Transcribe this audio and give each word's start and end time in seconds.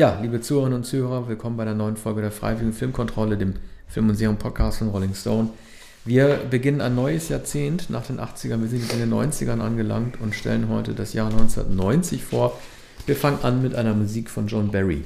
Ja, 0.00 0.18
liebe 0.22 0.40
Zuhörerinnen 0.40 0.78
und 0.78 0.84
Zuhörer, 0.84 1.28
willkommen 1.28 1.58
bei 1.58 1.62
einer 1.64 1.74
neuen 1.74 1.98
Folge 1.98 2.22
der 2.22 2.30
Freiwilligen 2.30 2.72
Filmkontrolle, 2.72 3.36
dem 3.36 3.56
Film- 3.86 4.08
und 4.08 4.14
Serien-Podcast 4.14 4.78
von 4.78 4.88
Rolling 4.88 5.12
Stone. 5.12 5.50
Wir 6.06 6.40
beginnen 6.48 6.80
ein 6.80 6.94
neues 6.94 7.28
Jahrzehnt 7.28 7.90
nach 7.90 8.06
den 8.06 8.18
80ern. 8.18 8.62
Wir 8.62 8.68
sind 8.68 8.90
in 8.94 8.98
den 8.98 9.12
90ern 9.12 9.60
angelangt 9.60 10.18
und 10.18 10.34
stellen 10.34 10.70
heute 10.70 10.94
das 10.94 11.12
Jahr 11.12 11.26
1990 11.26 12.24
vor. 12.24 12.58
Wir 13.04 13.14
fangen 13.14 13.40
an 13.42 13.60
mit 13.60 13.74
einer 13.74 13.92
Musik 13.92 14.30
von 14.30 14.46
John 14.46 14.70
Barry. 14.70 15.04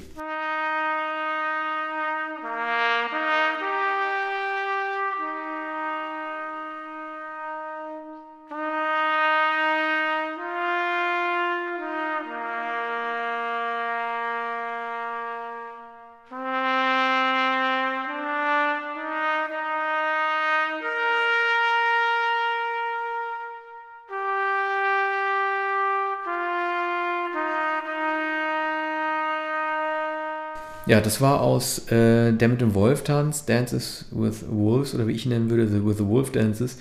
Ja, 30.87 31.01
das 31.01 31.19
war 31.19 31.41
aus 31.41 31.87
äh, 31.91 32.31
Der 32.33 32.47
mit 32.47 32.61
dem 32.61 32.75
Wolf 32.75 33.03
tanzt, 33.03 33.49
Dances 33.49 34.05
with 34.11 34.45
Wolves, 34.47 34.93
oder 34.93 35.07
wie 35.07 35.13
ich 35.13 35.25
ihn 35.25 35.29
nennen 35.29 35.49
würde, 35.49 35.67
The 35.67 35.83
With 35.83 35.97
the 35.97 36.05
Wolf 36.05 36.31
Dances. 36.31 36.77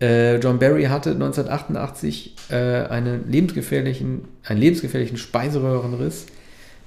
Äh, 0.00 0.36
John 0.38 0.58
Barry 0.58 0.84
hatte 0.84 1.10
1988 1.10 2.34
äh, 2.50 2.54
einen, 2.54 3.30
lebensgefährlichen, 3.30 4.22
einen 4.44 4.60
lebensgefährlichen 4.60 5.18
Speiseröhrenriss, 5.18 6.26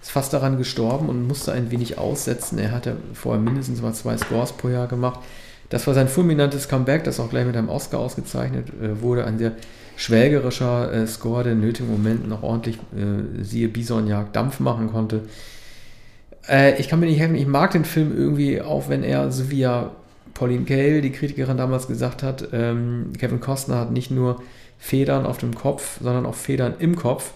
ist 0.02 0.12
fast 0.12 0.34
daran 0.34 0.58
gestorben 0.58 1.10
und 1.10 1.28
musste 1.28 1.52
ein 1.52 1.72
wenig 1.72 1.98
aussetzen. 1.98 2.58
Er 2.58 2.72
hatte 2.72 2.98
vorher 3.14 3.42
mindestens 3.42 3.82
mal 3.82 3.94
zwei 3.94 4.18
Scores 4.18 4.54
pro 4.54 4.70
Jahr 4.70 4.88
gemacht. 4.88 5.20
Das 5.70 5.86
war 5.86 5.94
sein 5.94 6.08
fulminantes 6.08 6.68
Comeback, 6.68 7.04
das 7.04 7.20
auch 7.20 7.30
gleich 7.30 7.45
mit 7.45 7.56
einem 7.56 7.70
Oscar 7.70 8.00
ausgezeichnet 8.00 8.70
äh, 8.82 9.02
wurde. 9.02 9.26
Ein 9.26 9.38
sehr 9.38 9.52
schwelgerischer 9.98 10.92
äh, 10.92 11.08
Score, 11.08 11.44
der 11.44 11.54
in 11.54 11.62
nötigen 11.62 11.92
Momenten 11.92 12.30
noch 12.30 12.42
ordentlich, 12.42 12.78
äh, 12.95 13.44
siehe 13.44 13.68
Bisonjagd, 13.68 14.36
Dampf 14.36 14.60
machen 14.60 14.90
konnte. 14.92 15.22
Äh, 16.48 16.80
ich 16.80 16.88
kann 16.88 17.00
mir 17.00 17.08
nicht 17.08 17.20
helfen, 17.20 17.36
ich 17.36 17.48
mag 17.48 17.72
den 17.72 17.86
Film 17.86 18.16
irgendwie, 18.16 18.62
auch 18.62 18.90
wenn 18.90 19.04
er, 19.04 19.32
so 19.32 19.50
wie 19.52 19.59
ja 19.59 19.92
Pauline 20.34 20.66
Kael, 20.66 21.02
die 21.02 21.12
Kritikerin 21.12 21.58
damals 21.58 21.88
gesagt 21.88 22.23
hat, 22.23 22.50
ähm, 22.54 23.12
Kevin 23.18 23.40
Costner 23.40 23.78
hat 23.78 23.92
nicht 23.92 24.12
nur 24.12 24.42
Federn 24.78 25.26
auf 25.26 25.38
dem 25.38 25.54
Kopf, 25.54 26.00
sondern 26.02 26.26
auch 26.26 26.36
Federn 26.36 26.76
im 26.80 26.95
Kopf. 26.95 27.32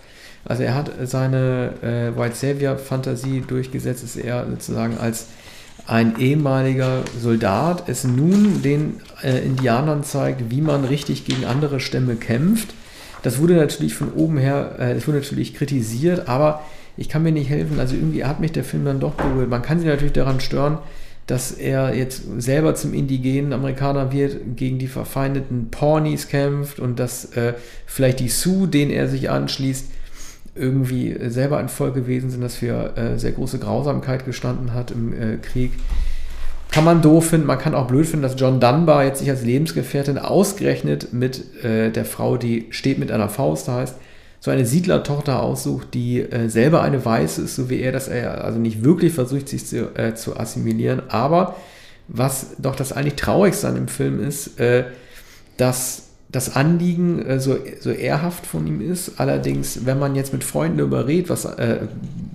Also 0.45 0.63
er 0.63 0.75
hat 0.75 0.91
seine 1.03 1.73
äh, 1.81 2.17
White 2.17 2.35
Savior 2.35 2.77
Fantasie 2.77 3.41
durchgesetzt, 3.45 4.03
ist 4.03 4.15
er 4.15 4.45
sozusagen 4.49 4.97
als 4.97 5.27
ein 5.85 6.19
ehemaliger 6.19 7.03
Soldat 7.19 7.89
es 7.89 8.03
nun 8.03 8.61
den 8.61 9.01
äh, 9.21 9.39
Indianern 9.39 10.03
zeigt, 10.03 10.49
wie 10.49 10.61
man 10.61 10.85
richtig 10.85 11.25
gegen 11.25 11.45
andere 11.45 11.79
Stämme 11.79 12.15
kämpft. 12.15 12.73
Das 13.21 13.39
wurde 13.39 13.55
natürlich 13.55 13.93
von 13.93 14.13
oben 14.13 14.37
her, 14.37 14.75
äh, 14.79 14.93
das 14.93 15.07
wurde 15.07 15.19
natürlich 15.19 15.53
kritisiert, 15.53 16.27
aber 16.27 16.61
ich 16.97 17.09
kann 17.09 17.23
mir 17.23 17.31
nicht 17.31 17.49
helfen. 17.49 17.79
Also 17.79 17.95
irgendwie 17.95 18.25
hat 18.25 18.39
mich 18.39 18.51
der 18.51 18.63
Film 18.63 18.85
dann 18.85 18.99
doch 18.99 19.13
berührt. 19.13 19.49
Man 19.49 19.61
kann 19.61 19.79
sich 19.79 19.87
natürlich 19.87 20.13
daran 20.13 20.39
stören, 20.39 20.77
dass 21.27 21.51
er 21.51 21.95
jetzt 21.95 22.23
selber 22.37 22.75
zum 22.75 22.93
indigenen 22.93 23.53
Amerikaner 23.53 24.11
wird, 24.11 24.57
gegen 24.57 24.77
die 24.77 24.87
verfeindeten 24.87 25.69
Pawnees 25.71 26.27
kämpft 26.27 26.79
und 26.79 26.99
dass 26.99 27.25
äh, 27.37 27.53
vielleicht 27.85 28.19
die 28.19 28.29
Sioux, 28.29 28.67
denen 28.67 28.91
er 28.91 29.07
sich 29.07 29.29
anschließt, 29.29 29.87
irgendwie 30.55 31.17
selber 31.29 31.57
ein 31.57 31.69
Volk 31.69 31.95
gewesen 31.95 32.29
sind, 32.29 32.41
das 32.41 32.55
für 32.55 32.95
äh, 32.97 33.17
sehr 33.17 33.31
große 33.31 33.57
Grausamkeit 33.57 34.25
gestanden 34.25 34.73
hat 34.73 34.91
im 34.91 35.13
äh, 35.13 35.37
Krieg. 35.37 35.71
Kann 36.71 36.83
man 36.83 37.01
doof 37.01 37.29
finden, 37.29 37.47
man 37.47 37.59
kann 37.59 37.75
auch 37.75 37.87
blöd 37.87 38.05
finden, 38.05 38.23
dass 38.23 38.39
John 38.39 38.59
Dunbar 38.59 39.05
jetzt 39.05 39.19
sich 39.19 39.29
als 39.29 39.43
Lebensgefährtin 39.43 40.17
ausgerechnet 40.17 41.13
mit 41.13 41.63
äh, 41.63 41.91
der 41.91 42.05
Frau, 42.05 42.35
die 42.35 42.67
steht 42.71 42.99
mit 42.99 43.11
einer 43.11 43.29
Faust 43.29 43.67
heißt, 43.67 43.95
so 44.43 44.51
eine 44.51 44.65
Siedlertochter 44.65 45.41
aussucht, 45.41 45.93
die 45.93 46.19
äh, 46.19 46.49
selber 46.49 46.81
eine 46.81 47.05
Weiße 47.05 47.43
ist, 47.43 47.55
so 47.55 47.69
wie 47.69 47.79
er, 47.79 47.93
dass 47.93 48.09
er 48.09 48.43
also 48.43 48.59
nicht 48.59 48.83
wirklich 48.83 49.13
versucht, 49.13 49.47
sich 49.47 49.65
zu, 49.65 49.95
äh, 49.95 50.15
zu 50.15 50.35
assimilieren. 50.35 51.01
Aber 51.07 51.55
was 52.09 52.57
doch 52.57 52.75
das 52.75 52.91
eigentlich 52.91 53.15
Traurigste 53.15 53.69
an 53.69 53.75
dem 53.75 53.87
Film 53.87 54.21
ist, 54.21 54.59
äh, 54.59 54.83
dass 55.55 56.09
das 56.29 56.57
Anliegen 56.57 57.25
äh, 57.25 57.39
so, 57.39 57.55
so 57.79 57.91
ehrhaft 57.91 58.45
von 58.45 58.67
ihm 58.67 58.81
ist. 58.81 59.17
Allerdings, 59.17 59.85
wenn 59.85 59.97
man 59.97 60.13
jetzt 60.13 60.33
mit 60.33 60.43
Freunden 60.43 60.79
darüber 60.79 61.07
redet, 61.07 61.29
was, 61.29 61.45
äh, 61.45 61.77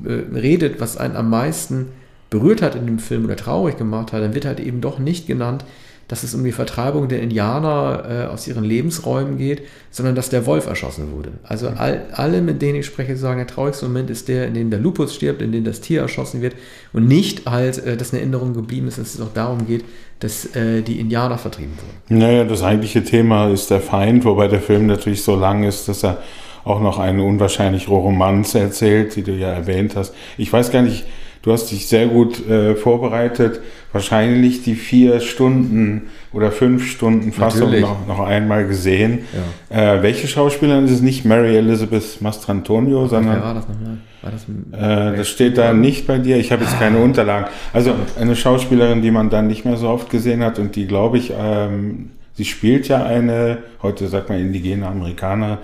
äh, 0.06 0.12
redet, 0.34 0.80
was 0.80 0.96
einen 0.96 1.14
am 1.14 1.28
meisten 1.28 1.88
berührt 2.30 2.62
hat 2.62 2.74
in 2.74 2.86
dem 2.86 3.00
Film 3.00 3.26
oder 3.26 3.36
traurig 3.36 3.76
gemacht 3.76 4.14
hat, 4.14 4.22
dann 4.22 4.34
wird 4.34 4.46
halt 4.46 4.60
eben 4.60 4.80
doch 4.80 4.98
nicht 4.98 5.26
genannt, 5.26 5.62
dass 6.08 6.24
es 6.24 6.34
um 6.34 6.42
die 6.42 6.52
Vertreibung 6.52 7.08
der 7.08 7.20
Indianer 7.20 8.04
äh, 8.08 8.32
aus 8.32 8.48
ihren 8.48 8.64
Lebensräumen 8.64 9.36
geht, 9.36 9.62
sondern 9.90 10.14
dass 10.14 10.30
der 10.30 10.46
Wolf 10.46 10.66
erschossen 10.66 11.12
wurde. 11.12 11.32
Also 11.44 11.68
all, 11.68 12.06
alle, 12.12 12.40
mit 12.40 12.62
denen 12.62 12.80
ich 12.80 12.86
spreche, 12.86 13.16
sagen, 13.16 13.38
der 13.38 13.46
traurigste 13.46 13.86
Moment 13.86 14.08
ist 14.08 14.28
der, 14.28 14.46
in 14.46 14.54
dem 14.54 14.70
der 14.70 14.80
Lupus 14.80 15.14
stirbt, 15.14 15.42
in 15.42 15.52
dem 15.52 15.64
das 15.64 15.82
Tier 15.82 16.00
erschossen 16.00 16.40
wird 16.40 16.54
und 16.94 17.06
nicht 17.06 17.48
halt, 17.48 17.78
äh, 17.84 17.96
dass 17.96 18.12
eine 18.12 18.20
Erinnerung 18.20 18.54
geblieben 18.54 18.88
ist, 18.88 18.98
dass 18.98 19.14
es 19.14 19.20
auch 19.20 19.32
darum 19.34 19.66
geht, 19.66 19.84
dass 20.20 20.56
äh, 20.56 20.80
die 20.82 20.98
Indianer 20.98 21.36
vertrieben 21.36 21.72
wurden. 21.76 22.18
Naja, 22.18 22.44
das 22.44 22.62
eigentliche 22.62 23.04
Thema 23.04 23.50
ist 23.50 23.70
der 23.70 23.80
Feind, 23.80 24.24
wobei 24.24 24.48
der 24.48 24.60
Film 24.60 24.86
natürlich 24.86 25.22
so 25.22 25.36
lang 25.36 25.62
ist, 25.62 25.88
dass 25.88 26.02
er 26.02 26.22
auch 26.64 26.80
noch 26.80 26.98
eine 26.98 27.22
unwahrscheinliche 27.22 27.90
Romanze 27.90 28.60
erzählt, 28.60 29.14
die 29.14 29.22
du 29.22 29.32
ja 29.32 29.48
erwähnt 29.50 29.94
hast. 29.94 30.14
Ich 30.36 30.52
weiß 30.52 30.70
gar 30.72 30.82
nicht, 30.82 31.04
Du 31.42 31.52
hast 31.52 31.70
dich 31.70 31.86
sehr 31.86 32.06
gut 32.08 32.46
äh, 32.48 32.74
vorbereitet. 32.74 33.60
Wahrscheinlich 33.92 34.62
die 34.62 34.74
vier 34.74 35.20
Stunden 35.20 36.08
oder 36.32 36.52
fünf 36.52 36.90
Stunden 36.90 37.32
Fassung 37.32 37.80
noch, 37.80 38.06
noch, 38.06 38.20
einmal 38.20 38.66
gesehen. 38.66 39.20
Ja. 39.70 39.94
Äh, 39.94 40.02
welche 40.02 40.28
Schauspielerin 40.28 40.84
ist 40.84 40.90
es 40.90 41.00
nicht? 41.00 41.24
Mary 41.24 41.56
Elizabeth 41.56 42.20
Mastrantonio, 42.20 43.04
Ach, 43.04 43.10
sondern. 43.10 43.42
War 43.42 43.54
das 43.54 43.66
nochmal? 43.66 43.96
War 44.20 44.30
das, 44.30 44.44
äh, 44.44 45.16
das 45.16 45.28
steht 45.28 45.56
da 45.56 45.72
nicht 45.72 46.06
bei 46.06 46.18
dir. 46.18 46.36
Ich 46.36 46.52
habe 46.52 46.64
jetzt 46.64 46.78
keine 46.78 46.98
Unterlagen. 46.98 47.46
Also 47.72 47.94
eine 48.20 48.36
Schauspielerin, 48.36 49.00
die 49.00 49.10
man 49.10 49.30
dann 49.30 49.46
nicht 49.46 49.64
mehr 49.64 49.78
so 49.78 49.88
oft 49.88 50.10
gesehen 50.10 50.44
hat 50.44 50.58
und 50.58 50.76
die, 50.76 50.86
glaube 50.86 51.16
ich, 51.16 51.32
ähm, 51.38 52.10
sie 52.34 52.44
spielt 52.44 52.88
ja 52.88 53.04
eine, 53.04 53.58
heute 53.82 54.06
sagt 54.08 54.28
man 54.28 54.38
indigene 54.38 54.86
Amerikanerin, 54.86 55.58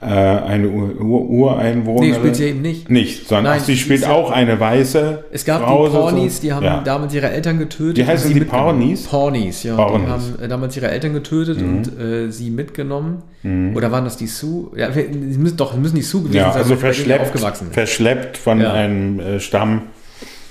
äh, 0.00 0.06
eine 0.06 0.68
Ureinwohnerin. 0.68 2.10
Nee, 2.10 2.14
spielt 2.14 2.36
sie 2.36 2.44
eben 2.44 2.62
nicht. 2.62 2.90
Nicht, 2.90 3.26
sondern 3.28 3.52
Nein, 3.52 3.60
ach, 3.62 3.64
sie 3.64 3.76
spielt 3.76 4.06
auch 4.06 4.30
eine 4.30 4.60
weiße 4.60 5.24
Es 5.32 5.44
gab 5.44 5.62
Frau, 5.62 5.86
die 5.86 5.92
Pawnees, 5.94 6.40
die 6.40 6.52
haben 6.52 6.64
ja. 6.64 6.82
damals 6.82 7.14
ihre 7.14 7.30
Eltern 7.30 7.58
getötet. 7.58 7.96
Die 7.96 8.06
heißen 8.06 8.34
die 8.34 8.40
Pawnees? 8.40 9.04
Pawnees, 9.04 9.62
ja. 9.62 9.76
Pawnees. 9.76 10.04
Die 10.04 10.10
haben 10.10 10.44
äh, 10.44 10.48
damals 10.48 10.76
ihre 10.76 10.90
Eltern 10.90 11.14
getötet 11.14 11.60
mhm. 11.60 11.76
und 11.76 11.98
äh, 11.98 12.30
sie 12.30 12.50
mitgenommen. 12.50 13.22
Mhm. 13.42 13.74
Oder 13.74 13.92
waren 13.92 14.04
das 14.04 14.16
die 14.16 14.26
Sioux? 14.26 14.72
Ja, 14.76 14.92
sie 14.92 15.08
müssen, 15.38 15.56
doch, 15.56 15.74
müssen 15.76 15.96
die 15.96 16.02
Sioux 16.02 16.22
gewesen 16.22 16.36
ja, 16.36 16.52
sein, 16.52 16.62
also 16.62 16.76
verschleppt, 16.76 17.22
aufgewachsen 17.22 17.68
verschleppt 17.70 18.36
von 18.36 18.60
ja. 18.60 18.72
einem 18.72 19.20
äh, 19.20 19.40
Stamm. 19.40 19.82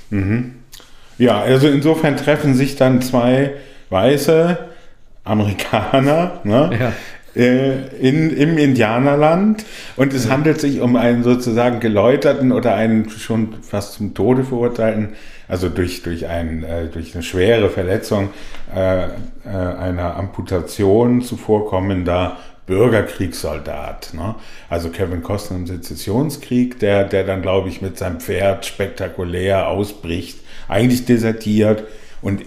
Mhm. 0.09 0.53
Ja, 1.19 1.41
also 1.41 1.67
insofern 1.67 2.17
treffen 2.17 2.55
sich 2.55 2.75
dann 2.75 3.01
zwei 3.01 3.51
weiße 3.91 4.57
Amerikaner, 5.23 6.39
ne? 6.43 6.71
ja 6.79 6.93
in, 7.35 8.29
im 8.35 8.57
Indianerland 8.57 9.65
und 9.95 10.13
es 10.13 10.29
handelt 10.29 10.61
sich 10.61 10.81
um 10.81 10.95
einen 10.95 11.23
sozusagen 11.23 11.79
geläuterten 11.79 12.51
oder 12.51 12.75
einen 12.75 13.09
schon 13.09 13.55
fast 13.61 13.93
zum 13.93 14.13
Tode 14.13 14.43
verurteilten, 14.43 15.09
also 15.47 15.69
durch, 15.69 16.03
durch, 16.03 16.27
ein, 16.27 16.63
äh, 16.63 16.87
durch 16.87 17.15
eine 17.15 17.23
schwere 17.23 17.69
Verletzung 17.69 18.29
äh, 18.75 19.05
äh, 19.05 19.09
einer 19.45 20.15
Amputation 20.15 21.21
zuvorkommender 21.21 22.37
Bürgerkriegssoldat. 22.65 24.13
Ne? 24.13 24.35
Also 24.69 24.89
Kevin 24.89 25.23
Costner 25.23 25.57
im 25.57 25.67
Sezessionskrieg, 25.67 26.79
der, 26.79 27.03
der 27.03 27.25
dann, 27.25 27.41
glaube 27.41 27.67
ich, 27.67 27.81
mit 27.81 27.97
seinem 27.97 28.19
Pferd 28.19 28.65
spektakulär 28.65 29.67
ausbricht, 29.67 30.39
eigentlich 30.67 31.05
desertiert 31.05 31.83
und 32.21 32.43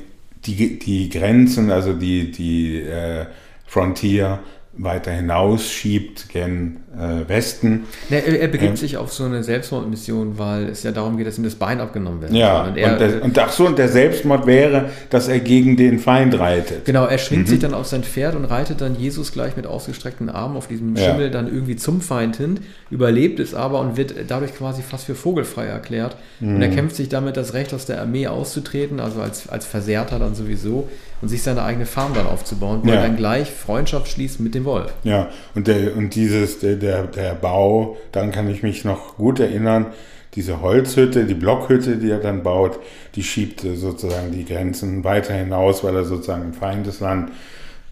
die, 0.47 0.79
die 0.79 1.11
Grenzen, 1.11 1.71
also 1.71 1.93
die, 1.93 2.31
die 2.31 2.81
äh, 2.81 3.27
Frontier 3.67 4.39
weiter 4.77 5.13
hinausschiebt 5.13 6.29
gen 6.29 6.81
äh, 6.97 7.29
Westen. 7.29 7.85
Ja, 8.09 8.19
er, 8.19 8.41
er, 8.41 8.49
begibt 8.49 8.71
ähm, 8.71 8.77
sich 8.77 8.97
auf 8.97 9.13
so 9.13 9.25
eine 9.25 9.43
Selbstmordmission, 9.43 10.39
weil 10.39 10.69
es 10.69 10.83
ja 10.83 10.93
darum 10.93 11.17
geht, 11.17 11.27
dass 11.27 11.39
ihm 11.39 11.45
das 11.45 11.55
Bein 11.55 11.81
abgenommen 11.81 12.23
wird. 12.23 12.33
Ja, 12.33 12.65
und, 12.65 12.77
er, 12.77 12.93
und, 12.93 13.01
der, 13.01 13.25
und 13.25 13.39
ach 13.39 13.53
so, 13.53 13.67
und 13.67 13.79
der 13.79 13.89
Selbstmord 13.89 14.47
wäre, 14.47 14.91
dass 15.11 15.29
er 15.29 15.41
gegen 15.41 15.77
den 15.77 15.99
Feind 15.99 16.39
reitet. 16.39 16.85
Genau, 16.85 17.07
er 17.07 17.19
schwingt 17.19 17.47
mhm. 17.47 17.51
sich 17.51 17.59
dann 17.59 17.75
auf 17.75 17.87
sein 17.87 18.03
Pferd 18.03 18.35
und 18.35 18.45
reitet 18.45 18.81
dann 18.81 18.97
Jesus 18.99 19.33
gleich 19.33 19.57
mit 19.57 19.67
ausgestreckten 19.67 20.31
Armen 20.31 20.57
auf 20.57 20.69
diesem 20.69 20.97
Schimmel 20.97 21.27
ja. 21.27 21.29
dann 21.31 21.47
irgendwie 21.47 21.77
zum 21.77 22.01
Feind 22.01 22.37
hin, 22.37 22.61
überlebt 22.91 23.41
es 23.41 23.55
aber 23.55 23.81
und 23.81 23.97
wird 23.97 24.15
dadurch 24.29 24.55
quasi 24.55 24.83
fast 24.83 25.05
für 25.05 25.15
vogelfrei 25.15 25.67
erklärt. 25.67 26.17
Mhm. 26.41 26.57
Und 26.57 26.63
er 26.63 26.69
mhm. 26.69 26.75
kämpft 26.75 26.97
sich 26.97 27.09
damit 27.09 27.37
das 27.37 27.55
Recht 27.55 27.75
aus 27.75 27.87
der 27.87 28.01
Armee 28.01 28.27
auszutreten, 28.27 29.01
also 29.01 29.21
als, 29.21 29.49
als 29.49 29.67
Versehrter 29.67 30.19
dann 30.19 30.35
sowieso 30.35 30.89
und 31.23 31.29
sich 31.29 31.43
seine 31.43 31.63
eigene 31.63 31.87
Farm 31.87 32.13
dann 32.15 32.27
aufzubauen, 32.27 32.81
wo 32.85 32.89
ja. 32.89 32.97
er 32.97 33.03
dann 33.03 33.17
gleich 33.17 33.51
Freundschaft 33.51 34.09
schließt 34.09 34.41
mit 34.41 34.55
dem 34.55 34.65
Wolf. 34.65 34.93
Ja, 35.03 35.31
und, 35.55 35.67
der, 35.67 35.97
und 35.97 36.15
dieses, 36.15 36.59
der, 36.59 36.77
der, 36.87 37.03
der 37.09 37.35
Bau, 37.35 37.97
dann 38.13 38.31
kann 38.31 38.49
ich 38.49 38.63
mich 38.63 38.85
noch 38.85 39.17
gut 39.17 39.41
erinnern, 39.41 39.87
diese 40.35 40.61
Holzhütte, 40.61 41.25
die 41.25 41.35
Blockhütte, 41.35 41.97
die 41.97 42.11
er 42.11 42.19
dann 42.19 42.43
baut, 42.43 42.79
die 43.15 43.23
schiebt 43.23 43.61
sozusagen 43.61 44.33
die 44.33 44.45
Grenzen 44.45 45.03
weiter 45.03 45.35
hinaus, 45.35 45.83
weil 45.83 45.97
er 45.97 46.05
sozusagen 46.05 46.45
im 46.45 46.53
Feindesland 46.53 47.33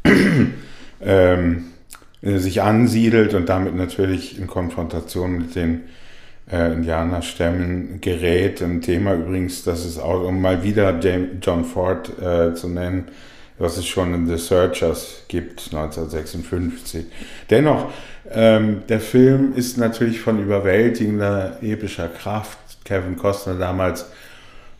ähm, 1.02 1.64
sich 2.22 2.62
ansiedelt 2.62 3.34
und 3.34 3.48
damit 3.48 3.74
natürlich 3.74 4.38
in 4.38 4.46
Konfrontation 4.46 5.38
mit 5.38 5.56
den 5.56 5.82
äh, 6.50 6.72
Indianerstämmen 6.72 8.00
gerät. 8.00 8.62
Ein 8.62 8.82
Thema 8.82 9.14
übrigens, 9.14 9.64
das 9.64 9.86
ist 9.86 9.98
auch, 9.98 10.26
um 10.26 10.40
mal 10.40 10.62
wieder 10.62 10.98
John 11.42 11.64
Ford 11.64 12.12
äh, 12.20 12.54
zu 12.54 12.68
nennen, 12.68 13.06
was 13.58 13.76
es 13.76 13.86
schon 13.86 14.14
in 14.14 14.26
The 14.26 14.36
Searchers 14.36 15.24
gibt, 15.28 15.72
1956. 15.72 17.06
Dennoch, 17.50 17.90
ähm, 18.30 18.82
der 18.88 19.00
Film 19.00 19.54
ist 19.54 19.78
natürlich 19.78 20.20
von 20.20 20.42
überwältigender 20.42 21.58
epischer 21.62 22.08
Kraft. 22.08 22.58
Kevin 22.84 23.16
Costner 23.16 23.54
damals 23.54 24.06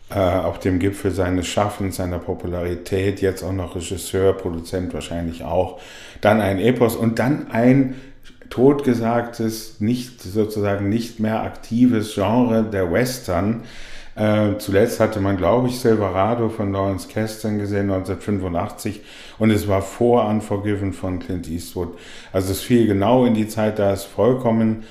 äh, 0.09 0.19
auf 0.19 0.59
dem 0.59 0.79
Gipfel 0.79 1.11
seines 1.11 1.47
Schaffens, 1.47 1.95
seiner 1.95 2.19
Popularität, 2.19 3.21
jetzt 3.21 3.43
auch 3.43 3.53
noch 3.53 3.75
Regisseur, 3.75 4.33
Produzent 4.33 4.93
wahrscheinlich 4.93 5.43
auch. 5.43 5.79
Dann 6.21 6.41
ein 6.41 6.59
Epos 6.59 6.95
und 6.95 7.17
dann 7.17 7.51
ein 7.51 7.95
totgesagtes, 8.49 9.81
nicht 9.81 10.21
sozusagen 10.21 10.89
nicht 10.89 11.19
mehr 11.19 11.41
aktives 11.41 12.13
Genre 12.13 12.63
der 12.63 12.91
Western. 12.91 13.63
Äh, 14.15 14.57
zuletzt 14.59 15.01
hatte 15.01 15.19
man, 15.19 15.35
glaube 15.35 15.67
ich, 15.67 15.79
Silverado 15.79 16.47
von 16.49 16.71
Lawrence 16.71 17.07
Kasten 17.09 17.59
gesehen, 17.59 17.91
1985. 17.91 19.01
Und 19.37 19.51
es 19.51 19.67
war 19.67 19.81
vor 19.81 20.25
Unforgiven 20.27 20.93
von 20.93 21.19
Clint 21.19 21.49
Eastwood. 21.49 21.97
Also 22.31 22.51
es 22.53 22.61
fiel 22.61 22.87
genau 22.87 23.25
in 23.25 23.33
die 23.33 23.47
Zeit, 23.47 23.77
da 23.77 23.91
es 23.91 24.05
vollkommen 24.05 24.83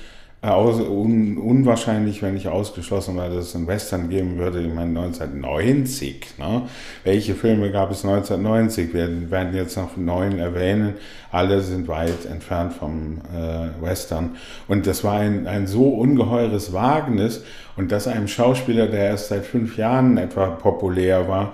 aus, 0.53 0.79
un, 0.79 1.37
unwahrscheinlich, 1.37 2.21
wenn 2.21 2.35
nicht 2.35 2.47
ausgeschlossen 2.47 3.17
war, 3.17 3.29
dass 3.29 3.47
es 3.47 3.55
einen 3.55 3.67
Western 3.67 4.09
geben 4.09 4.37
würde. 4.37 4.61
Ich 4.61 4.73
meine, 4.73 4.99
1990. 4.99 6.37
Ne? 6.37 6.63
Welche 7.03 7.35
Filme 7.35 7.71
gab 7.71 7.91
es 7.91 8.05
1990? 8.05 8.93
Wir 8.93 9.31
werden 9.31 9.55
jetzt 9.55 9.77
noch 9.77 9.97
neun 9.97 10.37
erwähnen. 10.37 10.95
Alle 11.31 11.61
sind 11.61 11.87
weit 11.87 12.25
entfernt 12.29 12.73
vom 12.73 13.21
äh, 13.33 13.83
Western. 13.83 14.35
Und 14.67 14.87
das 14.87 15.03
war 15.03 15.19
ein, 15.19 15.47
ein 15.47 15.67
so 15.67 15.89
ungeheures 15.89 16.73
Wagnis. 16.73 17.43
Und 17.75 17.91
dass 17.91 18.07
einem 18.07 18.27
Schauspieler, 18.27 18.87
der 18.87 19.09
erst 19.09 19.29
seit 19.29 19.45
fünf 19.45 19.77
Jahren 19.77 20.17
etwa 20.17 20.47
populär 20.47 21.27
war, 21.27 21.53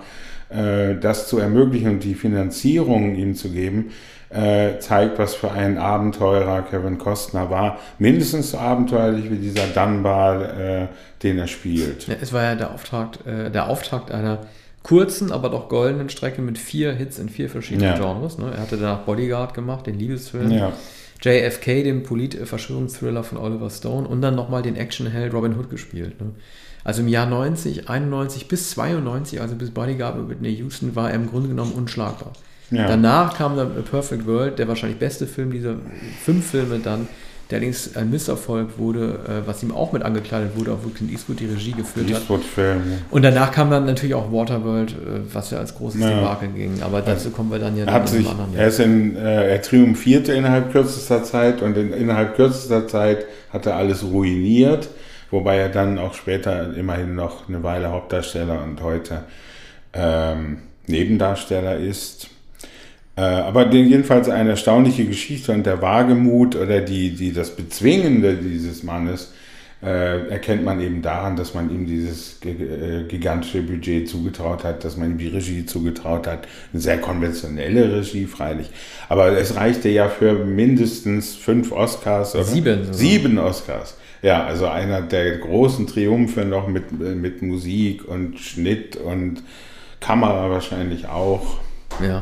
äh, 0.50 0.96
das 1.00 1.28
zu 1.28 1.38
ermöglichen 1.38 1.90
und 1.90 2.04
die 2.04 2.14
Finanzierung 2.14 3.14
ihm 3.14 3.34
zu 3.34 3.50
geben, 3.50 3.90
äh, 4.32 4.78
zeigt, 4.78 5.18
was 5.18 5.34
für 5.34 5.50
ein 5.50 5.78
Abenteurer 5.78 6.62
Kevin 6.62 6.98
Costner 6.98 7.50
war. 7.50 7.78
Mindestens 7.98 8.52
so 8.52 8.58
abenteuerlich 8.58 9.30
wie 9.30 9.36
dieser 9.36 9.66
Dunbar, 9.66 10.58
äh, 10.58 10.86
den 11.22 11.38
er 11.38 11.46
spielt. 11.46 12.06
Ja, 12.08 12.14
es 12.20 12.32
war 12.32 12.42
ja 12.42 12.54
der 12.54 12.72
Auftakt, 12.72 13.26
äh, 13.26 13.50
der 13.50 13.68
Auftakt 13.68 14.10
einer 14.10 14.38
kurzen, 14.82 15.32
aber 15.32 15.48
doch 15.48 15.68
goldenen 15.68 16.08
Strecke 16.08 16.42
mit 16.42 16.58
vier 16.58 16.92
Hits 16.92 17.18
in 17.18 17.28
vier 17.28 17.50
verschiedenen 17.50 17.96
ja. 17.96 17.98
Genres. 17.98 18.38
Ne? 18.38 18.52
Er 18.54 18.62
hatte 18.62 18.76
danach 18.76 19.00
Bodyguard 19.00 19.54
gemacht, 19.54 19.86
den 19.86 19.98
Liebesfilm. 19.98 20.50
Ja. 20.50 20.72
JFK, 21.20 21.84
den 21.84 22.02
Polit-Verschwörungsthriller 22.02 23.22
von 23.22 23.38
Oliver 23.38 23.70
Stone 23.70 24.08
und 24.08 24.22
dann 24.22 24.34
nochmal 24.34 24.62
den 24.62 24.74
Actionheld 24.74 25.32
Robin 25.32 25.56
Hood 25.56 25.70
gespielt. 25.70 26.20
Ne? 26.20 26.30
Also 26.82 27.02
im 27.02 27.08
Jahr 27.08 27.26
90, 27.26 27.88
91 27.88 28.48
bis 28.48 28.70
92, 28.70 29.40
also 29.40 29.54
bis 29.54 29.70
Bodyguard 29.70 30.18
mit 30.18 30.28
Whitney 30.28 30.54
Houston, 30.56 30.96
war 30.96 31.10
er 31.10 31.16
im 31.16 31.30
Grunde 31.30 31.48
genommen 31.48 31.72
unschlagbar. 31.72 32.32
Ja. 32.70 32.86
Danach 32.86 33.36
kam 33.36 33.56
dann 33.56 33.72
A 33.78 33.82
Perfect 33.82 34.26
World, 34.26 34.58
der 34.58 34.68
wahrscheinlich 34.68 34.98
beste 34.98 35.26
Film 35.26 35.50
dieser 35.50 35.74
fünf 36.24 36.50
Filme 36.50 36.78
dann, 36.78 37.08
der 37.50 37.58
allerdings 37.58 37.96
ein 37.96 38.10
Misserfolg 38.10 38.78
wurde, 38.78 39.20
äh, 39.28 39.46
was 39.46 39.62
ihm 39.62 39.72
auch 39.72 39.92
mit 39.92 40.02
angekleidet 40.02 40.56
wurde, 40.56 40.74
wo 40.82 40.88
Clint 40.88 41.12
Eastwood 41.12 41.38
die 41.38 41.46
Regie 41.46 41.72
geführt 41.72 42.08
Eastwood 42.08 42.40
hat. 42.40 42.46
Film, 42.46 42.78
ja. 42.90 42.96
Und 43.10 43.22
danach 43.22 43.52
kam 43.52 43.70
dann 43.70 43.84
natürlich 43.84 44.14
auch 44.14 44.32
Waterworld, 44.32 44.92
äh, 44.92 44.94
was 45.30 45.50
ja 45.50 45.58
als 45.58 45.74
großes 45.74 46.00
ja. 46.00 46.08
Debakel 46.08 46.48
ging. 46.48 46.82
Aber 46.82 47.02
dazu 47.02 47.30
kommen 47.30 47.50
wir 47.50 47.58
dann 47.58 47.76
ja 47.76 47.84
dann 47.84 48.06
sich, 48.06 48.26
anderen 48.26 48.56
Er, 48.56 48.68
ist 48.68 48.80
in, 48.80 49.16
äh, 49.16 49.52
er 49.52 49.60
triumphierte 49.60 50.32
innerhalb 50.32 50.72
kürzester 50.72 51.24
Zeit 51.24 51.60
und 51.60 51.76
in, 51.76 51.92
innerhalb 51.92 52.36
kürzester 52.36 52.88
Zeit 52.88 53.26
hat 53.52 53.66
er 53.66 53.76
alles 53.76 54.02
ruiniert, 54.02 54.88
wobei 55.30 55.58
er 55.58 55.68
dann 55.68 55.98
auch 55.98 56.14
später 56.14 56.74
immerhin 56.74 57.14
noch 57.14 57.50
eine 57.50 57.62
Weile 57.62 57.90
Hauptdarsteller 57.90 58.62
und 58.62 58.80
heute 58.80 59.24
ähm, 59.92 60.58
Nebendarsteller 60.86 61.76
ist. 61.76 62.28
Äh, 63.14 63.20
aber 63.20 63.70
jedenfalls 63.70 64.28
eine 64.28 64.50
erstaunliche 64.50 65.04
Geschichte 65.04 65.52
und 65.52 65.66
der 65.66 65.82
Wagemut 65.82 66.56
oder 66.56 66.80
die, 66.80 67.14
die, 67.14 67.32
das 67.32 67.54
Bezwingende 67.54 68.36
dieses 68.36 68.82
Mannes 68.82 69.32
äh, 69.82 70.28
erkennt 70.28 70.64
man 70.64 70.80
eben 70.80 71.02
daran, 71.02 71.36
dass 71.36 71.54
man 71.54 71.68
ihm 71.70 71.86
dieses 71.86 72.38
äh, 72.44 73.02
gigantische 73.08 73.62
Budget 73.62 74.08
zugetraut 74.08 74.64
hat, 74.64 74.84
dass 74.84 74.96
man 74.96 75.10
ihm 75.10 75.18
die 75.18 75.28
Regie 75.28 75.66
zugetraut 75.66 76.26
hat. 76.26 76.46
Eine 76.72 76.80
sehr 76.80 76.98
konventionelle 76.98 77.96
Regie, 77.96 78.26
freilich. 78.26 78.70
Aber 79.08 79.36
es 79.36 79.56
reichte 79.56 79.88
ja 79.88 80.08
für 80.08 80.32
mindestens 80.44 81.34
fünf 81.34 81.72
Oscars. 81.72 82.34
Oder? 82.34 82.44
Sieben. 82.44 82.94
Sieben 82.94 83.38
Oscars. 83.38 83.96
Ja, 84.22 84.44
also 84.44 84.68
einer 84.68 85.02
der 85.02 85.38
großen 85.38 85.88
Triumphe 85.88 86.44
noch 86.44 86.68
mit, 86.68 86.92
mit 86.92 87.42
Musik 87.42 88.06
und 88.06 88.38
Schnitt 88.38 88.94
und 88.94 89.42
Kamera 89.98 90.48
wahrscheinlich 90.48 91.08
auch. 91.08 91.58
Ja. 92.00 92.20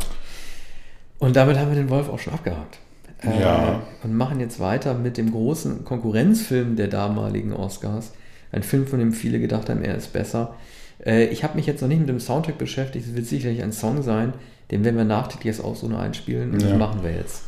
Und 1.21 1.37
damit 1.37 1.59
haben 1.59 1.69
wir 1.69 1.77
den 1.77 1.91
Wolf 1.91 2.09
auch 2.09 2.19
schon 2.19 2.33
abgehakt. 2.33 2.79
Äh, 3.23 3.41
ja. 3.41 3.83
Und 4.03 4.17
machen 4.17 4.41
jetzt 4.41 4.59
weiter 4.59 4.95
mit 4.95 5.19
dem 5.19 5.31
großen 5.31 5.85
Konkurrenzfilm 5.85 6.77
der 6.77 6.89
damaligen 6.89 7.53
Oscars. 7.53 8.13
Ein 8.51 8.63
Film, 8.63 8.87
von 8.87 8.99
dem 8.99 9.13
viele 9.13 9.39
gedacht 9.39 9.69
haben, 9.69 9.83
er 9.83 9.95
ist 9.95 10.13
besser. 10.13 10.57
Äh, 11.05 11.27
ich 11.27 11.45
habe 11.45 11.57
mich 11.57 11.67
jetzt 11.67 11.83
noch 11.83 11.89
nicht 11.89 12.01
mit 12.01 12.09
dem 12.09 12.21
Soundtrack 12.21 12.59
beschäftigt. 12.59 13.07
Es 13.07 13.15
wird 13.15 13.27
sicherlich 13.27 13.63
ein 13.63 13.73
Song 13.73 14.03
sein. 14.03 14.33
Den 14.71 14.83
werden 14.83 14.97
wir 14.97 15.05
nachträglich 15.05 15.57
jetzt 15.57 15.65
auch 15.65 15.77
so 15.77 15.89
nur 15.89 16.01
einspielen. 16.01 16.53
Und 16.53 16.63
ja. 16.63 16.71
das 16.71 16.79
machen 16.79 17.03
wir 17.03 17.13
jetzt. 17.13 17.45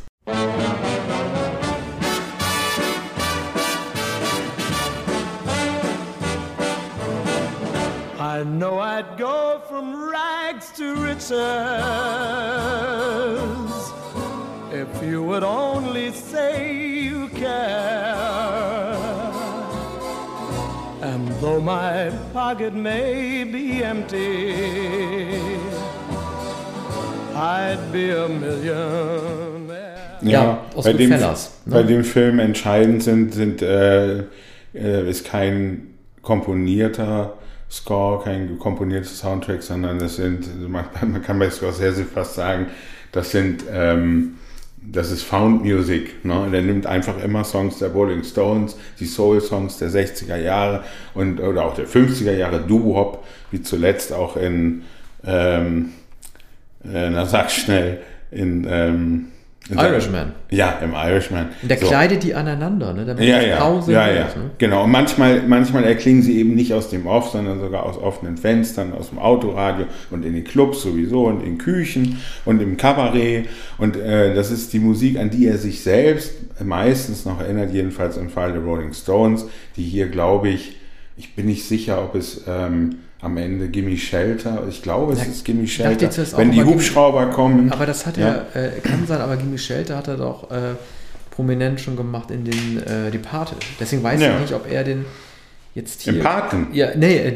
I 8.43 8.45
know 8.45 8.77
I'd 8.77 9.17
go 9.17 9.61
from 9.69 10.11
rags 10.11 10.69
to 10.73 10.95
riches 10.95 11.31
if 14.69 15.01
you 15.01 15.23
would 15.23 15.45
only 15.45 16.11
say 16.11 16.75
you 17.05 17.29
care. 17.29 18.17
And 21.01 21.25
though 21.39 21.61
my 21.61 22.11
pocket 22.33 22.73
may 22.73 23.45
be 23.45 23.81
empty, 23.81 24.55
I'd 27.33 27.79
be 27.93 28.09
a 28.09 28.27
millionaire. 28.27 30.17
Ja, 30.21 30.31
ja 30.31 30.65
bei, 30.83 30.91
dem, 30.91 31.11
Fellas, 31.11 31.51
ne? 31.65 31.75
bei 31.75 31.83
dem 31.83 32.03
Film 32.03 32.39
entscheidend 32.39 33.03
sind, 33.03 33.33
sind 33.33 33.61
äh, 33.61 34.23
äh, 34.73 35.09
ist 35.09 35.23
kein 35.23 35.93
komponierter 36.21 37.37
Score, 37.73 38.23
kein 38.23 38.59
komponiertes 38.59 39.17
Soundtrack, 39.17 39.63
sondern 39.63 39.97
das 39.97 40.17
sind, 40.17 40.69
man, 40.69 40.85
man 41.01 41.23
kann 41.23 41.39
bei 41.39 41.49
Scorsese 41.49 42.05
fast 42.05 42.35
sagen, 42.35 42.67
das 43.11 43.31
sind 43.31 43.63
ähm, 43.71 44.35
das 44.85 45.11
ist 45.11 45.23
Found 45.23 45.63
Music. 45.63 46.25
Ne? 46.25 46.49
Der 46.51 46.61
nimmt 46.61 46.85
einfach 46.85 47.21
immer 47.23 47.43
Songs 47.43 47.79
der 47.79 47.89
Rolling 47.89 48.23
Stones, 48.23 48.75
die 48.99 49.05
Soul-Songs 49.05 49.77
der 49.77 49.89
60er 49.89 50.37
Jahre 50.37 50.83
und, 51.13 51.39
oder 51.39 51.65
auch 51.65 51.75
der 51.75 51.87
50er 51.87 52.33
Jahre, 52.33 52.59
Doo-Wop, 52.59 53.23
wie 53.51 53.61
zuletzt 53.61 54.11
auch 54.11 54.35
in, 54.35 54.83
ähm, 55.25 55.93
äh, 56.83 57.09
na 57.09 57.25
sag 57.25 57.49
schnell, 57.49 58.01
in 58.31 58.67
ähm, 58.69 59.27
Irishman. 59.69 60.33
Ja, 60.49 60.79
im 60.83 60.93
Irishman. 60.93 61.47
Und 61.61 61.71
der 61.71 61.77
so. 61.77 61.87
kleidet 61.87 62.23
die 62.23 62.35
aneinander, 62.35 62.93
ne? 62.93 63.05
Damit 63.05 63.23
ja, 63.23 63.41
ja, 63.41 63.57
Pause 63.57 63.93
ja, 63.93 64.11
ja. 64.11 64.25
Ist, 64.25 64.35
ne? 64.35 64.51
Genau. 64.57 64.83
Und 64.83 64.91
manchmal, 64.91 65.41
manchmal 65.43 65.85
erklingen 65.85 66.21
sie 66.21 66.37
eben 66.37 66.53
nicht 66.53 66.73
aus 66.73 66.89
dem 66.89 67.07
Off, 67.07 67.29
sondern 67.29 67.61
sogar 67.61 67.83
aus 67.83 67.97
offenen 67.97 68.35
Fenstern, 68.35 68.93
aus 68.93 69.09
dem 69.09 69.19
Autoradio 69.19 69.85
und 70.11 70.25
in 70.25 70.33
den 70.33 70.43
Clubs 70.43 70.81
sowieso 70.81 71.27
und 71.27 71.41
in 71.41 71.57
Küchen 71.57 72.19
und 72.43 72.61
im 72.61 72.75
Kabarett. 72.75 73.47
Und 73.77 73.95
äh, 73.95 74.35
das 74.35 74.51
ist 74.51 74.73
die 74.73 74.79
Musik, 74.79 75.17
an 75.17 75.29
die 75.29 75.47
er 75.47 75.57
sich 75.57 75.81
selbst 75.81 76.33
meistens 76.61 77.25
noch 77.25 77.39
erinnert, 77.39 77.71
jedenfalls 77.71 78.17
im 78.17 78.29
Fall 78.29 78.51
der 78.51 78.61
Rolling 78.61 78.93
Stones, 78.93 79.45
die 79.77 79.83
hier, 79.83 80.07
glaube 80.07 80.49
ich, 80.49 80.77
ich 81.15 81.35
bin 81.35 81.45
nicht 81.45 81.65
sicher, 81.65 82.03
ob 82.03 82.15
es 82.15 82.43
ähm, 82.47 82.97
am 83.23 83.37
Ende 83.37 83.69
Gimme 83.69 83.95
Shelter. 83.97 84.63
Ich 84.69 84.81
glaube, 84.81 85.13
es 85.13 85.19
ja, 85.19 85.25
ist 85.25 85.45
Gimme 85.45 85.65
Shelter. 85.65 86.37
Wenn 86.37 86.51
die 86.51 86.63
Hubschrauber 86.63 87.21
Gimme, 87.21 87.33
kommen. 87.33 87.71
Aber 87.71 87.85
das 87.85 88.05
hat 88.05 88.17
ja. 88.17 88.45
er, 88.53 88.77
äh, 88.77 88.79
kann 88.81 89.07
sein, 89.07 89.21
aber 89.21 89.37
Gimme 89.37 89.57
Shelter 89.57 89.97
hat 89.97 90.09
er 90.09 90.17
doch 90.17 90.51
äh, 90.51 90.75
prominent 91.31 91.79
schon 91.79 91.95
gemacht 91.95 92.31
in 92.31 92.43
den 92.43 92.83
äh, 92.83 93.09
Departed. 93.11 93.57
Deswegen 93.79 94.03
weiß 94.03 94.21
ja. 94.21 94.35
ich 94.35 94.41
nicht, 94.41 94.53
ob 94.53 94.69
er 94.69 94.83
den 94.83 95.05
jetzt 95.73 96.01
hier. 96.01 96.13
Im 96.13 96.19
Paten? 96.19 96.67
Ja, 96.73 96.89
nee, 96.95 97.17
äh, 97.17 97.31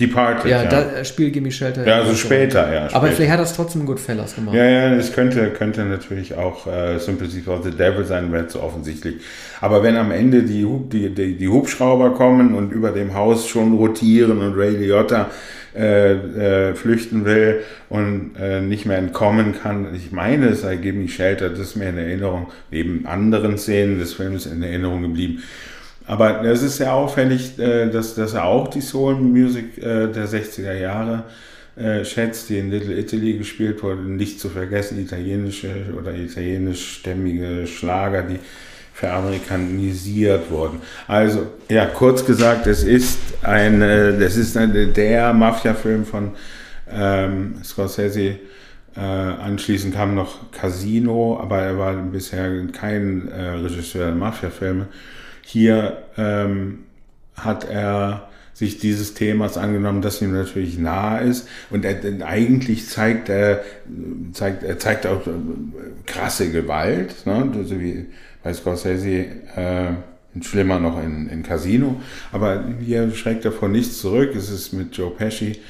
Departed. 0.00 0.44
Departed, 0.44 0.50
ja. 0.50 0.62
Ja, 0.64 0.92
da 0.92 1.04
spielt 1.04 1.32
Gimme 1.34 1.52
Shelter. 1.52 1.86
Ja, 1.86 2.00
also 2.00 2.14
später, 2.16 2.72
ja. 2.72 2.80
Später. 2.88 2.96
Aber 2.96 3.06
vielleicht 3.08 3.30
hat 3.30 3.40
es 3.40 3.52
trotzdem 3.52 3.86
Goodfellas 3.86 4.34
gemacht. 4.34 4.56
Ja, 4.56 4.64
ja, 4.64 4.94
es 4.94 5.12
könnte, 5.12 5.50
könnte 5.50 5.84
natürlich 5.84 6.34
auch 6.34 6.66
äh, 6.66 6.98
Sympathy 6.98 7.40
for 7.40 7.62
the 7.62 7.70
Devil 7.70 8.04
sein, 8.04 8.32
wäre 8.32 8.48
zu 8.48 8.60
offensichtlich. 8.60 9.16
Aber 9.60 9.84
wenn 9.84 9.96
am 9.96 10.10
Ende 10.10 10.42
die, 10.42 10.66
die, 10.90 11.14
die, 11.14 11.36
die, 11.36 11.48
Hubschrauber 11.48 12.14
kommen 12.14 12.54
und 12.56 12.72
über 12.72 12.90
dem 12.90 13.14
Haus 13.14 13.46
schon 13.46 13.74
rotieren 13.74 14.38
und 14.38 14.56
Ray 14.56 14.76
Liotta 14.76 15.30
äh, 15.76 16.12
äh, 16.70 16.74
flüchten 16.74 17.24
will 17.24 17.60
und 17.88 18.32
äh, 18.40 18.60
nicht 18.60 18.86
mehr 18.86 18.98
entkommen 18.98 19.54
kann, 19.54 19.94
ich 19.94 20.10
meine, 20.10 20.48
es 20.48 20.62
sei 20.62 20.74
Gimme 20.74 21.06
Shelter, 21.06 21.50
das 21.50 21.60
ist 21.60 21.76
mir 21.76 21.90
in 21.90 21.98
Erinnerung, 21.98 22.48
neben 22.72 23.06
anderen 23.06 23.58
Szenen 23.58 24.00
des 24.00 24.14
Films 24.14 24.46
in 24.46 24.60
Erinnerung 24.64 25.02
geblieben. 25.02 25.40
Aber 26.06 26.44
es 26.44 26.62
ist 26.62 26.76
sehr 26.76 26.92
auffällig, 26.92 27.58
äh, 27.58 27.88
dass, 27.88 28.14
dass 28.14 28.34
er 28.34 28.44
auch 28.44 28.68
die 28.68 28.80
Soul 28.80 29.16
Music 29.16 29.78
äh, 29.78 30.08
der 30.08 30.28
60er 30.28 30.74
Jahre 30.74 31.24
äh, 31.76 32.04
schätzt, 32.04 32.50
die 32.50 32.58
in 32.58 32.70
Little 32.70 32.98
Italy 32.98 33.38
gespielt 33.38 33.82
wurde. 33.82 34.02
Nicht 34.02 34.38
zu 34.38 34.50
vergessen 34.50 35.00
italienische 35.00 35.70
oder 35.98 36.14
italienischstämmige 36.14 37.66
Schlager, 37.66 38.22
die 38.22 38.38
veramerikanisiert 38.92 40.50
wurden. 40.50 40.80
Also, 41.08 41.48
ja, 41.68 41.86
kurz 41.86 42.24
gesagt, 42.24 42.66
es 42.68 42.84
ist 42.84 43.18
ein, 43.42 43.80
das 43.80 44.36
ist 44.36 44.56
ein, 44.56 44.92
der 44.94 45.32
Mafia-Film 45.32 46.04
von 46.04 46.30
ähm, 46.92 47.56
Scorsese. 47.64 48.36
Äh, 48.96 49.00
anschließend 49.00 49.96
kam 49.96 50.14
noch 50.14 50.52
Casino, 50.52 51.40
aber 51.42 51.62
er 51.62 51.76
war 51.76 51.94
bisher 51.94 52.48
kein 52.72 53.28
äh, 53.28 53.48
Regisseur 53.50 54.06
der 54.06 54.14
Mafia-Filme. 54.14 54.86
Hier 55.44 56.04
ähm, 56.16 56.80
hat 57.34 57.68
er 57.68 58.28
sich 58.54 58.78
dieses 58.78 59.14
Themas 59.14 59.58
angenommen, 59.58 60.00
das 60.00 60.22
ihm 60.22 60.32
natürlich 60.32 60.78
nahe 60.78 61.24
ist. 61.24 61.48
Und 61.70 61.84
er, 61.84 61.96
eigentlich 62.24 62.88
zeigt 62.88 63.28
er, 63.28 63.62
zeigt, 64.32 64.62
er 64.62 64.78
zeigt 64.78 65.06
auch 65.06 65.26
äh, 65.26 65.30
krasse 66.06 66.50
Gewalt, 66.50 67.26
ne? 67.26 67.52
also 67.56 67.80
wie 67.80 68.06
bei 68.42 68.54
Scorsese, 68.54 69.26
äh, 69.56 69.92
schlimmer 70.40 70.78
noch 70.78 71.02
in, 71.02 71.28
in 71.28 71.42
Casino. 71.42 72.00
Aber 72.32 72.64
hier 72.80 73.10
schreckt 73.12 73.44
er 73.44 73.52
vor 73.52 73.68
nichts 73.68 73.98
zurück. 74.00 74.34
Es 74.34 74.50
ist 74.50 74.72
mit 74.72 74.96
Joe 74.96 75.10
Pesci 75.10 75.60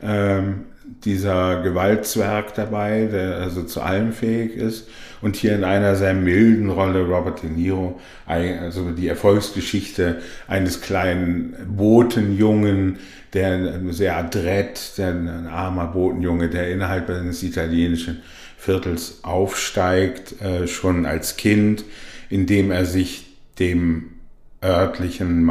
ähm, 0.00 0.66
dieser 1.04 1.62
Gewaltzwerg 1.62 2.54
dabei, 2.54 3.08
der 3.10 3.36
also 3.36 3.62
zu 3.62 3.80
allem 3.80 4.12
fähig 4.12 4.56
ist. 4.56 4.88
Und 5.22 5.36
hier 5.36 5.54
in 5.54 5.64
einer 5.64 5.94
sehr 5.94 6.14
milden 6.14 6.68
Rolle 6.68 7.06
Robert 7.06 7.42
De 7.42 7.48
Niro, 7.48 8.00
also 8.26 8.90
die 8.90 9.08
Erfolgsgeschichte 9.08 10.20
eines 10.48 10.80
kleinen 10.80 11.54
Botenjungen, 11.76 12.98
der 13.32 13.80
sehr 13.90 14.16
adrett, 14.16 14.98
der 14.98 15.10
ein 15.10 15.46
armer 15.46 15.86
Botenjunge, 15.86 16.50
der 16.50 16.70
innerhalb 16.70 17.08
eines 17.08 17.42
italienischen 17.42 18.20
Viertels 18.58 19.20
aufsteigt, 19.22 20.40
äh, 20.42 20.66
schon 20.66 21.06
als 21.06 21.36
Kind, 21.36 21.84
indem 22.28 22.70
er 22.70 22.84
sich 22.84 23.26
dem 23.58 24.10
örtlichen, 24.62 25.50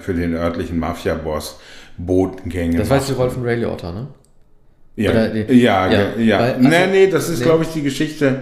für 0.00 0.14
den 0.14 0.34
örtlichen 0.34 0.78
Mafia-Boss 0.78 1.58
Botengänge. 1.96 2.78
Das 2.78 2.90
war 2.90 3.00
die 3.00 3.12
Rolle 3.12 3.30
von 3.30 3.44
Ray 3.44 3.56
Liotta, 3.56 3.92
ne? 3.92 4.08
Ja, 4.96 5.10
Oder, 5.10 5.34
ja, 5.34 5.52
ja, 5.52 5.92
ja. 5.92 6.18
ja. 6.18 6.38
Weil, 6.38 6.54
also, 6.54 6.68
nee, 6.68 6.86
nee, 6.86 7.06
das 7.08 7.28
ist, 7.28 7.40
nee. 7.40 7.44
glaube 7.44 7.64
ich, 7.64 7.70
die 7.70 7.82
Geschichte. 7.82 8.40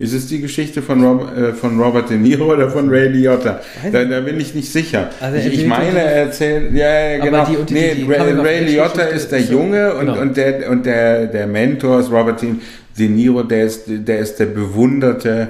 Ist 0.00 0.14
es 0.14 0.28
die 0.28 0.40
Geschichte 0.40 0.80
von, 0.80 1.04
Rob, 1.04 1.36
äh, 1.36 1.52
von 1.52 1.78
Robert 1.78 2.08
De 2.08 2.16
Niro 2.16 2.50
oder 2.54 2.70
von 2.70 2.88
Ray 2.88 3.08
Liotta? 3.08 3.60
Da, 3.92 4.02
da 4.02 4.20
bin 4.20 4.40
ich 4.40 4.54
nicht 4.54 4.72
sicher. 4.72 5.10
Also 5.20 5.36
ich, 5.36 5.60
ich 5.60 5.66
meine, 5.66 5.98
er 5.98 6.22
erzählt, 6.22 6.72
ja, 6.72 6.88
ja 6.88 7.18
genau. 7.22 7.44
Die, 7.44 7.74
nee, 7.74 7.94
die, 7.94 8.04
die 8.04 8.10
Ray, 8.10 8.32
Ray 8.32 8.64
Liotta 8.64 9.02
ist 9.02 9.30
der 9.30 9.42
Junge 9.42 9.92
und, 9.92 10.06
genau. 10.06 10.18
und, 10.18 10.38
der, 10.38 10.70
und 10.70 10.86
der, 10.86 11.26
der 11.26 11.46
Mentor 11.46 12.00
ist 12.00 12.10
Robert 12.10 12.40
De 12.40 13.08
Niro, 13.10 13.42
der 13.42 13.66
ist, 13.66 13.82
der 13.88 14.20
ist 14.20 14.36
der 14.36 14.46
bewunderte, 14.46 15.48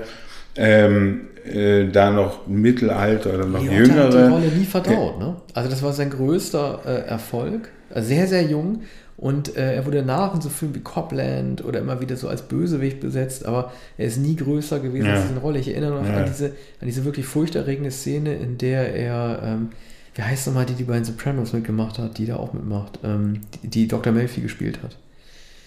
ähm, 0.56 1.28
äh, 1.44 1.84
da 1.84 2.10
noch 2.10 2.48
Mittelalter 2.48 3.34
oder 3.34 3.46
noch 3.46 3.62
Liotta 3.62 3.76
jüngere. 3.76 4.04
Hat 4.04 4.14
die 4.14 4.32
Rolle 4.32 4.48
nie 4.58 4.64
verdaut, 4.64 5.18
ne? 5.20 5.36
Also 5.54 5.70
das 5.70 5.80
war 5.80 5.92
sein 5.92 6.10
größter 6.10 6.80
äh, 6.84 7.08
Erfolg. 7.08 7.68
Sehr, 7.94 8.26
sehr 8.26 8.42
jung. 8.42 8.82
Und 9.20 9.54
äh, 9.54 9.74
er 9.74 9.84
wurde 9.84 10.02
nach 10.02 10.34
in 10.34 10.40
so 10.40 10.48
Filmen 10.48 10.74
wie 10.74 10.80
Copland 10.80 11.62
oder 11.62 11.80
immer 11.80 12.00
wieder 12.00 12.16
so 12.16 12.26
als 12.26 12.40
Bösewicht 12.40 13.00
besetzt, 13.00 13.44
aber 13.44 13.70
er 13.98 14.06
ist 14.06 14.16
nie 14.16 14.34
größer 14.34 14.80
gewesen 14.80 15.08
ja. 15.08 15.12
als 15.12 15.28
diese 15.28 15.40
Rolle. 15.40 15.58
Ich 15.58 15.68
erinnere 15.68 16.00
noch 16.00 16.08
ja. 16.08 16.16
an, 16.16 16.24
diese, 16.24 16.46
an 16.80 16.86
diese 16.86 17.04
wirklich 17.04 17.26
furchterregende 17.26 17.90
Szene, 17.90 18.34
in 18.34 18.56
der 18.56 18.94
er, 18.94 19.42
ähm, 19.44 19.68
wie 20.14 20.22
heißt 20.22 20.46
nochmal 20.46 20.64
die, 20.64 20.72
die 20.72 20.84
bei 20.84 20.94
den 20.94 21.04
Sopranos 21.04 21.52
mitgemacht 21.52 21.98
hat, 21.98 22.16
die 22.16 22.24
da 22.24 22.36
auch 22.36 22.54
mitmacht, 22.54 22.98
ähm, 23.04 23.42
die, 23.62 23.68
die 23.68 23.88
Dr. 23.88 24.10
Melfi 24.10 24.40
gespielt 24.40 24.82
hat. 24.82 24.96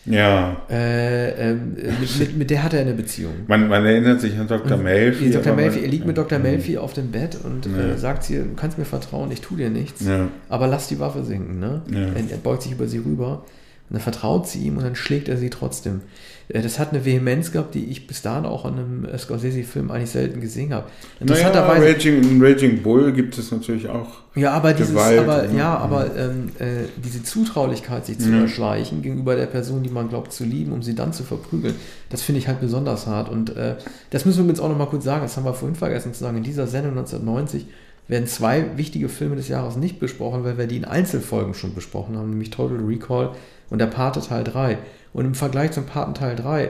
Ja. 0.06 0.58
Äh, 0.70 1.52
äh, 1.52 1.54
mit, 1.54 2.20
mit, 2.20 2.38
mit, 2.38 2.50
der 2.50 2.64
hat 2.64 2.74
er 2.74 2.82
eine 2.82 2.94
Beziehung. 2.94 3.34
Man, 3.48 3.68
man 3.68 3.86
erinnert 3.86 4.20
sich 4.20 4.38
an 4.38 4.48
Dr. 4.48 4.78
Melfi. 4.78 5.32
Dr. 5.32 5.56
Melfi, 5.56 5.80
er 5.80 5.88
liegt 5.88 6.06
mit 6.06 6.18
Dr. 6.18 6.40
Melfi 6.40 6.78
auf 6.78 6.94
dem 6.94 7.12
Bett 7.12 7.38
und 7.44 7.66
ja. 7.66 7.94
äh, 7.94 7.98
sagt 7.98 8.24
sie, 8.24 8.38
du 8.38 8.54
kannst 8.56 8.78
mir 8.78 8.86
vertrauen, 8.86 9.32
ich 9.32 9.42
tue 9.42 9.58
dir 9.58 9.70
nichts, 9.70 10.06
ja. 10.06 10.28
aber 10.50 10.68
lass 10.68 10.88
die 10.88 11.00
Waffe 11.00 11.24
sinken. 11.24 11.60
Ne? 11.60 11.82
Ja. 11.90 12.00
Er, 12.00 12.32
er 12.32 12.38
beugt 12.38 12.64
sich 12.64 12.74
über 12.74 12.88
sie 12.88 12.98
rüber 12.98 13.46
und 13.94 14.00
dann 14.00 14.02
vertraut 14.02 14.48
sie 14.48 14.66
ihm 14.66 14.78
und 14.78 14.84
dann 14.84 14.96
schlägt 14.96 15.30
er 15.30 15.38
sie 15.38 15.52
trotzdem. 15.52 16.02
Äh, 16.50 16.64
das 16.64 16.80
hat 16.80 16.94
eine 16.94 17.06
Vehemenz 17.06 17.52
gehabt, 17.52 17.76
die 17.76 17.86
ich 17.86 18.08
bis 18.08 18.24
dahin 18.24 18.48
auch 18.48 18.66
an 18.66 18.74
einem 18.74 19.18
Scorsese-Film 19.18 19.92
eigentlich 19.92 20.10
selten 20.10 20.42
gesehen 20.42 20.74
habe. 20.74 20.88
Naja, 21.20 21.50
Raging, 21.50 22.42
Raging 22.42 22.82
Bull 22.82 23.12
gibt 23.12 23.38
es 23.38 23.52
natürlich 23.52 23.88
auch. 23.90 24.08
Ja, 24.34 24.54
aber 24.54 24.74
dieses, 24.74 24.96
aber, 24.96 25.48
ja, 25.52 25.78
aber 25.78 26.08
ähm, 26.18 26.50
äh, 26.58 26.86
diese 27.06 27.22
Zutraulichkeit, 27.22 28.08
sich 28.08 28.18
zu 28.18 28.32
ja. 28.32 28.42
erschleichen 28.42 29.04
gegenüber 29.04 29.36
der 29.36 29.46
Person, 29.46 29.84
die 29.84 29.92
man 29.92 30.10
glaubt 30.10 30.34
zu 30.34 30.44
lieben, 30.44 30.72
um 30.72 30.82
sie 30.82 30.96
dann 30.96 31.14
zu 31.14 31.22
verprügeln, 31.22 31.76
das 32.10 32.24
finde 32.24 32.40
ich 32.40 32.48
halt 32.48 32.62
besonders 32.62 33.06
hart. 33.06 33.30
Und 33.30 33.56
äh, 33.56 33.76
das 34.10 34.26
müssen 34.26 34.46
wir 34.46 34.50
jetzt 34.50 34.60
auch 34.60 34.70
noch 34.70 34.78
mal 34.78 34.88
kurz 34.88 35.04
sagen, 35.04 35.22
das 35.22 35.38
haben 35.38 35.46
wir 35.46 35.54
vorhin 35.54 35.76
vergessen 35.76 36.16
zu 36.16 36.22
sagen, 36.22 36.38
in 36.38 36.44
dieser 36.44 36.66
Sendung 36.66 36.98
1990 36.98 37.68
werden 38.08 38.28
zwei 38.28 38.76
wichtige 38.76 39.08
Filme 39.08 39.36
des 39.36 39.48
Jahres 39.48 39.78
nicht 39.78 40.00
besprochen, 40.00 40.44
weil 40.44 40.58
wir 40.58 40.68
die 40.68 40.78
in 40.78 40.86
Einzelfolgen 40.86 41.54
schon 41.54 41.74
besprochen 41.74 42.18
haben, 42.18 42.32
nämlich 42.32 42.50
Total 42.50 42.78
Recall 42.78 43.32
und 43.74 43.80
der 43.80 43.88
Pate 43.88 44.22
Teil 44.22 44.44
3. 44.44 44.78
Und 45.14 45.26
im 45.26 45.34
Vergleich 45.34 45.72
zum 45.72 45.86
Paten 45.86 46.14
Teil 46.14 46.36
3, 46.36 46.66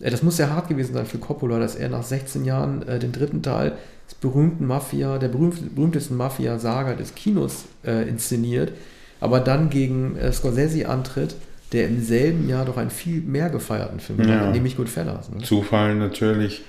äh, 0.00 0.10
das 0.10 0.24
muss 0.24 0.36
sehr 0.36 0.52
hart 0.52 0.68
gewesen 0.68 0.92
sein 0.92 1.06
für 1.06 1.18
Coppola, 1.18 1.58
dass 1.60 1.76
er 1.76 1.88
nach 1.88 2.02
16 2.02 2.44
Jahren 2.44 2.86
äh, 2.86 2.98
den 2.98 3.12
dritten 3.12 3.42
Teil 3.42 3.72
des 4.06 4.16
berühmten 4.16 4.66
Mafia, 4.66 5.18
der 5.18 5.28
berühmt, 5.28 5.74
berühmtesten 5.74 6.16
Mafia-Saga 6.16 6.94
des 6.94 7.14
Kinos 7.14 7.66
äh, 7.86 8.08
inszeniert, 8.08 8.72
aber 9.20 9.38
dann 9.38 9.70
gegen 9.70 10.16
äh, 10.16 10.32
Scorsese 10.32 10.88
antritt, 10.88 11.36
der 11.72 11.86
im 11.86 12.02
selben 12.02 12.48
Jahr 12.48 12.64
doch 12.64 12.76
einen 12.76 12.90
viel 12.90 13.20
mehr 13.20 13.50
gefeierten 13.50 14.00
Film 14.00 14.28
ja. 14.28 14.40
hat, 14.40 14.52
nämlich 14.52 14.76
Goodfellas. 14.76 15.30
Ne? 15.30 15.44
Zufall 15.44 15.94
natürlich. 15.94 16.62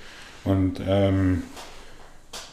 Und 0.44 0.80
ähm, 0.86 1.42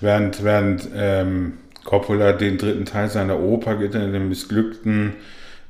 während, 0.01 0.43
während 0.43 0.89
ähm, 0.95 1.53
Coppola 1.83 2.33
den 2.33 2.57
dritten 2.57 2.85
Teil 2.85 3.09
seiner 3.09 3.39
Oper, 3.39 3.75
den 3.75 4.27
missglückten 4.27 5.13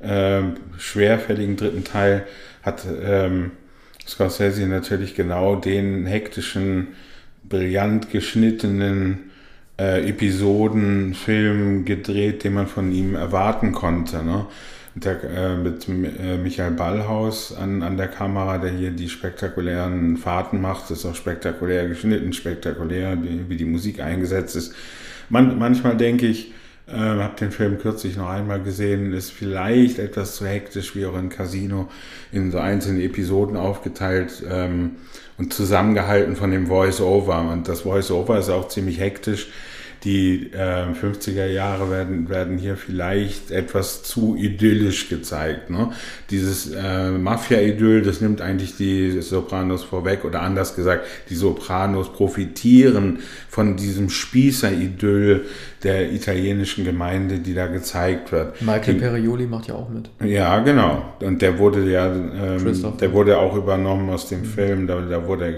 äh, 0.00 0.42
schwerfälligen 0.78 1.56
dritten 1.56 1.84
Teil 1.84 2.26
hat 2.62 2.86
ähm, 3.02 3.52
Scorsese 4.06 4.66
natürlich 4.66 5.14
genau 5.14 5.56
den 5.56 6.06
hektischen, 6.06 6.88
brillant 7.48 8.10
geschnittenen 8.10 9.30
äh, 9.78 10.08
Episodenfilm 10.08 11.84
gedreht, 11.84 12.44
den 12.44 12.54
man 12.54 12.66
von 12.66 12.92
ihm 12.92 13.14
erwarten 13.14 13.72
konnte. 13.72 14.24
Ne? 14.24 14.46
Der, 14.94 15.22
äh, 15.24 15.56
mit 15.56 15.88
äh, 15.88 16.36
Michael 16.38 16.72
Ballhaus 16.72 17.54
an, 17.56 17.82
an 17.82 17.96
der 17.96 18.08
Kamera, 18.08 18.58
der 18.58 18.72
hier 18.72 18.90
die 18.90 19.08
spektakulären 19.08 20.16
Fahrten 20.16 20.60
macht. 20.60 20.90
Ist 20.90 21.06
auch 21.06 21.14
spektakulär 21.14 21.88
geschnitten, 21.88 22.32
spektakulär, 22.32 23.16
wie, 23.22 23.48
wie 23.48 23.56
die 23.56 23.64
Musik 23.64 24.00
eingesetzt 24.00 24.56
ist. 24.56 24.74
Man, 25.28 25.58
manchmal 25.58 25.96
denke 25.96 26.26
ich, 26.26 26.52
äh, 26.88 26.96
habe 26.96 27.36
den 27.38 27.50
Film 27.50 27.78
kürzlich 27.78 28.16
noch 28.16 28.28
einmal 28.28 28.62
gesehen, 28.62 29.12
ist 29.12 29.30
vielleicht 29.30 29.98
etwas 29.98 30.36
zu 30.36 30.46
hektisch, 30.46 30.96
wie 30.96 31.06
auch 31.06 31.18
in 31.18 31.28
Casino, 31.28 31.88
in 32.32 32.50
so 32.50 32.58
einzelne 32.58 33.02
Episoden 33.02 33.56
aufgeteilt 33.56 34.42
ähm, 34.48 34.92
und 35.36 35.52
zusammengehalten 35.52 36.36
von 36.36 36.50
dem 36.50 36.66
Voice-Over. 36.66 37.50
Und 37.52 37.68
das 37.68 37.82
Voice-Over 37.82 38.38
ist 38.38 38.50
auch 38.50 38.68
ziemlich 38.68 39.00
hektisch 39.00 39.48
die 40.04 40.50
äh, 40.52 40.92
50er 40.92 41.46
Jahre 41.46 41.90
werden, 41.90 42.28
werden 42.28 42.56
hier 42.58 42.76
vielleicht 42.76 43.50
etwas 43.50 44.02
zu 44.02 44.36
idyllisch 44.36 45.08
gezeigt. 45.08 45.70
Ne? 45.70 45.90
Dieses 46.30 46.72
äh, 46.72 47.10
Mafia-Idyll, 47.10 48.02
das 48.02 48.20
nimmt 48.20 48.40
eigentlich 48.40 48.76
die 48.76 49.20
Sopranos 49.20 49.82
vorweg 49.82 50.24
oder 50.24 50.42
anders 50.42 50.76
gesagt, 50.76 51.04
die 51.30 51.34
Sopranos 51.34 52.12
profitieren 52.12 53.18
von 53.48 53.76
diesem 53.76 54.08
Spießer-Idyll 54.08 55.44
der 55.82 56.12
italienischen 56.12 56.84
Gemeinde, 56.84 57.38
die 57.38 57.54
da 57.54 57.66
gezeigt 57.66 58.32
wird. 58.32 58.60
Michael 58.62 58.94
Perioli 58.94 59.46
macht 59.46 59.68
ja 59.68 59.74
auch 59.74 59.88
mit. 59.88 60.10
Ja, 60.24 60.60
genau. 60.60 61.14
Und 61.20 61.42
der 61.42 61.58
wurde 61.58 61.88
ja, 61.90 62.06
ähm, 62.06 62.96
der 63.00 63.12
wurde 63.12 63.38
auch 63.38 63.56
übernommen 63.56 64.10
aus 64.10 64.28
dem 64.28 64.40
mhm. 64.40 64.44
Film, 64.44 64.86
da, 64.86 65.00
da 65.00 65.26
wurde 65.26 65.44
er 65.46 65.52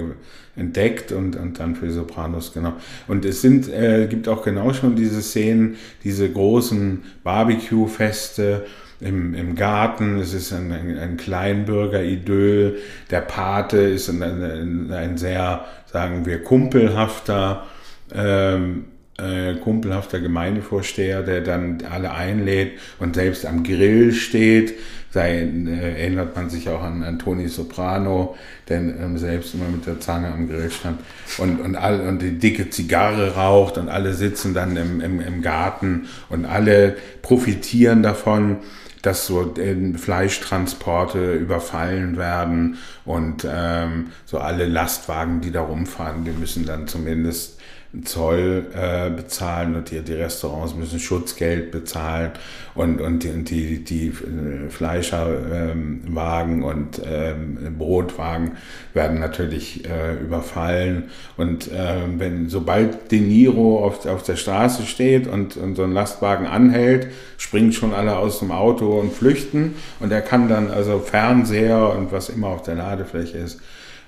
entdeckt 0.60 1.10
und, 1.10 1.36
und 1.36 1.58
dann 1.58 1.74
für 1.74 1.90
Sopranos, 1.90 2.52
genau. 2.52 2.74
Und 3.08 3.24
es 3.24 3.40
sind, 3.40 3.68
äh, 3.68 4.06
gibt 4.08 4.28
auch 4.28 4.44
genau 4.44 4.72
schon 4.72 4.94
diese 4.94 5.22
Szenen, 5.22 5.76
diese 6.04 6.30
großen 6.30 7.02
Barbecue-Feste, 7.24 8.66
im, 9.00 9.34
im 9.34 9.54
Garten, 9.54 10.18
es 10.18 10.34
ist 10.34 10.52
ein, 10.52 10.70
ein, 10.72 10.98
ein 10.98 11.16
Kleinbürger-Idyll, 11.16 12.76
der 13.10 13.22
Pate 13.22 13.78
ist 13.78 14.10
ein, 14.10 14.22
ein, 14.22 14.92
ein 14.92 15.16
sehr, 15.16 15.64
sagen 15.90 16.26
wir, 16.26 16.42
kumpelhafter 16.42 17.66
ähm, 18.14 18.84
äh, 19.18 19.54
kumpelhafter 19.56 20.20
Gemeindevorsteher, 20.20 21.22
der 21.22 21.42
dann 21.42 21.82
alle 21.90 22.12
einlädt 22.12 22.72
und 22.98 23.14
selbst 23.16 23.44
am 23.46 23.62
Grill 23.64 24.12
steht. 24.12 24.74
Da 25.12 25.24
äh, 25.24 26.00
erinnert 26.00 26.36
man 26.36 26.50
sich 26.50 26.68
auch 26.68 26.82
an, 26.82 27.02
an 27.02 27.18
Toni 27.18 27.48
Soprano, 27.48 28.36
der 28.68 28.78
ähm, 28.78 29.18
selbst 29.18 29.54
immer 29.54 29.68
mit 29.68 29.86
der 29.86 30.00
Zange 30.00 30.28
am 30.28 30.48
Grill 30.48 30.70
stand 30.70 31.00
und, 31.38 31.60
und, 31.60 31.76
all, 31.76 32.00
und 32.00 32.22
die 32.22 32.38
dicke 32.38 32.70
Zigarre 32.70 33.34
raucht 33.34 33.78
und 33.78 33.88
alle 33.88 34.14
sitzen 34.14 34.54
dann 34.54 34.76
im, 34.76 35.00
im, 35.00 35.20
im 35.20 35.42
Garten 35.42 36.06
und 36.28 36.44
alle 36.44 36.96
profitieren 37.22 38.02
davon 38.02 38.58
dass 39.02 39.26
so 39.26 39.54
äh, 39.56 39.94
Fleischtransporte 39.96 41.34
überfallen 41.34 42.16
werden 42.16 42.78
und 43.04 43.46
ähm, 43.50 44.08
so 44.26 44.38
alle 44.38 44.66
Lastwagen, 44.66 45.40
die 45.40 45.50
da 45.50 45.62
rumfahren, 45.62 46.24
die 46.24 46.32
müssen 46.32 46.66
dann 46.66 46.86
zumindest 46.86 47.59
Zoll 48.04 48.66
äh, 48.72 49.10
bezahlen 49.10 49.74
und 49.74 49.90
die, 49.90 50.00
die 50.00 50.12
Restaurants 50.12 50.76
müssen 50.76 51.00
Schutzgeld 51.00 51.72
bezahlen 51.72 52.30
und, 52.76 53.00
und 53.00 53.24
die, 53.24 53.42
die, 53.42 53.84
die 53.84 54.06
äh, 54.08 54.70
Fleischerwagen 54.70 56.58
ähm, 56.58 56.64
und 56.64 57.02
ähm, 57.04 57.74
Brotwagen 57.76 58.52
werden 58.94 59.18
natürlich 59.18 59.88
äh, 59.88 60.14
überfallen. 60.14 61.10
Und 61.36 61.66
äh, 61.72 61.96
wenn 62.16 62.48
sobald 62.48 63.10
De 63.10 63.18
Niro 63.18 63.84
auf, 63.84 64.06
auf 64.06 64.22
der 64.22 64.36
Straße 64.36 64.84
steht 64.84 65.26
und, 65.26 65.56
und 65.56 65.74
so 65.74 65.82
ein 65.82 65.92
Lastwagen 65.92 66.46
anhält, 66.46 67.08
springen 67.38 67.72
schon 67.72 67.92
alle 67.92 68.16
aus 68.16 68.38
dem 68.38 68.52
Auto 68.52 69.00
und 69.00 69.12
flüchten. 69.12 69.74
Und 69.98 70.12
er 70.12 70.22
kann 70.22 70.48
dann 70.48 70.70
also 70.70 71.00
Fernseher 71.00 71.92
und 71.98 72.12
was 72.12 72.28
immer 72.28 72.48
auf 72.48 72.62
der 72.62 72.76
Ladefläche 72.76 73.38
ist, 73.38 73.60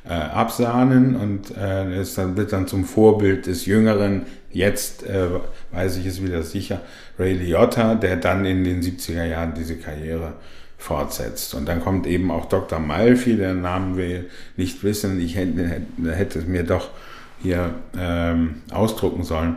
äh, 0.09 0.13
absahnen 0.13 1.17
und 1.17 1.57
äh, 1.57 2.01
ist 2.01 2.19
dann, 2.19 2.37
wird 2.37 2.53
dann 2.53 2.67
zum 2.67 2.85
Vorbild 2.85 3.47
des 3.47 3.67
Jüngeren, 3.67 4.27
jetzt 4.51 5.07
äh, 5.07 5.29
weiß 5.71 5.97
ich 5.99 6.07
es 6.07 6.23
wieder 6.23 6.43
sicher, 6.43 6.81
Ray 7.19 7.35
Liotta, 7.35 7.95
der 7.95 8.17
dann 8.17 8.45
in 8.45 8.65
den 8.65 8.83
70er 8.83 9.25
Jahren 9.25 9.55
diese 9.55 9.77
Karriere 9.77 10.35
fortsetzt. 10.77 11.55
Und 11.55 11.69
dann 11.69 11.81
kommt 11.81 12.07
eben 12.07 12.31
auch 12.31 12.47
Dr. 12.47 12.81
Malfi, 12.81 13.37
der 13.37 13.55
Namen 13.55 13.97
will 13.97 14.29
nicht 14.57 14.83
wissen, 14.83 15.21
ich 15.21 15.37
hätte, 15.37 15.83
hätte 16.11 16.39
es 16.41 16.47
mir 16.47 16.65
doch 16.65 16.91
hier 17.41 17.75
ähm, 17.99 18.63
ausdrucken 18.73 19.23
sollen. 19.23 19.57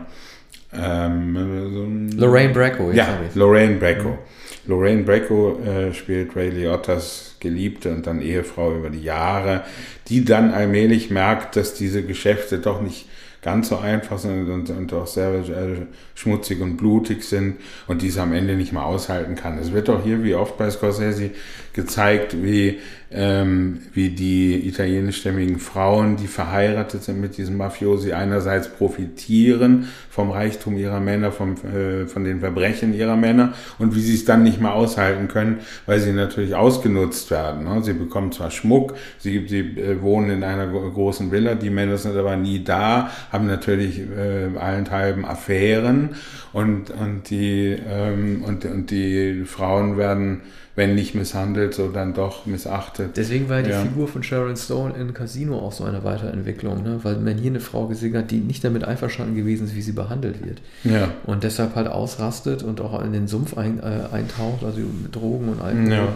Ähm, 0.72 2.10
Lorraine 2.16 2.52
Bracco. 2.52 2.90
Ja, 2.92 3.08
Lorraine 3.34 3.76
Bracco. 3.76 4.10
Mhm. 4.10 4.18
Lorraine 4.66 5.04
Bracco 5.04 5.58
äh, 5.60 5.92
spielt 5.94 6.34
Ray 6.36 6.50
Liottas 6.50 7.36
Geliebte 7.40 7.92
und 7.92 8.06
dann 8.06 8.20
Ehefrau 8.20 8.74
über 8.74 8.90
die 8.90 9.02
Jahre, 9.02 9.62
die 10.08 10.24
dann 10.24 10.50
allmählich 10.52 11.10
merkt, 11.10 11.56
dass 11.56 11.74
diese 11.74 12.02
Geschäfte 12.02 12.58
doch 12.58 12.80
nicht 12.80 13.06
ganz 13.42 13.68
so 13.68 13.76
einfach 13.76 14.18
sind 14.18 14.48
und, 14.50 14.70
und 14.70 14.92
auch 14.92 15.06
sehr 15.06 15.32
äh, 15.34 15.86
schmutzig 16.16 16.60
und 16.60 16.76
blutig 16.76 17.22
sind 17.22 17.58
und 17.86 18.02
die 18.02 18.08
es 18.08 18.18
am 18.18 18.32
Ende 18.32 18.56
nicht 18.56 18.72
mal 18.72 18.82
aushalten 18.82 19.36
kann. 19.36 19.56
Es 19.58 19.72
wird 19.72 19.88
auch 19.88 20.02
hier, 20.02 20.24
wie 20.24 20.34
oft 20.34 20.58
bei 20.58 20.68
Scorsese, 20.68 21.30
gezeigt, 21.72 22.42
wie 22.42 22.80
ähm, 23.10 23.78
wie 23.94 24.10
die 24.10 24.66
italienischstämmigen 24.66 25.58
Frauen, 25.58 26.16
die 26.16 26.26
verheiratet 26.26 27.04
sind 27.04 27.20
mit 27.20 27.36
diesem 27.38 27.56
Mafiosi, 27.56 28.12
einerseits 28.12 28.68
profitieren 28.68 29.88
vom 30.10 30.30
Reichtum 30.30 30.76
ihrer 30.76 30.98
Männer, 30.98 31.30
vom, 31.30 31.52
äh, 31.52 32.06
von 32.06 32.24
den 32.24 32.40
Verbrechen 32.40 32.94
ihrer 32.94 33.16
Männer 33.16 33.54
und 33.78 33.94
wie 33.94 34.00
sie 34.00 34.14
es 34.14 34.24
dann 34.24 34.42
nicht 34.42 34.60
mehr 34.60 34.72
aushalten 34.72 35.28
können, 35.28 35.58
weil 35.86 36.00
sie 36.00 36.12
natürlich 36.12 36.56
ausgenutzt 36.56 37.30
werden. 37.30 37.64
Ne? 37.64 37.82
Sie 37.82 37.92
bekommen 37.92 38.32
zwar 38.32 38.50
Schmuck, 38.50 38.94
sie, 39.18 39.46
sie 39.46 39.60
äh, 39.60 40.02
wohnen 40.02 40.30
in 40.30 40.42
einer 40.42 40.66
großen 40.66 41.30
Villa, 41.30 41.54
die 41.54 41.70
Männer 41.70 41.98
sind 41.98 42.16
aber 42.16 42.36
nie 42.36 42.64
da, 42.64 43.10
haben 43.30 43.46
natürlich 43.46 44.00
äh, 44.00 44.58
allenthalben 44.58 45.24
Affären 45.24 46.16
und, 46.52 46.90
und, 46.90 47.30
die, 47.30 47.76
ähm, 47.88 48.42
und, 48.44 48.64
und 48.64 48.90
die 48.90 49.44
Frauen 49.44 49.96
werden 49.96 50.40
wenn 50.76 50.94
nicht 50.94 51.14
misshandelt, 51.14 51.74
so 51.74 51.88
dann 51.88 52.12
doch 52.12 52.44
missachtet. 52.44 53.16
Deswegen 53.16 53.48
war 53.48 53.62
die 53.62 53.70
ja. 53.70 53.80
Figur 53.80 54.06
von 54.08 54.22
Sharon 54.22 54.56
Stone 54.56 54.94
in 54.94 55.14
Casino 55.14 55.58
auch 55.58 55.72
so 55.72 55.84
eine 55.84 56.04
Weiterentwicklung, 56.04 56.82
ne? 56.82 57.00
weil 57.02 57.16
man 57.16 57.38
hier 57.38 57.50
eine 57.50 57.60
Frau 57.60 57.86
gesehen 57.86 58.14
hat, 58.14 58.30
die 58.30 58.36
nicht 58.36 58.62
damit 58.62 58.84
einverstanden 58.84 59.34
gewesen 59.34 59.66
ist, 59.66 59.74
wie 59.74 59.80
sie 59.80 59.92
behandelt 59.92 60.44
wird. 60.44 60.60
Ja. 60.84 61.08
Und 61.24 61.44
deshalb 61.44 61.74
halt 61.74 61.88
ausrastet 61.88 62.62
und 62.62 62.82
auch 62.82 63.02
in 63.02 63.14
den 63.14 63.26
Sumpf 63.26 63.56
ein, 63.56 63.80
äh, 63.80 64.14
eintaucht, 64.14 64.64
also 64.64 64.80
mit 64.80 65.16
Drogen 65.16 65.48
und 65.48 65.62
Alkohol. 65.62 65.90
Ja. 65.90 66.08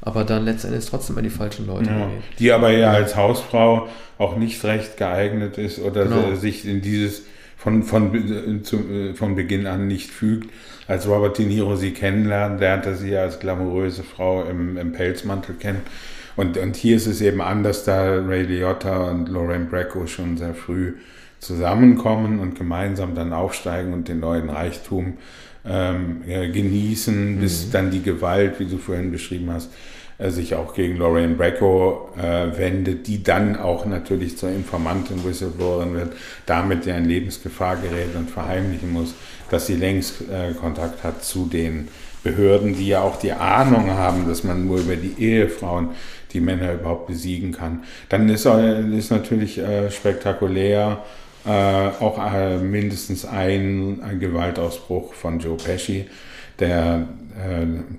Aber 0.00 0.24
dann 0.24 0.44
letztendlich 0.44 0.84
trotzdem 0.86 1.16
an 1.16 1.24
die 1.24 1.30
falschen 1.30 1.66
Leute 1.66 1.90
ja. 1.90 2.08
Die 2.38 2.52
aber 2.52 2.70
ja 2.70 2.92
als 2.92 3.14
Hausfrau 3.14 3.88
auch 4.16 4.36
nicht 4.36 4.64
recht 4.64 4.96
geeignet 4.96 5.58
ist 5.58 5.78
oder 5.78 6.04
genau. 6.04 6.34
sich 6.34 6.66
in 6.66 6.82
dieses 6.82 7.22
von, 7.56 7.84
von, 7.84 8.14
äh, 8.14 9.10
äh, 9.10 9.14
von 9.14 9.36
Beginn 9.36 9.66
an 9.66 9.86
nicht 9.86 10.10
fügt 10.10 10.50
als 10.88 11.06
Robert 11.06 11.38
De 11.38 11.46
Niro 11.46 11.76
sie 11.76 11.92
kennenlernt, 11.92 12.58
lernt 12.58 12.86
er 12.86 12.94
sie 12.94 13.16
als 13.16 13.38
glamouröse 13.38 14.02
Frau 14.02 14.44
im, 14.44 14.76
im 14.76 14.92
Pelzmantel 14.92 15.54
kennen. 15.54 15.82
Und, 16.34 16.56
und 16.56 16.76
hier 16.76 16.96
ist 16.96 17.06
es 17.06 17.20
eben 17.20 17.40
anders, 17.40 17.84
da 17.84 18.20
Ray 18.20 18.44
Liotta 18.44 19.10
und 19.10 19.28
Lorraine 19.28 19.66
Bracco 19.66 20.06
schon 20.06 20.36
sehr 20.36 20.54
früh 20.54 20.94
zusammenkommen 21.40 22.40
und 22.40 22.56
gemeinsam 22.56 23.14
dann 23.14 23.32
aufsteigen 23.32 23.92
und 23.92 24.08
den 24.08 24.20
neuen 24.20 24.48
Reichtum 24.48 25.14
ähm, 25.66 26.22
ja, 26.26 26.48
genießen, 26.48 27.36
mhm. 27.36 27.40
bis 27.40 27.70
dann 27.70 27.90
die 27.90 28.02
Gewalt, 28.02 28.58
wie 28.58 28.66
du 28.66 28.78
vorhin 28.78 29.12
beschrieben 29.12 29.50
hast, 29.52 29.70
äh, 30.18 30.30
sich 30.30 30.54
auch 30.54 30.74
gegen 30.74 30.96
Lorraine 30.96 31.34
Bracco 31.34 32.10
äh, 32.16 32.56
wendet, 32.56 33.06
die 33.06 33.22
dann 33.22 33.56
auch 33.56 33.84
natürlich 33.86 34.38
zur 34.38 34.50
Informantin, 34.50 35.24
Whistleblowerin 35.24 35.94
wird, 35.94 36.12
damit 36.46 36.86
ja 36.86 36.96
in 36.96 37.04
Lebensgefahr 37.04 37.76
gerät 37.76 38.14
und 38.16 38.30
verheimlichen 38.30 38.92
muss, 38.92 39.14
dass 39.50 39.66
sie 39.66 39.76
längst 39.76 40.22
äh, 40.22 40.52
Kontakt 40.54 41.04
hat 41.04 41.24
zu 41.24 41.46
den 41.46 41.88
Behörden, 42.22 42.74
die 42.76 42.88
ja 42.88 43.02
auch 43.02 43.18
die 43.18 43.32
Ahnung 43.32 43.90
haben, 43.90 44.28
dass 44.28 44.44
man 44.44 44.66
nur 44.66 44.78
über 44.78 44.96
die 44.96 45.14
Ehefrauen 45.22 45.90
die 46.32 46.40
Männer 46.40 46.74
überhaupt 46.74 47.06
besiegen 47.06 47.52
kann. 47.52 47.84
Dann 48.08 48.28
ist, 48.28 48.44
ist 48.44 49.10
natürlich 49.10 49.58
äh, 49.58 49.90
spektakulär 49.90 50.98
äh, 51.46 51.50
auch 51.50 52.18
äh, 52.32 52.58
mindestens 52.58 53.24
ein, 53.24 54.00
ein 54.02 54.20
Gewaltausbruch 54.20 55.14
von 55.14 55.38
Joe 55.38 55.56
Pesci, 55.56 56.06
der 56.58 57.06
äh, 57.06 57.17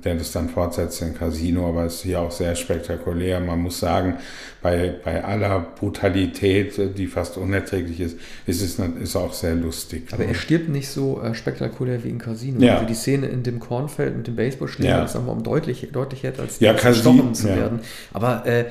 der 0.03 0.15
das 0.15 0.31
dann 0.31 0.49
fortsetzt 0.49 1.01
in 1.01 1.15
Casino, 1.15 1.69
aber 1.69 1.85
es 1.85 1.95
ist 1.95 2.01
hier 2.03 2.19
auch 2.19 2.31
sehr 2.31 2.55
spektakulär. 2.55 3.39
Man 3.39 3.59
muss 3.59 3.79
sagen, 3.79 4.15
bei, 4.61 4.93
bei 5.03 5.23
aller 5.23 5.59
Brutalität, 5.59 6.97
die 6.97 7.07
fast 7.07 7.37
unerträglich 7.37 7.99
ist, 8.01 8.17
ist 8.45 8.61
es 8.61 8.79
ist 8.79 9.15
auch 9.15 9.33
sehr 9.33 9.55
lustig. 9.55 10.07
Aber 10.11 10.25
er 10.25 10.33
stirbt 10.33 10.69
nicht 10.69 10.89
so 10.89 11.21
äh, 11.21 11.33
spektakulär 11.33 12.03
wie 12.03 12.09
in 12.09 12.17
Casino. 12.17 12.61
Ja. 12.61 12.75
Also 12.75 12.87
die 12.87 12.95
Szene 12.95 13.27
in 13.27 13.43
dem 13.43 13.59
Kornfeld 13.59 14.17
mit 14.17 14.27
dem 14.27 14.35
Baseballschläger 14.35 14.89
ja. 14.89 15.05
ist 15.05 15.15
nochmal 15.15 15.35
um 15.35 15.43
deutlich, 15.43 15.87
deutlich 15.91 16.23
härter 16.23 16.41
als 16.43 16.59
ja, 16.59 16.73
gestochen 16.73 17.33
zu 17.33 17.47
werden. 17.47 17.79
Aber 18.11 18.45
äh, 18.45 18.65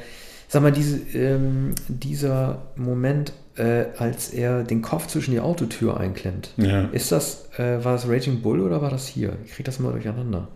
sag 0.48 0.62
mal, 0.62 0.72
diese, 0.72 0.98
ähm, 1.16 1.74
dieser 1.88 2.62
Moment 2.76 3.32
äh, 3.58 3.86
als 3.98 4.30
er 4.30 4.62
den 4.62 4.82
Kopf 4.82 5.08
zwischen 5.08 5.32
die 5.32 5.40
Autotür 5.40 5.98
einklemmt. 5.98 6.52
Ja. 6.56 6.88
Ist 6.92 7.12
das, 7.12 7.48
äh, 7.58 7.84
war 7.84 7.92
das 7.92 8.08
Raging 8.08 8.40
Bull 8.40 8.60
oder 8.60 8.80
war 8.80 8.90
das 8.90 9.06
hier? 9.06 9.32
Ich 9.44 9.52
krieg 9.52 9.66
das 9.66 9.78
mal 9.80 9.92
durcheinander. 9.92 10.48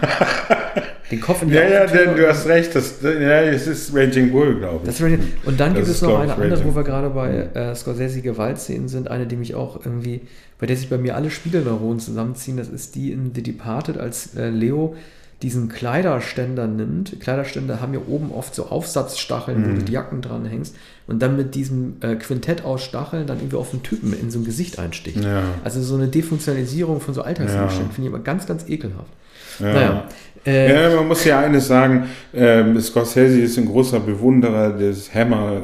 den 1.10 1.20
Kopf 1.20 1.42
in 1.42 1.48
die 1.48 1.54
ja, 1.54 1.82
Autotür. 1.82 2.04
Ja, 2.04 2.14
du 2.14 2.28
hast 2.28 2.46
recht, 2.46 2.74
das, 2.74 2.96
ja, 3.02 3.42
es 3.42 3.66
ist 3.66 3.94
Raging 3.94 4.32
Bull, 4.32 4.56
glaube 4.58 4.88
ich. 4.90 5.00
und 5.46 5.60
dann 5.60 5.74
das 5.74 5.84
gibt 5.84 5.88
es 5.88 6.02
noch 6.02 6.18
eine 6.18 6.34
andere, 6.34 6.64
wo 6.64 6.74
wir 6.74 6.84
gerade 6.84 7.10
bei 7.10 7.48
äh, 7.54 7.74
Scorsese 7.74 8.22
Gewaltszenen 8.22 8.88
sind, 8.88 9.08
eine, 9.08 9.26
die 9.26 9.36
mich 9.36 9.54
auch 9.54 9.84
irgendwie, 9.84 10.22
bei 10.58 10.66
der 10.66 10.76
sich 10.76 10.90
bei 10.90 10.98
mir 10.98 11.14
alle 11.14 11.30
Spiegelneuronen 11.30 12.00
zusammenziehen, 12.00 12.56
das 12.56 12.68
ist 12.68 12.94
die 12.96 13.12
in 13.12 13.32
The 13.34 13.42
Departed, 13.42 13.98
als 13.98 14.34
äh, 14.34 14.50
Leo 14.50 14.96
diesen 15.42 15.68
Kleiderständer 15.68 16.66
nimmt. 16.66 17.20
Kleiderständer 17.20 17.80
haben 17.80 17.94
ja 17.94 18.00
oben 18.08 18.32
oft 18.32 18.54
so 18.54 18.66
Aufsatzstacheln, 18.66 19.60
mhm. 19.60 19.70
wo 19.70 19.76
du 19.76 19.82
die 19.84 19.92
Jacken 19.92 20.20
dran 20.20 20.44
hängst 20.44 20.74
und 21.06 21.22
dann 21.22 21.36
mit 21.36 21.54
diesem 21.54 21.96
äh, 22.00 22.16
Quintett 22.16 22.64
aus 22.64 22.82
Stacheln 22.82 23.26
dann 23.26 23.38
irgendwie 23.38 23.56
auf 23.56 23.70
den 23.70 23.84
Typen 23.84 24.12
in 24.12 24.30
so 24.30 24.40
ein 24.40 24.44
Gesicht 24.44 24.80
einsticht. 24.80 25.22
Ja. 25.22 25.44
Also 25.62 25.80
so 25.82 25.94
eine 25.94 26.08
Defunktionalisierung 26.08 27.00
von 27.00 27.14
so 27.14 27.22
Alltagsgegenständen 27.22 27.88
ja. 27.88 27.94
finde 27.94 28.08
ich 28.08 28.14
immer 28.14 28.24
ganz, 28.24 28.46
ganz 28.46 28.68
ekelhaft. 28.68 29.12
Ja. 29.60 29.72
Naja. 29.72 30.08
Äh, 30.46 30.90
ja, 30.90 30.96
man 30.96 31.08
muss 31.08 31.24
ja 31.24 31.40
eines 31.40 31.66
sagen, 31.68 32.08
äh, 32.32 32.80
Scorsese 32.80 33.40
ist 33.40 33.58
ein 33.58 33.66
großer 33.66 34.00
Bewunderer 34.00 34.70
des 34.70 35.14
Hammer 35.14 35.62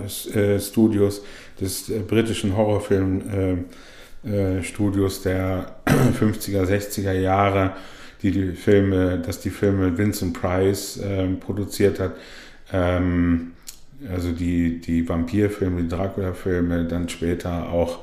Studios, 0.60 1.22
des 1.60 1.88
äh, 1.88 2.00
britischen 2.00 2.56
Horrorfilm-Studios 2.56 5.18
äh, 5.18 5.30
der 5.30 5.76
50er, 6.20 6.64
60er 6.64 7.12
Jahre 7.12 7.74
die 8.30 8.52
Filme, 8.52 9.18
dass 9.18 9.40
die 9.40 9.50
Filme 9.50 9.96
Vincent 9.96 10.38
Price 10.38 10.98
äh, 10.98 11.26
produziert 11.28 12.00
hat. 12.00 12.12
Ähm, 12.72 13.52
also 14.12 14.32
die, 14.32 14.80
die 14.80 15.08
Vampirfilme, 15.08 15.82
die 15.82 15.88
Dracula-Filme, 15.88 16.84
dann 16.84 17.08
später 17.08 17.68
auch 17.70 18.00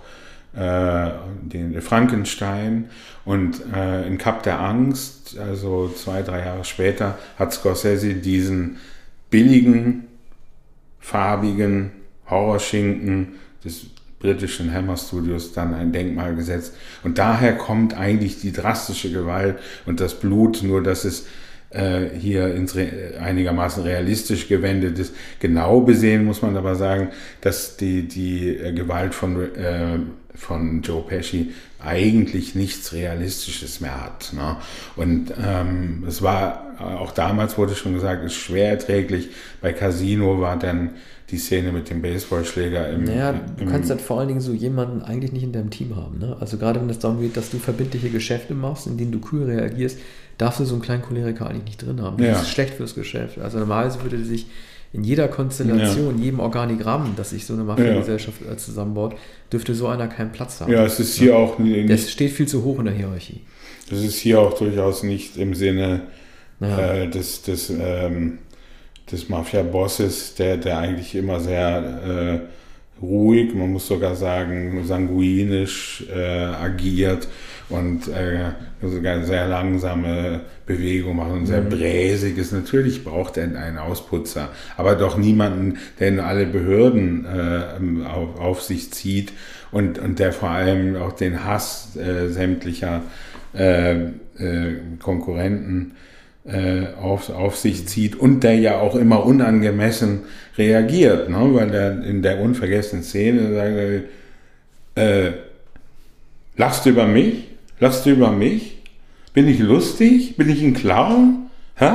äh, 0.53 1.11
den 1.43 1.81
Frankenstein 1.81 2.89
und 3.23 3.61
äh, 3.73 4.07
in 4.07 4.17
Cup 4.17 4.43
der 4.43 4.59
Angst, 4.59 5.37
also 5.39 5.89
zwei, 5.89 6.21
drei 6.23 6.39
Jahre 6.39 6.65
später, 6.65 7.17
hat 7.37 7.53
Scorsese 7.53 8.15
diesen 8.15 8.77
billigen, 9.29 10.07
farbigen 10.99 11.91
Horrorschinken 12.29 13.33
des 13.63 13.87
britischen 14.21 14.73
Hammer 14.73 14.97
Studios 14.97 15.53
dann 15.53 15.73
ein 15.73 15.91
Denkmal 15.91 16.35
gesetzt. 16.35 16.75
Und 17.03 17.17
daher 17.17 17.57
kommt 17.57 17.97
eigentlich 17.97 18.39
die 18.39 18.51
drastische 18.51 19.11
Gewalt 19.11 19.57
und 19.85 19.99
das 19.99 20.19
Blut, 20.19 20.63
nur 20.63 20.81
dass 20.83 21.05
es 21.05 21.25
äh, 21.71 22.09
hier 22.19 22.53
ins 22.53 22.75
Re 22.75 23.13
einigermaßen 23.19 23.83
realistisch 23.83 24.47
gewendet 24.47 24.99
ist. 24.99 25.13
Genau 25.39 25.81
besehen 25.81 26.25
muss 26.25 26.41
man 26.41 26.55
aber 26.57 26.75
sagen, 26.75 27.09
dass 27.41 27.77
die, 27.77 28.07
die 28.07 28.49
äh, 28.49 28.73
Gewalt 28.73 29.15
von, 29.15 29.55
äh, 29.55 29.99
von 30.35 30.81
Joe 30.81 31.03
Pesci 31.03 31.53
eigentlich 31.83 32.55
nichts 32.55 32.93
Realistisches 32.93 33.79
mehr 33.79 34.03
hat. 34.03 34.33
Ne? 34.33 34.57
Und 34.95 35.33
ähm, 35.41 36.03
es 36.07 36.21
war, 36.21 36.75
auch 36.79 37.11
damals 37.11 37.57
wurde 37.57 37.75
schon 37.75 37.93
gesagt, 37.93 38.23
ist 38.23 38.35
schwer 38.35 38.69
erträglich. 38.69 39.29
Bei 39.61 39.73
Casino 39.73 40.39
war 40.41 40.59
dann 40.59 40.91
die 41.31 41.37
Szene 41.37 41.71
mit 41.71 41.89
dem 41.89 42.01
Baseballschläger 42.01 42.89
im. 42.89 43.05
Naja, 43.05 43.39
du 43.57 43.65
kannst 43.65 43.89
halt 43.89 44.01
vor 44.01 44.19
allen 44.19 44.27
Dingen 44.27 44.41
so 44.41 44.53
jemanden 44.53 45.01
eigentlich 45.01 45.31
nicht 45.31 45.43
in 45.43 45.51
deinem 45.51 45.69
Team 45.69 45.95
haben. 45.95 46.19
Ne? 46.19 46.35
Also 46.39 46.57
gerade 46.57 46.81
wenn 46.81 46.89
es 46.89 46.99
darum 46.99 47.21
geht, 47.21 47.37
dass 47.37 47.49
du 47.49 47.57
verbindliche 47.57 48.09
Geschäfte 48.09 48.53
machst, 48.53 48.87
in 48.87 48.97
denen 48.97 49.11
du 49.11 49.19
kühl 49.19 49.43
reagierst, 49.43 49.97
darfst 50.37 50.59
du 50.59 50.65
so 50.65 50.73
einen 50.75 50.81
kleinen 50.81 51.01
Choleriker 51.01 51.47
eigentlich 51.47 51.65
nicht 51.65 51.85
drin 51.85 52.01
haben. 52.01 52.17
Das 52.17 52.27
ja. 52.27 52.41
ist 52.41 52.49
schlecht 52.49 52.73
fürs 52.73 52.95
Geschäft. 52.95 53.39
Also 53.39 53.59
normalerweise 53.59 54.01
würde 54.01 54.23
sich 54.23 54.47
in 54.93 55.03
jeder 55.03 55.29
Konstellation, 55.29 56.17
ja. 56.17 56.25
jedem 56.25 56.39
Organigramm, 56.41 57.13
das 57.15 57.29
sich 57.29 57.45
so 57.45 57.53
eine 57.53 57.63
Mafia-Gesellschaft 57.63 58.41
ja. 58.45 58.57
zusammenbaut, 58.57 59.15
dürfte 59.51 59.73
so 59.73 59.87
einer 59.87 60.07
keinen 60.07 60.33
Platz 60.33 60.59
haben. 60.59 60.71
Ja, 60.71 60.85
es 60.85 60.99
ist 60.99 61.15
hier 61.15 61.37
auch 61.37 61.59
nicht. 61.59 61.89
Das 61.89 62.11
steht 62.11 62.31
viel 62.31 62.47
zu 62.47 62.63
hoch 62.63 62.79
in 62.79 62.85
der 62.85 62.93
Hierarchie. 62.93 63.41
Das 63.89 63.99
ist 63.99 64.15
hier 64.15 64.39
auch 64.41 64.57
durchaus 64.57 65.03
nicht 65.03 65.37
im 65.37 65.53
Sinne 65.53 66.01
ja. 66.59 66.93
äh, 66.93 67.09
des, 67.09 67.41
des, 67.43 67.69
ähm, 67.69 68.39
des 69.11 69.29
Mafia-Bosses, 69.29 70.35
der, 70.35 70.57
der 70.57 70.77
eigentlich 70.77 71.15
immer 71.15 71.39
sehr 71.39 72.41
äh, 72.41 73.03
ruhig, 73.03 73.53
man 73.53 73.71
muss 73.71 73.87
sogar 73.87 74.15
sagen, 74.15 74.83
sanguinisch 74.85 76.05
äh, 76.13 76.19
agiert 76.19 77.27
und 77.69 78.07
äh, 78.09 78.51
sogar 78.81 79.15
eine 79.15 79.25
sehr 79.25 79.47
langsame 79.47 80.41
Bewegung 80.65 81.15
macht 81.15 81.31
und 81.31 81.45
sehr 81.45 81.61
mhm. 81.61 81.69
bräsig 81.69 82.37
ist. 82.37 82.51
Natürlich 82.51 83.03
braucht 83.03 83.37
er 83.37 83.43
einen 83.43 83.77
Ausputzer, 83.77 84.49
aber 84.77 84.95
doch 84.95 85.17
niemanden, 85.17 85.77
der 85.99 86.09
in 86.09 86.19
alle 86.19 86.45
Behörden 86.45 87.25
äh, 87.25 88.05
auf, 88.05 88.39
auf, 88.39 88.61
sich 88.61 88.91
zieht 88.91 89.33
und, 89.71 89.99
und 89.99 90.19
der 90.19 90.33
vor 90.33 90.49
allem 90.49 90.95
auch 90.95 91.13
den 91.13 91.45
Hass 91.45 91.95
äh, 91.95 92.27
sämtlicher 92.29 93.03
äh, 93.53 93.93
äh, 93.93 94.09
Konkurrenten 94.99 95.93
äh, 96.45 96.87
auf, 97.01 97.29
auf 97.29 97.55
sich 97.55 97.87
zieht 97.87 98.15
und 98.15 98.41
der 98.41 98.55
ja 98.55 98.79
auch 98.79 98.95
immer 98.95 99.25
unangemessen 99.25 100.21
reagiert, 100.57 101.29
ne? 101.29 101.49
weil 101.53 101.69
der 101.69 102.03
in 102.03 102.21
der 102.21 102.39
unvergessenen 102.39 103.03
Szene 103.03 103.53
sagt, 103.53 104.09
äh, 104.95 105.31
lachst 106.57 106.85
du 106.85 106.89
über 106.89 107.05
mich? 107.05 107.47
Lachst 107.79 108.05
du 108.05 108.11
über 108.11 108.31
mich? 108.31 108.81
Bin 109.33 109.47
ich 109.47 109.59
lustig? 109.59 110.35
Bin 110.35 110.49
ich 110.49 110.61
ein 110.61 110.73
Clown? 110.73 111.47
Hä? 111.75 111.89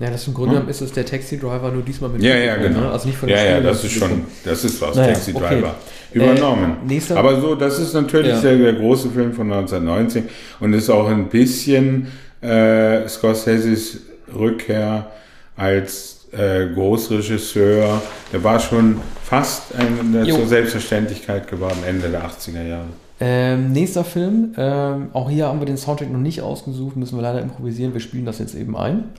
Ja, 0.00 0.08
das 0.10 0.26
im 0.26 0.32
Grunde 0.32 0.54
genommen 0.54 0.70
ist 0.70 0.80
es 0.80 0.92
der 0.92 1.04
Taxi-Driver, 1.04 1.70
nur 1.70 1.82
diesmal 1.82 2.08
mit 2.08 2.22
Ja, 2.22 2.34
ja, 2.34 2.56
genau. 2.56 2.80
Ne? 2.80 2.90
Also 2.90 3.06
nicht 3.06 3.18
von 3.18 3.28
ja, 3.28 3.44
ja, 3.44 3.60
das 3.60 3.84
ist 3.84 3.92
schon, 3.92 4.24
das 4.44 4.64
ist 4.64 4.80
was, 4.80 4.96
naja, 4.96 5.12
Taxi-Driver. 5.12 5.74
Okay. 6.10 6.18
Übernommen. 6.18 6.76
Äh, 6.88 7.12
Aber 7.12 7.38
so, 7.38 7.54
das 7.54 7.78
ist 7.78 7.92
natürlich 7.92 8.32
ja. 8.32 8.40
der, 8.40 8.56
der, 8.56 8.72
große 8.72 9.10
Film 9.10 9.34
von 9.34 9.52
1990 9.52 10.24
und 10.58 10.72
ist 10.72 10.88
auch 10.88 11.06
ein 11.06 11.28
bisschen 11.28 12.08
äh, 12.40 13.08
Scorseses 13.08 14.00
Rückkehr 14.34 15.10
als 15.56 16.26
äh, 16.32 16.66
Großregisseur. 16.74 18.00
Der 18.32 18.44
war 18.44 18.60
schon 18.60 19.00
fast 19.24 19.74
ein, 19.74 20.26
zur 20.28 20.46
Selbstverständlichkeit 20.46 21.48
geworden, 21.48 21.78
Ende 21.86 22.08
der 22.08 22.24
80er 22.24 22.62
Jahre. 22.62 22.86
Ähm, 23.22 23.72
nächster 23.72 24.02
Film, 24.02 24.54
ähm, 24.56 25.08
auch 25.12 25.28
hier 25.28 25.46
haben 25.46 25.58
wir 25.58 25.66
den 25.66 25.76
Soundtrack 25.76 26.10
noch 26.10 26.18
nicht 26.18 26.40
ausgesucht, 26.40 26.96
müssen 26.96 27.18
wir 27.18 27.22
leider 27.22 27.42
improvisieren, 27.42 27.92
wir 27.92 28.00
spielen 28.00 28.24
das 28.24 28.38
jetzt 28.38 28.54
eben 28.54 28.74
ein. 28.76 29.10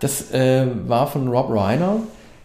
Das 0.00 0.32
äh, 0.32 0.66
war 0.86 1.06
von 1.06 1.28
Rob 1.28 1.50
Reiner, 1.50 1.98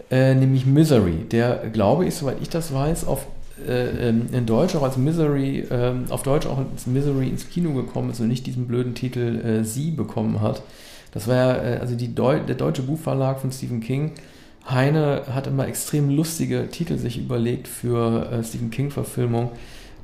äh, 0.10 0.34
nämlich 0.34 0.66
Misery, 0.66 1.26
der, 1.32 1.70
glaube 1.72 2.06
ich, 2.06 2.16
soweit 2.16 2.38
ich 2.42 2.50
das 2.50 2.74
weiß, 2.74 3.06
auf, 3.06 3.28
äh, 3.68 4.10
ähm, 4.10 4.28
in 4.32 4.46
Deutsch 4.46 4.76
auch 4.76 4.84
als 4.84 4.98
Misery, 4.98 5.66
ähm, 5.70 6.06
auf 6.10 6.24
Deutsch 6.24 6.48
auch 6.48 6.58
als 6.58 6.88
Misery 6.88 7.30
ins 7.30 7.50
Kino 7.50 7.74
gekommen 7.74 8.10
ist 8.10 8.20
und 8.20 8.28
nicht 8.28 8.46
diesen 8.48 8.68
blöden 8.68 8.96
Titel 8.96 9.40
äh, 9.40 9.64
Sie 9.64 9.92
bekommen 9.92 10.42
hat. 10.42 10.64
Das 11.12 11.28
war 11.28 11.36
ja, 11.36 11.56
äh, 11.56 11.78
also 11.78 11.96
Deu 11.96 12.40
der 12.40 12.56
deutsche 12.56 12.82
Buchverlag 12.82 13.40
von 13.40 13.52
Stephen 13.52 13.82
King. 13.82 14.14
Heine 14.68 15.24
hat 15.32 15.46
immer 15.46 15.68
extrem 15.68 16.10
lustige 16.10 16.70
Titel 16.70 16.98
sich 16.98 17.20
überlegt 17.20 17.68
für 17.68 18.32
äh, 18.32 18.44
Stephen 18.44 18.72
King-Verfilmungen 18.72 19.50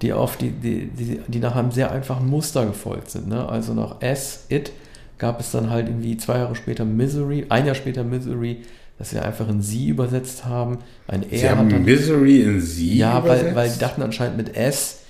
die 0.01 0.13
die, 0.39 0.51
die, 0.51 0.85
die, 0.88 1.19
die 1.27 1.39
nach 1.39 1.55
einem 1.55 1.71
sehr 1.71 1.91
einfachen 1.91 2.27
Muster 2.27 2.65
gefolgt 2.65 3.09
sind. 3.12 3.27
Ne? 3.27 3.47
Also 3.47 3.73
nach 3.73 4.01
S, 4.01 4.45
It, 4.49 4.71
gab 5.19 5.39
es 5.39 5.51
dann 5.51 5.69
halt 5.69 5.88
irgendwie 5.88 6.17
zwei 6.17 6.38
Jahre 6.38 6.55
später 6.55 6.86
Misery, 6.86 7.45
ein 7.49 7.65
Jahr 7.65 7.75
später 7.75 8.03
Misery, 8.03 8.62
dass 8.97 9.12
sie 9.12 9.19
einfach 9.19 9.47
in 9.47 9.62
sie 9.62 9.89
übersetzt 9.89 10.45
haben. 10.45 10.79
Ein 11.08 11.23
R 11.29 11.38
sie 11.38 11.49
haben 11.49 11.69
dann, 11.69 11.84
Misery 11.84 12.41
in 12.41 12.62
sie 12.62 12.97
Ja, 12.97 13.19
übersetzt? 13.19 13.45
weil, 13.45 13.55
weil 13.55 13.69
die 13.69 13.79
dachten 13.79 14.01
anscheinend 14.01 14.38
mit 14.38 14.55
S, 14.55 15.01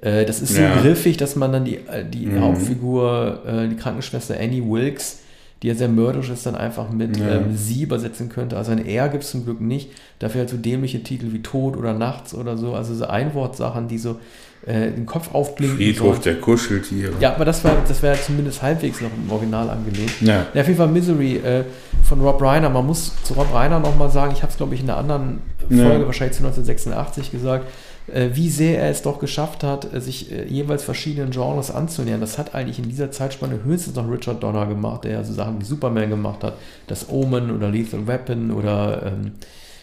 äh, 0.00 0.24
das 0.24 0.40
ist 0.40 0.54
so 0.54 0.60
ja. 0.60 0.80
griffig, 0.80 1.16
dass 1.16 1.34
man 1.34 1.52
dann 1.52 1.64
die, 1.64 1.76
äh, 1.76 2.04
die 2.08 2.26
mhm. 2.26 2.40
Hauptfigur, 2.40 3.42
äh, 3.46 3.68
die 3.68 3.76
Krankenschwester 3.76 4.38
Annie 4.38 4.62
Wilkes, 4.62 5.20
die 5.64 5.68
ja 5.68 5.74
sehr 5.74 5.88
mörderisch 5.88 6.28
ist, 6.28 6.44
dann 6.44 6.56
einfach 6.56 6.90
mit 6.90 7.16
ja. 7.16 7.36
ähm, 7.36 7.56
sie 7.56 7.84
übersetzen 7.84 8.28
könnte. 8.28 8.58
Also 8.58 8.72
ein 8.72 8.84
R 8.84 9.08
gibt 9.08 9.24
es 9.24 9.30
zum 9.30 9.46
Glück 9.46 9.62
nicht. 9.62 9.88
Dafür 10.18 10.40
halt 10.40 10.50
so 10.50 10.58
dämliche 10.58 11.02
Titel 11.02 11.32
wie 11.32 11.40
Tod 11.40 11.78
oder 11.78 11.94
Nachts 11.94 12.34
oder 12.34 12.58
so. 12.58 12.74
Also 12.74 12.94
so 12.94 13.06
Einwortsachen, 13.06 13.88
die 13.88 13.96
so 13.96 14.20
äh, 14.66 14.90
den 14.90 15.06
Kopf 15.06 15.34
aufblinken. 15.34 15.78
Friedhof 15.78 16.20
der 16.20 16.38
Kuscheltiere. 16.38 17.14
Ja, 17.18 17.34
aber 17.34 17.46
das 17.46 17.64
war, 17.64 17.78
das 17.88 18.02
wäre 18.02 18.20
zumindest 18.20 18.60
halbwegs 18.60 19.00
noch 19.00 19.08
im 19.16 19.32
Original 19.32 19.70
angelegt. 19.70 20.20
Ja. 20.20 20.44
ja 20.52 20.60
auf 20.60 20.66
jeden 20.66 20.76
Fall 20.76 20.88
Misery 20.88 21.36
äh, 21.36 21.64
von 22.02 22.20
Rob 22.20 22.42
Reiner. 22.42 22.68
Man 22.68 22.84
muss 22.84 23.14
zu 23.22 23.32
Rob 23.32 23.50
Reiner 23.54 23.80
nochmal 23.80 24.10
sagen, 24.10 24.34
ich 24.36 24.42
habe 24.42 24.50
es 24.50 24.58
glaube 24.58 24.74
ich 24.74 24.82
in 24.82 24.90
einer 24.90 24.98
anderen 24.98 25.38
Folge, 25.66 26.00
ja. 26.00 26.06
wahrscheinlich 26.06 26.36
zu 26.36 26.44
1986 26.44 27.32
gesagt, 27.32 27.64
wie 28.06 28.50
sehr 28.50 28.80
er 28.80 28.90
es 28.90 29.02
doch 29.02 29.18
geschafft 29.18 29.64
hat, 29.64 29.92
äh, 29.92 30.00
sich 30.00 30.30
äh, 30.30 30.44
jeweils 30.46 30.84
verschiedenen 30.84 31.30
Genres 31.30 31.70
anzunähern. 31.70 32.20
Das 32.20 32.36
hat 32.36 32.54
eigentlich 32.54 32.78
in 32.78 32.88
dieser 32.88 33.10
Zeitspanne 33.10 33.60
höchstens 33.64 33.96
noch 33.96 34.10
Richard 34.10 34.42
Donner 34.42 34.66
gemacht, 34.66 35.04
der 35.04 35.12
ja 35.12 35.24
so 35.24 35.32
Sachen 35.32 35.60
wie 35.60 35.64
Superman 35.64 36.10
gemacht 36.10 36.44
hat, 36.44 36.54
das 36.86 37.08
Omen 37.08 37.50
oder 37.50 37.70
Lethal 37.70 38.06
Weapon 38.06 38.50
oder 38.50 39.06
ähm, 39.06 39.32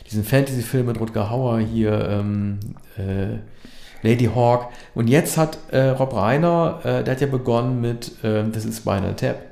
diesen 0.10 0.24
Fantasy-Film 0.24 0.88
mit 0.88 1.00
Rutger 1.00 1.30
Hauer 1.30 1.60
hier, 1.60 2.08
ähm, 2.10 2.60
äh, 2.98 3.40
Lady 4.08 4.30
Hawk. 4.34 4.70
Und 4.94 5.08
jetzt 5.08 5.38
hat 5.38 5.58
äh, 5.72 5.90
Rob 5.90 6.16
Reiner, 6.16 6.80
äh, 6.84 7.04
der 7.04 7.16
hat 7.16 7.22
ja 7.22 7.28
begonnen 7.28 7.82
mit 7.82 8.24
äh, 8.24 8.44
Das 8.52 8.66
ist 8.66 8.78
Spinal 8.78 9.16
Tap. 9.16 9.51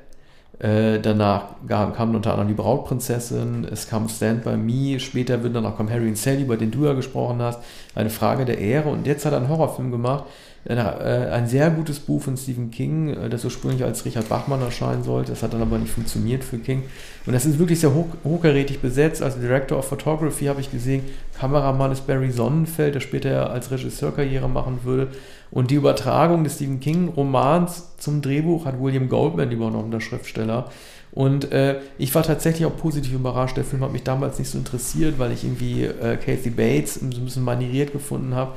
Äh, 0.60 1.00
danach 1.00 1.44
kam 1.66 2.14
unter 2.14 2.32
anderem 2.32 2.48
die 2.48 2.54
Brautprinzessin, 2.54 3.66
es 3.70 3.88
kam 3.88 4.10
Stand 4.10 4.44
By 4.44 4.58
Me, 4.58 5.00
später 5.00 5.42
wird 5.42 5.56
dann 5.56 5.64
auch 5.64 5.74
kommen 5.74 5.90
Harry 5.90 6.06
und 6.06 6.18
Sally, 6.18 6.42
über 6.42 6.58
den 6.58 6.70
du 6.70 6.84
ja 6.84 6.92
gesprochen 6.92 7.40
hast, 7.40 7.60
eine 7.94 8.10
Frage 8.10 8.44
der 8.44 8.58
Ehre. 8.58 8.90
Und 8.90 9.06
jetzt 9.06 9.24
hat 9.24 9.32
er 9.32 9.38
einen 9.38 9.48
Horrorfilm 9.48 9.90
gemacht, 9.90 10.24
äh, 10.66 10.74
ein 10.74 11.46
sehr 11.46 11.70
gutes 11.70 11.98
Buch 12.00 12.20
von 12.20 12.36
Stephen 12.36 12.70
King, 12.70 13.08
äh, 13.08 13.30
das 13.30 13.46
ursprünglich 13.46 13.82
als 13.82 14.04
Richard 14.04 14.28
Bachmann 14.28 14.60
erscheinen 14.60 15.02
sollte. 15.02 15.32
Das 15.32 15.42
hat 15.42 15.54
dann 15.54 15.62
aber 15.62 15.78
nicht 15.78 15.92
funktioniert 15.92 16.44
für 16.44 16.58
King. 16.58 16.82
Und 17.24 17.32
das 17.32 17.46
ist 17.46 17.58
wirklich 17.58 17.80
sehr 17.80 17.94
hoch, 17.94 18.08
hochkarätig 18.22 18.80
besetzt. 18.80 19.22
Als 19.22 19.40
Director 19.40 19.78
of 19.78 19.86
Photography 19.86 20.44
habe 20.44 20.60
ich 20.60 20.70
gesehen, 20.70 21.04
Kameramann 21.38 21.92
ist 21.92 22.06
Barry 22.06 22.30
Sonnenfeld, 22.30 22.94
der 22.94 23.00
später 23.00 23.50
als 23.50 23.70
Regisseur 23.70 24.14
Karriere 24.14 24.50
machen 24.50 24.80
würde. 24.84 25.08
Und 25.50 25.70
die 25.70 25.74
Übertragung 25.74 26.44
des 26.44 26.56
Stephen 26.56 26.80
King-Romans 26.80 27.96
zum 27.98 28.22
Drehbuch 28.22 28.64
hat 28.64 28.80
William 28.80 29.08
Goldman 29.08 29.50
übernommen, 29.50 29.90
der 29.90 30.00
Schriftsteller. 30.00 30.70
Und 31.12 31.50
äh, 31.50 31.80
ich 31.98 32.14
war 32.14 32.22
tatsächlich 32.22 32.66
auch 32.66 32.76
positiv 32.76 33.14
überrascht. 33.14 33.56
Der 33.56 33.64
Film 33.64 33.82
hat 33.82 33.92
mich 33.92 34.04
damals 34.04 34.38
nicht 34.38 34.48
so 34.48 34.58
interessiert, 34.58 35.18
weil 35.18 35.32
ich 35.32 35.42
irgendwie 35.42 35.84
äh, 35.84 36.16
Kathy 36.16 36.50
Bates 36.50 36.94
so 36.94 37.04
ein 37.04 37.24
bisschen 37.24 37.44
manieriert 37.44 37.92
gefunden 37.92 38.34
habe. 38.34 38.52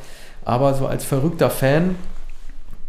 Aber 0.46 0.76
so 0.76 0.86
als 0.86 1.04
verrückter 1.04 1.50
Fan 1.50 1.96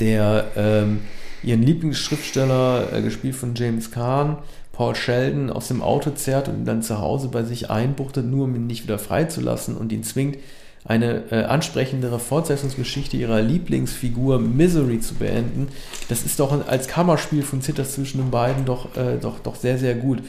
der 0.01 0.47
ähm, 0.57 1.01
ihren 1.43 1.62
Lieblingsschriftsteller, 1.62 2.93
äh, 2.93 3.03
gespielt 3.03 3.37
von 3.37 3.55
James 3.55 3.90
Kahn, 3.90 4.38
Paul 4.73 4.95
Sheldon, 4.95 5.51
aus 5.51 5.69
dem 5.69 5.83
Auto 5.83 6.11
zerrt 6.11 6.49
und 6.49 6.59
ihn 6.59 6.64
dann 6.64 6.83
zu 6.83 6.99
Hause 6.99 7.29
bei 7.29 7.45
sich 7.45 7.71
einbuchtet, 7.71 8.27
nur 8.27 8.45
um 8.45 8.55
ihn 8.57 8.67
nicht 8.67 8.83
wieder 8.85 8.99
freizulassen 8.99 9.77
und 9.77 9.93
ihn 9.93 10.03
zwingt, 10.03 10.38
eine 10.85 11.23
äh, 11.31 11.44
ansprechendere 11.44 12.18
Fortsetzungsgeschichte 12.18 13.16
ihrer 13.16 13.40
Lieblingsfigur 13.40 14.38
Misery 14.38 15.01
zu 15.01 15.14
beenden. 15.14 15.68
Das 16.09 16.25
ist 16.25 16.38
doch 16.38 16.66
als 16.66 16.88
Kammerspiel 16.88 17.42
funktioniert 17.42 17.79
das 17.79 17.94
zwischen 17.94 18.18
den 18.18 18.31
beiden 18.31 18.64
doch, 18.66 18.94
äh, 18.97 19.16
doch, 19.18 19.40
doch 19.40 19.57
sehr, 19.57 19.79
sehr 19.79 19.94
gut. 19.94 20.20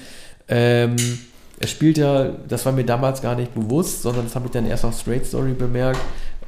Ähm, 0.48 0.96
er 1.60 1.68
spielt 1.68 1.98
ja, 1.98 2.32
das 2.48 2.66
war 2.66 2.74
mir 2.74 2.86
damals 2.86 3.22
gar 3.22 3.36
nicht 3.36 3.54
bewusst, 3.54 4.02
sondern 4.02 4.26
das 4.26 4.36
habe 4.36 4.46
ich 4.46 4.52
dann 4.52 4.68
erst 4.68 4.86
auf 4.86 5.00
Straight 5.00 5.26
Story 5.26 5.54
bemerkt, 5.54 6.00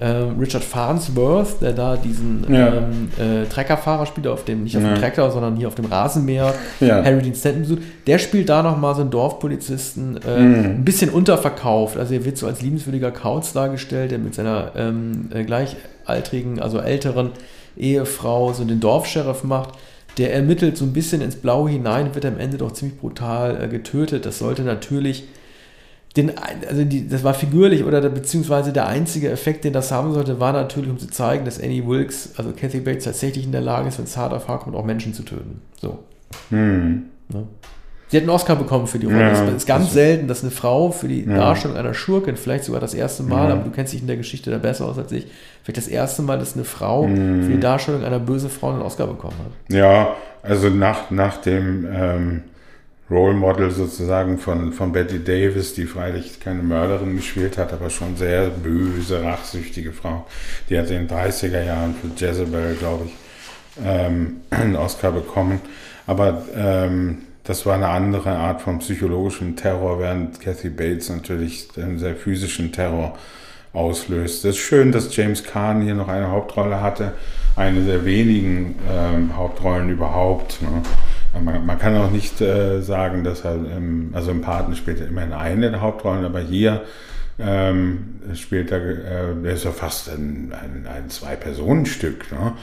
Richard 0.05 0.63
Farnsworth, 0.63 1.59
der 1.61 1.73
da 1.73 1.97
diesen 1.97 2.45
ja. 2.53 2.75
ähm, 2.75 3.09
äh, 3.17 3.45
Treckerfahrer 3.45 4.05
spielt, 4.05 4.27
auf 4.27 4.45
dem, 4.45 4.63
nicht 4.63 4.77
auf 4.77 4.83
ja. 4.83 4.93
dem 4.93 4.99
Trecker, 4.99 5.31
sondern 5.31 5.55
hier 5.55 5.67
auf 5.67 5.75
dem 5.75 5.85
Rasenmäher, 5.85 6.53
ja. 6.79 7.03
Harry 7.03 7.23
Dean 7.23 7.33
Stanton 7.33 7.61
besucht, 7.63 7.81
der 8.05 8.19
spielt 8.19 8.49
da 8.49 8.61
nochmal 8.61 8.93
so 8.93 9.01
einen 9.01 9.09
Dorfpolizisten, 9.09 10.19
äh, 10.27 10.39
mhm. 10.39 10.65
ein 10.65 10.85
bisschen 10.85 11.09
unterverkauft. 11.09 11.97
Also 11.97 12.13
er 12.13 12.25
wird 12.25 12.37
so 12.37 12.45
als 12.45 12.61
liebenswürdiger 12.61 13.09
Kauz 13.09 13.53
dargestellt, 13.53 14.11
der 14.11 14.19
mit 14.19 14.35
seiner 14.35 14.73
ähm, 14.75 15.29
äh, 15.33 15.43
gleichaltrigen, 15.43 16.59
also 16.59 16.79
älteren 16.79 17.31
Ehefrau 17.75 18.53
so 18.53 18.63
den 18.65 18.79
Dorfsheriff 18.79 19.43
macht. 19.43 19.69
Der 20.19 20.33
ermittelt 20.33 20.77
so 20.77 20.85
ein 20.85 20.93
bisschen 20.93 21.21
ins 21.21 21.35
Blaue 21.35 21.69
hinein, 21.69 22.13
wird 22.13 22.25
am 22.25 22.39
Ende 22.39 22.57
doch 22.57 22.71
ziemlich 22.71 22.99
brutal 22.99 23.63
äh, 23.63 23.67
getötet. 23.67 24.25
Das 24.27 24.39
sollte 24.39 24.61
natürlich 24.61 25.25
den, 26.17 26.31
also 26.67 26.83
die, 26.83 27.07
das 27.07 27.23
war 27.23 27.33
figürlich 27.33 27.83
oder 27.83 28.01
beziehungsweise 28.09 28.73
der 28.73 28.87
einzige 28.87 29.29
Effekt, 29.29 29.63
den 29.63 29.73
das 29.73 29.91
haben 29.91 30.13
sollte, 30.13 30.39
war 30.39 30.51
natürlich, 30.51 30.89
um 30.89 30.97
zu 30.97 31.07
zeigen, 31.07 31.45
dass 31.45 31.61
Annie 31.61 31.85
Wilkes, 31.87 32.31
also 32.37 32.51
Kathy 32.51 32.79
Bates, 32.79 33.05
tatsächlich 33.05 33.45
in 33.45 33.51
der 33.51 33.61
Lage 33.61 33.87
ist, 33.87 33.97
wenn 33.99 34.05
es 34.05 34.17
hart 34.17 34.33
auf 34.33 34.47
hart 34.47 34.63
kommt, 34.63 34.75
auch 34.75 34.85
Menschen 34.85 35.13
zu 35.13 35.23
töten. 35.23 35.61
So. 35.79 35.99
Hm. 36.49 37.03
Ne? 37.29 37.43
Sie 38.09 38.15
hat 38.15 38.23
einen 38.23 38.29
Oscar 38.29 38.55
bekommen 38.55 38.87
für 38.87 38.99
die 38.99 39.05
Rolle. 39.05 39.19
Ja, 39.19 39.31
es 39.31 39.53
ist 39.53 39.65
ganz 39.65 39.91
selten, 39.91 40.29
dass 40.29 40.41
eine 40.41 40.51
Frau 40.51 40.91
für 40.91 41.09
die 41.09 41.25
ja. 41.25 41.35
Darstellung 41.35 41.75
einer 41.75 41.93
Schurkin, 41.93 42.37
vielleicht 42.37 42.63
sogar 42.63 42.79
das 42.79 42.93
erste 42.93 43.23
Mal, 43.23 43.49
ja. 43.49 43.55
aber 43.55 43.65
du 43.65 43.71
kennst 43.71 43.91
dich 43.91 44.01
in 44.01 44.07
der 44.07 44.15
Geschichte 44.15 44.49
da 44.49 44.57
besser 44.57 44.85
aus 44.85 44.97
als 44.97 45.11
ich, 45.11 45.27
vielleicht 45.63 45.77
das 45.77 45.89
erste 45.89 46.21
Mal, 46.21 46.39
dass 46.39 46.55
eine 46.55 46.63
Frau 46.63 47.05
mhm. 47.05 47.43
für 47.43 47.51
die 47.51 47.59
Darstellung 47.59 48.05
einer 48.05 48.19
bösen 48.19 48.49
Frau 48.49 48.71
einen 48.71 48.81
Oscar 48.81 49.07
bekommen 49.07 49.35
hat. 49.39 49.75
Ja, 49.75 50.15
also 50.41 50.69
nach, 50.69 51.11
nach 51.11 51.37
dem 51.41 51.85
ähm, 51.91 52.43
Role 53.09 53.33
Model 53.33 53.71
sozusagen 53.71 54.37
von, 54.37 54.73
von 54.73 54.91
Betty 54.91 55.23
Davis, 55.23 55.73
die 55.73 55.85
freilich 55.85 56.39
keine 56.41 56.61
Mörderin 56.61 57.15
gespielt 57.15 57.57
hat, 57.57 57.71
aber 57.71 57.89
schon 57.89 58.17
sehr 58.17 58.49
böse, 58.49 59.23
rachsüchtige 59.23 59.93
Frau. 59.93 60.25
Die 60.69 60.77
hat 60.77 60.89
in 60.89 61.07
den 61.07 61.09
30er 61.09 61.63
Jahren 61.63 61.95
für 61.95 62.07
Jezebel, 62.07 62.75
glaube 62.75 63.05
ich, 63.05 63.13
ähm, 63.85 64.41
einen 64.49 64.75
Oscar 64.75 65.11
bekommen. 65.13 65.61
Aber 66.05 66.43
ähm, 66.55 67.19
das 67.45 67.65
war 67.65 67.75
eine 67.75 67.87
andere 67.87 68.31
Art 68.31 68.61
von 68.61 68.79
psychologischem 68.79 69.55
Terror, 69.55 69.99
während 69.99 70.41
Kathy 70.41 70.69
Bates 70.69 71.09
natürlich 71.09 71.69
einen 71.77 71.99
sehr 71.99 72.15
physischen 72.15 72.73
Terror 72.73 73.17
auslöst. 73.71 74.43
Es 74.43 74.57
ist 74.57 74.57
schön, 74.57 74.91
dass 74.91 75.15
James 75.15 75.45
Caan 75.45 75.81
hier 75.81 75.95
noch 75.95 76.09
eine 76.09 76.29
Hauptrolle 76.29 76.81
hatte, 76.81 77.13
eine 77.55 77.81
der 77.85 78.03
wenigen 78.03 78.75
ähm, 78.91 79.37
Hauptrollen 79.37 79.89
überhaupt. 79.89 80.61
Ne? 80.61 80.81
Man, 81.41 81.65
man, 81.65 81.79
kann 81.79 81.95
auch 81.97 82.11
nicht 82.11 82.41
äh, 82.41 82.81
sagen, 82.81 83.23
dass 83.23 83.45
er, 83.45 83.55
ähm, 83.55 84.11
also 84.13 84.31
im 84.31 84.41
Paten 84.41 84.75
spielt 84.75 85.01
er 85.01 85.07
immerhin 85.07 85.33
eine 85.33 85.71
der 85.71 85.81
Hauptrollen, 85.81 86.25
aber 86.25 86.39
hier 86.39 86.83
ähm, 87.39 88.19
spielt 88.33 88.71
er, 88.71 88.81
äh, 89.43 89.53
ist 89.53 89.65
ja 89.65 89.71
fast 89.71 90.09
ein, 90.09 90.53
ein, 90.53 90.87
ein 90.87 91.09
Zwei-Personen-Stück, 91.09 92.31
ne? 92.31 92.53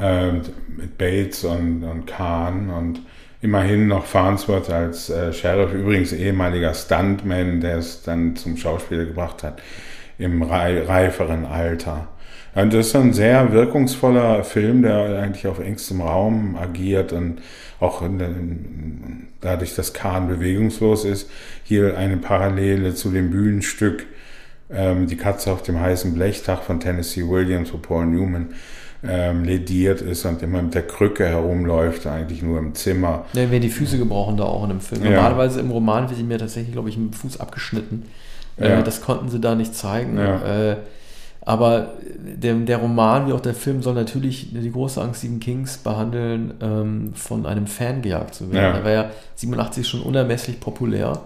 äh, 0.00 0.32
mit 0.76 0.98
Bates 0.98 1.44
und, 1.44 1.84
und 1.84 2.06
Kahn 2.06 2.70
und 2.70 3.00
immerhin 3.42 3.88
noch 3.88 4.06
Farnsworth 4.06 4.70
als 4.70 5.10
äh, 5.10 5.32
Sheriff, 5.32 5.72
übrigens 5.72 6.12
ehemaliger 6.12 6.74
Stuntman, 6.74 7.60
der 7.60 7.78
es 7.78 8.02
dann 8.02 8.36
zum 8.36 8.56
Schauspieler 8.56 9.04
gebracht 9.04 9.42
hat, 9.42 9.60
im 10.18 10.42
reiferen 10.42 11.44
Alter. 11.44 12.08
Und 12.56 12.72
das 12.72 12.88
ist 12.88 12.96
ein 12.96 13.12
sehr 13.12 13.52
wirkungsvoller 13.52 14.42
Film, 14.42 14.82
der 14.82 15.20
eigentlich 15.20 15.46
auf 15.46 15.60
engstem 15.60 16.00
Raum 16.00 16.56
agiert 16.56 17.12
und 17.12 17.42
auch 17.80 18.00
in, 18.00 18.18
in, 18.18 19.28
dadurch, 19.42 19.74
dass 19.74 19.92
Kahn 19.92 20.26
bewegungslos 20.26 21.04
ist, 21.04 21.30
hier 21.64 21.98
eine 21.98 22.16
Parallele 22.16 22.94
zu 22.94 23.10
dem 23.10 23.30
Bühnenstück 23.30 24.06
ähm, 24.70 25.06
Die 25.06 25.16
Katze 25.16 25.52
auf 25.52 25.62
dem 25.62 25.78
heißen 25.80 26.14
Blechtag 26.14 26.62
von 26.62 26.80
Tennessee 26.80 27.28
Williams, 27.28 27.72
wo 27.72 27.78
Paul 27.78 28.06
Newman 28.06 28.48
ähm, 29.06 29.44
lediert 29.44 30.00
ist 30.00 30.24
und 30.24 30.42
immer 30.42 30.62
mit 30.62 30.74
der 30.74 30.86
Krücke 30.86 31.26
herumläuft, 31.26 32.06
eigentlich 32.06 32.42
nur 32.42 32.58
im 32.58 32.74
Zimmer. 32.74 33.26
Ja, 33.34 33.50
werden 33.50 33.60
die 33.60 33.68
Füße 33.68 33.98
gebrochen 33.98 34.38
da 34.38 34.44
auch 34.44 34.64
in 34.64 34.70
dem 34.70 34.80
Film. 34.80 35.04
Ja. 35.04 35.10
Normalerweise 35.10 35.60
im 35.60 35.70
Roman 35.70 36.08
wird 36.08 36.18
sie 36.18 36.24
mir 36.24 36.38
tatsächlich, 36.38 36.72
glaube 36.72 36.88
ich, 36.88 36.96
im 36.96 37.12
Fuß 37.12 37.38
abgeschnitten. 37.38 38.04
Äh, 38.56 38.82
das 38.82 39.02
konnten 39.02 39.28
sie 39.28 39.40
da 39.40 39.54
nicht 39.54 39.74
zeigen. 39.74 40.16
Ja. 40.16 40.70
Äh, 40.72 40.76
aber 41.46 41.92
der, 42.36 42.54
der 42.54 42.78
Roman 42.78 43.28
wie 43.28 43.32
auch 43.32 43.40
der 43.40 43.54
Film 43.54 43.80
soll 43.80 43.94
natürlich 43.94 44.52
die 44.52 44.70
große 44.70 45.00
Angst 45.00 45.20
Stephen 45.20 45.38
Kings 45.38 45.78
behandeln, 45.78 46.54
ähm, 46.60 47.12
von 47.14 47.46
einem 47.46 47.68
Fan 47.68 48.02
gejagt 48.02 48.34
zu 48.34 48.52
werden. 48.52 48.74
Ja. 48.74 48.78
Er 48.78 48.84
war 48.84 48.90
ja 48.90 49.10
87 49.36 49.86
schon 49.86 50.02
unermesslich 50.02 50.58
populär. 50.58 51.20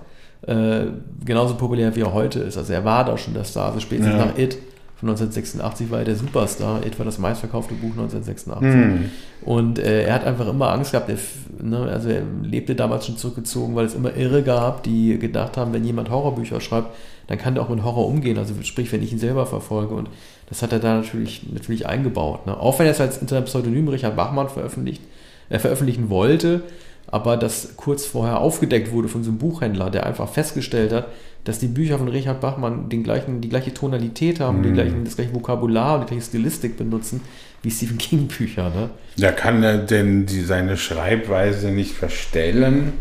Äh, 0.46 0.88
genauso 1.24 1.54
populär 1.54 1.96
wie 1.96 2.02
er 2.02 2.12
heute 2.12 2.40
ist. 2.40 2.58
Also 2.58 2.74
er 2.74 2.84
war 2.84 3.06
da 3.06 3.16
schon 3.16 3.32
der 3.32 3.44
Star. 3.44 3.68
Also 3.68 3.80
spätestens 3.80 4.14
ja. 4.14 4.26
nach 4.26 4.36
It 4.36 4.58
von 4.96 5.08
1986 5.08 5.90
war 5.90 6.00
er 6.00 6.04
der 6.04 6.16
Superstar. 6.16 6.84
It 6.84 6.98
war 6.98 7.06
das 7.06 7.18
meistverkaufte 7.18 7.72
Buch 7.72 7.92
1986. 7.92 8.68
Mhm. 8.68 9.10
Und 9.40 9.78
äh, 9.78 10.02
er 10.04 10.12
hat 10.12 10.24
einfach 10.24 10.46
immer 10.48 10.70
Angst 10.70 10.92
gehabt. 10.92 11.08
Er, 11.08 11.16
ne, 11.62 11.78
also 11.90 12.10
er 12.10 12.24
lebte 12.42 12.74
damals 12.74 13.06
schon 13.06 13.16
zurückgezogen, 13.16 13.74
weil 13.74 13.86
es 13.86 13.94
immer 13.94 14.14
Irre 14.14 14.42
gab, 14.42 14.82
die 14.82 15.18
gedacht 15.18 15.56
haben, 15.56 15.72
wenn 15.72 15.84
jemand 15.84 16.10
Horrorbücher 16.10 16.60
schreibt, 16.60 16.94
dann 17.30 17.38
kann 17.38 17.54
der 17.54 17.62
auch 17.62 17.68
mit 17.68 17.84
Horror 17.84 18.08
umgehen. 18.08 18.38
Also 18.38 18.54
sprich, 18.62 18.90
wenn 18.90 19.04
ich 19.04 19.12
ihn 19.12 19.20
selber 19.20 19.46
verfolge. 19.46 19.94
Und 19.94 20.10
das 20.48 20.62
hat 20.62 20.72
er 20.72 20.80
da 20.80 20.96
natürlich, 20.96 21.44
natürlich 21.48 21.86
eingebaut. 21.86 22.44
Ne? 22.44 22.58
Auch 22.58 22.80
wenn 22.80 22.86
er 22.86 22.92
es 22.92 23.00
als 23.00 23.18
unter 23.18 23.40
Pseudonym 23.42 23.86
Richard 23.86 24.16
Bachmann 24.16 24.48
veröffentlicht, 24.48 25.00
äh, 25.48 25.60
veröffentlichen 25.60 26.10
wollte, 26.10 26.62
aber 27.06 27.36
das 27.36 27.76
kurz 27.76 28.04
vorher 28.04 28.40
aufgedeckt 28.40 28.90
wurde 28.90 29.06
von 29.06 29.22
so 29.22 29.30
einem 29.30 29.38
Buchhändler, 29.38 29.90
der 29.90 30.06
einfach 30.06 30.28
festgestellt 30.28 30.92
hat, 30.92 31.06
dass 31.44 31.60
die 31.60 31.68
Bücher 31.68 31.98
von 31.98 32.08
Richard 32.08 32.40
Bachmann 32.40 32.88
den 32.88 33.04
gleichen, 33.04 33.40
die 33.40 33.48
gleiche 33.48 33.72
Tonalität 33.72 34.40
haben, 34.40 34.60
mm. 34.60 34.62
die 34.64 34.72
gleichen, 34.72 35.04
das 35.04 35.14
gleiche 35.14 35.32
Vokabular 35.32 35.94
und 35.94 36.02
die 36.02 36.14
gleiche 36.14 36.26
Stilistik 36.26 36.76
benutzen 36.76 37.20
wie 37.62 37.70
Stephen 37.70 37.98
King 37.98 38.26
Bücher. 38.26 38.70
Ne? 38.70 38.90
Ja, 39.14 39.30
kann 39.30 39.62
er 39.62 39.78
denn 39.78 40.26
die, 40.26 40.40
seine 40.40 40.76
Schreibweise 40.76 41.70
nicht 41.70 41.92
verstellen? 41.92 42.94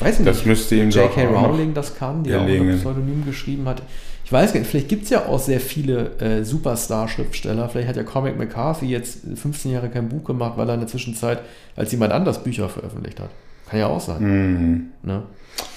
Weiß 0.00 0.18
nicht. 0.18 0.28
Das 0.28 0.44
müsste 0.44 0.74
ihm 0.76 0.90
J.K. 0.90 1.24
Rowling 1.26 1.74
das 1.74 1.96
kann, 1.96 2.24
die 2.24 2.30
erlegen. 2.30 2.64
auch 2.64 2.72
unter 2.72 2.78
Pseudonym 2.78 3.24
geschrieben 3.24 3.66
hat. 3.68 3.82
Ich 4.24 4.32
weiß 4.32 4.54
nicht, 4.54 4.66
vielleicht 4.66 4.88
gibt 4.88 5.04
es 5.04 5.10
ja 5.10 5.26
auch 5.26 5.40
sehr 5.40 5.60
viele 5.60 6.12
äh, 6.20 6.44
Superstar-Schriftsteller. 6.44 7.68
Vielleicht 7.68 7.88
hat 7.88 7.96
ja 7.96 8.04
Comic 8.04 8.38
McCarthy 8.38 8.86
jetzt 8.86 9.22
15 9.34 9.72
Jahre 9.72 9.88
kein 9.88 10.08
Buch 10.08 10.22
gemacht, 10.22 10.52
weil 10.56 10.68
er 10.68 10.74
in 10.74 10.80
der 10.80 10.88
Zwischenzeit 10.88 11.40
als 11.74 11.90
jemand 11.90 12.12
anders 12.12 12.42
Bücher 12.42 12.68
veröffentlicht 12.68 13.18
hat. 13.18 13.30
Kann 13.68 13.80
ja 13.80 13.88
auch 13.88 14.00
sein. 14.00 14.22
Mhm. 14.22 14.84
Ne? 15.02 15.24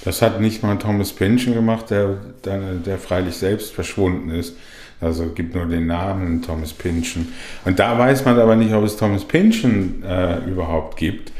Das 0.03 0.21
hat 0.21 0.39
nicht 0.39 0.63
mal 0.63 0.77
Thomas 0.77 1.13
Pynchon 1.13 1.53
gemacht, 1.53 1.89
der, 1.89 2.17
der, 2.45 2.75
der 2.75 2.97
freilich 2.97 3.35
selbst 3.35 3.73
verschwunden 3.73 4.29
ist. 4.29 4.55
Also 5.01 5.29
gibt 5.29 5.55
nur 5.55 5.65
den 5.65 5.87
Namen 5.87 6.41
Thomas 6.41 6.73
Pynchon. 6.73 7.27
Und 7.65 7.79
da 7.79 7.97
weiß 7.97 8.23
man 8.25 8.39
aber 8.39 8.55
nicht, 8.55 8.73
ob 8.73 8.83
es 8.83 8.97
Thomas 8.97 9.25
Pynchon 9.25 10.03
äh, 10.03 10.39
überhaupt 10.45 10.97
gibt. 10.97 11.31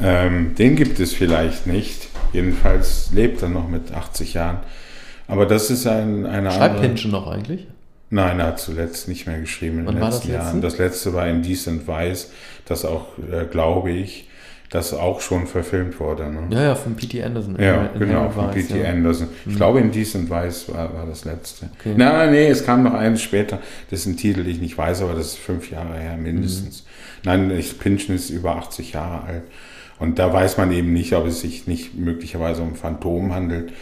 Ähm, 0.00 0.54
den 0.54 0.76
gibt 0.76 1.00
es 1.00 1.12
vielleicht 1.12 1.66
nicht. 1.66 2.08
Jedenfalls 2.32 3.10
lebt 3.12 3.42
er 3.42 3.48
noch 3.48 3.68
mit 3.68 3.92
80 3.92 4.34
Jahren. 4.34 4.60
Aber 5.28 5.46
das 5.46 5.70
ist 5.70 5.86
ein, 5.86 6.26
eine 6.26 6.50
Schreibt 6.50 6.76
andere... 6.76 6.88
Pynchon 6.88 7.10
noch 7.10 7.26
eigentlich? 7.26 7.66
Nein, 8.10 8.40
er 8.40 8.48
hat 8.48 8.60
zuletzt 8.60 9.08
nicht 9.08 9.26
mehr 9.26 9.40
geschrieben 9.40 9.80
in 9.80 9.86
Wann 9.86 9.94
den 9.96 10.04
letzten 10.04 10.28
das 10.28 10.36
Jahren. 10.36 10.60
Das 10.60 10.78
letzte 10.78 11.14
war 11.14 11.26
in 11.28 11.42
Decent 11.42 11.88
Vice, 11.88 12.30
das 12.66 12.84
auch, 12.84 13.06
äh, 13.18 13.46
glaube 13.46 13.90
ich, 13.90 14.28
das 14.68 14.94
auch 14.94 15.20
schon 15.20 15.46
verfilmt 15.46 16.00
wurde. 16.00 16.30
Ne? 16.30 16.48
Ja, 16.50 16.62
ja, 16.62 16.74
von 16.74 16.94
P.T. 16.94 17.22
Anderson. 17.22 17.56
Ja, 17.58 17.86
in 17.86 18.00
genau, 18.00 18.30
von 18.30 18.50
P.T. 18.50 18.82
Ja. 18.82 18.90
Anderson. 18.90 19.28
Ich 19.46 19.52
mhm. 19.52 19.56
glaube, 19.56 19.80
in 19.80 19.92
Decent 19.92 20.30
Weiß 20.30 20.72
war, 20.72 20.94
war 20.94 21.06
das 21.06 21.24
letzte. 21.24 21.70
Okay. 21.78 21.94
Nein, 21.96 22.32
nee, 22.32 22.48
es 22.48 22.64
kam 22.64 22.82
noch 22.82 22.94
eins 22.94 23.22
später. 23.22 23.60
Das 23.90 24.00
ist 24.00 24.06
ein 24.06 24.16
Titel, 24.16 24.44
den 24.44 24.52
ich 24.52 24.60
nicht 24.60 24.76
weiß, 24.76 25.02
aber 25.02 25.14
das 25.14 25.28
ist 25.28 25.38
fünf 25.38 25.70
Jahre 25.70 25.98
her 25.98 26.16
mindestens. 26.16 26.82
Mhm. 26.82 26.86
Nein, 27.24 27.50
ich, 27.50 27.78
Pynchon 27.78 28.14
ist 28.14 28.30
über 28.30 28.56
80 28.56 28.92
Jahre 28.92 29.24
alt. 29.24 29.42
Und 30.02 30.18
da 30.18 30.32
weiß 30.32 30.56
man 30.56 30.72
eben 30.72 30.92
nicht, 30.92 31.12
ob 31.12 31.26
es 31.26 31.42
sich 31.42 31.68
nicht 31.68 31.94
möglicherweise 31.94 32.60
um 32.62 32.74
Phantom 32.74 33.32
handelt. 33.32 33.72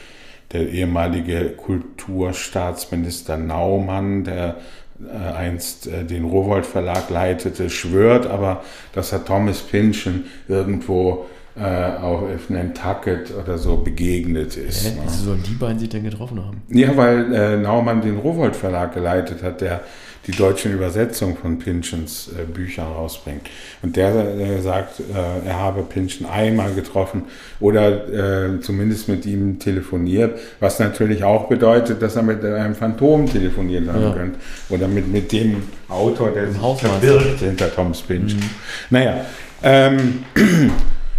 Der 0.53 0.69
ehemalige 0.69 1.55
Kulturstaatsminister 1.57 3.39
Naumann, 3.39 4.25
der 4.25 4.57
äh, 5.01 5.17
einst 5.35 5.87
äh, 5.87 6.05
den 6.05 6.25
Rowold 6.25 6.67
Verlag 6.67 7.09
leitete, 7.09 7.71
schwört 7.71 8.27
aber, 8.27 8.63
dass 8.93 9.13
er 9.13 9.25
Thomas 9.25 9.61
Pynchon 9.61 10.25
irgendwo 10.47 11.25
äh, 11.59 11.63
auf 11.63 12.51
Nantucket 12.51 13.33
oder 13.35 13.57
so 13.57 13.79
begegnet 13.79 14.59
ist. 14.59 14.85
Hä? 14.85 14.97
Ne? 14.97 15.03
Wieso 15.05 15.25
sollen 15.25 15.43
die 15.43 15.55
beiden 15.55 15.79
sich 15.79 15.89
denn 15.89 16.05
getroffen 16.05 16.45
haben? 16.45 16.61
Ja, 16.69 16.95
weil 16.99 17.33
äh, 17.33 17.57
Naumann 17.57 18.03
den 18.03 18.19
Rowold 18.19 18.57
Verlag 18.57 18.93
geleitet 18.93 19.43
hat, 19.43 19.63
der 19.63 19.81
die 20.27 20.33
deutschen 20.33 20.73
Übersetzungen 20.73 21.37
von 21.37 21.59
Pynchons 21.59 22.31
äh, 22.39 22.45
Büchern 22.45 22.93
rausbringt. 22.93 23.43
Und 23.83 23.97
der 23.97 24.15
äh, 24.15 24.61
sagt, 24.61 25.01
äh, 25.01 25.49
er 25.49 25.59
habe 25.59 25.83
Pynchon 25.83 26.27
einmal 26.29 26.73
getroffen 26.75 27.25
oder 27.59 28.09
äh, 28.55 28.61
zumindest 28.61 29.09
mit 29.09 29.25
ihm 29.25 29.59
telefoniert, 29.59 30.39
was 30.61 30.79
natürlich 30.79 31.25
auch 31.25 31.49
bedeutet, 31.49 32.03
dass 32.03 32.17
er 32.17 32.23
mit 32.23 32.45
einem 32.45 32.75
Phantom 32.75 33.27
telefoniert 33.27 33.89
haben 33.89 34.03
ja. 34.03 34.13
könnte. 34.13 34.39
Oder 34.69 34.89
mit, 34.89 35.11
mit 35.11 35.33
dem 35.33 35.63
Autor, 35.89 36.31
der 36.31 36.49
sich 36.49 36.61
verbirgt 36.61 37.41
hinter 37.41 37.75
Thomas 37.75 38.03
Pynchon. 38.03 38.41
Mhm. 38.41 38.51
Naja, 38.91 39.25
ähm, 39.63 40.25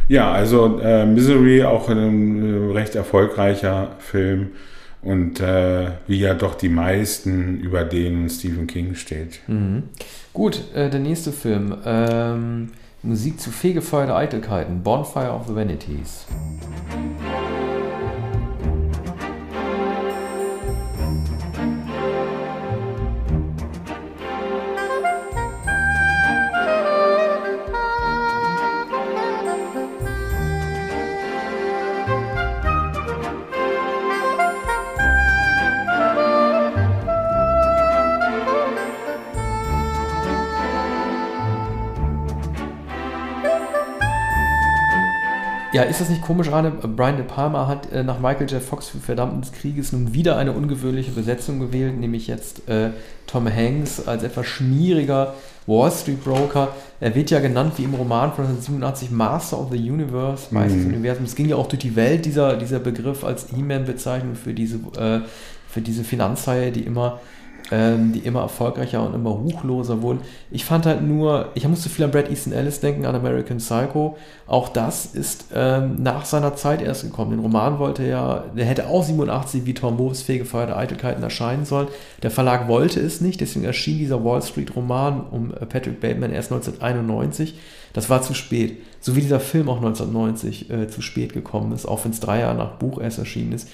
ja, 0.07 0.31
also 0.31 0.79
äh, 0.79 1.05
Misery, 1.05 1.63
auch 1.63 1.89
ein 1.89 2.71
äh, 2.71 2.73
recht 2.73 2.95
erfolgreicher 2.95 3.95
Film 3.99 4.51
und 5.01 5.39
äh, 5.39 5.91
wie 6.07 6.19
ja 6.19 6.33
doch 6.33 6.55
die 6.55 6.69
meisten, 6.69 7.59
über 7.59 7.83
denen 7.83 8.29
Stephen 8.29 8.67
King 8.67 8.95
steht. 8.95 9.39
Mhm. 9.47 9.83
Gut, 10.33 10.61
äh, 10.75 10.89
der 10.89 10.99
nächste 10.99 11.31
Film. 11.31 11.75
Ähm, 11.85 12.69
Musik 13.03 13.39
zu 13.39 13.49
fegefeuerte 13.49 14.15
Eitelkeiten. 14.15 14.83
Bonfire 14.83 15.31
of 15.31 15.47
the 15.47 15.55
Vanities. 15.55 16.27
Ja, 45.82 45.88
ist 45.88 46.00
das 46.00 46.10
nicht 46.10 46.22
komisch, 46.22 46.52
Rane? 46.52 46.70
Brian 46.70 47.17
De 47.17 47.26
Palma 47.26 47.65
hat 47.65 47.91
äh, 47.91 48.04
nach 48.04 48.20
Michael 48.20 48.48
J. 48.48 48.62
Fox 48.62 48.88
für 48.89 49.00
Verdammten 49.00 49.41
des 49.41 49.52
Krieges 49.52 49.91
nun 49.91 50.13
wieder 50.13 50.38
eine 50.38 50.52
ungewöhnliche 50.52 51.10
Besetzung 51.10 51.60
gewählt, 51.60 52.00
nämlich 52.00 52.28
jetzt 52.28 52.70
äh, 52.70 52.91
Tom 53.26 53.52
Hanks 53.52 54.08
als 54.08 54.22
etwas 54.22 54.46
schmieriger 54.46 55.34
Wall 55.65 55.91
Street 55.91 56.24
Broker. 56.24 56.67
Er 57.00 57.15
wird 57.15 57.32
ja 57.32 57.39
genannt 57.39 57.74
wie 57.78 57.86
im 57.86 57.96
Roman 57.96 58.32
von 58.32 58.46
1987 58.46 59.10
Master 59.10 59.60
of 59.60 59.72
the 59.72 59.78
Universe, 59.78 60.54
Meister 60.54 60.78
des 60.78 60.86
mhm. 60.86 60.94
Universums. 60.94 61.30
Es 61.30 61.36
ging 61.36 61.50
ja 61.50 61.56
auch 61.56 61.67
durch 61.67 61.82
die 61.82 61.96
Welt, 61.96 62.26
dieser, 62.26 62.58
dieser 62.58 62.78
Begriff 62.78 63.24
als 63.24 63.48
E-Man-Bezeichnung 63.52 64.36
für 64.36 64.54
diese, 64.54 64.76
äh, 65.00 65.22
für 65.67 65.82
diese 65.82 66.04
Finanzhaie, 66.04 66.70
die 66.70 66.82
immer 66.82 67.22
ähm, 67.71 68.12
die 68.12 68.19
immer 68.19 68.41
erfolgreicher 68.41 69.05
und 69.05 69.15
immer 69.15 69.29
ruchloser 69.29 70.01
wurden. 70.01 70.19
Ich 70.51 70.65
fand 70.65 70.86
halt 70.86 71.01
nur, 71.01 71.49
ich 71.55 71.67
musste 71.67 71.89
viel 71.89 72.05
an 72.05 72.12
Brad 72.12 72.29
Easton 72.29 72.53
Ellis 72.53 72.81
denken, 72.81 73.05
an 73.05 73.15
American 73.15 73.57
Psycho. 73.57 74.17
Auch 74.45 74.69
das 74.69 75.05
ist 75.05 75.45
ähm, 75.55 76.03
nach 76.03 76.25
seiner 76.25 76.55
Zeit 76.55 76.81
erst 76.81 77.03
gekommen. 77.03 77.31
Den 77.31 77.39
Roman 77.39 77.79
wollte 77.79 78.05
ja, 78.05 78.43
der 78.55 78.65
hätte 78.65 78.88
auch 78.88 79.03
87 79.03 79.65
wie 79.65 79.73
Tom 79.73 79.97
Wolfs 79.97 80.21
fegefeuerte 80.21 80.75
Eitelkeiten 80.75 81.23
erscheinen 81.23 81.65
sollen. 81.65 81.88
Der 82.21 82.31
Verlag 82.31 82.67
wollte 82.67 82.99
es 82.99 83.21
nicht, 83.21 83.39
deswegen 83.39 83.65
erschien 83.65 83.97
dieser 83.97 84.23
Wall 84.23 84.41
Street 84.41 84.75
Roman 84.75 85.21
um 85.31 85.51
äh, 85.53 85.65
Patrick 85.65 86.01
Bateman 86.01 86.34
erst 86.34 86.51
1991. 86.51 87.55
Das 87.93 88.10
war 88.10 88.21
zu 88.21 88.34
spät. 88.34 88.77
So 88.99 89.15
wie 89.15 89.21
dieser 89.21 89.39
Film 89.39 89.69
auch 89.69 89.77
1990 89.77 90.69
äh, 90.69 90.88
zu 90.88 91.01
spät 91.01 91.34
gekommen 91.34 91.71
ist, 91.71 91.86
auch 91.86 92.03
wenn 92.03 92.12
es 92.12 92.19
drei 92.19 92.39
Jahre 92.39 92.55
nach 92.55 92.73
Buch 92.73 93.01
erst 93.01 93.17
erschienen 93.17 93.53
ist. 93.53 93.67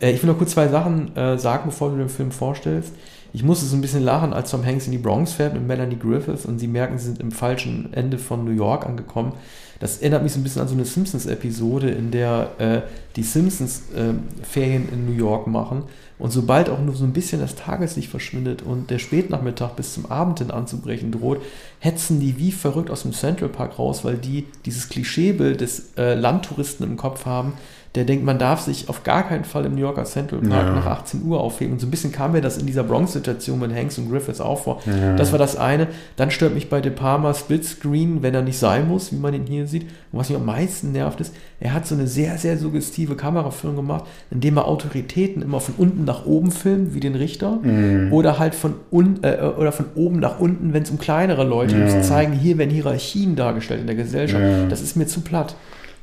Äh, 0.00 0.12
ich 0.12 0.22
will 0.22 0.30
noch 0.30 0.38
kurz 0.38 0.52
zwei 0.52 0.68
Sachen 0.68 1.16
äh, 1.16 1.38
sagen, 1.38 1.64
bevor 1.66 1.90
du 1.90 1.96
den 1.96 2.08
Film 2.08 2.32
vorstellst. 2.32 2.92
Ich 3.34 3.42
musste 3.42 3.64
so 3.64 3.76
ein 3.76 3.80
bisschen 3.80 4.02
lachen, 4.02 4.32
als 4.32 4.50
Tom 4.50 4.64
Hanks 4.64 4.86
in 4.86 4.92
die 4.92 4.98
Bronx 4.98 5.32
fährt 5.32 5.54
mit 5.54 5.66
Melanie 5.66 5.98
Griffith 5.98 6.44
und 6.44 6.58
sie 6.58 6.68
merken, 6.68 6.98
sie 6.98 7.06
sind 7.06 7.20
im 7.20 7.32
falschen 7.32 7.92
Ende 7.92 8.18
von 8.18 8.44
New 8.44 8.50
York 8.50 8.84
angekommen. 8.84 9.32
Das 9.80 9.98
erinnert 9.98 10.22
mich 10.22 10.32
so 10.32 10.38
ein 10.38 10.44
bisschen 10.44 10.62
an 10.62 10.68
so 10.68 10.74
eine 10.74 10.84
Simpsons-Episode, 10.84 11.90
in 11.90 12.10
der 12.10 12.50
äh, 12.58 12.82
die 13.16 13.22
Simpsons 13.22 13.84
äh, 13.96 14.12
Ferien 14.44 14.88
in 14.92 15.06
New 15.06 15.16
York 15.16 15.46
machen 15.46 15.84
und 16.22 16.30
sobald 16.30 16.70
auch 16.70 16.78
nur 16.78 16.94
so 16.94 17.02
ein 17.02 17.12
bisschen 17.12 17.40
das 17.40 17.56
Tageslicht 17.56 18.08
verschwindet 18.08 18.62
und 18.62 18.90
der 18.90 19.00
Spätnachmittag 19.00 19.70
bis 19.70 19.94
zum 19.94 20.06
Abend 20.06 20.38
hin 20.38 20.52
anzubrechen 20.52 21.10
droht, 21.10 21.42
hetzen 21.80 22.20
die 22.20 22.38
wie 22.38 22.52
verrückt 22.52 22.90
aus 22.90 23.02
dem 23.02 23.12
Central 23.12 23.48
Park 23.48 23.76
raus, 23.76 24.04
weil 24.04 24.18
die 24.18 24.46
dieses 24.64 24.88
Klischeebild 24.88 25.60
des 25.60 25.94
äh, 25.96 26.14
Landtouristen 26.14 26.86
im 26.86 26.96
Kopf 26.96 27.26
haben, 27.26 27.54
der 27.94 28.04
denkt, 28.04 28.24
man 28.24 28.38
darf 28.38 28.60
sich 28.60 28.88
auf 28.88 29.02
gar 29.04 29.28
keinen 29.28 29.44
Fall 29.44 29.66
im 29.66 29.74
New 29.74 29.82
Yorker 29.82 30.04
Central 30.04 30.40
Park 30.40 30.68
ja. 30.68 30.72
nach 30.72 30.86
18 30.86 31.24
Uhr 31.24 31.40
aufheben. 31.40 31.74
Und 31.74 31.78
so 31.78 31.86
ein 31.86 31.90
bisschen 31.90 32.10
kam 32.10 32.32
mir 32.32 32.40
das 32.40 32.56
in 32.56 32.64
dieser 32.64 32.84
Bronx-Situation 32.84 33.58
mit 33.58 33.74
Hanks 33.74 33.98
und 33.98 34.10
Griffiths 34.10 34.40
auch 34.40 34.62
vor. 34.62 34.80
Ja. 34.86 35.14
Das 35.14 35.30
war 35.30 35.38
das 35.38 35.56
eine. 35.56 35.88
Dann 36.16 36.30
stört 36.30 36.54
mich 36.54 36.70
bei 36.70 36.80
De 36.80 36.90
Palma 36.90 37.34
Splitscreen, 37.34 38.22
wenn 38.22 38.34
er 38.34 38.40
nicht 38.40 38.58
sein 38.58 38.88
muss, 38.88 39.12
wie 39.12 39.16
man 39.16 39.34
ihn 39.34 39.44
hier 39.46 39.66
sieht. 39.66 39.82
Und 40.10 40.18
was 40.18 40.30
mich 40.30 40.38
am 40.38 40.46
meisten 40.46 40.92
nervt, 40.92 41.20
ist, 41.20 41.34
er 41.60 41.74
hat 41.74 41.86
so 41.86 41.94
eine 41.94 42.06
sehr, 42.06 42.38
sehr 42.38 42.56
suggestive 42.56 43.14
Kameraführung 43.14 43.76
gemacht, 43.76 44.04
indem 44.30 44.56
er 44.56 44.68
Autoritäten 44.68 45.42
immer 45.42 45.60
von 45.60 45.74
unten 45.76 46.04
nach 46.04 46.24
oben 46.24 46.50
filmt, 46.50 46.94
wie 46.94 47.00
den 47.00 47.14
Richter, 47.14 47.58
mhm. 47.62 48.10
oder 48.10 48.38
halt 48.38 48.54
von, 48.54 48.74
un, 48.90 49.18
äh, 49.22 49.36
oder 49.58 49.70
von 49.70 49.86
oben 49.94 50.18
nach 50.18 50.40
unten, 50.40 50.72
wenn 50.72 50.82
es 50.82 50.90
um 50.90 50.98
kleinere 50.98 51.44
Leute 51.44 51.76
geht, 51.76 51.92
ja. 51.92 52.00
zeigen, 52.00 52.32
hier 52.32 52.56
werden 52.56 52.70
Hierarchien 52.70 53.36
dargestellt 53.36 53.82
in 53.82 53.86
der 53.86 53.96
Gesellschaft. 53.96 54.42
Das 54.70 54.80
ist 54.80 54.96
mir 54.96 55.06
zu 55.06 55.20
platt. 55.20 55.54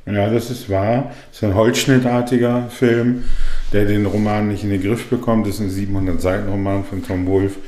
Ja, 0.06 0.30
das 0.30 0.50
ist 0.50 0.68
wahr. 0.70 1.12
Das 1.28 1.38
ist 1.38 1.44
ein 1.44 1.54
holzschnittartiger 1.54 2.68
Film, 2.70 3.24
der 3.72 3.84
den 3.84 4.06
Roman 4.06 4.48
nicht 4.48 4.64
in 4.64 4.70
den 4.70 4.82
Griff 4.82 5.08
bekommt. 5.08 5.46
Das 5.46 5.60
ist 5.60 5.60
ein 5.60 5.70
700-Seiten-Roman 5.70 6.84
von 6.84 7.04
Tom 7.04 7.26
Wolfe, 7.26 7.58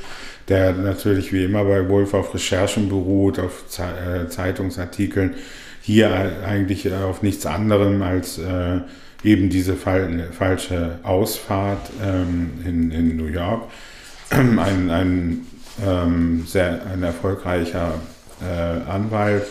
der 0.49 0.73
natürlich 0.73 1.31
wie 1.31 1.45
immer 1.45 1.63
bei 1.63 1.87
Wolfe 1.87 2.17
auf 2.17 2.33
Recherchen 2.33 2.89
beruht, 2.89 3.39
auf 3.39 3.63
äh, 3.79 4.27
Zeitungsartikeln. 4.27 5.35
Hier 5.81 6.11
eigentlich 6.45 6.91
auf 6.93 7.21
nichts 7.21 7.45
anderem 7.45 8.01
als 8.01 8.39
äh, 8.39 8.79
eben 9.23 9.49
diese 9.49 9.75
falsche 9.75 10.99
Ausfahrt 11.03 11.91
ähm, 12.03 12.51
in, 12.65 12.91
in, 12.91 13.17
New 13.17 13.27
York. 13.27 13.63
Ein, 14.29 14.89
ein, 14.89 15.47
ähm, 15.85 16.43
sehr, 16.47 16.81
ein 16.91 17.03
erfolgreicher 17.03 17.93
äh, 18.41 18.89
Anwalt. 18.89 19.45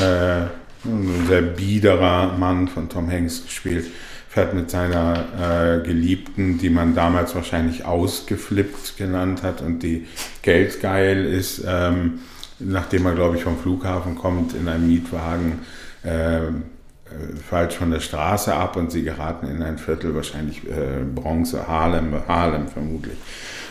Äh, 0.00 0.61
ein 0.84 1.26
sehr 1.28 1.42
biederer 1.42 2.36
Mann 2.38 2.68
von 2.68 2.88
Tom 2.88 3.10
Hanks 3.10 3.44
gespielt, 3.44 3.86
fährt 4.28 4.54
mit 4.54 4.70
seiner 4.70 5.80
äh, 5.80 5.86
Geliebten, 5.86 6.58
die 6.58 6.70
man 6.70 6.94
damals 6.94 7.34
wahrscheinlich 7.34 7.84
ausgeflippt 7.84 8.96
genannt 8.96 9.42
hat 9.42 9.60
und 9.60 9.82
die 9.82 10.06
geldgeil 10.42 11.24
ist, 11.24 11.62
ähm, 11.66 12.20
nachdem 12.58 13.06
er, 13.06 13.14
glaube 13.14 13.36
ich, 13.36 13.42
vom 13.42 13.58
Flughafen 13.58 14.16
kommt, 14.16 14.54
in 14.54 14.68
einem 14.68 14.88
Mietwagen 14.88 15.60
äh, 16.02 16.40
falsch 17.48 17.76
von 17.76 17.90
der 17.90 18.00
Straße 18.00 18.54
ab 18.54 18.76
und 18.76 18.90
sie 18.90 19.02
geraten 19.02 19.46
in 19.46 19.62
ein 19.62 19.78
Viertel, 19.78 20.14
wahrscheinlich 20.14 20.66
äh, 20.66 21.04
Bronze, 21.14 21.66
Harlem, 21.66 22.14
Harlem 22.26 22.68
vermutlich. 22.68 23.16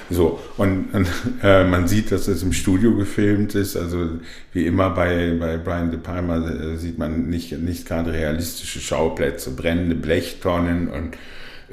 So, 0.10 0.42
und, 0.58 0.94
und 0.94 1.08
äh, 1.44 1.64
man 1.64 1.88
sieht, 1.88 2.12
dass 2.12 2.28
es 2.28 2.44
im 2.44 2.54
Studio 2.54 2.96
gefilmt 2.96 3.56
ist. 3.56 3.78
Also 3.78 4.20
wie 4.54 4.66
immer 4.66 4.90
bei, 4.90 5.36
bei 5.40 5.58
Brian 5.58 5.90
De 5.90 6.00
Palma 6.00 6.38
äh, 6.38 6.76
sieht 6.78 6.98
man 6.98 7.30
nicht, 7.30 7.52
nicht 7.54 7.88
gerade 7.88 8.14
realistische 8.14 8.80
Schauplätze, 8.80 9.52
brennende 9.52 9.96
Blechtonnen 9.96 10.90
und 10.90 11.18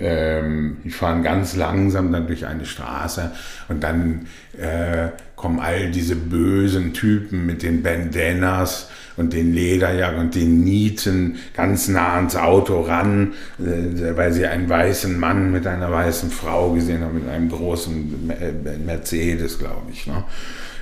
ähm, 0.01 0.77
die 0.85 0.91
fahren 0.91 1.25
ganz 1.25 1.57
langsam 1.57 2.13
dann 2.13 2.29
durch 2.29 2.47
eine 2.47 2.65
Straße 2.65 3.33
und 3.69 3.83
dann 3.83 4.27
äh, 4.57 5.09
kommen 5.39 5.61
all 5.61 5.91
diese 5.91 6.17
bösen 6.17 6.93
Typen 6.93 7.47
mit 7.47 7.63
den 7.63 7.83
Bandanas 7.83 8.91
und 9.17 9.33
den 9.33 9.55
Lederjacken 9.55 10.21
und 10.21 10.35
den 10.35 10.65
Nieten 10.65 11.37
ganz 11.55 11.89
nah 11.89 12.15
ans 12.17 12.37
Auto 12.37 12.81
ran, 12.81 13.35
äh, 13.59 14.17
weil 14.17 14.33
sie 14.33 14.47
einen 14.47 14.69
weißen 14.69 15.19
Mann 15.19 15.51
mit 15.53 15.67
einer 15.67 15.91
weißen 15.91 16.31
Frau 16.31 16.73
gesehen 16.73 17.03
haben, 17.03 17.15
mit 17.15 17.29
einem 17.29 17.49
großen 17.49 18.31
äh, 18.31 18.79
Mercedes, 18.85 19.59
glaube 19.59 19.91
ich. 19.93 20.07
Ne? 20.07 20.25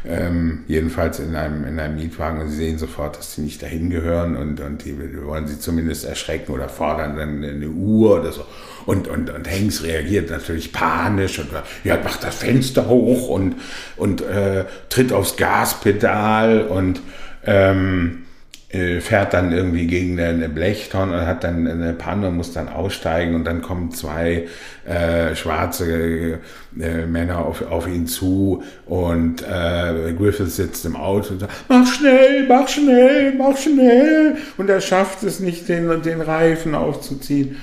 Ähm, 0.09 0.65
jedenfalls 0.69 1.19
in 1.19 1.35
einem, 1.35 1.65
in 1.65 1.79
einem 1.79 1.97
Mietwagen 1.97 2.41
und 2.41 2.49
sie 2.49 2.57
sehen 2.57 2.79
sofort, 2.79 3.19
dass 3.19 3.35
sie 3.35 3.43
nicht 3.43 3.63
dahin 3.63 3.91
gehören 3.91 4.37
und, 4.37 4.61
und 4.61 4.85
die 4.85 4.97
wollen 5.25 5.47
sie 5.47 5.59
zumindest 5.59 6.05
erschrecken 6.05 6.53
oder 6.53 6.69
fordern 6.69 7.17
dann 7.17 7.45
eine 7.45 7.69
Uhr 7.69 8.21
oder 8.21 8.33
so. 8.33 8.45
Und, 8.87 9.09
und, 9.09 9.31
und 9.31 9.51
Hanks 9.51 9.83
reagiert 9.83 10.31
natürlich 10.31 10.73
panisch 10.73 11.41
und 11.41 11.49
ja, 11.83 11.99
macht 12.03 12.23
das 12.23 12.37
Fenster 12.37 12.89
hoch 12.89 13.29
und, 13.29 13.57
und 13.97 14.23
äh, 14.23 14.65
tritt 14.89 15.13
aufs 15.13 15.37
Gaspedal 15.37 16.63
und 16.63 17.01
ähm, 17.45 18.27
äh, 18.69 19.01
fährt 19.01 19.33
dann 19.33 19.53
irgendwie 19.53 19.87
gegen 19.87 20.19
eine 20.21 20.49
Blechtonne 20.49 21.21
und 21.21 21.27
hat 21.27 21.45
dann 21.45 21.67
eine 21.67 21.93
Panne 21.93 22.29
und 22.29 22.37
muss 22.37 22.53
dann 22.53 22.69
aussteigen 22.69 23.35
und 23.35 23.45
dann 23.45 23.63
kommen 23.63 23.91
zwei 23.93 24.49
äh, 24.85 25.35
schwarze 25.35 26.41
äh, 26.79 27.07
Männer 27.07 27.45
auf, 27.45 27.63
auf 27.71 27.87
ihn 27.87 28.07
zu 28.07 28.63
und 28.85 29.43
äh, 29.43 30.13
Griffith 30.19 30.51
sitzt 30.51 30.85
im 30.85 30.97
Auto 30.97 31.35
und 31.35 31.41
sagt, 31.41 31.53
mach 31.69 31.87
schnell, 31.87 32.47
mach 32.49 32.69
schnell, 32.69 33.35
mach 33.39 33.57
schnell 33.57 34.37
und 34.57 34.69
er 34.69 34.81
schafft 34.81 35.23
es 35.23 35.41
nicht, 35.41 35.69
den, 35.69 36.03
den 36.03 36.21
Reifen 36.21 36.75
aufzuziehen 36.75 37.57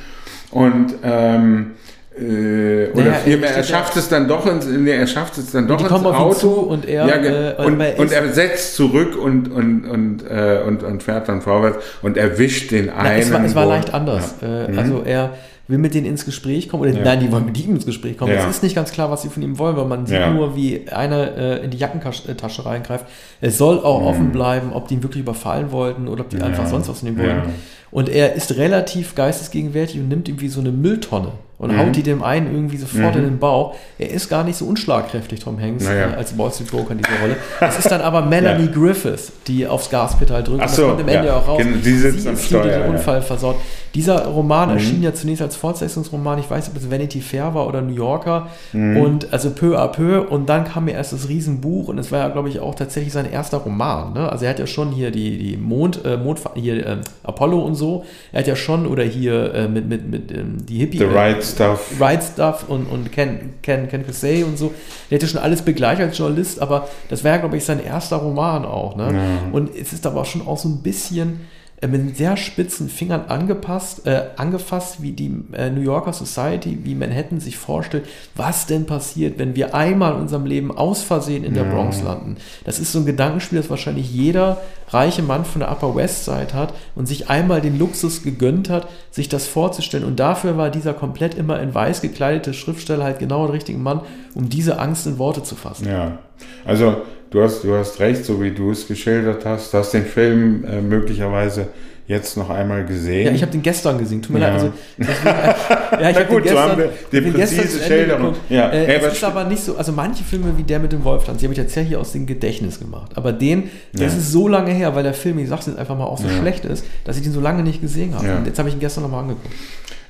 und 0.54 0.96
ähm, 1.04 1.72
Äh, 2.16 2.92
oder 2.92 3.06
naja, 3.06 3.14
vielmehr, 3.24 3.50
er, 3.50 3.58
er 3.58 3.64
schafft 3.64 3.98
es 3.98 4.08
dann 4.08 4.28
doch 4.28 4.46
ins, 4.46 4.68
nee, 4.68 4.92
er 4.92 5.08
schafft 5.08 5.38
es 5.40 5.52
dann 5.52 5.68
doch 5.68 5.82
ins 5.82 5.92
Auto 5.92 6.50
und 6.50 6.88
er, 6.88 7.08
ja, 7.08 7.16
äh, 7.16 7.66
und, 7.66 7.82
und, 7.98 8.12
er 8.12 8.32
setzt 8.32 8.76
zurück 8.76 9.18
und, 9.18 9.52
und, 9.52 9.86
und, 9.86 10.24
äh, 10.30 10.62
und, 10.66 10.84
und 10.84 11.02
fährt 11.02 11.28
dann 11.28 11.42
vorwärts 11.42 11.84
und 12.04 12.16
erwischt 12.16 12.70
den 12.70 12.92
einen. 12.92 13.04
Na, 13.04 13.18
es 13.18 13.34
war, 13.34 13.44
es 13.46 13.56
war 13.56 13.66
leicht 13.66 13.94
anders. 13.96 14.36
Ja. 14.42 14.66
Äh, 14.66 14.72
mhm. 14.72 14.80
Also 14.80 15.02
er 15.04 15.32
will 15.68 15.80
mit 15.80 15.96
denen 15.96 16.06
ins 16.06 16.26
Gespräch 16.26 16.70
kommen, 16.70 16.84
oder 16.84 16.92
ja. 16.92 17.04
nein, 17.04 17.20
die 17.20 17.32
wollen 17.32 17.46
mit 17.46 17.58
ihm 17.58 17.74
ins 17.74 17.86
Gespräch 17.86 18.18
kommen. 18.18 18.32
Es 18.32 18.46
ist 18.46 18.62
nicht 18.62 18.76
ganz 18.76 18.92
klar, 18.92 19.10
was 19.10 19.24
sie 19.24 19.30
von 19.30 19.42
ihm 19.42 19.58
wollen, 19.58 19.76
weil 19.76 19.86
man 19.86 20.06
sieht 20.06 20.20
nur, 20.34 20.56
wie 20.56 20.88
einer 20.90 21.36
äh, 21.36 21.64
in 21.64 21.72
die 21.72 21.78
Jackentasche 21.78 22.66
reingreift. 22.66 23.06
Es 23.42 23.58
soll 23.58 23.80
auch 23.80 24.02
mhm. 24.02 24.08
offen 24.08 24.32
bleiben, 24.32 24.74
ob 24.74 24.88
die 24.88 24.96
ihn 24.96 25.04
wirklich 25.04 25.24
überfallen 25.24 25.72
wollten 25.72 26.08
oder 26.08 26.22
ob 26.22 26.30
die 26.30 26.42
einfach 26.42 26.68
sonst 26.68 26.90
was 26.90 27.00
von 27.00 27.08
ihm 27.08 27.18
wollen. 27.18 27.42
Und 27.90 28.10
er 28.10 28.34
ist 28.34 28.58
relativ 28.58 29.16
geistesgegenwärtig 29.16 30.00
und 30.00 30.10
nimmt 30.10 30.28
ihm 30.28 30.42
wie 30.42 30.48
so 30.48 30.60
eine 30.60 30.72
Mülltonne 30.72 31.32
und 31.64 31.72
mhm. 31.72 31.80
haut 31.80 31.96
die 31.96 32.04
dem 32.04 32.22
einen 32.22 32.54
irgendwie 32.54 32.78
sofort 32.78 33.16
mhm. 33.16 33.22
in 33.22 33.28
den 33.30 33.40
Bauch. 33.40 33.76
Er 33.98 34.12
ist 34.12 34.30
gar 34.30 34.44
nicht 34.44 34.58
so 34.58 34.66
unschlagkräftig, 34.66 35.40
Tom 35.40 35.60
Hanks, 35.60 35.86
naja. 35.86 36.12
äh, 36.12 36.16
als 36.16 36.38
Wall 36.38 36.52
Street 36.52 36.70
Broker 36.70 36.92
in 36.92 36.98
dieser 36.98 37.20
Rolle. 37.22 37.38
Es 37.62 37.80
ist 37.80 37.90
dann 37.90 38.02
aber 38.02 38.22
Melanie 38.22 38.66
ja. 38.68 38.72
Griffith, 38.72 39.32
die 39.48 39.66
aufs 39.66 39.90
Gaspedal 39.90 40.44
drückt. 40.44 40.62
Ach 40.64 40.70
so, 40.70 40.82
das 40.82 40.90
kommt 40.90 41.02
am 41.02 41.08
Ende 41.08 41.28
ja. 41.28 41.38
auch 41.38 41.48
raus. 41.48 41.62
Die 41.64 41.94
sitzt 41.94 42.22
Sie 42.22 42.30
am 42.30 42.38
Steuer, 42.38 42.64
diesen 42.64 42.84
Unfall 42.84 43.22
versaut. 43.22 43.56
Dieser 43.96 44.26
Roman 44.26 44.70
mhm. 44.70 44.76
erschien 44.76 45.04
ja 45.04 45.14
zunächst 45.14 45.44
als 45.44 45.56
Fortsetzungsroman, 45.56 46.40
ich 46.40 46.50
weiß 46.50 46.68
nicht, 46.68 46.76
ob 46.76 46.82
es 46.82 46.90
Vanity 46.90 47.22
Fair 47.22 47.54
war 47.54 47.68
oder 47.68 47.82
New 47.82 47.94
Yorker. 47.94 48.48
Mhm. 48.72 48.98
Und 48.98 49.34
also 49.34 49.52
peu 49.52 49.78
à 49.80 49.88
peu. 49.88 50.22
Und 50.22 50.50
dann 50.50 50.66
kam 50.66 50.86
mir 50.86 50.94
erst 50.94 51.14
das 51.14 51.30
Riesenbuch 51.30 51.90
und 51.90 52.00
es 52.00 52.12
war 52.12 52.20
ja, 52.20 52.30
glaube 52.30 52.50
ich, 52.50 52.60
auch 52.60 52.74
tatsächlich 52.74 53.14
sein 53.14 53.32
erster 53.32 53.58
Roman. 53.58 54.14
Ne? 54.14 54.32
Also 54.32 54.46
er 54.46 54.52
hat 54.52 54.60
ja 54.60 54.66
schon 54.66 54.92
hier 54.92 55.12
die, 55.12 55.38
die 55.38 55.58
Mond, 55.58 56.04
äh, 56.06 56.18
Mond 56.18 56.40
hier 56.56 56.86
äh, 56.86 56.98
Apollo 57.22 57.60
und 57.60 57.76
so. 57.76 58.04
Er 58.32 58.40
hat 58.40 58.48
ja 58.48 58.56
schon, 58.56 58.88
oder 58.88 59.04
hier 59.04 59.54
äh, 59.54 59.68
mit, 59.68 59.88
mit, 59.88 60.10
mit 60.10 60.32
ähm, 60.32 60.58
die 60.66 60.80
Hippie. 60.80 60.98
The 60.98 61.06
Right 61.06 61.44
Stuff. 61.44 61.92
Right 62.00 62.24
Stuff 62.24 62.66
und, 62.68 62.88
und 62.88 63.12
Ken, 63.12 63.54
Ken, 63.62 63.88
Ken 63.88 64.06
Casey 64.08 64.44
und 64.44 64.58
so. 64.58 64.74
Der 65.12 65.18
hätte 65.18 65.28
schon 65.28 65.40
alles 65.40 65.62
begleitet 65.62 66.08
als 66.08 66.18
Journalist, 66.18 66.60
aber 66.60 66.88
das 67.10 67.24
wäre, 67.24 67.40
glaube 67.40 67.58
ich, 67.58 67.64
sein 67.64 67.84
erster 67.84 68.16
Roman 68.16 68.66
auch. 68.66 68.96
Ne? 68.96 69.14
Ja. 69.14 69.52
Und 69.52 69.70
es 69.76 69.94
ist 69.94 70.08
aber 70.08 70.22
auch 70.22 70.26
schon 70.26 70.48
auch 70.48 70.58
so 70.58 70.68
ein 70.68 70.82
bisschen 70.82 71.42
mit 71.88 72.18
sehr 72.18 72.38
spitzen 72.38 72.90
Fingern 72.90 73.26
angepasst, 73.28 74.06
äh, 74.06 74.30
angefasst, 74.38 75.02
wie 75.02 75.12
die 75.12 75.34
äh, 75.54 75.70
New 75.70 75.82
Yorker 75.82 76.14
Society, 76.14 76.80
wie 76.84 76.96
Manhattan 76.96 77.40
sich 77.40 77.58
vorstellt, 77.58 78.06
was 78.36 78.66
denn 78.66 78.86
passiert, 78.86 79.40
wenn 79.40 79.56
wir 79.56 79.76
einmal 79.76 80.14
in 80.14 80.22
unserem 80.22 80.46
Leben 80.46 80.76
aus 80.76 81.02
Versehen 81.02 81.44
in 81.44 81.54
der 81.54 81.66
ja. 81.66 81.74
Bronx 81.74 82.02
landen. 82.02 82.38
Das 82.66 82.80
ist 82.80 82.92
so 82.92 83.00
ein 83.00 83.06
Gedankenspiel, 83.06 83.58
das 83.58 83.70
wahrscheinlich 83.70 84.12
jeder 84.12 84.62
reiche 84.90 85.24
Mann 85.24 85.46
von 85.46 85.60
der 85.60 85.72
Upper 85.72 85.96
West 85.96 86.26
Side 86.26 86.54
hat 86.54 86.74
und 86.96 87.08
sich 87.08 87.30
einmal 87.30 87.62
den 87.62 87.80
Luxus 87.80 88.24
gegönnt 88.24 88.70
hat, 88.70 88.88
sich 89.12 89.28
das 89.28 89.48
vorzustellen. 89.48 90.06
Und 90.06 90.20
dafür 90.20 90.58
war 90.58 90.70
dieser 90.70 90.94
komplett 90.94 91.36
immer 91.36 91.60
in 91.60 91.74
weiß 91.74 92.02
gekleidete 92.02 92.54
Schriftsteller 92.54 93.04
halt 93.04 93.20
genau 93.20 93.46
der 93.46 93.56
richtige 93.56 93.80
Mann, 93.80 94.02
um 94.36 94.50
diese 94.50 94.80
Angst 94.80 95.08
in 95.08 95.18
Worte 95.18 95.44
zu 95.44 95.56
fassen. 95.56 95.88
Ja, 95.88 96.20
also 96.66 96.98
du 97.34 97.42
hast, 97.42 97.64
du 97.64 97.76
hast 97.76 98.00
recht, 98.00 98.24
so 98.24 98.42
wie 98.42 98.52
du 98.52 98.72
es 98.72 98.88
geschildert 98.88 99.44
hast. 99.46 99.74
Du 99.74 99.80
hast 99.80 99.92
den 99.92 100.06
Film 100.06 100.64
äh, 100.66 100.82
möglicherweise 100.82 101.68
jetzt 102.06 102.38
noch 102.38 102.50
einmal 102.50 102.86
gesehen. 102.86 103.28
Ja, 103.28 103.32
ich 103.32 103.42
habe 103.42 103.52
den 103.52 103.64
gestern 103.64 103.98
gesehen. 103.98 104.22
Tut 104.22 104.36
mir 104.36 104.42
ja. 104.42 104.50
leid. 104.50 104.56
Also, 104.56 104.74
deswegen, 104.98 105.26
ja, 106.04 106.10
ich 106.10 106.16
Na 106.16 106.24
gut, 106.24 106.44
gestern, 106.44 106.58
so 106.58 106.60
haben 106.60 106.78
wir 106.78 106.92
die 107.12 107.32
präzise 107.32 107.80
Schilderung. 107.82 108.36
Ja. 108.50 108.72
Äh, 108.72 108.86
hey, 108.86 109.02
es 109.02 109.14
ist 109.14 109.24
aber 109.24 109.46
nicht 109.46 109.64
so, 109.64 109.76
also 109.76 109.92
manche 109.94 110.24
Filme 110.24 110.56
wie 110.58 110.64
der 110.64 110.80
mit 110.80 110.92
dem 110.92 111.04
Wolftanz, 111.04 111.40
die 111.40 111.46
habe 111.46 111.54
ich 111.54 111.60
tatsächlich 111.60 111.96
aus 111.98 112.12
dem 112.12 112.28
Gedächtnis 112.28 112.80
gemacht. 112.80 113.12
Aber 113.16 113.32
den, 113.32 113.70
das 113.94 114.14
ja. 114.14 114.20
ist 114.20 114.32
so 114.32 114.48
lange 114.48 114.72
her, 114.72 114.94
weil 114.96 115.04
der 115.04 115.16
Film, 115.16 115.40
ich 115.40 115.50
sag's 115.50 115.66
jetzt 115.66 115.80
einfach 115.80 115.98
mal, 115.98 116.06
auch 116.06 116.20
so 116.20 116.28
ja. 116.28 116.38
schlecht 116.38 116.66
ist, 116.66 116.86
dass 117.04 117.18
ich 117.18 117.24
den 117.24 117.32
so 117.32 117.42
lange 117.42 117.64
nicht 117.64 117.82
gesehen 117.82 118.14
habe. 118.14 118.36
Und 118.36 118.46
jetzt 118.46 118.60
habe 118.60 118.70
ich 118.70 118.76
ihn 118.76 118.82
gestern 118.82 119.04
nochmal 119.04 119.22
angeguckt. 119.22 119.56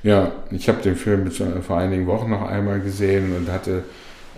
Ja, 0.02 0.32
ich 0.50 0.68
habe 0.68 0.82
den 0.82 0.96
Film 0.96 1.30
vor 1.30 1.78
einigen 1.78 2.06
Wochen 2.06 2.28
noch 2.28 2.42
einmal 2.42 2.80
gesehen 2.80 3.34
und 3.34 3.50
hatte 3.50 3.84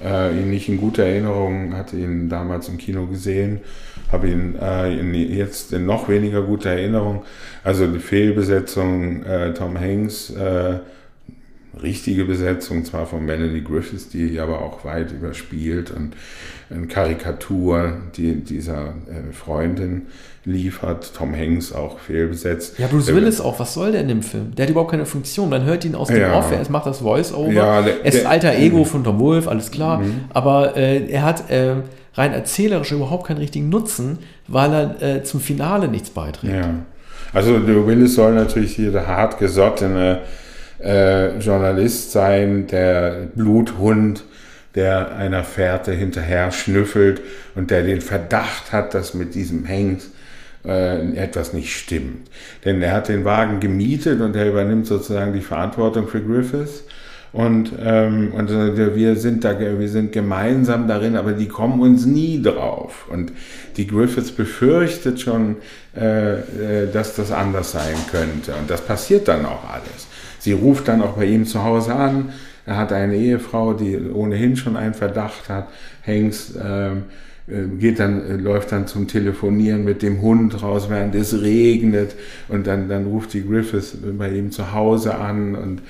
äh, 0.04 0.38
ihn 0.38 0.50
nicht 0.50 0.68
in 0.68 0.78
guter 0.78 1.04
Erinnerung, 1.04 1.74
hatte 1.76 1.96
ihn 1.96 2.28
damals 2.28 2.68
im 2.68 2.78
Kino 2.78 3.06
gesehen, 3.06 3.60
habe 4.12 4.28
ihn 4.28 4.56
äh, 4.60 4.98
in, 4.98 5.14
jetzt 5.14 5.72
in 5.72 5.86
noch 5.86 6.08
weniger 6.08 6.42
guter 6.42 6.70
Erinnerung. 6.70 7.24
Also 7.64 7.86
die 7.86 7.98
Fehlbesetzung 7.98 9.22
äh, 9.24 9.54
Tom 9.54 9.78
Hanks, 9.78 10.30
äh, 10.30 10.78
richtige 11.82 12.24
Besetzung 12.24 12.84
zwar 12.84 13.06
von 13.06 13.24
Melanie 13.24 13.62
Griffiths, 13.62 14.08
die 14.08 14.38
aber 14.40 14.62
auch 14.62 14.84
weit 14.84 15.12
überspielt 15.12 15.90
und 15.90 16.14
eine 16.70 16.86
Karikatur 16.86 17.98
die, 18.16 18.36
dieser 18.36 18.94
äh, 19.08 19.32
Freundin 19.32 20.06
liefert. 20.44 21.12
Tom 21.14 21.34
Hanks 21.34 21.72
auch 21.72 21.98
fehlbesetzt. 21.98 22.78
Ja, 22.78 22.86
Bruce 22.86 23.08
Willis 23.08 23.40
auch. 23.40 23.58
Was 23.60 23.74
soll 23.74 23.92
der 23.92 24.00
in 24.00 24.08
dem 24.08 24.22
Film? 24.22 24.54
Der 24.54 24.64
hat 24.64 24.70
überhaupt 24.70 24.90
keine 24.90 25.06
Funktion. 25.06 25.48
Man 25.48 25.64
hört 25.64 25.84
ihn 25.84 25.94
aus 25.94 26.08
dem 26.08 26.20
ja. 26.20 26.38
Off, 26.38 26.50
er 26.50 26.68
macht 26.70 26.86
das 26.86 26.98
Voice-Over. 26.98 27.52
Ja, 27.52 27.80
er 27.80 28.04
ist 28.04 28.24
alter 28.24 28.54
Ego 28.54 28.84
von 28.84 29.04
Tom 29.04 29.18
Wolf, 29.20 29.46
alles 29.46 29.70
klar. 29.70 29.98
Mhm. 29.98 30.24
Aber 30.30 30.76
äh, 30.76 31.06
er 31.08 31.22
hat 31.22 31.50
äh, 31.50 31.76
rein 32.14 32.32
erzählerisch 32.32 32.92
überhaupt 32.92 33.26
keinen 33.26 33.38
richtigen 33.38 33.68
Nutzen, 33.68 34.18
weil 34.48 34.72
er 34.72 35.02
äh, 35.02 35.22
zum 35.22 35.40
Finale 35.40 35.88
nichts 35.88 36.10
beiträgt. 36.10 36.54
Ja. 36.54 36.74
Also 37.32 37.58
der 37.58 37.86
Willis 37.86 38.14
soll 38.14 38.34
natürlich 38.34 38.74
hier 38.74 38.92
der 38.92 39.06
hartgesottene 39.06 40.20
äh, 40.82 41.38
Journalist 41.38 42.12
sein, 42.12 42.66
der 42.66 43.28
Bluthund, 43.34 44.24
der 44.74 45.16
einer 45.16 45.42
Fährte 45.42 45.92
hinterher 45.92 46.52
schnüffelt 46.52 47.22
und 47.54 47.70
der 47.70 47.82
den 47.82 48.00
Verdacht 48.00 48.72
hat, 48.72 48.94
dass 48.94 49.14
mit 49.14 49.34
diesem 49.34 49.66
Hanks 49.66 50.10
äh, 50.66 51.16
etwas 51.16 51.52
nicht 51.52 51.74
stimmt. 51.74 52.28
Denn 52.64 52.82
er 52.82 52.92
hat 52.92 53.08
den 53.08 53.24
Wagen 53.24 53.60
gemietet 53.60 54.20
und 54.20 54.36
er 54.36 54.48
übernimmt 54.48 54.86
sozusagen 54.86 55.32
die 55.32 55.40
Verantwortung 55.40 56.08
für 56.08 56.20
Griffiths. 56.20 56.84
Und, 57.32 57.72
ähm, 57.84 58.32
und 58.32 58.50
wir 58.50 59.16
sind 59.16 59.44
da, 59.44 59.58
wir 59.58 59.88
sind 59.88 60.12
gemeinsam 60.12 60.88
darin, 60.88 61.16
aber 61.16 61.32
die 61.32 61.48
kommen 61.48 61.80
uns 61.80 62.06
nie 62.06 62.40
drauf. 62.40 63.06
Und 63.10 63.30
die 63.76 63.86
Griffiths 63.86 64.32
befürchtet 64.32 65.20
schon, 65.20 65.56
äh, 65.94 66.36
äh, 66.38 66.90
dass 66.90 67.14
das 67.14 67.32
anders 67.32 67.72
sein 67.72 67.96
könnte. 68.10 68.54
Und 68.54 68.70
das 68.70 68.80
passiert 68.80 69.28
dann 69.28 69.44
auch 69.44 69.68
alles. 69.70 70.06
Sie 70.46 70.52
ruft 70.52 70.86
dann 70.86 71.02
auch 71.02 71.14
bei 71.14 71.24
ihm 71.24 71.44
zu 71.44 71.64
Hause 71.64 71.92
an. 71.92 72.28
Er 72.66 72.76
hat 72.76 72.92
eine 72.92 73.16
Ehefrau, 73.16 73.72
die 73.72 73.98
ohnehin 73.98 74.54
schon 74.54 74.76
einen 74.76 74.94
Verdacht 74.94 75.48
hat. 75.48 75.66
Hanks 76.06 76.54
ähm, 76.64 77.02
äh, 77.48 77.66
geht 77.76 77.98
dann, 77.98 78.24
äh, 78.24 78.36
läuft 78.36 78.70
dann 78.70 78.86
zum 78.86 79.08
Telefonieren 79.08 79.84
mit 79.84 80.02
dem 80.02 80.22
Hund 80.22 80.62
raus, 80.62 80.86
während 80.88 81.16
es 81.16 81.42
regnet 81.42 82.14
und 82.46 82.68
dann, 82.68 82.88
dann 82.88 83.06
ruft 83.06 83.32
die 83.32 83.44
Griffiths 83.44 83.96
bei 84.16 84.30
ihm 84.30 84.52
zu 84.52 84.72
Hause 84.72 85.16
an 85.16 85.56
und 85.56 85.82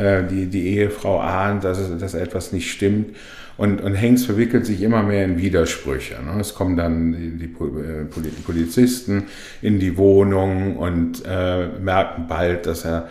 äh, 0.00 0.22
die, 0.22 0.46
die 0.46 0.68
Ehefrau 0.76 1.18
ahnt, 1.18 1.64
dass, 1.64 1.80
es, 1.80 1.98
dass 1.98 2.14
etwas 2.14 2.52
nicht 2.52 2.70
stimmt. 2.70 3.16
Und, 3.56 3.80
und 3.80 4.00
Hanks 4.00 4.26
verwickelt 4.26 4.64
sich 4.64 4.80
immer 4.80 5.02
mehr 5.02 5.24
in 5.24 5.38
Widersprüche. 5.38 6.22
Ne? 6.22 6.40
Es 6.40 6.54
kommen 6.54 6.76
dann 6.76 7.12
die, 7.12 7.48
die 7.48 7.52
äh, 7.52 8.40
Polizisten 8.44 9.24
in 9.60 9.80
die 9.80 9.96
Wohnung 9.96 10.76
und 10.76 11.24
äh, 11.26 11.66
merken 11.80 12.26
bald, 12.28 12.66
dass 12.66 12.84
er 12.84 13.08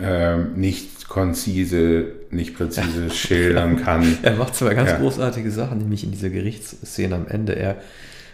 äh, 0.00 0.36
nicht 0.38 1.08
konzise, 1.08 2.06
nicht 2.30 2.56
präzise 2.56 3.10
schildern 3.10 3.82
kann. 3.82 4.18
er 4.22 4.34
macht 4.34 4.56
zwar 4.56 4.74
ganz 4.74 4.90
ja. 4.90 4.98
großartige 4.98 5.50
Sachen, 5.50 5.78
nämlich 5.78 6.04
in 6.04 6.10
dieser 6.10 6.30
Gerichtsszene 6.30 7.14
am 7.14 7.26
Ende. 7.26 7.54
Er 7.54 7.76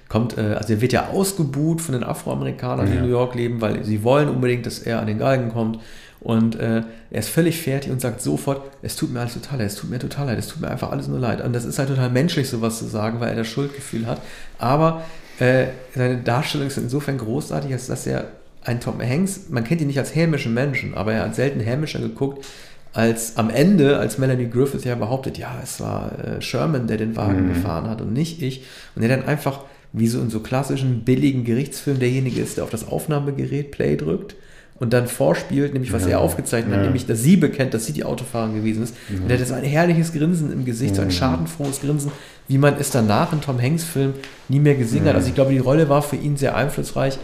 kommt, 0.09 0.39
äh, 0.39 0.55
also 0.55 0.75
er 0.75 0.81
wird 0.81 0.93
ja 0.93 1.09
ausgebuht 1.09 1.81
von 1.81 1.95
den 1.95 2.05
Afroamerikanern, 2.05 2.87
die 2.87 2.93
ja. 2.93 2.99
in 2.99 3.05
New 3.05 3.11
York 3.11 3.35
leben, 3.35 3.61
weil 3.61 3.85
sie 3.85 4.05
wollen 4.05 4.29
unbedingt, 4.29 4.67
dass 4.67 4.79
er 4.79 5.01
an 5.01 5.07
den 5.07 5.19
Galgen 5.19 5.51
kommt. 5.51 5.81
Und 6.21 6.57
äh, 6.57 6.83
er 7.11 7.19
ist 7.19 7.29
völlig 7.29 7.61
fertig 7.63 7.93
und 7.93 8.01
sagt 8.01 8.21
sofort, 8.21 8.63
es 8.83 8.97
tut 8.97 9.13
mir 9.13 9.21
alles 9.21 9.35
total 9.35 9.59
leid, 9.59 9.69
es 9.69 9.77
tut 9.77 9.91
mir 9.91 9.99
total 9.99 10.27
leid, 10.27 10.39
es 10.39 10.49
tut 10.49 10.61
mir 10.61 10.69
einfach 10.69 10.91
alles 10.91 11.07
nur 11.07 11.19
leid. 11.19 11.41
Und 11.45 11.53
das 11.53 11.65
ist 11.65 11.79
halt 11.79 11.89
total 11.89 12.11
menschlich, 12.11 12.49
sowas 12.49 12.79
zu 12.79 12.87
sagen, 12.87 13.21
weil 13.21 13.31
er 13.31 13.37
das 13.37 13.47
Schuldgefühl 13.47 14.07
hat. 14.07 14.21
Aber 14.59 15.03
äh, 15.39 15.67
seine 15.95 16.19
Darstellung 16.19 16.67
ist 16.67 16.79
insofern 16.79 17.19
großartig, 17.19 17.73
als 17.73 17.87
dass 17.87 18.07
er 18.07 18.27
ein 18.69 18.81
Tom 18.81 19.01
Hanks, 19.01 19.47
man 19.49 19.65
kennt 19.65 19.81
ihn 19.81 19.87
nicht 19.87 19.99
als 19.99 20.15
hämischen 20.15 20.55
Menschen, 20.55 20.95
aber 20.95 21.15
er 21.15 21.25
hat 21.25 21.35
selten 21.35 21.59
hämischer 21.59 21.99
geguckt, 21.99 22.45
als 22.93 23.37
am 23.37 23.51
Ende, 23.51 23.99
als 23.99 24.19
Melanie 24.19 24.49
Griffith 24.49 24.85
ja 24.85 24.95
behauptet, 24.95 25.39
ja, 25.39 25.59
es 25.63 25.81
war 25.81 26.13
äh, 26.19 26.41
Sherman, 26.41 26.87
der 26.87 26.97
den 26.99 27.17
Wagen 27.17 27.45
mhm. 27.45 27.55
gefahren 27.55 27.89
hat 27.89 28.01
und 28.01 28.13
nicht 28.13 28.43
ich. 28.43 28.65
Und 28.95 29.03
er 29.03 29.09
dann 29.09 29.25
einfach, 29.25 29.65
wie 29.93 30.09
so 30.09 30.21
in 30.21 30.31
so 30.31 30.41
klassischen 30.41 31.05
billigen 31.05 31.45
Gerichtsfilmen, 31.45 32.01
derjenige 32.01 32.41
ist, 32.41 32.57
der 32.57 32.65
auf 32.65 32.71
das 32.71 32.89
Aufnahmegerät 32.89 33.71
Play 33.71 33.97
drückt 33.97 34.37
und 34.79 34.93
dann 34.93 35.07
vorspielt, 35.07 35.73
nämlich 35.73 35.93
was 35.93 36.05
ja. 36.05 36.11
er 36.11 36.21
aufgezeichnet 36.21 36.73
ja. 36.73 36.79
hat, 36.79 36.85
nämlich, 36.85 37.07
dass 37.07 37.23
sie 37.23 37.37
bekennt, 37.37 37.75
dass 37.75 37.87
sie 37.87 37.93
die 37.93 38.05
Autofahrerin 38.05 38.57
gewesen 38.57 38.83
ist. 38.83 38.95
Ja. 39.09 39.23
Und 39.23 39.31
er 39.31 39.39
hat 39.39 39.47
so 39.47 39.55
ein 39.55 39.65
herrliches 39.65 40.13
Grinsen 40.13 40.53
im 40.53 40.65
Gesicht, 40.65 40.95
so 40.95 41.03
ein 41.03 41.11
schadenfrohes 41.11 41.81
Grinsen, 41.81 42.13
wie 42.49 42.59
man 42.59 42.75
es 42.79 42.91
danach 42.91 43.33
in 43.33 43.41
Tom 43.41 43.61
Hanks 43.61 43.85
Film 43.85 44.15
nie 44.49 44.61
mehr 44.61 44.75
gesehen 44.75 45.05
hat. 45.07 45.15
Also 45.15 45.29
ich 45.29 45.35
glaube, 45.35 45.53
die 45.53 45.59
Rolle 45.59 45.89
war 45.89 46.03
für 46.03 46.17
ihn 46.17 46.37
sehr 46.37 46.57
einflussreich 46.57 47.19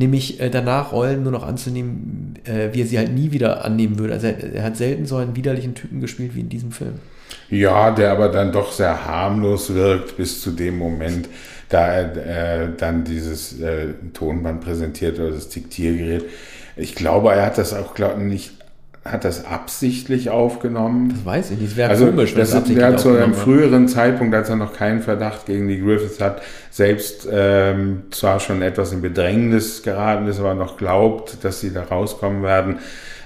nämlich 0.00 0.40
äh, 0.40 0.50
danach 0.50 0.92
Rollen 0.92 1.22
nur 1.22 1.30
noch 1.30 1.46
anzunehmen, 1.46 2.34
äh, 2.44 2.70
wie 2.72 2.82
er 2.82 2.86
sie 2.86 2.98
halt 2.98 3.12
nie 3.12 3.30
wieder 3.30 3.64
annehmen 3.64 3.98
würde. 3.98 4.14
Also 4.14 4.26
er, 4.26 4.54
er, 4.54 4.62
hat 4.64 4.76
selten 4.76 5.06
so 5.06 5.16
einen 5.16 5.36
widerlichen 5.36 5.74
Typen 5.74 6.00
gespielt 6.00 6.34
wie 6.34 6.40
in 6.40 6.48
diesem 6.48 6.72
Film. 6.72 6.94
Ja, 7.48 7.92
der 7.92 8.10
aber 8.10 8.28
dann 8.28 8.50
doch 8.50 8.72
sehr 8.72 9.06
harmlos 9.06 9.72
wirkt 9.72 10.16
bis 10.16 10.40
zu 10.40 10.50
dem 10.50 10.78
Moment, 10.78 11.28
da 11.68 11.86
er 11.86 12.64
äh, 12.64 12.68
dann 12.76 13.04
dieses 13.04 13.60
äh, 13.60 13.88
Tonband 14.12 14.62
präsentiert 14.62 15.20
oder 15.20 15.30
das 15.30 15.48
Diktiergerät. 15.48 16.24
Ich 16.76 16.94
glaube, 16.94 17.32
er 17.32 17.46
hat 17.46 17.58
das 17.58 17.74
auch 17.74 17.94
glaub, 17.94 18.18
nicht 18.18 18.52
hat 19.04 19.24
das 19.24 19.46
absichtlich 19.46 20.28
aufgenommen? 20.28 21.10
Das 21.10 21.24
weiß 21.24 21.50
ich 21.52 21.58
nicht. 21.58 21.70
Das 21.70 21.76
wäre 21.76 21.90
also, 21.90 22.06
komisch, 22.06 22.32
wenn 22.32 22.40
das, 22.40 22.50
das 22.50 22.58
absichtlich 22.58 22.84
hat 22.84 23.00
zu 23.00 23.16
einem 23.16 23.34
früheren 23.34 23.88
Zeitpunkt, 23.88 24.34
als 24.34 24.50
er 24.50 24.56
noch 24.56 24.74
keinen 24.74 25.00
Verdacht 25.00 25.46
gegen 25.46 25.68
die 25.68 25.80
Griffiths 25.80 26.20
hat, 26.20 26.42
selbst 26.70 27.26
ähm, 27.30 28.02
zwar 28.10 28.40
schon 28.40 28.60
etwas 28.60 28.92
in 28.92 29.00
Bedrängnis 29.00 29.82
geraten 29.82 30.26
ist, 30.28 30.38
aber 30.38 30.54
noch 30.54 30.76
glaubt, 30.76 31.42
dass 31.42 31.60
sie 31.60 31.72
da 31.72 31.84
rauskommen 31.84 32.42
werden, 32.42 32.78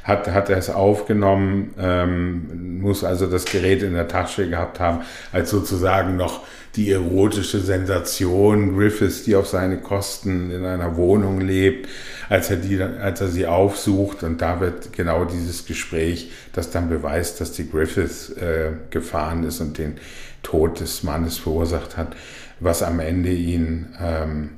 hat, 0.04 0.30
hat 0.30 0.50
er 0.50 0.58
es 0.58 0.70
aufgenommen, 0.70 1.74
ähm, 1.78 2.80
muss 2.80 3.02
also 3.02 3.26
das 3.26 3.46
Gerät 3.46 3.82
in 3.82 3.94
der 3.94 4.06
Tasche 4.06 4.48
gehabt 4.48 4.78
haben, 4.78 5.00
als 5.32 5.50
sozusagen 5.50 6.16
noch 6.16 6.42
die 6.76 6.90
erotische 6.90 7.60
Sensation 7.60 8.76
Griffiths, 8.76 9.22
die 9.22 9.34
auf 9.34 9.46
seine 9.46 9.78
Kosten 9.78 10.50
in 10.50 10.64
einer 10.64 10.96
Wohnung 10.96 11.40
lebt, 11.40 11.88
als 12.28 12.50
er, 12.50 12.56
die, 12.56 12.80
als 12.82 13.20
er 13.20 13.28
sie 13.28 13.46
aufsucht. 13.46 14.22
Und 14.24 14.42
da 14.42 14.60
wird 14.60 14.92
genau 14.92 15.24
dieses 15.24 15.66
Gespräch, 15.66 16.32
das 16.52 16.70
dann 16.70 16.88
beweist, 16.88 17.40
dass 17.40 17.52
die 17.52 17.70
Griffiths 17.70 18.30
äh, 18.30 18.72
gefahren 18.90 19.44
ist 19.44 19.60
und 19.60 19.78
den 19.78 19.98
Tod 20.42 20.80
des 20.80 21.02
Mannes 21.02 21.38
verursacht 21.38 21.96
hat, 21.96 22.14
was 22.60 22.82
am 22.82 23.00
Ende 23.00 23.30
ihn 23.30 23.86
ähm, 24.00 24.50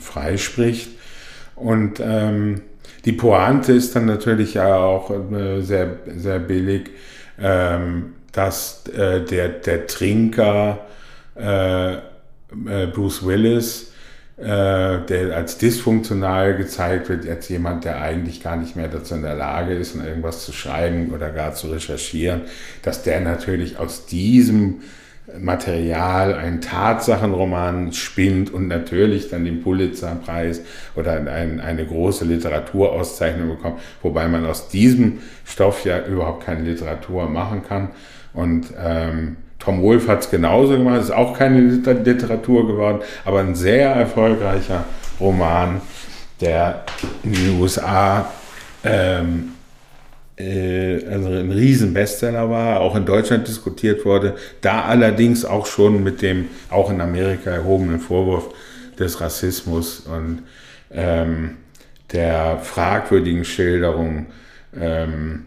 freispricht. 0.00 0.90
Und 1.54 2.00
ähm, 2.00 2.62
die 3.04 3.12
Pointe 3.12 3.72
ist 3.72 3.94
dann 3.94 4.06
natürlich 4.06 4.54
ja 4.54 4.76
auch 4.76 5.10
äh, 5.10 5.60
sehr, 5.62 5.98
sehr 6.16 6.40
billig, 6.40 6.90
ähm, 7.40 8.14
dass 8.32 8.86
äh, 8.88 9.20
der, 9.24 9.48
der 9.48 9.86
Trinker 9.86 10.86
äh, 11.34 11.96
Bruce 12.92 13.26
Willis, 13.26 13.92
der 14.38 15.32
als 15.34 15.56
dysfunktional 15.56 16.58
gezeigt 16.58 17.08
wird, 17.08 17.26
als 17.26 17.48
jemand, 17.48 17.86
der 17.86 18.02
eigentlich 18.02 18.42
gar 18.42 18.56
nicht 18.56 18.76
mehr 18.76 18.88
dazu 18.88 19.14
in 19.14 19.22
der 19.22 19.34
Lage 19.34 19.72
ist, 19.74 19.96
irgendwas 19.96 20.44
zu 20.44 20.52
schreiben 20.52 21.10
oder 21.14 21.30
gar 21.30 21.54
zu 21.54 21.68
recherchieren, 21.68 22.42
dass 22.82 23.02
der 23.02 23.20
natürlich 23.20 23.78
aus 23.78 24.04
diesem 24.04 24.82
Material 25.38 26.34
einen 26.34 26.60
Tatsachenroman 26.60 27.92
spinnt 27.92 28.52
und 28.52 28.68
natürlich 28.68 29.28
dann 29.28 29.44
den 29.44 29.62
Pulitzerpreis 29.62 30.62
oder 30.94 31.14
ein, 31.14 31.60
eine 31.60 31.84
große 31.84 32.24
Literaturauszeichnung 32.24 33.48
bekommt, 33.48 33.80
wobei 34.02 34.28
man 34.28 34.46
aus 34.46 34.68
diesem 34.68 35.18
Stoff 35.44 35.84
ja 35.84 36.04
überhaupt 36.06 36.44
keine 36.44 36.62
Literatur 36.62 37.28
machen 37.28 37.62
kann. 37.66 37.88
Und 38.34 38.66
ähm, 38.82 39.36
Tom 39.58 39.82
Wolfe 39.82 40.12
hat 40.12 40.20
es 40.20 40.30
genauso 40.30 40.76
gemacht, 40.76 41.00
ist 41.00 41.10
auch 41.10 41.36
keine 41.36 41.60
Literatur 41.60 42.66
geworden, 42.66 43.00
aber 43.24 43.40
ein 43.40 43.54
sehr 43.54 43.90
erfolgreicher 43.90 44.84
Roman, 45.18 45.80
der 46.40 46.84
in 47.24 47.32
den 47.32 47.60
USA 47.60 48.30
ähm, 48.84 49.52
äh, 49.52 49.55
also 50.38 51.28
ein 51.28 51.50
Riesen-Bestseller 51.50 52.50
war, 52.50 52.80
auch 52.80 52.94
in 52.94 53.06
Deutschland 53.06 53.48
diskutiert 53.48 54.04
wurde, 54.04 54.36
da 54.60 54.82
allerdings 54.82 55.46
auch 55.46 55.64
schon 55.64 56.02
mit 56.02 56.20
dem 56.20 56.48
auch 56.68 56.90
in 56.90 57.00
Amerika 57.00 57.50
erhobenen 57.50 58.00
Vorwurf 58.00 58.52
des 58.98 59.20
Rassismus 59.20 60.00
und 60.00 60.42
ähm, 60.90 61.56
der 62.12 62.58
fragwürdigen 62.58 63.44
Schilderung 63.44 64.26
ähm, 64.78 65.46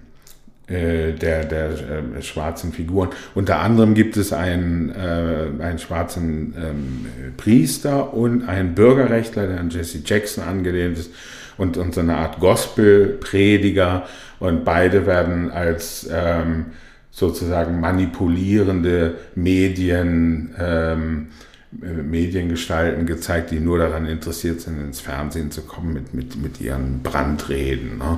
äh, 0.67 1.13
der, 1.13 1.45
der 1.45 1.69
äh, 1.71 2.21
schwarzen 2.21 2.73
Figuren. 2.73 3.09
Unter 3.33 3.59
anderem 3.59 3.95
gibt 3.95 4.17
es 4.17 4.31
einen, 4.31 4.89
äh, 4.91 5.63
einen 5.63 5.79
schwarzen 5.79 6.53
ähm, 6.57 7.05
Priester 7.37 8.13
und 8.13 8.47
einen 8.47 8.75
Bürgerrechtler, 8.75 9.47
der 9.47 9.59
an 9.59 9.71
Jesse 9.71 9.99
Jackson 10.05 10.43
angelehnt 10.43 10.99
ist, 10.99 11.11
und, 11.59 11.77
und 11.77 11.93
so 11.93 12.01
eine 12.01 12.17
Art 12.17 12.39
Gospel-Prediger. 12.39 14.05
Und 14.39 14.65
beide 14.65 15.05
werden 15.05 15.51
als 15.51 16.09
ähm, 16.11 16.67
sozusagen 17.11 17.79
manipulierende 17.79 19.15
Medien 19.35 20.55
ähm, 20.59 21.27
Mediengestalten 21.71 23.05
gezeigt, 23.05 23.51
die 23.51 23.59
nur 23.59 23.77
daran 23.77 24.07
interessiert 24.07 24.59
sind, 24.59 24.79
ins 24.81 25.01
Fernsehen 25.01 25.51
zu 25.51 25.61
kommen 25.61 25.93
mit, 25.93 26.15
mit, 26.15 26.35
mit 26.41 26.59
ihren 26.59 27.03
Brandreden. 27.03 27.99
Ne? 27.99 28.17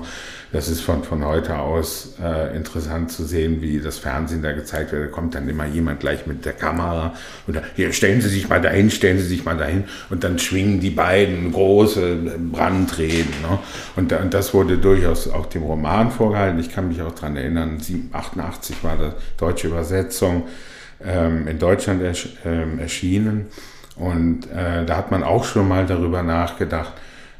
Das 0.53 0.69
ist 0.69 0.79
von, 0.79 1.03
von 1.03 1.25
heute 1.25 1.59
aus 1.59 2.13
äh, 2.23 2.55
interessant 2.55 3.11
zu 3.11 3.25
sehen, 3.25 3.61
wie 3.61 3.81
das 3.81 3.97
Fernsehen 3.97 4.41
da 4.41 4.53
gezeigt 4.53 4.93
wird. 4.93 5.03
Da 5.03 5.07
kommt 5.07 5.35
dann 5.35 5.49
immer 5.49 5.65
jemand 5.65 5.99
gleich 5.99 6.27
mit 6.27 6.45
der 6.45 6.53
Kamera 6.53 7.13
und 7.45 7.57
da, 7.57 7.61
hier 7.75 7.91
stellen 7.91 8.21
Sie 8.21 8.29
sich 8.29 8.47
mal 8.47 8.61
dahin, 8.61 8.89
stellen 8.89 9.19
Sie 9.19 9.27
sich 9.27 9.43
mal 9.43 9.57
dahin 9.57 9.83
und 10.09 10.23
dann 10.23 10.39
schwingen 10.39 10.79
die 10.79 10.89
beiden 10.89 11.51
große 11.51 12.19
Brandreden. 12.53 13.33
Ne? 13.41 13.59
Und, 13.97 14.13
und 14.13 14.33
das 14.33 14.53
wurde 14.53 14.77
durchaus 14.77 15.27
auch 15.27 15.47
dem 15.47 15.63
Roman 15.63 16.09
vorgehalten. 16.09 16.57
Ich 16.57 16.71
kann 16.71 16.87
mich 16.87 17.01
auch 17.01 17.13
daran 17.13 17.35
erinnern, 17.35 17.79
88 18.13 18.81
war 18.81 18.95
das 18.95 19.13
deutsche 19.37 19.67
Übersetzung 19.67 20.43
ähm, 21.05 21.47
in 21.47 21.59
Deutschland 21.59 22.01
ersch 22.01 22.29
ähm, 22.45 22.79
erschienen. 22.79 23.47
Und 23.95 24.49
äh, 24.51 24.85
da 24.85 24.97
hat 24.97 25.11
man 25.11 25.23
auch 25.23 25.43
schon 25.43 25.67
mal 25.67 25.85
darüber 25.85 26.23
nachgedacht, 26.23 26.93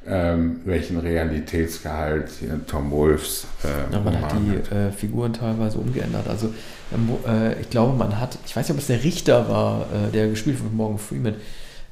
ähm, 0.05 0.61
welchen 0.65 0.99
Realitätsgehalt 0.99 2.29
Tom 2.67 2.91
Wolfs. 2.91 3.47
Äh, 3.63 3.93
ja, 3.93 3.99
man 3.99 4.21
hat 4.21 4.33
die 4.33 4.75
äh, 4.75 4.91
Figuren 4.91 5.33
teilweise 5.33 5.77
umgeändert. 5.77 6.27
Also 6.27 6.53
ähm, 6.93 7.09
äh, 7.27 7.59
ich 7.61 7.69
glaube, 7.69 7.95
man 7.97 8.19
hat, 8.19 8.37
ich 8.45 8.55
weiß 8.55 8.67
nicht, 8.67 8.75
ob 8.75 8.81
es 8.81 8.87
der 8.87 9.03
Richter 9.03 9.47
war, 9.47 9.85
äh, 9.93 10.11
der 10.11 10.27
gespielt 10.27 10.57
von 10.57 10.75
Morgan 10.75 10.97
Freeman, 10.97 11.35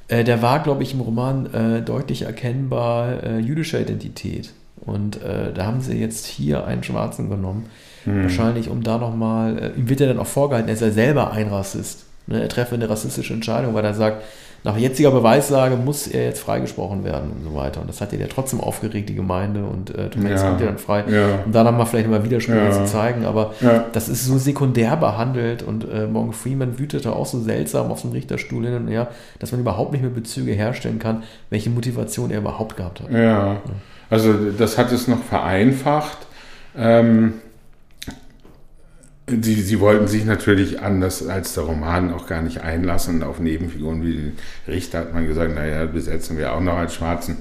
äh, 0.08 0.24
der 0.24 0.42
war, 0.42 0.60
glaube 0.62 0.82
ich, 0.82 0.92
im 0.92 1.00
Roman 1.00 1.84
deutlich 1.84 2.22
erkennbar 2.22 3.38
jüdischer 3.38 3.80
Identität. 3.80 4.52
Und 4.80 5.20
da 5.22 5.66
haben 5.66 5.80
sie 5.80 5.98
jetzt 5.98 6.26
hier 6.26 6.66
einen 6.66 6.82
Schwarzen 6.82 7.30
genommen 7.30 7.66
Mhm. 8.04 8.22
Wahrscheinlich, 8.22 8.68
um 8.68 8.82
da 8.82 8.98
nochmal, 8.98 9.58
äh, 9.58 9.78
ihm 9.78 9.88
wird 9.88 10.00
ja 10.00 10.06
dann 10.06 10.18
auch 10.18 10.26
vorgehalten, 10.26 10.68
er 10.68 10.74
ist 10.74 10.82
ja 10.82 10.90
selber 10.90 11.32
ein 11.32 11.48
Rassist. 11.48 12.04
Ne? 12.26 12.40
Er 12.42 12.48
treffe 12.48 12.74
eine 12.74 12.88
rassistische 12.88 13.34
Entscheidung, 13.34 13.74
weil 13.74 13.84
er 13.84 13.94
sagt, 13.94 14.22
nach 14.62 14.76
jetziger 14.76 15.10
Beweislage 15.10 15.76
muss 15.76 16.06
er 16.06 16.24
jetzt 16.24 16.40
freigesprochen 16.40 17.02
werden 17.02 17.30
und 17.30 17.44
so 17.44 17.56
weiter. 17.56 17.80
Und 17.80 17.88
das 17.88 18.02
hat 18.02 18.12
ja 18.12 18.26
trotzdem 18.26 18.60
aufgeregt, 18.60 19.08
die 19.08 19.14
Gemeinde, 19.14 19.64
und 19.64 19.94
äh, 19.94 20.10
Tom 20.10 20.24
Hanks 20.24 20.42
ja. 20.42 20.48
kommt 20.48 20.60
ja 20.60 20.66
dann 20.66 20.78
frei, 20.78 21.04
ja. 21.08 21.38
um 21.46 21.52
da 21.52 21.64
dann 21.64 21.78
mal 21.78 21.86
vielleicht 21.86 22.10
mal 22.10 22.22
Widersprüche 22.24 22.58
ja. 22.58 22.70
zu 22.70 22.84
zeigen. 22.84 23.24
Aber 23.24 23.54
ja. 23.60 23.86
das 23.92 24.10
ist 24.10 24.26
so 24.26 24.36
sekundär 24.36 24.96
behandelt 24.96 25.62
und 25.62 25.90
äh, 25.90 26.06
Morgan 26.06 26.34
Freeman 26.34 26.78
wütete 26.78 27.12
auch 27.12 27.24
so 27.24 27.40
seltsam 27.40 27.90
auf 27.90 28.02
dem 28.02 28.12
Richterstuhl 28.12 28.64
hin 28.66 28.74
und 28.74 28.88
her, 28.88 29.08
dass 29.38 29.52
man 29.52 29.62
überhaupt 29.62 29.92
nicht 29.92 30.02
mehr 30.02 30.10
Bezüge 30.10 30.52
herstellen 30.52 30.98
kann, 30.98 31.22
welche 31.48 31.70
Motivation 31.70 32.30
er 32.30 32.38
überhaupt 32.38 32.76
gehabt 32.76 33.00
hat. 33.00 33.10
Ja, 33.10 33.62
also 34.10 34.34
das 34.58 34.76
hat 34.76 34.92
es 34.92 35.08
noch 35.08 35.22
vereinfacht. 35.22 36.18
Ähm, 36.76 37.34
Sie, 39.42 39.54
sie 39.54 39.80
wollten 39.80 40.08
sich 40.08 40.24
natürlich 40.24 40.80
anders 40.80 41.26
als 41.26 41.54
der 41.54 41.64
Roman 41.64 42.12
auch 42.12 42.26
gar 42.26 42.42
nicht 42.42 42.62
einlassen 42.62 43.22
auf 43.22 43.38
Nebenfiguren 43.38 44.02
wie 44.04 44.14
den 44.14 44.38
Richter, 44.66 45.00
hat 45.00 45.14
man 45.14 45.26
gesagt, 45.26 45.54
naja, 45.54 45.86
besetzen 45.86 46.36
wir 46.38 46.52
auch 46.52 46.60
noch 46.60 46.76
als 46.76 46.94
Schwarzen. 46.94 47.38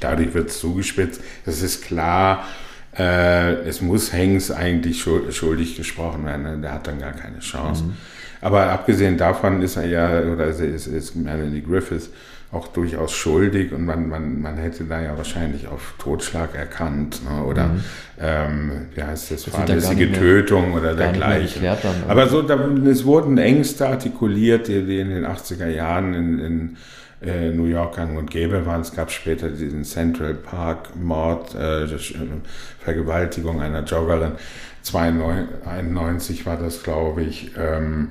Dadurch 0.00 0.34
wird 0.34 0.50
es 0.50 0.60
zugespitzt. 0.60 1.20
Das 1.44 1.62
ist 1.62 1.84
klar, 1.84 2.44
äh, 2.98 3.54
es 3.66 3.80
muss 3.80 4.12
Hanks 4.12 4.50
eigentlich 4.50 5.00
schuldig 5.02 5.76
gesprochen 5.76 6.24
werden. 6.24 6.62
Der 6.62 6.72
hat 6.72 6.86
dann 6.86 6.98
gar 6.98 7.12
keine 7.12 7.40
Chance. 7.40 7.84
Mhm. 7.84 7.96
Aber 8.40 8.70
abgesehen 8.70 9.16
davon 9.16 9.62
ist 9.62 9.76
er 9.76 9.86
ja, 9.86 10.20
oder 10.32 10.46
ist, 10.48 10.86
ist 10.86 11.16
Melanie 11.16 11.62
Griffiths, 11.62 12.10
auch 12.52 12.68
durchaus 12.68 13.12
schuldig 13.12 13.72
und 13.72 13.84
man, 13.84 14.08
man, 14.08 14.40
man 14.40 14.56
hätte 14.56 14.84
da 14.84 15.00
ja 15.00 15.16
wahrscheinlich 15.16 15.66
auf 15.66 15.94
Totschlag 15.98 16.54
erkannt 16.54 17.20
ne? 17.24 17.42
oder 17.44 17.68
mhm. 17.68 17.80
ähm, 18.20 18.70
wie 18.94 19.02
heißt 19.02 19.32
das, 19.32 19.44
das 19.44 19.54
fahrlässige 19.54 20.12
Tötung 20.12 20.72
oder 20.72 20.94
dergleichen. 20.94 21.62
Aber 22.08 22.28
so, 22.28 22.42
da, 22.42 22.58
es 22.88 23.04
wurden 23.04 23.36
Ängste 23.38 23.88
artikuliert, 23.88 24.68
die, 24.68 24.82
die 24.84 25.00
in 25.00 25.10
den 25.10 25.26
80er 25.26 25.68
Jahren 25.68 26.14
in, 26.14 26.38
in 26.38 26.76
äh, 27.22 27.50
New 27.50 27.64
York 27.64 27.96
gang 27.96 28.16
und 28.16 28.30
gäbe 28.30 28.64
waren. 28.64 28.80
Es 28.80 28.94
gab 28.94 29.10
später 29.10 29.48
diesen 29.48 29.84
Central 29.84 30.34
Park 30.34 30.94
Mord, 30.96 31.54
äh, 31.54 31.84
äh 31.84 31.98
Vergewaltigung 32.78 33.60
einer 33.60 33.82
Joggerin. 33.82 34.32
1991 34.86 36.46
war 36.46 36.56
das, 36.56 36.84
glaube 36.84 37.22
ich. 37.22 37.50
Ähm, 37.58 38.10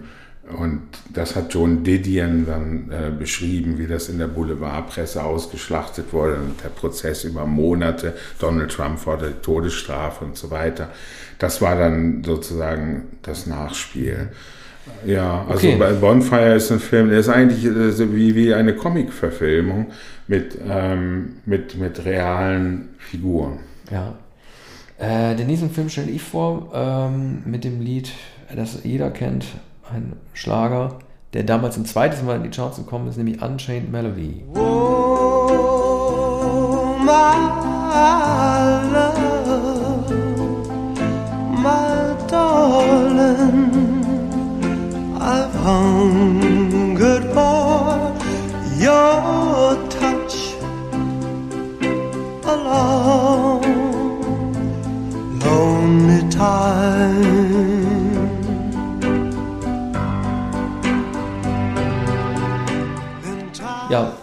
und 0.54 0.82
das 1.12 1.36
hat 1.36 1.54
John 1.54 1.84
Didion 1.84 2.46
dann 2.46 2.92
äh, 2.92 3.10
beschrieben, 3.10 3.80
wie 3.80 3.88
das 3.88 4.10
in 4.10 4.20
der 4.20 4.28
Boulevardpresse 4.28 5.24
ausgeschlachtet 5.24 6.14
wurde 6.14 6.36
und 6.36 6.64
der 6.64 6.70
Prozess 6.70 7.24
über 7.24 7.48
Monate, 7.48 8.14
Donald 8.40 8.72
Trump 8.72 9.00
forderte 9.00 9.42
Todesstrafe 9.42 10.24
und 10.24 10.38
so 10.38 10.52
weiter. 10.52 10.90
Das 11.40 11.62
war 11.62 11.76
dann 11.76 12.24
sozusagen 12.24 13.18
das 13.24 13.48
Nachspiel. 13.48 14.30
Ja, 15.04 15.46
also 15.50 15.68
okay. 15.68 15.94
Bonfire 16.00 16.54
ist 16.54 16.72
ein 16.72 16.80
Film, 16.80 17.10
der 17.10 17.20
ist 17.20 17.30
eigentlich 17.30 17.66
also 17.68 18.16
wie, 18.16 18.36
wie 18.36 18.54
eine 18.54 18.76
Comic-Verfilmung 18.76 19.88
mit, 20.28 20.58
ähm, 20.68 21.38
mit, 21.46 21.76
mit 21.76 22.06
realen 22.06 22.90
Figuren. 23.00 23.60
Ja. 23.92 24.14
Äh, 24.98 25.36
den 25.36 25.48
nächsten 25.48 25.72
Film 25.72 25.90
stelle 25.90 26.12
ich 26.12 26.22
vor 26.22 26.72
ähm, 26.74 27.42
mit 27.46 27.64
dem 27.64 27.82
Lied, 27.82 28.12
das 28.56 28.80
jeder 28.84 29.10
kennt, 29.10 29.46
ein 29.94 30.14
Schlager, 30.34 31.00
der 31.34 31.44
damals 31.44 31.78
ein 31.78 31.86
zweites 31.86 32.24
Mal 32.24 32.38
in 32.38 32.44
die 32.44 32.50
Charts 32.50 32.78
gekommen 32.78 33.08
ist, 33.08 33.18
nämlich 33.18 33.42
Unchained 33.42 33.92
Melody. 33.92 34.44
Oh, 34.56 35.50
my 37.00 37.66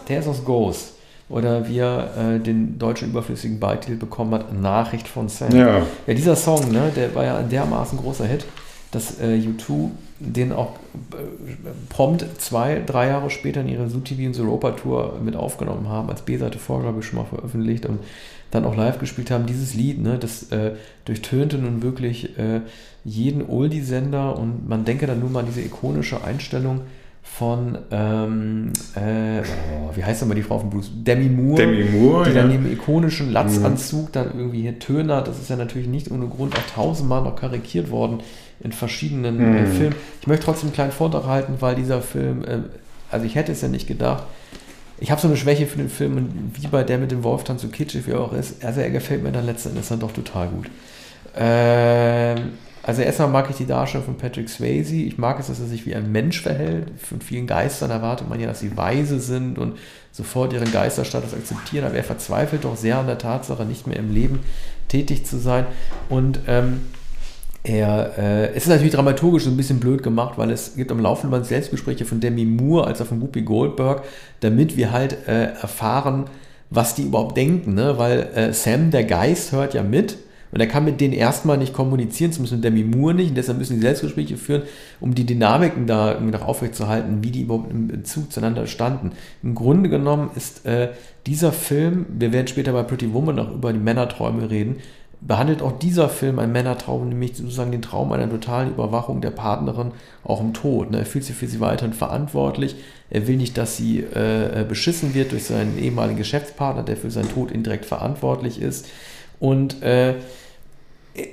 Ja, 0.09 0.27
of 0.31 0.45
Ghost. 0.45 0.95
Oder 1.29 1.67
wie 1.67 1.79
er 1.79 2.11
äh, 2.17 2.39
den 2.41 2.79
deutschen 2.79 3.11
überflüssigen 3.11 3.59
Beititel 3.59 3.97
bekommen 3.97 4.35
hat, 4.35 4.53
Nachricht 4.53 5.09
von 5.09 5.29
Sam. 5.29 5.57
Ja. 5.57 5.83
ja, 6.07 6.15
dieser 6.15 6.37
Song, 6.37 6.71
ne, 6.71 6.93
der 6.95 7.15
war 7.15 7.25
ja 7.25 7.39
ein 7.39 7.49
dermaßen 7.49 7.99
großer 7.99 8.27
Hit, 8.27 8.45
dass 8.91 9.19
äh, 9.19 9.39
U2 9.39 9.91
den 10.19 10.53
auch 10.53 10.73
äh, 11.13 11.17
prompt 11.89 12.27
zwei, 12.39 12.83
drei 12.85 13.09
Jahre 13.09 13.31
später 13.31 13.63
in 13.63 13.69
ihrer 13.69 13.89
ZooTV 13.89 14.27
und 14.27 14.39
Europa 14.39 14.71
Tour 14.73 15.19
mit 15.25 15.35
aufgenommen 15.35 15.89
haben, 15.89 16.11
als 16.11 16.23
B-Seite 16.23 16.59
Vorgabe 16.59 17.03
schon 17.03 17.19
mal 17.19 17.25
veröffentlicht 17.25 17.87
und 17.87 18.01
dann 18.51 18.67
auch 18.67 18.77
live 18.77 18.99
gespielt 18.99 19.31
haben. 19.31 19.47
Dieses 19.47 19.75
Lied, 19.75 20.03
ne, 20.03 20.19
das 20.19 20.53
äh, 20.53 20.73
durchtönte 21.07 21.57
nun 21.57 21.83
wirklich 21.83 22.39
äh, 22.39 22.61
jeden 23.05 23.49
Oldie-Sender 23.49 24.39
und 24.39 24.69
man 24.69 24.85
denke 24.85 25.07
dann 25.07 25.21
nur 25.21 25.31
mal 25.31 25.41
an 25.41 25.47
diese 25.47 25.63
ikonische 25.63 26.23
Einstellung 26.23 26.83
von, 27.23 27.79
ähm, 27.91 28.73
äh, 28.95 29.41
oh, 29.41 29.97
wie 29.97 30.05
heißt 30.05 30.21
denn 30.21 30.29
mal 30.29 30.35
die 30.35 30.43
Frau 30.43 30.59
von 30.59 30.71
Bruce? 30.71 30.91
Demi 30.93 31.29
Moore. 31.29 31.63
Demi 31.63 31.85
Moore, 31.85 32.25
die 32.29 32.35
dann 32.35 32.51
ja. 32.51 32.59
neben 32.59 32.71
ikonischen 32.71 33.33
Latzanzug 33.33 34.09
mhm. 34.09 34.13
dann 34.13 34.27
irgendwie 34.37 34.63
hier 34.63 34.79
Töner, 34.79 35.23
das 35.23 35.39
ist 35.39 35.49
ja 35.49 35.57
natürlich 35.57 35.89
nicht 35.89 36.11
ohne 36.11 36.27
Grund 36.27 36.55
auch 36.57 36.75
tausendmal 36.75 37.23
noch 37.23 37.37
karikiert 37.37 37.91
worden 37.91 38.21
in 38.61 38.73
verschiedenen 38.73 39.41
äh, 39.41 39.43
mhm. 39.43 39.57
äh, 39.57 39.67
Filmen. 39.67 39.95
Ich 40.21 40.27
möchte 40.27 40.45
trotzdem 40.45 40.69
einen 40.69 40.75
kleinen 40.75 40.93
Vortrag 40.93 41.27
halten, 41.27 41.55
weil 41.61 41.75
dieser 41.75 42.03
Film, 42.03 42.45
äh, 42.45 42.59
also 43.11 43.25
ich 43.25 43.35
hätte 43.35 43.53
es 43.53 43.63
ja 43.63 43.69
nicht 43.69 43.87
gedacht, 43.87 44.25
ich 44.99 45.11
habe 45.11 45.21
so 45.21 45.27
eine 45.27 45.37
Schwäche 45.37 45.67
für 45.67 45.79
den 45.79 45.89
Film 45.89 46.17
und 46.17 46.53
wie 46.55 46.67
bei 46.69 46.85
der 46.85 46.99
mit 46.99 47.11
dem 47.11 47.25
Wolf 47.25 47.45
dann 47.45 47.59
so 47.59 47.69
kitschig 47.69 48.07
wie 48.07 48.13
er 48.13 48.21
auch 48.21 48.33
ist, 48.33 48.65
also 48.65 48.81
er 48.81 48.91
gefällt 48.91 49.23
mir 49.23 49.33
dann 49.33 49.47
letzten 49.47 49.71
Endes 49.71 49.89
dann 49.89 50.01
doch 50.01 50.13
total 50.13 50.49
gut. 50.49 50.67
Ähm, 51.37 52.53
also 52.83 53.03
erstmal 53.03 53.29
mag 53.29 53.49
ich 53.49 53.57
die 53.57 53.67
Darstellung 53.67 54.05
von 54.05 54.17
Patrick 54.17 54.49
Swayze. 54.49 54.97
Ich 54.97 55.17
mag 55.17 55.39
es, 55.39 55.47
dass 55.47 55.61
er 55.61 55.67
sich 55.67 55.87
wie 55.87 55.95
ein 55.95 56.11
Mensch 56.11 56.41
verhält. 56.41 56.89
Von 56.99 57.21
vielen 57.21 57.47
Geistern 57.47 57.91
erwartet 57.91 58.29
man 58.29 58.41
ja, 58.41 58.49
dass 58.49 58.61
sie 58.61 58.77
weise 58.77 59.21
sind 59.21 59.59
und 59.59 59.79
sofort 60.11 60.53
ihren 60.53 60.71
Geisterstatus 60.73 61.33
akzeptieren. 61.33 61.85
Aber 61.85 61.95
er 61.95 62.05
verzweifelt 62.05 62.65
doch 62.65 62.77
sehr 62.77 62.99
an 62.99 63.07
der 63.07 63.19
Tatsache, 63.19 63.65
nicht 63.65 63.87
mehr 63.87 63.99
im 63.99 64.13
Leben 64.13 64.41
tätig 64.89 65.25
zu 65.25 65.39
sein. 65.39 65.67
Und 66.09 66.41
ähm, 66.49 66.81
er, 67.63 68.19
äh, 68.19 68.49
es 68.51 68.65
ist 68.65 68.69
natürlich 68.69 68.95
dramaturgisch 68.95 69.45
so 69.45 69.51
ein 69.51 69.57
bisschen 69.57 69.79
blöd 69.79 70.03
gemacht, 70.03 70.37
weil 70.37 70.51
es 70.51 70.75
gibt 70.75 70.91
am 70.91 70.99
laufenden 70.99 71.31
Band 71.31 71.47
Selbstgespräche 71.47 72.05
von 72.05 72.19
Demi 72.19 72.45
Moore 72.45 72.89
als 72.89 73.01
auch 73.01 73.07
von 73.07 73.23
Whoopi 73.23 73.43
Goldberg, 73.43 74.03
damit 74.41 74.77
wir 74.77 74.91
halt 74.91 75.29
äh, 75.29 75.53
erfahren, 75.53 76.25
was 76.71 76.97
die 76.97 77.05
überhaupt 77.05 77.37
denken. 77.37 77.75
Ne? 77.75 77.97
Weil 77.97 78.29
äh, 78.35 78.53
Sam, 78.53 78.91
der 78.91 79.05
Geist, 79.05 79.53
hört 79.53 79.75
ja 79.75 79.85
mit 79.85 80.17
und 80.53 80.61
er 80.61 80.67
kann 80.67 80.85
mit 80.85 81.01
denen 81.01 81.15
erstmal 81.15 81.57
nicht 81.57 81.73
kommunizieren, 81.73 82.31
zumindest 82.31 82.57
mit 82.57 82.65
Demi 82.65 82.85
Moore 82.85 83.15
nicht. 83.15 83.31
Und 83.31 83.37
deshalb 83.37 83.59
müssen 83.59 83.77
die 83.77 83.83
Selbstgespräche 83.83 84.37
führen, 84.37 84.63
um 85.01 85.15
die 85.15 85.25
Dynamiken 85.25 85.87
da 85.87 86.13
irgendwie 86.13 86.33
noch 86.33 86.47
aufrechtzuerhalten, 86.47 87.25
wie 87.25 87.31
die 87.31 87.43
überhaupt 87.43 87.71
im 87.71 87.89
Bezug 87.89 88.31
zueinander 88.31 88.67
standen. 88.67 89.13
Im 89.43 89.55
Grunde 89.55 89.89
genommen 89.89 90.31
ist 90.37 90.67
äh, 90.67 90.91
dieser 91.27 91.53
Film, 91.53 92.05
wir 92.11 92.33
werden 92.33 92.49
später 92.49 92.73
bei 92.73 92.83
Pretty 92.83 93.15
Woman 93.15 93.37
noch 93.37 93.51
über 93.51 93.73
die 93.73 93.79
Männerträume 93.79 94.51
reden, 94.51 94.77
behandelt 95.23 95.63
auch 95.63 95.79
dieser 95.79 96.09
Film 96.09 96.39
ein 96.39 96.53
Männertraum, 96.53 97.09
nämlich 97.09 97.37
sozusagen 97.37 97.71
den 97.71 97.81
Traum 97.81 98.13
einer 98.13 98.29
totalen 98.29 98.71
Überwachung 98.71 99.21
der 99.21 99.31
Partnerin 99.31 99.93
auch 100.25 100.41
im 100.41 100.53
Tod. 100.53 100.91
Ne? 100.91 100.99
Er 100.99 101.07
fühlt 101.07 101.25
sich 101.25 101.37
für 101.37 101.47
sie 101.47 101.61
weiterhin 101.61 101.95
verantwortlich. 101.95 102.75
Er 103.09 103.27
will 103.27 103.37
nicht, 103.37 103.57
dass 103.57 103.77
sie 103.77 104.01
äh, 104.01 104.67
beschissen 104.69 105.15
wird 105.15 105.33
durch 105.33 105.45
seinen 105.45 105.79
ehemaligen 105.79 106.19
Geschäftspartner, 106.19 106.83
der 106.83 106.97
für 106.97 107.11
seinen 107.11 107.33
Tod 107.33 107.53
indirekt 107.53 107.85
verantwortlich 107.87 108.61
ist. 108.61 108.89
Und 109.43 109.83
äh, 109.83 110.15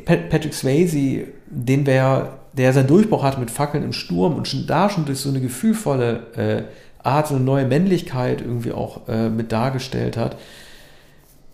Patrick 0.04 0.56
Swayze, 0.56 1.28
den 1.46 1.86
wer, 1.86 2.40
der 2.54 2.74
seinen 2.74 2.88
Durchbruch 2.88 3.22
hatte 3.22 3.40
mit 3.40 3.52
Fackeln 3.52 3.84
im 3.84 3.94
Sturm 3.94 4.36
und 4.36 4.48
schon 4.48 4.66
da 4.66 4.90
schon 4.90 5.06
durch 5.06 5.20
so 5.20 5.30
eine 5.30 5.40
gefühlvolle 5.40 6.24
äh, 6.36 6.64
Art, 7.08 7.28
so 7.28 7.36
eine 7.36 7.44
neue 7.44 7.68
Männlichkeit 7.68 8.42
irgendwie 8.42 8.72
auch 8.72 9.08
äh, 9.08 9.30
mit 9.30 9.52
dargestellt 9.52 10.18
hat. 10.18 10.38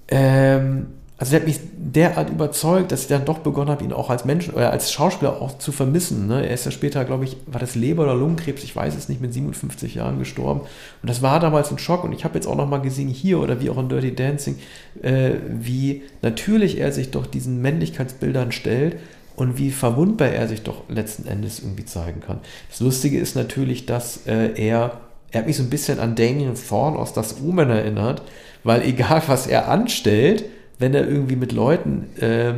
Ähm, 0.08 0.88
also 1.18 1.32
der 1.32 1.40
hat 1.40 1.48
mich 1.48 1.60
derart 1.78 2.30
überzeugt, 2.30 2.92
dass 2.92 3.04
ich 3.04 3.08
dann 3.08 3.24
doch 3.24 3.40
begonnen 3.40 3.70
habe, 3.70 3.86
ihn 3.86 3.94
auch 3.94 4.10
als 4.10 4.26
Mensch 4.26 4.50
oder 4.50 4.72
als 4.72 4.92
Schauspieler 4.92 5.42
auch 5.42 5.58
zu 5.58 5.72
vermissen. 5.72 6.28
Ne? 6.28 6.46
Er 6.46 6.54
ist 6.54 6.66
ja 6.66 6.72
später, 6.72 7.06
glaube 7.06 7.24
ich, 7.24 7.38
war 7.46 7.60
das 7.60 7.76
Leber- 7.76 8.04
oder 8.04 8.16
Lungenkrebs, 8.16 8.66
ich 8.66 8.76
weiß 8.76 8.96
es 8.96 9.08
nicht, 9.08 9.22
mit 9.22 9.34
57 9.34 9.96
Jahren 9.96 10.20
gestorben. 10.20 10.62
Und 11.02 11.10
das 11.10 11.22
war 11.22 11.40
damals 11.40 11.72
ein 11.72 11.78
Schock. 11.78 12.04
Und 12.04 12.12
ich 12.12 12.26
habe 12.26 12.36
jetzt 12.36 12.48
auch 12.48 12.58
nochmal 12.58 12.82
gesehen, 12.82 13.08
hier 13.08 13.40
oder 13.40 13.62
wie 13.62 13.70
auch 13.70 13.78
in 13.78 13.88
Dirty 13.88 14.14
Dancing, 14.14 14.58
äh, 15.02 15.36
wie 15.48 16.04
natürlich 16.22 16.80
er 16.80 16.92
sich 16.92 17.12
doch 17.12 17.26
diesen 17.26 17.62
Männlichkeitsbildern 17.62 18.52
stellt 18.52 18.98
und 19.38 19.58
wie 19.58 19.72
verwundbar 19.72 20.30
er 20.30 20.50
sich 20.50 20.64
doch 20.64 20.90
letzten 20.90 21.28
Endes 21.28 21.60
irgendwie 21.60 21.86
zeigen 21.86 22.20
kann. 22.20 22.40
Das 22.70 22.82
Lustige 22.82 23.20
ist 23.20 23.38
natürlich, 23.38 23.86
dass 23.86 24.28
äh, 24.28 24.52
er, 24.56 25.00
er 25.32 25.40
hat 25.40 25.48
mich 25.48 25.56
so 25.56 25.64
ein 25.64 25.70
bisschen 25.70 26.00
an 26.00 26.16
Damien 26.16 26.56
Thorne 26.56 27.00
aus 27.00 27.14
Das 27.14 27.42
Omen 27.42 27.70
erinnert, 27.70 28.22
weil 28.66 28.82
egal 28.82 29.24
was 29.28 29.48
er 29.48 29.70
anstellt, 29.70 30.44
wenn 30.80 30.94
er 30.94 31.08
irgendwie 31.08 31.36
mit 31.36 31.52
Leuten, 31.52 32.06
äh, 32.20 32.54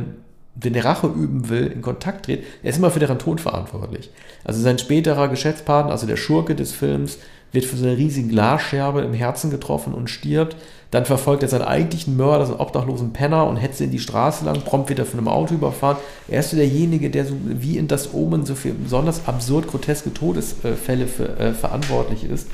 wenn 0.54 0.74
er 0.74 0.84
Rache 0.84 1.06
üben 1.06 1.48
will, 1.48 1.66
in 1.68 1.82
Kontakt 1.82 2.26
tritt, 2.26 2.42
er 2.62 2.70
ist 2.70 2.78
immer 2.78 2.90
für 2.90 2.98
deren 2.98 3.18
Tod 3.18 3.40
verantwortlich. 3.40 4.10
Also 4.44 4.60
sein 4.60 4.78
späterer 4.78 5.28
Geschäftspartner, 5.28 5.92
also 5.92 6.06
der 6.06 6.16
Schurke 6.16 6.54
des 6.54 6.72
Films, 6.72 7.18
wird 7.52 7.64
für 7.64 7.76
so 7.76 7.86
eine 7.86 7.96
riesige 7.96 8.28
Glasscherbe 8.28 9.00
im 9.02 9.14
Herzen 9.14 9.50
getroffen 9.50 9.94
und 9.94 10.10
stirbt. 10.10 10.56
Dann 10.90 11.04
verfolgt 11.04 11.42
er 11.42 11.48
seinen 11.48 11.62
eigentlichen 11.62 12.16
Mörder, 12.16 12.46
so 12.46 12.52
einen 12.52 12.60
obdachlosen 12.60 13.12
Penner, 13.12 13.46
und 13.46 13.56
hetzt 13.56 13.80
in 13.80 13.90
die 13.90 13.98
Straße 13.98 14.44
lang. 14.44 14.62
Prompt 14.62 14.88
wird 14.88 14.98
er 14.98 15.06
von 15.06 15.18
einem 15.18 15.28
Auto 15.28 15.54
überfahren. 15.54 15.98
Er 16.28 16.40
ist 16.40 16.52
derjenige, 16.52 17.10
der 17.10 17.24
so 17.24 17.34
wie 17.44 17.78
in 17.78 17.88
das 17.88 18.12
Omen 18.12 18.44
so 18.44 18.54
für 18.54 18.72
besonders 18.72 19.26
absurd 19.26 19.66
groteske 19.66 20.12
Todesfälle 20.12 21.06
für, 21.06 21.38
äh, 21.38 21.52
verantwortlich 21.52 22.24
ist. 22.24 22.48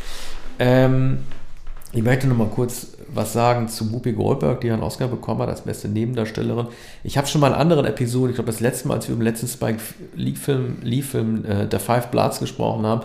Ähm, 0.58 1.18
ich 1.92 2.02
möchte 2.02 2.26
noch 2.26 2.36
mal 2.36 2.48
kurz 2.48 2.88
was 3.14 3.32
sagen 3.32 3.68
zu 3.68 3.92
Whoopi 3.92 4.12
Goldberg, 4.12 4.60
die 4.60 4.70
einen 4.70 4.82
Oscar 4.82 5.08
bekommen 5.08 5.40
hat 5.42 5.48
als 5.48 5.62
beste 5.62 5.88
Nebendarstellerin. 5.88 6.68
Ich 7.02 7.16
habe 7.16 7.26
schon 7.26 7.40
mal 7.40 7.48
in 7.48 7.54
anderen 7.54 7.84
Episoden, 7.84 8.30
ich 8.30 8.36
glaube 8.36 8.50
das 8.50 8.60
letzte 8.60 8.88
Mal, 8.88 8.94
als 8.94 9.08
wir 9.08 9.14
im 9.14 9.22
letzten 9.22 9.48
Spike 9.48 9.78
Lee-Film 10.14 10.76
Lee 10.82 11.02
-Film, 11.02 11.44
äh, 11.44 11.66
The 11.70 11.78
Five 11.78 12.08
Bloods 12.08 12.40
gesprochen 12.40 12.86
haben, 12.86 13.02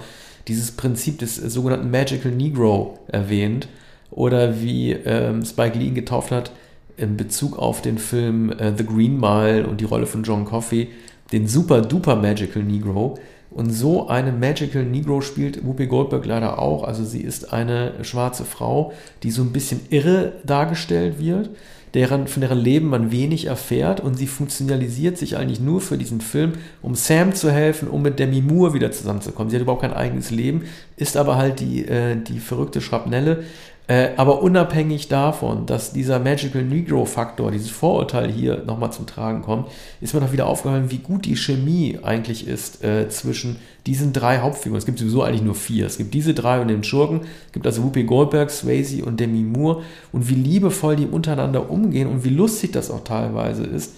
dieses 0.47 0.71
Prinzip 0.71 1.19
des 1.19 1.35
sogenannten 1.35 1.91
Magical 1.91 2.31
Negro 2.31 2.99
erwähnt. 3.07 3.67
Oder 4.11 4.61
wie 4.61 4.91
ähm, 4.91 5.45
Spike 5.45 5.77
Lee 5.77 5.87
ihn 5.87 5.95
getauft 5.95 6.31
hat 6.31 6.51
in 6.97 7.15
Bezug 7.15 7.57
auf 7.57 7.81
den 7.81 7.97
Film 7.97 8.51
äh, 8.51 8.73
The 8.75 8.85
Green 8.85 9.19
Mile 9.19 9.67
und 9.67 9.81
die 9.81 9.85
Rolle 9.85 10.05
von 10.05 10.23
John 10.23 10.45
Coffey, 10.45 10.89
den 11.31 11.47
super 11.47 11.81
duper 11.81 12.15
Magical 12.15 12.63
Negro 12.63 13.17
und 13.51 13.71
so 13.71 14.07
eine 14.07 14.31
Magical 14.31 14.83
Negro 14.83 15.21
spielt 15.21 15.65
Whoopi 15.65 15.87
Goldberg 15.87 16.25
leider 16.25 16.59
auch. 16.59 16.83
Also 16.83 17.03
sie 17.03 17.21
ist 17.21 17.51
eine 17.51 17.93
schwarze 18.03 18.45
Frau, 18.45 18.93
die 19.23 19.31
so 19.31 19.41
ein 19.41 19.51
bisschen 19.51 19.81
irre 19.89 20.33
dargestellt 20.45 21.19
wird, 21.19 21.49
deren, 21.95 22.27
von 22.27 22.41
deren 22.41 22.59
Leben 22.59 22.87
man 22.89 23.11
wenig 23.11 23.45
erfährt 23.45 24.01
und 24.01 24.15
sie 24.15 24.27
funktionalisiert 24.27 25.17
sich 25.17 25.35
eigentlich 25.35 25.59
nur 25.59 25.81
für 25.81 25.97
diesen 25.97 26.21
Film, 26.21 26.53
um 26.83 26.93
Sam 26.93 27.33
zu 27.33 27.51
helfen, 27.51 27.87
um 27.87 28.03
mit 28.03 28.19
Demi 28.19 28.41
Moore 28.41 28.75
wieder 28.75 28.91
zusammenzukommen. 28.91 29.49
Sie 29.49 29.55
hat 29.55 29.63
überhaupt 29.63 29.81
kein 29.81 29.93
eigenes 29.93 30.29
Leben, 30.29 30.65
ist 30.97 31.17
aber 31.17 31.35
halt 31.35 31.59
die, 31.59 31.87
äh, 31.87 32.17
die 32.17 32.39
verrückte 32.39 32.81
Schrapnelle, 32.81 33.43
äh, 33.89 34.11
aber 34.17 34.43
unabhängig 34.43 35.07
davon, 35.07 35.65
dass 35.65 35.93
dieser 35.93 36.19
Magical 36.19 36.61
Negro-Faktor, 36.61 37.49
dieses 37.49 37.71
Vorurteil 37.71 38.31
hier 38.31 38.63
nochmal 38.63 38.93
zum 38.93 39.07
Tragen 39.07 39.41
kommt, 39.41 39.67
ist 39.99 40.13
mir 40.13 40.19
noch 40.19 40.31
wieder 40.31 40.45
aufgefallen, 40.45 40.91
wie 40.91 40.99
gut 40.99 41.25
die 41.25 41.35
Chemie 41.35 41.97
eigentlich 42.03 42.47
ist 42.47 42.83
äh, 42.83 43.09
zwischen 43.09 43.55
diesen 43.87 44.13
drei 44.13 44.41
Hauptfiguren. 44.41 44.77
Es 44.77 44.85
gibt 44.85 44.99
sowieso 44.99 45.23
eigentlich 45.23 45.41
nur 45.41 45.55
vier. 45.55 45.87
Es 45.87 45.97
gibt 45.97 46.13
diese 46.13 46.35
drei 46.35 46.61
und 46.61 46.67
den 46.67 46.83
Schurken. 46.83 47.21
Es 47.47 47.51
gibt 47.51 47.65
also 47.65 47.83
Whoopi 47.83 48.03
Goldberg, 48.03 48.51
Swayze 48.51 49.03
und 49.03 49.19
Demi 49.19 49.41
Moore. 49.41 49.81
Und 50.11 50.29
wie 50.29 50.35
liebevoll 50.35 50.95
die 50.95 51.07
untereinander 51.07 51.71
umgehen 51.71 52.07
und 52.07 52.23
wie 52.23 52.29
lustig 52.29 52.71
das 52.71 52.91
auch 52.91 53.03
teilweise 53.03 53.63
ist. 53.63 53.95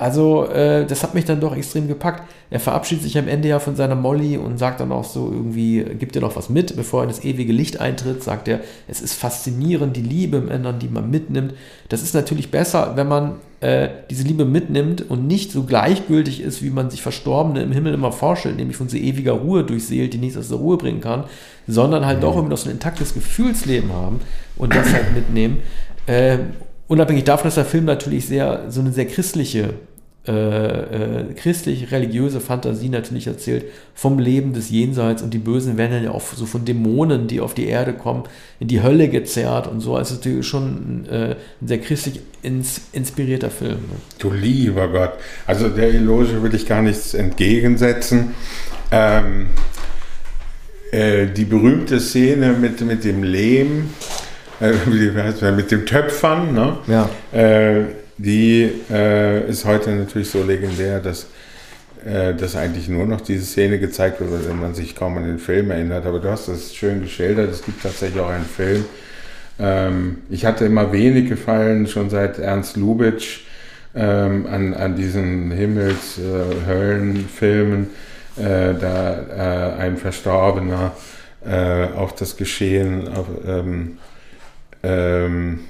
Also, 0.00 0.46
äh, 0.46 0.86
das 0.86 1.02
hat 1.02 1.14
mich 1.14 1.26
dann 1.26 1.40
doch 1.40 1.54
extrem 1.54 1.86
gepackt. 1.86 2.22
Er 2.48 2.58
verabschiedet 2.58 3.04
sich 3.04 3.18
am 3.18 3.28
Ende 3.28 3.48
ja 3.48 3.58
von 3.58 3.76
seiner 3.76 3.94
Molly 3.94 4.38
und 4.38 4.58
sagt 4.58 4.80
dann 4.80 4.92
auch 4.92 5.04
so 5.04 5.30
irgendwie, 5.30 5.84
gibt 5.84 6.16
ihr 6.16 6.22
noch 6.22 6.36
was 6.36 6.48
mit, 6.48 6.74
bevor 6.74 7.00
er 7.00 7.02
in 7.02 7.10
das 7.10 7.22
ewige 7.22 7.52
Licht 7.52 7.80
eintritt, 7.80 8.22
sagt 8.22 8.48
er, 8.48 8.60
es 8.88 9.02
ist 9.02 9.12
faszinierend, 9.12 9.94
die 9.94 10.00
Liebe 10.00 10.38
im 10.38 10.50
Ändern, 10.50 10.78
die 10.78 10.88
man 10.88 11.10
mitnimmt. 11.10 11.52
Das 11.90 12.02
ist 12.02 12.14
natürlich 12.14 12.50
besser, 12.50 12.92
wenn 12.96 13.08
man 13.08 13.34
äh, 13.60 13.90
diese 14.08 14.24
Liebe 14.24 14.46
mitnimmt 14.46 15.10
und 15.10 15.26
nicht 15.26 15.52
so 15.52 15.64
gleichgültig 15.64 16.40
ist, 16.40 16.62
wie 16.62 16.70
man 16.70 16.88
sich 16.88 17.02
Verstorbene 17.02 17.62
im 17.62 17.70
Himmel 17.70 17.92
immer 17.92 18.10
vorstellt, 18.10 18.56
nämlich 18.56 18.78
von 18.78 18.88
so 18.88 18.96
ewiger 18.96 19.32
Ruhe 19.32 19.64
durchseelt, 19.64 20.14
die 20.14 20.18
nichts 20.18 20.38
aus 20.38 20.48
der 20.48 20.56
Ruhe 20.56 20.78
bringen 20.78 21.02
kann, 21.02 21.24
sondern 21.66 22.06
halt 22.06 22.20
mhm. 22.20 22.22
doch 22.22 22.38
immer 22.38 22.48
noch 22.48 22.56
so 22.56 22.70
ein 22.70 22.72
intaktes 22.72 23.12
Gefühlsleben 23.12 23.92
haben 23.92 24.20
und 24.56 24.74
das 24.74 24.94
halt 24.94 25.12
mitnehmen. 25.14 25.58
Äh, 26.06 26.38
unabhängig 26.88 27.24
davon, 27.24 27.44
dass 27.44 27.54
der 27.54 27.66
Film 27.66 27.84
natürlich 27.84 28.26
sehr, 28.26 28.64
so 28.70 28.80
eine 28.80 28.92
sehr 28.92 29.06
christliche 29.06 29.74
äh, 30.28 30.32
äh, 30.32 31.34
christlich-religiöse 31.34 32.40
Fantasie 32.40 32.90
natürlich 32.90 33.26
erzählt 33.26 33.64
vom 33.94 34.18
Leben 34.18 34.52
des 34.52 34.68
Jenseits 34.68 35.22
und 35.22 35.32
die 35.32 35.38
Bösen 35.38 35.78
werden 35.78 35.92
dann 35.92 36.04
ja 36.04 36.10
auch 36.10 36.20
so 36.20 36.44
von 36.44 36.66
Dämonen, 36.66 37.26
die 37.26 37.40
auf 37.40 37.54
die 37.54 37.66
Erde 37.66 37.94
kommen, 37.94 38.24
in 38.58 38.68
die 38.68 38.82
Hölle 38.82 39.08
gezerrt 39.08 39.66
und 39.66 39.80
so. 39.80 39.96
Also 39.96 40.16
natürlich 40.16 40.46
schon 40.46 41.06
äh, 41.10 41.36
ein 41.62 41.66
sehr 41.66 41.78
christlich 41.78 42.20
ins, 42.42 42.82
inspirierter 42.92 43.48
Film. 43.48 43.70
Ne? 43.70 43.96
Du 44.18 44.30
lieber 44.30 44.88
Gott. 44.88 45.12
Also 45.46 45.70
der 45.70 45.88
Eloge 45.88 46.42
will 46.42 46.54
ich 46.54 46.66
gar 46.66 46.82
nichts 46.82 47.14
entgegensetzen. 47.14 48.34
Ähm, 48.92 49.46
äh, 50.92 51.28
die 51.28 51.46
berühmte 51.46 51.98
Szene 51.98 52.52
mit, 52.52 52.82
mit 52.82 53.04
dem 53.04 53.22
Lehm, 53.22 53.88
äh, 54.60 54.72
wie 54.86 55.16
heißt 55.16 55.40
das, 55.40 55.56
mit 55.56 55.70
dem 55.70 55.86
Töpfern, 55.86 56.52
ne? 56.52 56.76
Ja. 56.88 57.08
Die 58.22 58.70
äh, 58.90 59.48
ist 59.48 59.64
heute 59.64 59.92
natürlich 59.92 60.28
so 60.28 60.42
legendär, 60.42 61.00
dass, 61.00 61.28
äh, 62.04 62.34
dass 62.34 62.54
eigentlich 62.54 62.86
nur 62.86 63.06
noch 63.06 63.22
diese 63.22 63.46
Szene 63.46 63.78
gezeigt 63.78 64.20
wird, 64.20 64.46
wenn 64.46 64.60
man 64.60 64.74
sich 64.74 64.94
kaum 64.94 65.16
an 65.16 65.24
den 65.24 65.38
Film 65.38 65.70
erinnert. 65.70 66.04
Aber 66.04 66.18
du 66.18 66.28
hast 66.28 66.48
das 66.48 66.74
schön 66.74 67.00
geschildert. 67.00 67.50
Es 67.50 67.64
gibt 67.64 67.82
tatsächlich 67.82 68.20
auch 68.20 68.28
einen 68.28 68.44
Film. 68.44 68.84
Ähm, 69.58 70.18
ich 70.28 70.44
hatte 70.44 70.66
immer 70.66 70.92
wenig 70.92 71.30
gefallen, 71.30 71.86
schon 71.86 72.10
seit 72.10 72.38
Ernst 72.38 72.76
Lubitsch, 72.76 73.44
ähm, 73.94 74.46
an, 74.46 74.74
an 74.74 74.96
diesen 74.96 75.50
Himmels-Höllen-Filmen, 75.50 77.88
äh, 78.36 78.74
da 78.78 79.76
äh, 79.78 79.80
ein 79.80 79.96
Verstorbener 79.96 80.92
äh, 81.46 81.84
auf 81.96 82.14
das 82.16 82.36
Geschehen 82.36 83.08
auf, 83.08 83.28
ähm, 83.46 83.96
ähm 84.82 85.60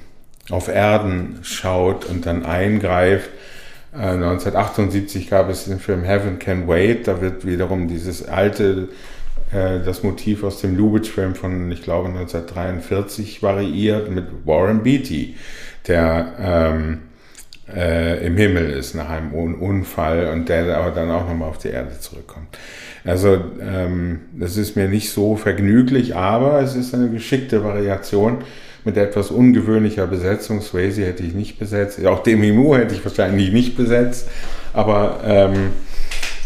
auf 0.49 0.67
Erden 0.67 1.39
schaut 1.43 2.05
und 2.05 2.25
dann 2.25 2.45
eingreift. 2.45 3.29
1978 3.93 5.25
äh, 5.25 5.29
gab 5.29 5.49
es 5.49 5.65
den 5.65 5.79
Film 5.79 6.03
Heaven 6.03 6.39
Can 6.39 6.67
Wait, 6.67 7.07
da 7.07 7.21
wird 7.21 7.45
wiederum 7.45 7.87
dieses 7.87 8.27
alte, 8.27 8.87
äh, 9.51 9.79
das 9.83 10.03
Motiv 10.03 10.43
aus 10.43 10.61
dem 10.61 10.77
Lubitsch-Film 10.77 11.35
von, 11.35 11.71
ich 11.71 11.81
glaube, 11.81 12.07
1943 12.07 13.43
variiert 13.43 14.09
mit 14.09 14.25
Warren 14.45 14.83
Beatty, 14.83 15.35
der 15.87 16.33
ähm, 16.39 16.99
äh, 17.75 18.25
im 18.25 18.37
Himmel 18.37 18.69
ist 18.71 18.95
nach 18.95 19.09
einem 19.09 19.33
Unfall 19.33 20.27
und 20.27 20.47
der 20.47 20.77
aber 20.77 20.91
dann 20.91 21.11
auch 21.11 21.27
nochmal 21.27 21.49
auf 21.49 21.57
die 21.57 21.69
Erde 21.69 21.99
zurückkommt. 21.99 22.57
Also 23.03 23.43
ähm, 23.61 24.21
das 24.33 24.57
ist 24.57 24.75
mir 24.75 24.87
nicht 24.87 25.11
so 25.11 25.35
vergnüglich, 25.35 26.15
aber 26.15 26.61
es 26.61 26.75
ist 26.75 26.93
eine 26.93 27.09
geschickte 27.09 27.63
Variation 27.63 28.39
mit 28.83 28.97
etwas 28.97 29.31
ungewöhnlicher 29.31 30.07
Besetzung. 30.07 30.61
Swayze 30.61 31.05
hätte 31.05 31.23
ich 31.23 31.33
nicht 31.33 31.59
besetzt. 31.59 32.03
Auch 32.05 32.23
Demi 32.23 32.51
Moore 32.51 32.79
hätte 32.79 32.95
ich 32.95 33.03
wahrscheinlich 33.03 33.51
nicht 33.51 33.77
besetzt. 33.77 34.27
Aber 34.73 35.19
ähm, 35.25 35.71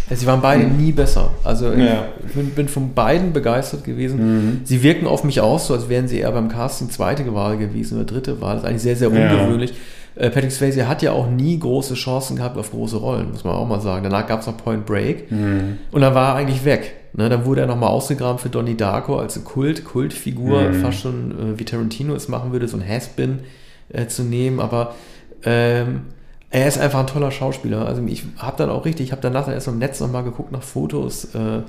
Sie 0.09 0.27
waren 0.27 0.41
beide 0.41 0.65
nie 0.65 0.91
besser. 0.91 1.31
Also 1.43 1.71
ja. 1.71 2.05
ich 2.27 2.33
bin, 2.33 2.51
bin, 2.51 2.67
von 2.67 2.93
beiden 2.93 3.33
begeistert 3.33 3.83
gewesen. 3.83 4.19
Mhm. 4.19 4.61
Sie 4.63 4.83
wirken 4.83 5.07
auf 5.07 5.23
mich 5.23 5.41
auch 5.41 5.59
so, 5.59 5.73
als 5.73 5.89
wären 5.89 6.07
sie 6.07 6.19
eher 6.19 6.31
beim 6.31 6.47
Casting 6.47 6.91
zweite 6.91 7.33
Wahl 7.33 7.57
gewesen 7.57 7.97
oder 7.97 8.05
dritte 8.05 8.39
Wahl. 8.39 8.55
Das 8.55 8.63
ist 8.63 8.69
eigentlich 8.69 8.81
sehr, 8.83 8.95
sehr 8.95 9.09
ungewöhnlich. 9.09 9.71
Ja. 10.15 10.25
Äh, 10.25 10.29
Patrick 10.29 10.51
Swayze 10.51 10.87
hat 10.87 11.01
ja 11.01 11.11
auch 11.11 11.29
nie 11.29 11.57
große 11.57 11.95
Chancen 11.95 12.35
gehabt 12.35 12.57
auf 12.57 12.69
große 12.69 12.97
Rollen, 12.97 13.31
muss 13.31 13.43
man 13.43 13.55
auch 13.55 13.67
mal 13.67 13.81
sagen. 13.81 14.03
Danach 14.03 14.27
gab 14.27 14.41
es 14.41 14.47
noch 14.47 14.57
Point 14.57 14.85
Break 14.85 15.31
mhm. 15.31 15.79
und 15.91 16.01
dann 16.01 16.13
war 16.13 16.33
er 16.33 16.35
eigentlich 16.35 16.63
weg. 16.65 16.93
Ne, 17.17 17.29
dann 17.29 17.45
wurde 17.45 17.61
er 17.61 17.67
nochmal 17.67 17.91
ausgegraben 17.91 18.39
für 18.39 18.49
Donnie 18.49 18.75
Darko 18.75 19.17
als 19.17 19.41
Kult, 19.45 19.85
Kultfigur, 19.85 20.63
mhm. 20.63 20.81
fast 20.81 20.99
schon 20.99 21.31
äh, 21.31 21.59
wie 21.59 21.63
Tarantino 21.63 22.13
es 22.13 22.27
machen 22.27 22.51
würde, 22.51 22.67
so 22.67 22.75
ein 22.75 22.85
Has-Been 22.85 23.39
äh, 23.87 24.07
zu 24.07 24.23
nehmen, 24.23 24.59
aber 24.59 24.95
ähm, 25.43 26.01
er 26.49 26.67
ist 26.67 26.77
einfach 26.77 26.99
ein 26.99 27.07
toller 27.07 27.31
Schauspieler. 27.31 27.85
Also 27.85 28.03
ich 28.05 28.23
habe 28.37 28.57
dann 28.57 28.69
auch 28.69 28.83
richtig, 28.83 29.07
ich 29.07 29.11
habe 29.13 29.21
danach 29.21 29.45
dann 29.45 29.53
erst 29.53 29.69
im 29.69 29.77
Netz 29.77 30.01
nochmal 30.01 30.25
geguckt 30.25 30.51
nach 30.51 30.61
Fotos, 30.61 31.33
äh, 31.35 31.61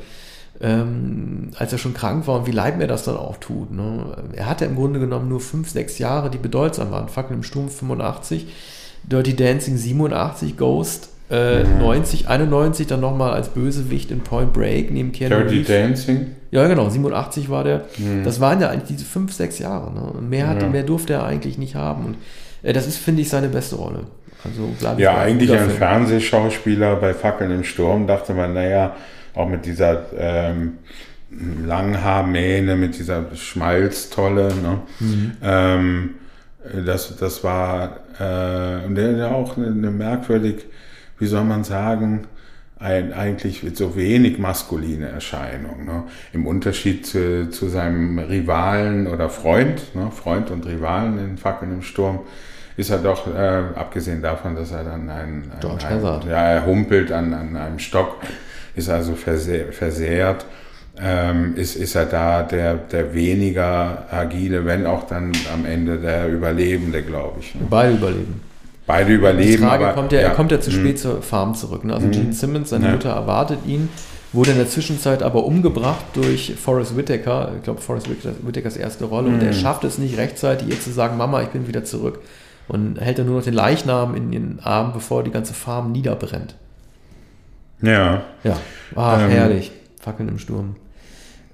ähm, 0.61 1.51
als 1.57 1.73
er 1.73 1.79
schon 1.79 1.95
krank 1.95 2.27
war 2.27 2.41
und 2.41 2.47
wie 2.49 2.53
leid 2.53 2.77
mir 2.77 2.89
das 2.89 3.05
dann 3.05 3.17
auch 3.17 3.37
tut. 3.37 3.71
Ne? 3.71 4.17
Er 4.35 4.47
hatte 4.47 4.65
im 4.65 4.75
Grunde 4.75 4.99
genommen 4.99 5.29
nur 5.29 5.41
fünf, 5.41 5.71
sechs 5.71 5.99
Jahre, 5.99 6.29
die 6.29 6.39
bedeutsam 6.39 6.91
waren. 6.91 7.09
Fackel 7.09 7.37
im 7.37 7.45
Sturm 7.45 7.69
85, 7.69 8.49
Dirty 9.05 9.37
Dancing 9.37 9.77
87, 9.77 10.57
Ghost 10.57 11.11
äh, 11.31 11.65
mhm. 11.65 11.79
90, 11.79 12.29
91 12.29 12.87
dann 12.87 13.01
nochmal 13.01 13.33
als 13.33 13.49
Bösewicht 13.49 14.11
in 14.11 14.21
Point 14.21 14.53
Break 14.53 14.91
neben 14.91 15.13
Keanu 15.13 15.37
Dirty 15.37 15.57
Reeves. 15.57 15.69
Dancing? 15.69 16.27
Ja, 16.51 16.67
genau, 16.69 16.89
87 16.89 17.51
war 17.51 17.65
der. 17.65 17.85
Mhm. 17.99 18.23
Das 18.25 18.41
waren 18.41 18.61
ja 18.61 18.71
eigentlich 18.71 18.97
diese 18.97 19.05
fünf, 19.05 19.33
sechs 19.33 19.59
Jahre. 19.59 19.93
Ne? 19.93 20.21
Mehr, 20.21 20.49
hat, 20.49 20.63
ja. 20.63 20.69
mehr 20.69 20.85
durfte 20.85 21.15
er 21.15 21.25
eigentlich 21.25 21.59
nicht 21.59 21.75
haben. 21.75 22.07
Und 22.07 22.17
äh, 22.63 22.73
das 22.73 22.87
ist, 22.87 22.99
finde 22.99 23.23
ich, 23.23 23.29
seine 23.29 23.49
beste 23.49 23.77
Rolle. 23.77 24.05
Also, 24.45 24.99
ja, 24.99 25.19
eigentlich 25.19 25.51
ein 25.51 25.59
Film. 25.59 25.79
Fernsehschauspieler 25.79 26.97
bei 26.97 27.15
Fackeln 27.15 27.51
im 27.51 27.65
Sturm, 27.65 28.07
dachte 28.07 28.33
man, 28.33 28.55
naja, 28.55 28.95
auch 29.35 29.49
mit 29.49 29.67
dieser 29.67 30.05
ähm, 30.17 30.75
Langhaarmähne, 31.67 32.77
mit 32.77 32.99
dieser 32.99 33.25
Schmalztolle. 33.35 34.49
Ne? 34.55 34.79
Mhm. 35.01 35.33
Ähm, 35.43 36.11
das, 36.85 37.17
das 37.17 37.43
war 37.43 38.01
äh, 38.19 38.87
und 38.87 38.95
der, 38.95 39.15
der 39.15 39.35
auch 39.35 39.57
eine, 39.57 39.67
eine 39.67 39.91
merkwürdig 39.91 40.65
wie 41.19 41.27
soll 41.27 41.45
man 41.45 41.65
sagen, 41.65 42.27
ein, 42.79 43.13
eigentlich 43.13 43.63
so 43.75 43.97
wenig 43.97 44.39
maskuline 44.39 45.09
Erscheinung. 45.09 45.87
Ne? 45.87 46.05
Im 46.33 46.47
Unterschied 46.47 47.07
zu, 47.07 47.49
zu, 47.51 47.69
seinem 47.69 48.19
Rivalen 48.19 49.07
oder 49.07 49.31
Freund, 49.31 49.95
ne? 49.95 50.11
Freund 50.11 50.51
und 50.51 50.67
Rivalen 50.67 51.19
in 51.19 51.39
Fackeln 51.39 51.73
im 51.73 51.83
Sturm, 51.83 52.21
ist 52.77 52.91
er 52.91 52.99
doch, 52.99 53.35
äh, 53.35 53.63
abgesehen 53.75 54.21
davon, 54.21 54.55
dass 54.55 54.73
er 54.73 54.85
dann 54.85 55.09
ein, 55.09 55.51
ein, 55.55 55.61
ein 56.23 56.29
ja, 56.29 56.45
er 56.45 56.67
humpelt 56.67 57.11
an, 57.11 57.33
an 57.33 57.57
einem 57.57 57.79
Stock, 57.79 58.19
ist 58.75 58.91
also 58.91 59.15
versehr, 59.15 59.73
versehrt, 59.73 60.45
ähm, 61.01 61.55
ist, 61.57 61.77
ist 61.77 61.95
er 61.95 62.05
da 62.05 62.43
der, 62.43 62.75
der 62.75 63.15
weniger 63.15 64.07
agile, 64.11 64.67
wenn 64.67 64.87
auch 64.87 65.07
dann 65.07 65.33
am 65.53 65.65
Ende 65.65 65.99
der 65.99 66.29
Überlebende, 66.29 67.03
glaube 67.03 67.41
ich. 67.41 67.55
Ne? 67.55 67.63
Beide 67.71 67.95
überleben. 67.95 68.43
Beide 68.87 69.13
überleben. 69.13 69.51
Die 69.51 69.59
Frage 69.59 69.85
aber, 69.87 69.95
kommt 69.95 70.13
ja, 70.13 70.21
ja, 70.21 70.29
er 70.29 70.35
kommt 70.35 70.53
ja 70.53 70.61
zu 70.61 70.71
mhm. 70.71 70.75
spät 70.75 70.99
zur 70.99 71.23
Farm 71.23 71.55
zurück. 71.55 71.85
Ne? 71.85 71.95
Also 71.95 72.07
mhm. 72.07 72.13
Gene 72.13 72.33
Simmons, 72.33 72.71
seine. 72.71 72.91
Mutter 72.91 73.11
erwartet 73.11 73.59
ihn, 73.67 73.89
wurde 74.33 74.53
in 74.53 74.59
der 74.59 74.69
Zwischenzeit 74.69 75.23
aber 75.23 75.45
umgebracht 75.45 76.05
durch 76.15 76.55
Forrest 76.55 76.97
Whitaker. 76.97 77.53
Ich 77.57 77.65
glaube, 77.65 77.81
Forrest 77.81 78.09
Whitakers 78.43 78.77
erste 78.77 79.07
Rolle. 79.07 79.29
Und 79.29 79.43
er 79.43 79.53
mhm. 79.53 79.57
schafft 79.57 79.85
es 79.85 79.99
nicht 79.99 80.17
rechtzeitig, 80.17 80.69
ihr 80.69 80.81
zu 80.81 80.91
sagen, 80.91 81.17
Mama, 81.17 81.43
ich 81.43 81.49
bin 81.49 81.67
wieder 81.67 81.85
zurück. 81.85 82.21
Und 82.69 83.01
hält 83.01 83.19
dann 83.19 83.27
nur 83.27 83.37
noch 83.37 83.45
den 83.45 83.55
Leichnam 83.55 84.15
in 84.15 84.31
den 84.33 84.61
Arm, 84.63 84.93
bevor 84.93 85.23
die 85.23 85.31
ganze 85.31 85.55
Farm 85.55 85.93
niederbrennt. 85.93 86.57
Ja. 87.83 88.23
Ja. 88.43 88.57
Ach, 88.95 89.21
ähm, 89.21 89.31
herrlich. 89.31 89.73
Fackeln 90.01 90.29
im 90.29 90.39
Sturm. 90.39 90.77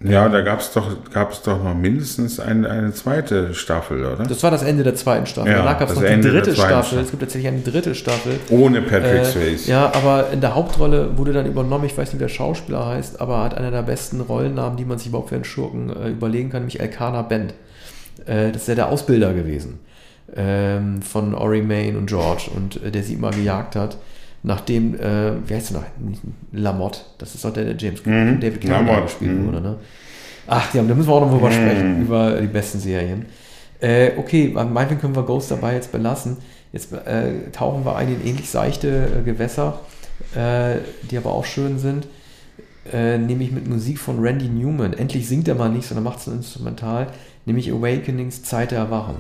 Ja, 0.05 0.29
da 0.29 0.41
gab 0.41 0.61
es 0.61 0.73
doch, 0.73 0.89
gab's 1.13 1.43
doch 1.43 1.63
noch 1.63 1.75
mindestens 1.75 2.41
eine, 2.41 2.69
eine 2.69 2.93
zweite 2.93 3.55
Staffel, 3.55 4.05
oder? 4.05 4.25
Das 4.25 4.43
war 4.43 4.51
das 4.51 4.63
Ende 4.63 4.83
der 4.83 4.95
zweiten 4.95 5.27
Staffel. 5.27 5.53
Ja, 5.53 5.59
Danach 5.59 5.79
gab 5.79 5.91
es 5.91 5.97
noch 5.97 6.03
die 6.03 6.21
dritte 6.21 6.55
Staffel. 6.55 6.71
Staffel. 6.71 6.99
Es 7.01 7.11
gibt 7.11 7.23
tatsächlich 7.23 7.53
eine 7.53 7.61
dritte 7.61 7.95
Staffel. 7.95 8.41
Ohne 8.51 8.83
Patrick 8.83 9.23
äh, 9.23 9.25
Swayze. 9.25 9.71
Ja, 9.71 9.93
aber 9.95 10.31
in 10.33 10.41
der 10.41 10.55
Hauptrolle 10.55 11.17
wurde 11.17 11.33
dann 11.33 11.47
übernommen, 11.47 11.85
ich 11.85 11.97
weiß 11.97 12.09
nicht, 12.09 12.15
wie 12.15 12.25
der 12.25 12.29
Schauspieler 12.29 12.87
heißt, 12.87 13.21
aber 13.21 13.45
hat 13.45 13.57
einer 13.57 13.71
der 13.71 13.83
besten 13.83 14.21
Rollennamen, 14.21 14.77
die 14.77 14.85
man 14.85 14.99
sich 14.99 15.09
überhaupt 15.09 15.29
für 15.29 15.37
einen 15.37 15.45
Schurken 15.45 15.91
äh, 15.91 16.09
überlegen 16.09 16.51
kann, 16.51 16.63
nämlich 16.63 16.81
Elkanah 16.81 17.23
Bent. 17.23 17.55
Äh, 18.27 18.53
das 18.53 18.63
ist 18.63 18.69
ja 18.69 18.75
der 18.75 18.89
Ausbilder 18.89 19.33
gewesen 19.33 19.81
ähm, 20.35 21.03
von 21.03 21.35
Ori 21.35 21.63
Main 21.63 21.97
und 21.97 22.07
George 22.07 22.51
und 22.55 22.83
äh, 22.83 22.91
der 22.91 23.03
sie 23.03 23.15
immer 23.15 23.31
gejagt 23.31 23.77
hat 23.77 23.97
nachdem, 24.43 24.95
äh, 24.95 25.33
wie 25.47 25.55
heißt 25.55 25.73
er 25.73 25.81
noch? 25.81 25.85
Lamotte, 26.53 27.01
das 27.19 27.35
ist 27.35 27.45
doch 27.45 27.53
der, 27.53 27.65
der 27.65 27.77
James 27.77 28.05
mhm. 28.05 28.41
David 28.41 28.61
Cameron 28.61 29.03
gespielt 29.05 29.39
mhm. 29.39 29.47
wurde, 29.47 29.61
ne? 29.61 29.77
Ach 30.47 30.75
ja, 30.75 30.83
da 30.83 30.95
müssen 30.95 31.09
wir 31.09 31.15
auch 31.15 31.21
noch 31.21 31.31
drüber 31.31 31.49
mhm. 31.49 31.53
sprechen, 31.53 32.03
über 32.03 32.41
die 32.41 32.47
besten 32.49 32.81
Serien. 32.81 33.27
Äh, 33.81 34.13
okay, 34.17 34.49
meinetwegen 34.49 35.01
können 35.01 35.17
wir 35.17 35.23
Ghost 35.23 35.51
dabei 35.51 35.75
jetzt 35.75 35.93
belassen. 35.93 36.37
Jetzt 36.73 36.93
äh, 36.93 37.51
tauchen 37.53 37.85
wir 37.85 37.97
ein 37.97 38.09
in 38.09 38.27
ähnlich 38.27 38.49
seichte 38.49 38.89
äh, 38.89 39.23
Gewässer, 39.25 39.81
äh, 40.35 40.79
die 41.11 41.17
aber 41.17 41.33
auch 41.33 41.45
schön 41.45 41.79
sind. 41.79 42.07
Äh, 42.93 43.19
nämlich 43.19 43.53
mit 43.53 43.69
Musik 43.69 43.99
von 43.99 44.19
Randy 44.21 44.49
Newman. 44.49 44.93
Endlich 44.93 45.29
singt 45.29 45.47
er 45.47 45.55
mal 45.55 45.69
nicht, 45.69 45.87
sondern 45.87 46.05
macht 46.05 46.19
es 46.19 46.27
ein 46.27 46.35
Instrumental, 46.35 47.09
nämlich 47.45 47.71
Awakenings 47.71 48.43
Zeit 48.43 48.73
der 48.73 48.79
Erwachung. 48.79 49.17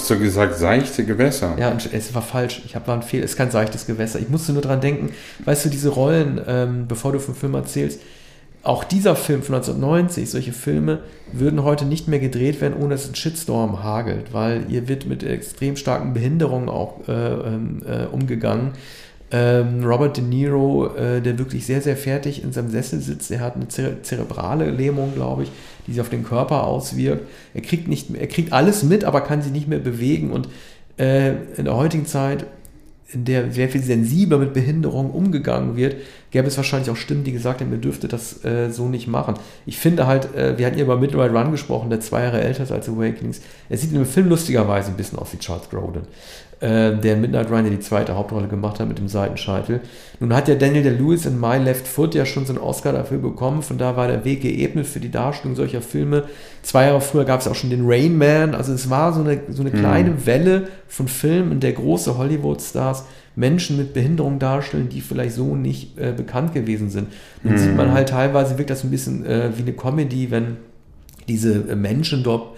Hast 0.00 0.08
du 0.08 0.18
gesagt, 0.18 0.56
seichte 0.56 1.04
Gewässer? 1.04 1.56
Ja, 1.58 1.76
es 1.92 2.14
war 2.14 2.22
falsch. 2.22 2.62
Ich 2.64 2.74
habe 2.74 2.86
war 2.86 2.96
ein 2.96 3.02
Fehler. 3.02 3.24
Es 3.24 3.32
ist 3.32 3.36
kein 3.36 3.50
seichtes 3.50 3.84
Gewässer. 3.84 4.18
Ich 4.18 4.30
musste 4.30 4.54
nur 4.54 4.62
dran 4.62 4.80
denken, 4.80 5.10
weißt 5.44 5.66
du, 5.66 5.68
diese 5.68 5.90
Rollen, 5.90 6.40
ähm, 6.46 6.86
bevor 6.88 7.12
du 7.12 7.18
vom 7.18 7.34
Film 7.34 7.52
erzählst, 7.52 8.00
auch 8.62 8.82
dieser 8.82 9.14
Film 9.14 9.42
von 9.42 9.56
1990, 9.56 10.30
solche 10.30 10.52
Filme 10.52 11.00
würden 11.32 11.64
heute 11.64 11.84
nicht 11.84 12.08
mehr 12.08 12.18
gedreht 12.18 12.62
werden, 12.62 12.82
ohne 12.82 12.94
dass 12.94 13.10
ein 13.10 13.14
Shitstorm 13.14 13.82
hagelt, 13.82 14.32
weil 14.32 14.64
hier 14.68 14.88
wird 14.88 15.04
mit 15.04 15.22
extrem 15.22 15.76
starken 15.76 16.14
Behinderungen 16.14 16.70
auch 16.70 17.06
äh, 17.06 17.12
ähm, 17.12 17.82
äh, 17.86 18.06
umgegangen. 18.06 18.72
Ähm, 19.32 19.84
Robert 19.84 20.16
De 20.16 20.24
Niro, 20.24 20.94
äh, 20.96 21.20
der 21.20 21.38
wirklich 21.38 21.66
sehr, 21.66 21.82
sehr 21.82 21.98
fertig 21.98 22.42
in 22.42 22.54
seinem 22.54 22.70
Sessel 22.70 23.00
sitzt, 23.00 23.30
er 23.30 23.40
hat 23.40 23.54
eine 23.54 23.68
zere 23.68 24.00
zerebrale 24.00 24.70
Lähmung, 24.70 25.14
glaube 25.14 25.42
ich, 25.42 25.52
die 25.86 25.92
sich 25.92 26.00
auf 26.00 26.08
den 26.08 26.24
Körper 26.24 26.64
auswirkt. 26.64 27.28
Er 27.54 27.62
kriegt, 27.62 27.88
nicht, 27.88 28.14
er 28.14 28.26
kriegt 28.26 28.52
alles 28.52 28.82
mit, 28.82 29.04
aber 29.04 29.20
kann 29.20 29.42
sich 29.42 29.52
nicht 29.52 29.68
mehr 29.68 29.78
bewegen. 29.78 30.30
Und 30.30 30.48
äh, 30.98 31.30
in 31.56 31.64
der 31.64 31.76
heutigen 31.76 32.06
Zeit, 32.06 32.46
in 33.12 33.24
der 33.24 33.50
sehr 33.50 33.68
viel 33.68 33.82
sensibler 33.82 34.38
mit 34.38 34.52
Behinderung 34.52 35.10
umgegangen 35.10 35.76
wird, 35.76 35.96
gäbe 36.30 36.46
es 36.46 36.56
wahrscheinlich 36.56 36.90
auch 36.90 36.96
Stimmen, 36.96 37.24
die 37.24 37.32
gesagt 37.32 37.60
haben, 37.60 37.72
ihr 37.72 37.78
dürftet 37.78 38.12
das 38.12 38.44
äh, 38.44 38.70
so 38.70 38.88
nicht 38.88 39.08
machen. 39.08 39.34
Ich 39.66 39.78
finde 39.78 40.06
halt, 40.06 40.34
äh, 40.34 40.56
wir 40.58 40.66
hatten 40.66 40.78
ja 40.78 40.84
über 40.84 40.96
Midnight 40.96 41.32
Run 41.32 41.50
gesprochen, 41.50 41.90
der 41.90 42.00
zwei 42.00 42.22
Jahre 42.22 42.40
älter 42.40 42.62
ist 42.62 42.72
als 42.72 42.88
Awakenings. 42.88 43.40
Er 43.68 43.78
sieht 43.78 43.90
in 43.90 43.96
dem 43.96 44.06
Film 44.06 44.28
lustigerweise 44.28 44.90
ein 44.90 44.96
bisschen 44.96 45.18
aus 45.18 45.32
wie 45.32 45.38
Charles 45.38 45.68
Grodin 45.68 46.02
äh, 46.60 46.94
der 46.94 47.16
Midnight 47.16 47.50
Run 47.50 47.64
ja 47.64 47.70
die 47.70 47.80
zweite 47.80 48.14
Hauptrolle 48.14 48.46
gemacht 48.46 48.80
hat 48.80 48.88
mit 48.88 48.98
dem 48.98 49.08
Seitenscheitel. 49.08 49.80
Nun 50.18 50.34
hat 50.34 50.46
ja 50.46 50.54
Daniel 50.54 50.82
Day-Lewis 50.82 51.24
in 51.24 51.40
My 51.40 51.56
Left 51.56 51.88
Foot 51.88 52.14
ja 52.14 52.26
schon 52.26 52.44
so 52.44 52.52
einen 52.52 52.62
Oscar 52.62 52.92
dafür 52.92 53.18
bekommen, 53.18 53.62
von 53.62 53.78
da 53.78 53.96
war 53.96 54.08
der 54.08 54.24
Weg 54.24 54.42
geebnet 54.42 54.86
für 54.86 55.00
die 55.00 55.10
Darstellung 55.10 55.56
solcher 55.56 55.80
Filme. 55.80 56.24
Zwei 56.62 56.86
Jahre 56.86 57.00
früher 57.00 57.24
gab 57.24 57.40
es 57.40 57.48
auch 57.48 57.54
schon 57.54 57.70
den 57.70 57.82
Rain 57.86 58.18
Man, 58.18 58.54
also 58.54 58.72
es 58.72 58.90
war 58.90 59.12
so 59.12 59.22
eine, 59.22 59.40
so 59.48 59.62
eine 59.62 59.70
kleine 59.70 60.10
mhm. 60.10 60.26
Welle 60.26 60.68
von 60.86 61.08
Filmen, 61.08 61.52
in 61.52 61.60
der 61.60 61.72
große 61.72 62.18
Hollywood-Stars 62.18 63.04
Menschen 63.36 63.78
mit 63.78 63.94
Behinderung 63.94 64.38
darstellen, 64.38 64.88
die 64.90 65.00
vielleicht 65.00 65.34
so 65.34 65.56
nicht 65.56 65.98
äh, 65.98 66.12
bekannt 66.14 66.52
gewesen 66.52 66.90
sind. 66.90 67.08
Dann 67.42 67.54
mhm. 67.54 67.58
sieht 67.58 67.76
man 67.76 67.92
halt 67.92 68.10
teilweise, 68.10 68.58
wirkt 68.58 68.70
das 68.70 68.84
ein 68.84 68.90
bisschen 68.90 69.24
äh, 69.24 69.50
wie 69.56 69.62
eine 69.62 69.72
Comedy, 69.72 70.30
wenn 70.30 70.58
diese 71.26 71.60
Menschen 71.76 72.22
dort 72.22 72.56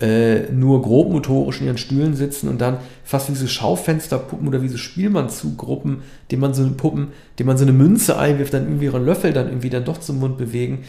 äh, 0.00 0.50
nur 0.52 0.82
grobmotorisch 0.82 1.60
in 1.60 1.66
ihren 1.66 1.78
Stühlen 1.78 2.14
sitzen 2.14 2.48
und 2.48 2.60
dann 2.60 2.78
fast 3.04 3.28
wie 3.28 3.32
diese 3.32 3.48
Schaufensterpuppen 3.48 4.48
oder 4.48 4.62
wie 4.62 4.68
so 4.68 4.76
Spielmannzuggruppen, 4.76 6.02
dem 6.30 6.40
man 6.40 6.54
so 6.54 6.62
eine 6.62 6.72
Puppen, 6.72 7.08
dem 7.38 7.46
man 7.46 7.56
so 7.56 7.64
eine 7.64 7.72
Münze 7.72 8.18
einwirft, 8.18 8.54
dann 8.54 8.64
irgendwie 8.64 8.86
ihren 8.86 9.04
Löffel 9.04 9.32
dann 9.32 9.48
irgendwie 9.48 9.70
dann 9.70 9.84
doch 9.84 9.98
zum 9.98 10.18
Mund 10.18 10.38
bewegen. 10.38 10.84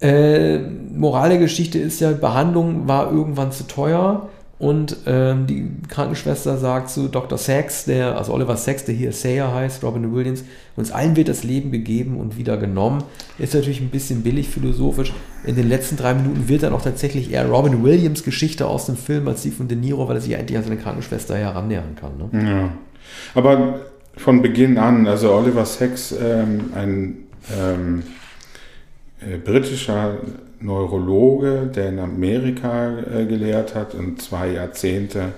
Äh, 0.00 0.58
Moral 0.58 1.30
der 1.30 1.38
Geschichte 1.38 1.78
ist 1.78 2.00
ja, 2.00 2.12
Behandlung 2.12 2.88
war 2.88 3.12
irgendwann 3.12 3.52
zu 3.52 3.66
teuer 3.66 4.28
und 4.58 4.96
ähm, 5.06 5.46
die 5.46 5.68
Krankenschwester 5.88 6.56
sagt 6.58 6.88
zu 6.88 7.08
Dr. 7.08 7.36
Sachs, 7.38 7.86
der, 7.86 8.16
also 8.16 8.32
Oliver 8.32 8.56
Sachs, 8.56 8.84
der 8.84 8.94
hier 8.94 9.12
Sayer 9.12 9.52
heißt, 9.52 9.82
Robin 9.82 10.14
Williams, 10.14 10.44
uns 10.76 10.92
allen 10.92 11.16
wird 11.16 11.28
das 11.28 11.42
Leben 11.42 11.72
gegeben 11.72 12.18
und 12.18 12.38
wieder 12.38 12.56
genommen. 12.56 13.02
Ist 13.38 13.54
natürlich 13.54 13.80
ein 13.80 13.90
bisschen 13.90 14.22
billig 14.22 14.48
philosophisch. 14.48 15.12
In 15.44 15.56
den 15.56 15.68
letzten 15.68 15.96
drei 15.96 16.14
Minuten 16.14 16.48
wird 16.48 16.62
dann 16.62 16.72
auch 16.72 16.82
tatsächlich 16.82 17.32
eher 17.32 17.46
Robin 17.48 17.82
Williams 17.82 18.22
Geschichte 18.22 18.66
aus 18.66 18.86
dem 18.86 18.96
Film 18.96 19.26
als 19.26 19.42
die 19.42 19.50
von 19.50 19.66
De 19.66 19.76
Niro, 19.76 20.08
weil 20.08 20.16
er 20.16 20.22
sich 20.22 20.32
endlich 20.32 20.56
an 20.56 20.64
seine 20.64 20.76
Krankenschwester 20.76 21.36
herannähern 21.36 21.96
kann. 22.00 22.16
Ne? 22.16 22.48
Ja. 22.48 22.70
Aber 23.34 23.80
von 24.16 24.40
Beginn 24.40 24.78
an, 24.78 25.08
also 25.08 25.32
Oliver 25.32 25.66
Sacks, 25.66 26.12
ähm, 26.12 26.70
ein 26.76 27.16
ähm, 27.58 28.02
äh, 29.20 29.36
britischer 29.36 30.18
Neurologe, 30.60 31.70
der 31.74 31.90
in 31.90 31.98
Amerika 31.98 32.98
äh, 32.98 33.26
gelehrt 33.26 33.74
hat 33.74 33.94
und 33.94 34.20
zwei 34.20 34.52
Jahrzehnte 34.52 35.32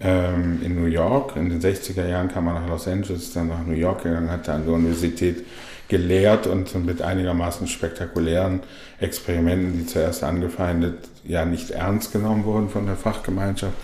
ähm, 0.00 0.60
in 0.64 0.80
New 0.80 0.86
York. 0.86 1.36
In 1.36 1.48
den 1.48 1.60
60er 1.60 2.08
Jahren 2.08 2.28
kam 2.28 2.46
er 2.46 2.54
nach 2.54 2.68
Los 2.68 2.88
Angeles, 2.88 3.32
dann 3.32 3.48
nach 3.48 3.64
New 3.64 3.74
York 3.74 4.02
gegangen, 4.02 4.30
hat 4.30 4.48
an 4.48 4.64
der 4.64 4.74
Universität 4.74 5.44
gelehrt 5.88 6.46
und 6.46 6.84
mit 6.84 7.00
einigermaßen 7.02 7.66
spektakulären 7.66 8.60
Experimenten, 9.00 9.78
die 9.78 9.86
zuerst 9.86 10.22
angefeindet, 10.22 11.08
ja 11.24 11.44
nicht 11.44 11.70
ernst 11.70 12.12
genommen 12.12 12.44
wurden 12.44 12.68
von 12.68 12.86
der 12.86 12.96
Fachgemeinschaft 12.96 13.74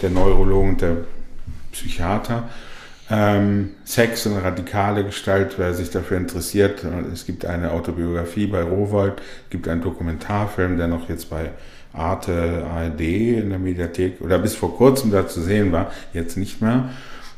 der 0.00 0.10
Neurologen 0.10 0.70
und 0.70 0.80
der 0.80 0.96
Psychiater 1.72 2.48
ähm, 3.10 3.70
Sex 3.84 4.26
und 4.26 4.36
radikale 4.38 5.04
Gestalt, 5.04 5.54
wer 5.56 5.72
sich 5.74 5.90
dafür 5.90 6.18
interessiert. 6.18 6.84
Es 7.12 7.26
gibt 7.26 7.46
eine 7.46 7.72
Autobiografie 7.72 8.46
bei 8.46 8.62
Rowold, 8.62 9.14
gibt 9.50 9.66
einen 9.68 9.80
Dokumentarfilm, 9.80 10.76
der 10.76 10.88
noch 10.88 11.08
jetzt 11.08 11.30
bei 11.30 11.50
Arte 11.92 12.66
ARD 12.70 13.00
in 13.00 13.48
der 13.48 13.58
Mediathek 13.58 14.20
oder 14.20 14.38
bis 14.38 14.54
vor 14.54 14.76
kurzem 14.76 15.10
da 15.10 15.26
zu 15.26 15.40
sehen 15.40 15.72
war, 15.72 15.90
jetzt 16.12 16.36
nicht 16.36 16.60
mehr. 16.60 16.90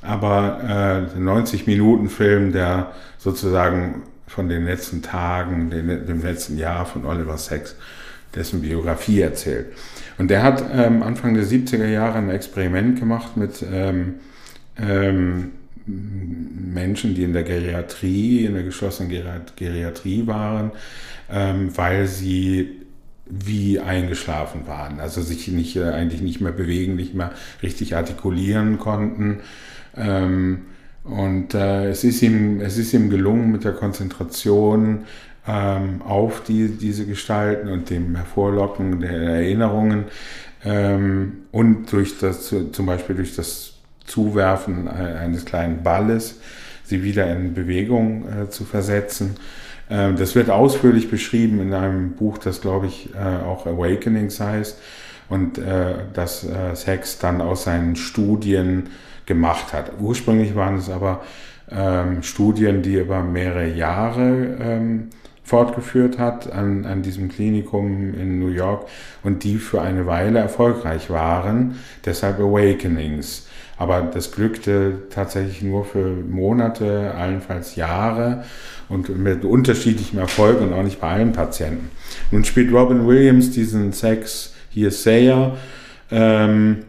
Aber 0.02 1.08
äh, 1.14 1.18
90 1.18 1.66
Minuten 1.66 2.08
Film, 2.08 2.52
der 2.52 2.92
sozusagen 3.18 4.02
von 4.26 4.48
den 4.48 4.64
letzten 4.64 5.02
Tagen, 5.02 5.70
den, 5.70 6.06
dem 6.06 6.22
letzten 6.22 6.58
Jahr 6.58 6.86
von 6.86 7.04
Oliver 7.04 7.36
Sacks, 7.36 7.76
dessen 8.34 8.62
Biografie 8.62 9.20
erzählt. 9.20 9.66
Und 10.18 10.28
der 10.30 10.42
hat 10.42 10.64
ähm, 10.72 11.02
Anfang 11.02 11.34
der 11.34 11.44
70er 11.44 11.86
Jahre 11.86 12.18
ein 12.18 12.30
Experiment 12.30 12.98
gemacht 12.98 13.36
mit 13.36 13.64
ähm, 13.70 14.16
ähm, 14.78 15.52
Menschen, 15.86 17.14
die 17.14 17.22
in 17.22 17.32
der 17.32 17.42
Geriatrie, 17.42 18.44
in 18.44 18.54
der 18.54 18.62
geschlossenen 18.62 19.10
Geriatrie 19.56 20.26
waren, 20.26 20.72
ähm, 21.30 21.76
weil 21.76 22.06
sie 22.06 22.80
wie 23.26 23.78
eingeschlafen 23.78 24.66
waren, 24.66 24.98
also 24.98 25.22
sich 25.22 25.48
nicht, 25.48 25.76
äh, 25.76 25.84
eigentlich 25.84 26.20
nicht 26.20 26.40
mehr 26.40 26.52
bewegen, 26.52 26.96
nicht 26.96 27.14
mehr 27.14 27.32
richtig 27.62 27.94
artikulieren 27.94 28.78
konnten. 28.78 29.40
Ähm, 29.96 30.62
und 31.04 31.54
äh, 31.54 31.88
es, 31.88 32.04
ist 32.04 32.22
ihm, 32.22 32.60
es 32.60 32.76
ist 32.76 32.92
ihm 32.92 33.08
gelungen, 33.08 33.52
mit 33.52 33.64
der 33.64 33.72
Konzentration 33.72 35.04
ähm, 35.46 36.02
auf 36.02 36.42
die, 36.42 36.68
diese 36.68 37.06
Gestalten 37.06 37.68
und 37.68 37.88
dem 37.90 38.16
Hervorlocken 38.16 39.00
der 39.00 39.12
Erinnerungen 39.12 40.04
ähm, 40.64 41.44
und 41.52 41.90
durch 41.92 42.18
das, 42.18 42.48
zum 42.48 42.86
Beispiel 42.86 43.16
durch 43.16 43.34
das 43.34 43.69
Zuwerfen 44.10 44.88
eines 44.88 45.44
kleinen 45.44 45.82
Balles, 45.82 46.40
sie 46.84 47.02
wieder 47.04 47.30
in 47.34 47.54
Bewegung 47.54 48.24
äh, 48.28 48.50
zu 48.50 48.64
versetzen. 48.64 49.36
Ähm, 49.88 50.16
das 50.16 50.34
wird 50.34 50.50
ausführlich 50.50 51.10
beschrieben 51.10 51.60
in 51.60 51.72
einem 51.72 52.12
Buch, 52.12 52.38
das 52.38 52.60
glaube 52.60 52.86
ich 52.86 53.10
äh, 53.14 53.44
auch 53.44 53.66
Awakenings 53.66 54.40
heißt 54.40 54.78
und 55.28 55.58
äh, 55.58 55.94
das 56.12 56.44
äh, 56.44 56.74
Sex 56.74 57.18
dann 57.18 57.40
aus 57.40 57.64
seinen 57.64 57.96
Studien 57.96 58.88
gemacht 59.26 59.72
hat. 59.72 59.92
Ursprünglich 60.00 60.54
waren 60.54 60.76
es 60.76 60.90
aber 60.90 61.22
ähm, 61.70 62.22
Studien, 62.22 62.82
die 62.82 62.94
über 62.94 63.22
mehrere 63.22 63.68
Jahre 63.68 64.56
ähm, 64.60 65.10
fortgeführt 65.44 66.18
hat 66.18 66.52
an, 66.52 66.84
an 66.84 67.02
diesem 67.02 67.28
Klinikum 67.28 68.14
in 68.14 68.38
New 68.38 68.48
York 68.48 68.86
und 69.22 69.44
die 69.44 69.56
für 69.56 69.80
eine 69.82 70.06
Weile 70.06 70.38
erfolgreich 70.38 71.10
waren, 71.10 71.76
deshalb 72.04 72.38
Awakenings. 72.38 73.48
Aber 73.80 74.02
das 74.02 74.30
glückte 74.30 75.04
tatsächlich 75.08 75.62
nur 75.62 75.86
für 75.86 76.06
Monate, 76.06 77.14
allenfalls 77.16 77.76
Jahre 77.76 78.44
und 78.90 79.08
mit 79.16 79.46
unterschiedlichem 79.46 80.18
Erfolg 80.18 80.60
und 80.60 80.74
auch 80.74 80.82
nicht 80.82 81.00
bei 81.00 81.08
allen 81.08 81.32
Patienten. 81.32 81.90
Nun 82.30 82.44
spielt 82.44 82.70
Robin 82.74 83.06
Williams 83.06 83.52
diesen 83.52 83.94
Sex 83.94 84.52
hier 84.68 84.90
Sayer 84.90 85.56
ähm, 86.10 86.84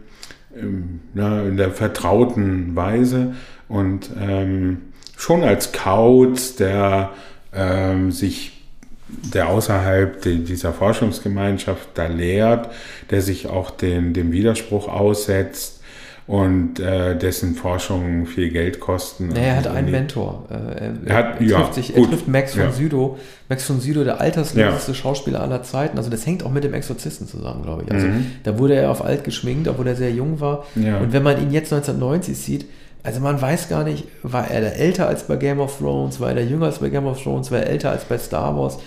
ja, 1.14 1.44
in 1.44 1.56
der 1.56 1.72
vertrauten 1.72 2.76
Weise 2.76 3.36
und 3.70 4.10
ähm, 4.20 4.82
schon 5.16 5.44
als 5.44 5.72
Kauz, 5.72 6.58
der 6.58 7.12
ähm, 7.54 8.12
sich 8.12 8.66
der 9.08 9.48
außerhalb 9.48 10.22
dieser 10.22 10.74
Forschungsgemeinschaft 10.74 11.88
da 11.94 12.08
lehrt, 12.08 12.70
der 13.12 13.22
sich 13.22 13.48
auch 13.48 13.72
den, 13.72 14.14
dem 14.14 14.34
Widerspruch 14.34 14.90
aussetzt, 14.90 15.81
und 16.28 16.80
äh, 16.80 17.18
dessen 17.18 17.56
Forschungen 17.56 18.26
viel 18.26 18.50
Geld 18.50 18.80
kosten. 18.80 19.30
Naja, 19.30 19.42
er 19.42 19.56
hat 19.58 19.68
einen 19.68 19.92
Mentor. 19.92 20.46
Äh, 20.50 21.10
er, 21.10 21.16
hat, 21.16 21.42
er, 21.42 21.46
ja, 21.46 21.58
trifft 21.58 21.74
sich, 21.74 21.96
er 21.96 22.04
trifft 22.04 22.28
Max 22.28 22.54
von 22.54 22.62
ja. 22.62 22.72
Südow. 22.72 23.20
Max 23.50 23.66
von 23.66 23.80
Südow, 23.82 24.04
der 24.04 24.22
altersloseste 24.22 24.92
ja. 24.92 24.96
Schauspieler 24.96 25.42
aller 25.42 25.64
Zeiten. 25.64 25.98
Also 25.98 26.10
das 26.10 26.26
hängt 26.26 26.44
auch 26.44 26.52
mit 26.52 26.64
dem 26.64 26.74
Exorzisten 26.74 27.28
zusammen, 27.28 27.64
glaube 27.64 27.84
ich. 27.86 27.92
Also 27.92 28.08
mhm. 28.08 28.28
da 28.44 28.58
wurde 28.58 28.76
er 28.76 28.92
auf 28.92 29.04
alt 29.04 29.24
geschminkt, 29.24 29.68
obwohl 29.68 29.88
er 29.88 29.96
sehr 29.96 30.12
jung 30.12 30.40
war. 30.40 30.66
Und 30.76 31.12
wenn 31.12 31.24
man 31.24 31.42
ihn 31.42 31.52
jetzt 31.52 31.74
1990 31.74 32.38
sieht, 32.38 32.66
also 33.04 33.20
man 33.20 33.42
weiß 33.42 33.68
gar 33.68 33.84
nicht, 33.84 34.08
war 34.22 34.50
er 34.50 34.62
da 34.62 34.68
älter 34.68 35.08
als 35.08 35.24
bei 35.24 35.36
Game 35.36 35.60
of 35.60 35.78
Thrones, 35.80 36.20
war 36.20 36.30
er 36.30 36.36
da 36.36 36.42
jünger 36.42 36.68
als 36.68 36.80
bei 36.80 36.90
Game 36.90 37.08
of 37.08 37.22
Thrones, 37.22 37.52
war 37.52 37.60
er 37.60 37.68
älter 37.68 37.90
als 37.90 38.04
bei 38.04 38.18
Star 38.18 38.56
Wars, 38.56 38.78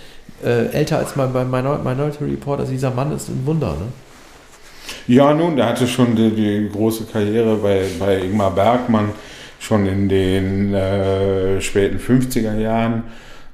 äh, 0.45 0.67
älter 0.67 0.99
als 0.99 1.13
bei 1.15 1.27
Minority 1.27 2.25
Report. 2.25 2.61
Also 2.61 2.71
dieser 2.71 2.93
Mann 2.93 3.13
ist 3.13 3.29
ein 3.29 3.45
Wunder, 3.45 3.73
ne? 3.73 3.87
Ja, 5.07 5.35
nun, 5.35 5.57
der 5.57 5.67
hatte 5.67 5.87
schon 5.87 6.17
die, 6.17 6.31
die 6.31 6.69
große 6.71 7.05
Karriere 7.05 7.57
bei, 7.57 7.85
bei 7.99 8.19
Ingmar 8.19 8.55
Bergmann 8.55 9.11
schon 9.59 9.87
in 9.87 10.09
den 10.09 10.75
äh, 10.75 11.61
späten 11.61 11.99
50er 11.99 12.59
Jahren 12.59 13.05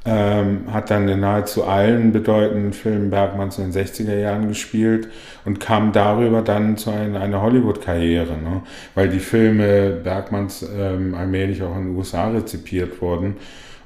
ähm, 0.04 0.64
hat 0.72 0.90
dann 0.90 1.08
in 1.08 1.20
nahezu 1.20 1.64
allen 1.64 2.12
bedeutenden 2.12 2.72
Filmen 2.72 3.10
Bergmanns 3.10 3.58
in 3.58 3.70
den 3.70 3.84
60er 3.84 4.16
Jahren 4.18 4.48
gespielt 4.48 5.08
und 5.44 5.60
kam 5.60 5.92
darüber 5.92 6.40
dann 6.40 6.78
zu 6.78 6.90
einer, 6.90 7.20
einer 7.20 7.42
Hollywood-Karriere, 7.42 8.32
ne? 8.32 8.62
weil 8.94 9.10
die 9.10 9.18
Filme 9.18 9.90
Bergmanns 9.90 10.66
ähm, 10.74 11.14
allmählich 11.14 11.62
auch 11.62 11.76
in 11.76 11.88
den 11.88 11.96
USA 11.96 12.28
rezipiert 12.28 13.02
wurden. 13.02 13.36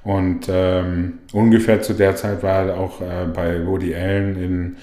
Und 0.05 0.49
ähm, 0.49 1.15
ungefähr 1.33 1.83
zu 1.83 1.95
der 1.95 2.15
Zeit 2.15 2.43
war 2.43 2.67
er 2.67 2.79
auch 2.79 3.01
äh, 3.01 3.27
bei 3.35 3.67
Woody 3.67 3.95
Allen 3.95 4.37
in 4.37 4.77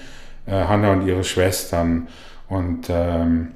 äh, 0.46 0.64
Hannah 0.64 0.92
und 0.92 1.06
ihre 1.06 1.24
Schwestern. 1.24 2.08
Und 2.52 2.88
ähm, 2.90 3.48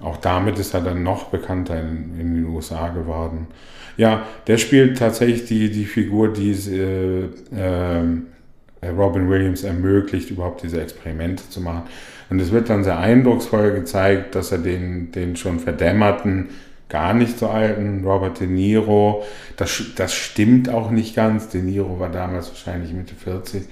auch 0.00 0.16
damit 0.16 0.58
ist 0.58 0.74
er 0.74 0.80
dann 0.80 1.04
noch 1.04 1.26
bekannter 1.26 1.80
in, 1.80 2.18
in 2.18 2.34
den 2.34 2.46
USA 2.46 2.88
geworden. 2.88 3.46
Ja, 3.96 4.26
der 4.48 4.58
spielt 4.58 4.98
tatsächlich 4.98 5.44
die, 5.44 5.70
die 5.70 5.84
Figur, 5.84 6.32
die 6.32 6.50
äh, 6.50 7.28
äh, 7.56 8.88
Robin 8.88 9.30
Williams 9.30 9.62
ermöglicht, 9.62 10.30
überhaupt 10.30 10.64
diese 10.64 10.82
Experimente 10.82 11.48
zu 11.48 11.60
machen. 11.60 11.84
Und 12.30 12.40
es 12.40 12.50
wird 12.50 12.68
dann 12.68 12.82
sehr 12.82 12.98
eindrucksvoll 12.98 13.72
gezeigt, 13.74 14.34
dass 14.34 14.50
er 14.50 14.58
den, 14.58 15.12
den 15.12 15.36
schon 15.36 15.60
verdämmerten, 15.60 16.48
gar 16.88 17.14
nicht 17.14 17.38
so 17.38 17.48
alten 17.48 18.04
Robert 18.04 18.40
De 18.40 18.48
Niro, 18.48 19.24
das, 19.56 19.82
das 19.94 20.14
stimmt 20.14 20.68
auch 20.68 20.90
nicht 20.90 21.14
ganz, 21.14 21.48
De 21.48 21.62
Niro 21.62 22.00
war 22.00 22.10
damals 22.10 22.48
wahrscheinlich 22.48 22.92
Mitte 22.92 23.14
40, 23.14 23.68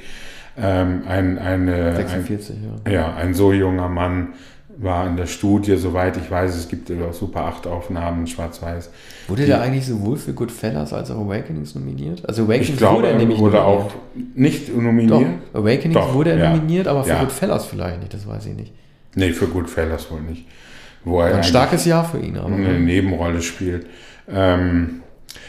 ähm, 0.59 1.03
ein, 1.09 1.39
eine, 1.39 1.97
46, 1.97 2.57
ein, 2.57 2.93
ja. 2.93 2.93
ja, 2.93 3.15
ein 3.15 3.35
so 3.35 3.53
junger 3.53 3.89
Mann 3.89 4.35
war 4.83 5.07
in 5.07 5.17
der 5.17 5.27
Studie, 5.27 5.77
soweit 5.77 6.17
ich 6.17 6.31
weiß, 6.31 6.57
es 6.57 6.69
gibt 6.69 6.91
auch 6.91 7.13
Super 7.13 7.43
8 7.43 7.67
Aufnahmen, 7.67 8.27
schwarz-weiß. 8.27 8.91
Wurde 9.29 9.47
der 9.47 9.61
eigentlich 9.61 9.87
sowohl 9.87 10.17
für 10.17 10.33
Goodfellas 10.33 10.93
als 10.93 11.11
auch 11.11 11.19
Awakenings 11.19 11.75
nominiert? 11.75 12.27
Also 12.27 12.45
Awakenings 12.45 12.79
glaube, 12.79 12.99
wurde 12.99 13.09
er 13.09 13.19
nämlich 13.19 13.39
wurde 13.39 13.59
nominiert. 13.59 13.85
auch 13.85 13.93
nicht 14.35 14.77
nominiert. 14.77 15.29
Doch, 15.53 15.61
Awakenings 15.61 15.95
Doch, 15.95 16.15
wurde 16.15 16.31
er 16.31 16.39
ja. 16.39 16.51
nominiert, 16.51 16.89
aber 16.89 17.05
für 17.05 17.11
ja. 17.11 17.21
Goodfellas 17.21 17.67
vielleicht 17.67 18.01
nicht, 18.01 18.15
das 18.15 18.27
weiß 18.27 18.47
ich 18.47 18.55
nicht. 18.55 18.73
Nee, 19.15 19.33
für 19.33 19.49
Goodfellas 19.49 20.11
wohl 20.11 20.21
nicht. 20.21 20.47
Wo 21.05 21.21
er 21.21 21.37
ein 21.37 21.45
starkes 21.45 21.85
Jahr 21.85 22.05
für 22.05 22.19
ihn, 22.19 22.37
aber. 22.37 22.55
Eine 22.55 22.79
Nebenrolle 22.81 23.43
spielt. 23.43 23.87
Ähm, 24.29 25.03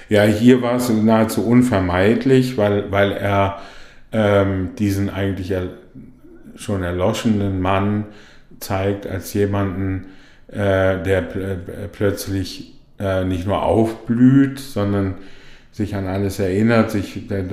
ja, 0.09 0.23
hier 0.23 0.61
war 0.61 0.75
es 0.75 0.89
nahezu 0.89 1.45
unvermeidlich, 1.45 2.57
weil, 2.57 2.91
weil 2.91 3.11
er 3.11 3.59
ähm, 4.11 4.71
diesen 4.77 5.09
eigentlich 5.09 5.51
er, 5.51 5.69
schon 6.55 6.83
erloschenen 6.83 7.61
Mann 7.61 8.05
zeigt 8.61 9.07
als 9.07 9.33
jemanden, 9.33 10.05
äh, 10.47 11.01
der 11.03 11.21
pl 11.21 11.89
plötzlich 11.91 12.73
äh, 12.99 13.23
nicht 13.25 13.45
nur 13.45 13.63
aufblüht, 13.63 14.59
sondern 14.59 15.15
sich 15.71 15.95
an 15.95 16.07
alles 16.07 16.39
erinnert, 16.39 16.91
sich 16.91 17.27
der, 17.27 17.45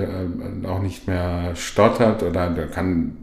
auch 0.67 0.81
nicht 0.81 1.07
mehr 1.07 1.51
stottert 1.55 2.21
oder 2.23 2.49
kann, 2.67 3.13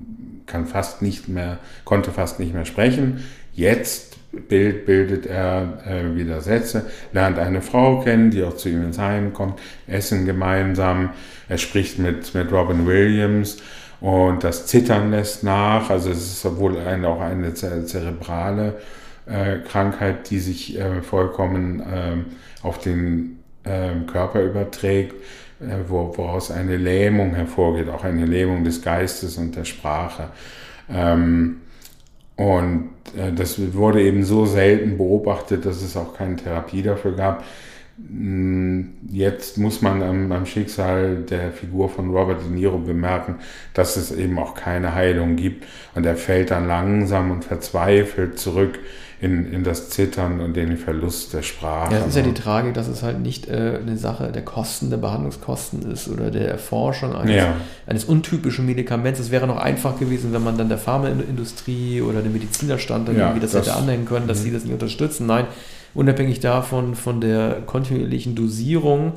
kann 0.47 0.67
fast 0.67 1.03
nicht 1.03 1.29
mehr, 1.29 1.59
konnte 1.85 2.11
fast 2.13 2.41
nicht 2.41 2.55
mehr 2.55 2.65
sprechen. 2.65 3.23
Jetzt 3.53 4.17
Bild 4.49 4.87
bildet 4.87 5.27
er 5.27 5.83
äh, 5.87 6.17
wieder 6.17 6.41
Sätze, 6.41 6.87
lernt 7.13 7.39
eine 7.39 7.63
Frau 7.63 8.01
kennen, 8.01 8.31
die 8.31 8.43
auch 8.43 8.57
zu 8.57 8.69
ihm 8.69 8.85
ins 8.85 8.99
Heim 8.99 9.33
kommt, 9.33 9.59
essen 9.87 10.27
gemeinsam, 10.27 11.11
er 11.49 11.59
spricht 11.59 11.99
mit, 11.99 12.35
mit 12.35 12.53
Robin 12.53 12.87
Williams 12.87 13.63
und 14.07 14.45
das 14.45 14.67
Zittern 14.67 15.11
lässt 15.11 15.43
nach. 15.43 15.91
Also 15.91 16.11
es 16.11 16.19
ist 16.19 16.59
wohl 16.61 16.79
eine, 16.79 17.09
auch 17.09 17.21
eine 17.21 17.55
zerebrale 17.55 18.75
äh, 19.27 19.57
Krankheit, 19.67 20.31
die 20.31 20.39
sich 20.39 20.79
äh, 20.79 21.03
vollkommen 21.03 21.81
äh, 21.81 22.65
auf 22.65 22.79
den 22.79 23.41
ähm, 23.65 24.07
Körper 24.07 24.43
überträgt, 24.43 25.15
äh, 25.59 25.79
wo, 25.89 26.17
woraus 26.17 26.53
eine 26.53 26.77
Lähmung 26.77 27.35
hervorgeht, 27.35 27.89
auch 27.89 28.05
eine 28.05 28.27
Lähmung 28.27 28.63
des 28.63 28.81
Geistes 28.81 29.39
und 29.39 29.57
der 29.57 29.65
Sprache. 29.65 30.29
Ähm, 30.89 31.63
und 32.37 32.91
äh, 33.19 33.33
das 33.33 33.59
wurde 33.75 34.03
eben 34.03 34.23
so 34.23 34.47
selten 34.47 34.99
beobachtet, 34.99 35.67
dass 35.67 35.83
es 35.83 35.97
auch 35.97 36.17
keine 36.17 36.37
Therapie 36.37 36.83
dafür 36.83 37.17
gab. 37.17 37.43
Hm, 37.99 38.95
jetzt 39.11 39.57
muss 39.57 39.81
man 39.81 40.03
am, 40.03 40.31
am, 40.31 40.45
Schicksal 40.45 41.25
der 41.29 41.51
Figur 41.53 41.89
von 41.89 42.11
Robert 42.11 42.43
De 42.43 42.51
Niro 42.51 42.79
bemerken, 42.79 43.37
dass 43.73 43.97
es 43.97 44.13
eben 44.13 44.39
auch 44.39 44.55
keine 44.55 44.95
Heilung 44.95 45.37
gibt. 45.37 45.65
Und 45.95 46.05
er 46.05 46.17
fällt 46.17 46.51
dann 46.51 46.69
langsam 46.69 47.31
und 47.31 47.45
verzweifelt 47.45 48.39
zurück 48.39 48.79
in, 49.19 49.51
in 49.51 49.65
das 49.65 49.89
Zittern 49.89 50.41
und 50.41 50.55
den 50.57 50.77
Verlust 50.77 51.33
der 51.33 51.41
Sprache. 51.41 51.95
Ja, 51.95 52.01
das 52.01 52.09
ist 52.09 52.17
ja 52.17 52.23
die 52.23 52.35
Tragik, 52.35 52.75
dass 52.75 52.87
es 52.87 53.03
halt 53.03 53.21
nicht 53.21 53.49
äh, 53.49 53.79
eine 53.81 53.97
Sache 53.97 54.31
der 54.31 54.45
Kosten, 54.45 54.91
der 54.91 54.99
Behandlungskosten 54.99 55.91
ist 55.91 56.09
oder 56.09 56.31
der 56.31 56.49
Erforschung 56.51 57.15
eines, 57.17 57.37
ja. 57.37 57.55
eines 57.87 58.05
untypischen 58.05 58.67
Medikaments. 58.67 59.19
Es 59.19 59.31
wäre 59.31 59.47
noch 59.47 59.57
einfach 59.57 59.99
gewesen, 59.99 60.35
wenn 60.35 60.45
man 60.45 60.59
dann 60.59 60.69
der 60.69 60.77
Pharmaindustrie 60.77 62.03
oder 62.03 62.21
dem 62.21 62.35
Medizinerstand 62.35 63.09
dann 63.09 63.17
ja, 63.17 63.23
irgendwie 63.29 63.41
das, 63.41 63.53
das, 63.53 63.69
hätte 63.69 63.77
anhängen 63.77 64.05
können, 64.05 64.29
dass 64.29 64.43
sie 64.43 64.51
mhm. 64.51 64.55
das 64.55 64.65
nicht 64.65 64.75
unterstützen. 64.75 65.27
Nein, 65.27 65.47
unabhängig 65.97 66.41
davon, 66.41 66.95
von 66.95 67.21
der 67.21 67.63
kontinuierlichen 67.67 68.35
Dosierung 68.35 69.15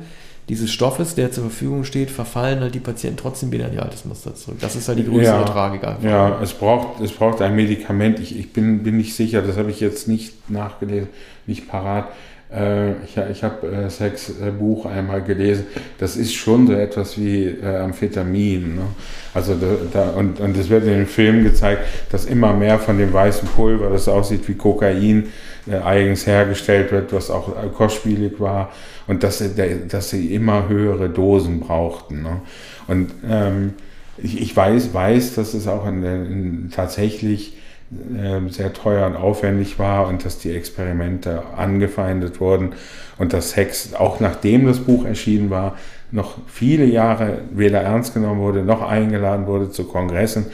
dieses 0.50 0.72
Stoffes, 0.72 1.14
der 1.14 1.30
zur 1.30 1.44
Verfügung 1.44 1.84
steht, 1.84 2.10
verfallen 2.10 2.58
halt 2.58 2.74
die 2.74 2.80
Patienten 2.80 3.18
trotzdem 3.18 3.52
wieder 3.52 3.68
in 3.68 3.74
ihr 3.74 3.84
altes 3.84 4.04
Muster 4.04 4.34
zurück. 4.34 4.58
Das 4.60 4.74
ist 4.74 4.88
halt 4.88 4.98
die 4.98 5.04
größere 5.04 5.40
ja, 5.40 5.44
Tragik 5.44 5.84
einfach. 5.84 6.02
Ja, 6.02 6.40
es 6.42 6.52
braucht, 6.52 7.00
es 7.00 7.12
braucht 7.12 7.40
ein 7.40 7.54
Medikament. 7.54 8.18
Ich, 8.18 8.36
ich 8.36 8.52
bin, 8.52 8.82
bin 8.82 8.96
nicht 8.96 9.14
sicher, 9.14 9.42
das 9.42 9.56
habe 9.56 9.70
ich 9.70 9.78
jetzt 9.78 10.08
nicht 10.08 10.50
nachgelesen, 10.50 11.08
nicht 11.46 11.68
parat. 11.68 12.08
Äh, 12.52 12.92
ich 13.04 13.16
ich 13.30 13.44
habe 13.44 13.64
äh, 13.68 13.90
Sex 13.90 14.30
äh, 14.40 14.50
Buch 14.50 14.86
einmal 14.86 15.22
gelesen. 15.22 15.66
Das 15.98 16.16
ist 16.16 16.34
schon 16.34 16.66
so 16.66 16.72
etwas 16.72 17.16
wie 17.16 17.44
äh, 17.44 17.76
Amphetamin. 17.76 18.74
Ne? 18.74 18.82
Also 19.32 19.54
da, 19.54 19.66
da, 19.92 20.10
und, 20.10 20.40
und 20.40 20.56
es 20.56 20.68
wird 20.68 20.82
in 20.82 20.90
dem 20.94 21.06
Film 21.06 21.44
gezeigt, 21.44 21.82
dass 22.10 22.24
immer 22.24 22.52
mehr 22.52 22.80
von 22.80 22.98
dem 22.98 23.12
weißen 23.12 23.48
Pulver, 23.50 23.90
das 23.90 24.08
aussieht 24.08 24.48
wie 24.48 24.54
Kokain, 24.54 25.28
eigens 25.84 26.26
hergestellt 26.26 26.92
wird, 26.92 27.12
was 27.12 27.30
auch 27.30 27.52
kostspielig 27.74 28.40
war 28.40 28.70
und 29.06 29.22
dass, 29.22 29.42
dass 29.88 30.10
sie 30.10 30.34
immer 30.34 30.68
höhere 30.68 31.08
Dosen 31.08 31.60
brauchten. 31.60 32.22
Ne? 32.22 32.40
Und 32.86 33.10
ähm, 33.28 33.74
ich, 34.18 34.40
ich, 34.40 34.56
weiß, 34.56 34.92
weiß, 34.94 35.34
dass 35.34 35.54
es 35.54 35.66
auch 35.66 35.86
in, 35.86 36.04
in, 36.04 36.70
tatsächlich 36.74 37.56
äh, 37.90 38.48
sehr 38.50 38.72
teuer 38.72 39.06
und 39.06 39.16
aufwendig 39.16 39.78
war 39.78 40.06
und 40.08 40.24
dass 40.24 40.38
die 40.38 40.52
Experimente 40.52 41.42
angefeindet 41.56 42.40
wurden 42.40 42.74
und 43.18 43.32
dass 43.32 43.56
Hex, 43.56 43.94
auch 43.94 44.20
nachdem 44.20 44.66
das 44.66 44.80
Buch 44.80 45.04
erschienen 45.04 45.50
war, 45.50 45.76
noch 46.12 46.38
viele 46.46 46.84
Jahre 46.84 47.38
weder 47.52 47.80
ernst 47.80 48.14
genommen 48.14 48.40
wurde, 48.40 48.62
noch 48.62 48.82
eingeladen 48.82 49.46
wurde 49.46 49.70
zu 49.70 49.84
Kongressen 49.84 50.46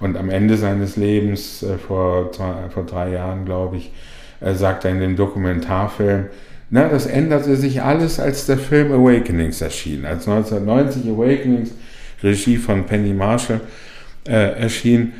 und 0.00 0.16
am 0.16 0.30
Ende 0.30 0.56
seines 0.56 0.96
Lebens, 0.96 1.62
äh, 1.62 1.78
vor, 1.78 2.32
zwei, 2.32 2.68
vor 2.70 2.84
drei 2.84 3.10
Jahren, 3.10 3.44
glaube 3.44 3.76
ich, 3.76 3.92
äh, 4.40 4.54
sagt 4.54 4.84
er 4.84 4.90
in 4.90 5.00
dem 5.00 5.16
Dokumentarfilm, 5.16 6.26
na, 6.70 6.88
das 6.88 7.06
änderte 7.06 7.56
sich 7.56 7.82
alles, 7.82 8.18
als 8.18 8.46
der 8.46 8.58
Film 8.58 8.90
Awakenings 8.90 9.60
erschien. 9.60 10.04
Als 10.04 10.26
1990 10.26 11.08
Awakenings, 11.10 11.70
Regie 12.22 12.56
von 12.56 12.84
Penny 12.84 13.12
Marshall, 13.12 13.60
äh, 14.26 14.58
erschien, 14.60 15.12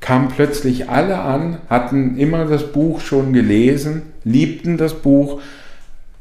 kamen 0.00 0.28
plötzlich 0.28 0.88
alle 0.88 1.18
an, 1.18 1.58
hatten 1.68 2.16
immer 2.16 2.46
das 2.46 2.72
Buch 2.72 3.00
schon 3.00 3.32
gelesen, 3.32 4.02
liebten 4.24 4.76
das 4.78 4.94
Buch. 4.94 5.40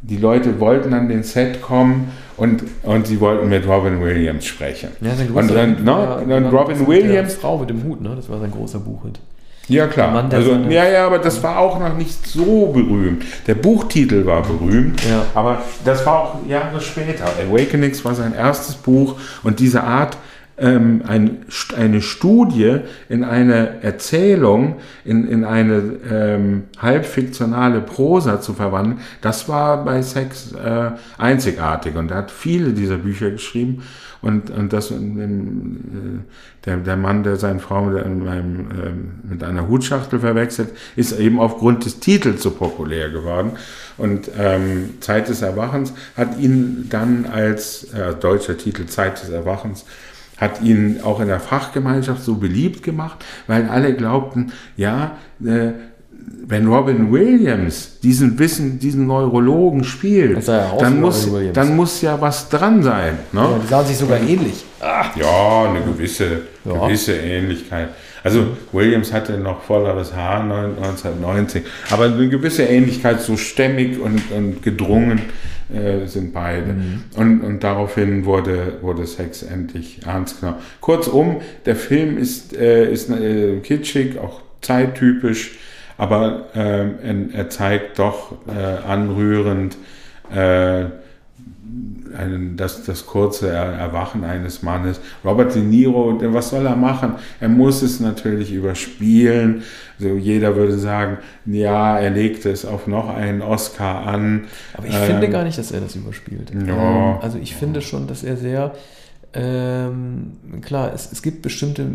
Die 0.01 0.17
Leute 0.17 0.59
wollten 0.59 0.93
an 0.93 1.09
den 1.09 1.23
Set 1.23 1.61
kommen 1.61 2.11
und, 2.37 2.63
und 2.83 3.07
sie 3.07 3.19
wollten 3.19 3.49
mit 3.49 3.67
Robin 3.67 4.01
Williams 4.01 4.45
sprechen. 4.45 4.89
Ja, 5.01 5.15
sein 5.15 5.27
großer, 5.27 5.39
und 5.39 5.55
dann, 5.55 5.83
no, 5.83 5.99
ja, 5.99 6.23
dann 6.27 6.45
Robin 6.47 6.85
Williams. 6.85 7.33
Frau 7.35 7.57
mit 7.57 7.69
dem 7.69 7.83
Hut, 7.83 8.01
ne? 8.01 8.13
Das 8.15 8.29
war 8.29 8.39
sein 8.39 8.51
großer 8.51 8.79
Buchhit. 8.79 9.19
Ja, 9.67 9.87
klar. 9.87 10.11
Mann, 10.11 10.31
also, 10.31 10.53
ja, 10.69 10.87
ja, 10.87 11.07
aber 11.07 11.19
das 11.19 11.41
war 11.41 11.57
auch 11.57 11.79
noch 11.79 11.95
nicht 11.97 12.25
so 12.27 12.67
berühmt. 12.67 13.23
Der 13.47 13.55
Buchtitel 13.55 14.25
war 14.25 14.43
berühmt, 14.43 15.03
ja. 15.03 15.25
aber 15.33 15.61
das 15.83 16.05
war 16.05 16.19
auch 16.19 16.47
Jahre 16.47 16.79
später. 16.81 17.25
Awakenings 17.25 18.05
war 18.05 18.13
sein 18.13 18.33
erstes 18.33 18.75
Buch 18.75 19.19
und 19.43 19.59
diese 19.59 19.83
Art, 19.83 20.17
ähm, 20.57 21.01
ein, 21.05 21.45
eine 21.75 22.01
Studie 22.01 22.79
in 23.09 23.23
eine 23.23 23.83
Erzählung, 23.83 24.77
in, 25.03 25.27
in 25.27 25.43
eine 25.43 25.97
ähm, 26.09 26.63
halbfiktionale 26.77 27.81
Prosa 27.81 28.39
zu 28.39 28.53
verwandeln, 28.53 28.99
das 29.21 29.49
war 29.49 29.83
bei 29.83 30.01
Sex 30.01 30.53
äh, 30.53 30.91
einzigartig. 31.17 31.95
Und 31.95 32.11
er 32.11 32.17
hat 32.17 32.31
viele 32.31 32.71
dieser 32.71 32.97
Bücher 32.97 33.31
geschrieben. 33.31 33.83
Und, 34.25 34.49
und 34.49 34.73
das, 34.73 34.89
äh, 34.89 34.95
der, 36.65 36.77
der 36.77 36.97
Mann, 36.97 37.21
der 37.21 37.35
seine 37.35 37.59
Frau 37.59 37.83
mit, 37.83 38.03
einem, 38.03 38.71
äh, 38.71 39.29
mit 39.29 39.43
einer 39.43 39.67
Hutschachtel 39.67 40.19
verwechselt, 40.19 40.69
ist 40.95 41.19
eben 41.19 41.39
aufgrund 41.39 41.85
des 41.85 41.99
Titels 41.99 42.41
so 42.41 42.49
populär 42.49 43.11
geworden. 43.11 43.51
Und 43.99 44.31
ähm, 44.35 44.95
Zeit 44.99 45.29
des 45.29 45.43
Erwachens 45.43 45.93
hat 46.17 46.39
ihn 46.39 46.87
dann 46.89 47.27
als 47.27 47.83
äh, 47.93 48.15
deutscher 48.15 48.57
Titel 48.57 48.87
Zeit 48.87 49.21
des 49.21 49.29
Erwachens 49.29 49.85
hat 50.37 50.61
ihn 50.61 50.99
auch 51.01 51.21
in 51.21 51.27
der 51.27 51.39
Fachgemeinschaft 51.39 52.21
so 52.21 52.35
beliebt 52.35 52.83
gemacht, 52.83 53.23
weil 53.47 53.69
alle 53.69 53.95
glaubten, 53.95 54.51
ja, 54.75 55.17
äh, 55.41 55.71
wenn 56.47 56.67
Robin 56.67 57.11
Williams 57.11 57.99
diesen 58.01 58.37
Wissen, 58.37 58.79
diesen 58.79 59.07
Neurologen 59.07 59.83
spielt, 59.83 60.47
ja 60.47 60.75
dann, 60.79 61.01
muss, 61.01 61.29
dann 61.53 61.75
muss 61.75 62.01
ja 62.01 62.19
was 62.21 62.49
dran 62.49 62.83
sein. 62.83 63.19
Ne? 63.31 63.41
Ja, 63.41 63.59
die 63.61 63.67
sahen 63.67 63.85
sich 63.85 63.97
sogar 63.97 64.19
ähnlich. 64.19 64.65
Ach. 64.79 65.15
Ja, 65.15 65.69
eine 65.69 65.81
gewisse, 65.81 66.41
ja. 66.63 66.85
gewisse 66.85 67.15
Ähnlichkeit. 67.15 67.89
Also 68.23 68.47
Williams 68.71 69.13
hatte 69.13 69.37
noch 69.37 69.61
volleres 69.61 70.15
Haar 70.15 70.41
1990, 70.41 71.63
aber 71.91 72.05
eine 72.05 72.27
gewisse 72.27 72.63
Ähnlichkeit, 72.63 73.21
so 73.21 73.37
stämmig 73.37 73.99
und, 73.99 74.31
und 74.31 74.63
gedrungen 74.63 75.21
äh, 75.73 76.07
sind 76.07 76.33
beide. 76.33 76.73
Mhm. 76.73 77.03
Und, 77.15 77.41
und 77.41 77.63
daraufhin 77.63 78.25
wurde, 78.25 78.79
wurde 78.81 79.05
Sex 79.05 79.43
endlich 79.43 79.99
ernst 80.05 80.39
genommen. 80.39 80.57
Kurzum, 80.81 81.41
der 81.65 81.75
Film 81.75 82.17
ist, 82.17 82.55
äh, 82.55 82.91
ist 82.91 83.11
äh, 83.11 83.59
kitschig, 83.61 84.17
auch 84.17 84.41
zeittypisch 84.61 85.57
aber 85.97 86.45
äh, 86.55 87.31
er 87.33 87.49
zeigt 87.49 87.99
doch 87.99 88.33
äh, 88.47 88.87
anrührend 88.87 89.77
äh, 90.33 90.85
einen, 92.17 92.55
das, 92.55 92.83
das 92.83 93.05
kurze 93.05 93.49
Erwachen 93.49 94.23
eines 94.23 94.63
Mannes. 94.63 94.99
Robert 95.23 95.53
De 95.53 95.61
Niro, 95.61 96.17
was 96.33 96.49
soll 96.49 96.65
er 96.65 96.75
machen? 96.75 97.15
Er 97.39 97.49
muss 97.49 97.81
es 97.81 97.99
natürlich 97.99 98.51
überspielen. 98.53 99.63
Also 99.99 100.15
jeder 100.15 100.55
würde 100.55 100.77
sagen, 100.77 101.17
ja, 101.45 101.99
er 101.99 102.09
legte 102.09 102.49
es 102.49 102.65
auf 102.65 102.87
noch 102.87 103.13
einen 103.13 103.41
Oscar 103.41 104.05
an. 104.05 104.45
Aber 104.73 104.87
ich 104.87 104.95
ähm, 104.95 105.03
finde 105.03 105.29
gar 105.29 105.43
nicht, 105.43 105.57
dass 105.57 105.71
er 105.71 105.81
das 105.81 105.95
überspielt. 105.95 106.51
Ja. 106.67 107.15
Ähm, 107.15 107.17
also 107.21 107.37
ich 107.37 107.55
finde 107.55 107.81
schon, 107.81 108.07
dass 108.07 108.23
er 108.23 108.37
sehr 108.37 108.73
ähm, 109.35 110.31
klar, 110.61 110.93
es, 110.93 111.11
es 111.11 111.21
gibt 111.21 111.41
bestimmte, 111.41 111.85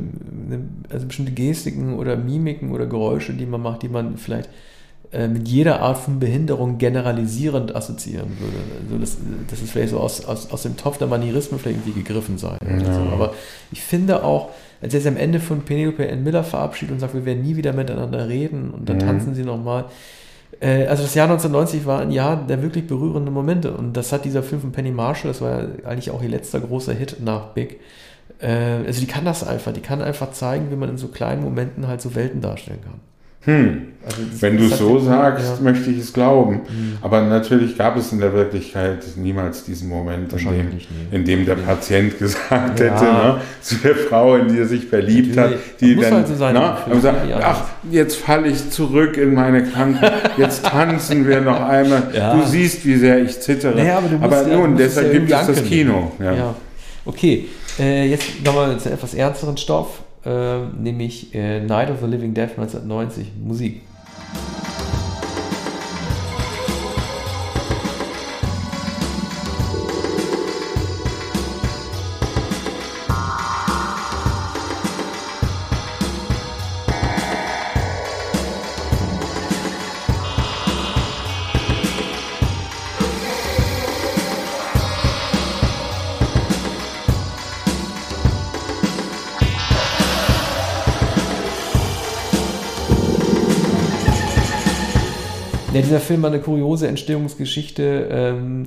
also 0.91 1.07
bestimmte 1.07 1.33
Gestiken 1.33 1.95
oder 1.95 2.17
Mimiken 2.17 2.71
oder 2.71 2.87
Geräusche, 2.87 3.33
die 3.33 3.47
man 3.47 3.63
macht, 3.63 3.83
die 3.83 3.89
man 3.89 4.19
vielleicht 4.19 4.51
äh, 5.11 5.27
mit 5.27 5.49
jeder 5.49 5.81
Art 5.81 5.97
von 5.97 6.21
Behinderung 6.21 6.77
generalisierend 6.77 7.75
assoziieren 7.75 8.29
würde. 8.39 8.59
Also 8.85 8.99
das, 8.99 9.17
das 9.49 9.63
ist 9.63 9.71
vielleicht 9.71 9.91
so 9.91 10.01
aus, 10.01 10.25
aus, 10.27 10.51
aus 10.51 10.63
dem 10.63 10.77
Topf 10.77 10.99
der 10.99 11.07
Manierismen 11.07 11.59
vielleicht 11.59 11.79
irgendwie 11.79 12.03
gegriffen 12.03 12.37
sein. 12.37 12.59
Ja. 12.63 12.93
So. 12.93 13.01
Aber 13.11 13.33
ich 13.73 13.81
finde 13.81 14.23
auch, 14.23 14.51
als 14.83 14.93
er 14.93 15.01
sich 15.01 15.09
am 15.09 15.17
Ende 15.17 15.41
von 15.41 15.63
Penelope 15.63 16.07
N. 16.07 16.23
Miller 16.23 16.45
verabschiedet 16.45 16.93
und 16.93 17.01
sagt, 17.01 17.15
wir 17.15 17.25
werden 17.25 17.43
nie 17.43 17.57
wieder 17.57 17.73
miteinander 17.73 18.29
reden 18.29 18.71
und 18.71 18.87
dann 18.87 18.97
mhm. 18.97 19.01
tanzen 19.01 19.35
sie 19.35 19.45
nochmal, 19.45 19.87
also 20.61 21.05
das 21.05 21.15
Jahr 21.15 21.29
1990 21.31 21.87
war 21.87 22.01
ein 22.01 22.11
Jahr 22.11 22.37
der 22.47 22.63
wirklich 22.63 22.87
berührenden 22.87 23.33
Momente 23.33 23.73
und 23.73 23.97
das 23.97 24.13
hat 24.13 24.25
dieser 24.25 24.43
Film 24.43 24.61
von 24.61 24.73
Penny 24.73 24.91
Marshall, 24.91 25.31
das 25.31 25.41
war 25.41 25.67
eigentlich 25.85 26.11
auch 26.11 26.23
ihr 26.23 26.29
letzter 26.29 26.61
großer 26.61 26.93
Hit 26.93 27.19
nach 27.21 27.49
Big. 27.49 27.81
Äh, 28.41 28.85
also 28.87 29.01
die 29.01 29.07
kann 29.07 29.25
das 29.25 29.47
einfach, 29.47 29.73
die 29.73 29.81
kann 29.81 30.03
einfach 30.03 30.33
zeigen, 30.33 30.71
wie 30.71 30.77
man 30.77 30.89
in 30.89 30.99
so 30.99 31.09
kleinen 31.09 31.43
Momenten 31.43 31.87
halt 31.87 32.01
so 32.01 32.15
Welten 32.15 32.41
darstellen 32.41 32.81
kann. 32.83 33.01
Hm. 33.43 33.91
Also 34.03 34.23
Wenn 34.41 34.57
du 34.57 34.65
es 34.65 34.79
so 34.79 34.99
sagst, 34.99 35.59
ja. 35.59 35.63
möchte 35.63 35.91
ich 35.91 35.99
es 35.99 36.13
glauben. 36.15 36.63
Mhm. 36.67 36.99
Aber 37.03 37.21
natürlich 37.21 37.77
gab 37.77 37.99
es 37.99 38.13
in 38.13 38.19
der 38.19 38.33
Wirklichkeit 38.33 39.05
niemals 39.17 39.65
diesen 39.65 39.91
Moment, 39.91 40.33
in 40.33 40.39
dem, 40.39 40.71
in 41.11 41.25
dem, 41.27 41.45
der 41.45 41.57
Patient 41.57 42.19
gesagt 42.19 42.81
ja. 42.81 42.87
hätte, 42.87 43.05
ne, 43.05 43.41
zu 43.61 43.75
der 43.75 43.95
Frau, 43.95 44.37
in 44.37 44.49
die 44.49 44.59
er 44.59 44.67
sich 44.67 44.87
verliebt 44.87 45.37
natürlich. 45.37 45.59
hat, 45.59 45.81
die 45.83 45.97
dann 45.97 46.15
halt 46.15 46.29
so 46.29 46.35
sein, 46.35 46.55
na, 46.55 46.79
ne, 46.89 46.99
sagt, 46.99 47.19
ach, 47.43 47.65
jetzt 47.91 48.17
falle 48.17 48.49
ich 48.49 48.71
zurück 48.71 49.19
in 49.19 49.35
meine 49.35 49.65
Kranken, 49.65 50.01
jetzt 50.39 50.65
tanzen 50.65 51.29
wir 51.29 51.43
noch 51.43 51.61
einmal. 51.61 52.05
Ja. 52.15 52.37
Du 52.37 52.47
siehst, 52.47 52.87
wie 52.87 52.97
sehr 52.97 53.23
ich 53.23 53.39
zittere. 53.39 53.77
Naja, 53.77 53.99
aber, 53.99 54.25
aber 54.25 54.43
nun, 54.45 54.79
deshalb 54.79 55.13
gibt 55.13 55.31
es 55.31 55.47
das 55.47 55.63
Kino. 55.65 56.13
Okay, 57.05 57.49
äh, 57.79 58.09
jetzt 58.09 58.43
nochmal 58.45 58.79
zu 58.79 58.91
etwas 58.91 59.13
ernsteren 59.13 59.59
Stoff 59.59 60.01
nämlich 60.25 61.35
äh, 61.35 61.61
Night 61.61 61.91
of 61.91 62.01
the 62.01 62.07
Living 62.07 62.35
Dead 62.35 62.51
1990, 62.51 63.33
Musik. 63.43 63.83
Dieser 95.83 96.01
Film 96.01 96.23
war 96.23 96.31
eine 96.31 96.41
kuriose 96.41 96.89
Entstehungsgeschichte. 96.89 98.09
Ähm, 98.11 98.67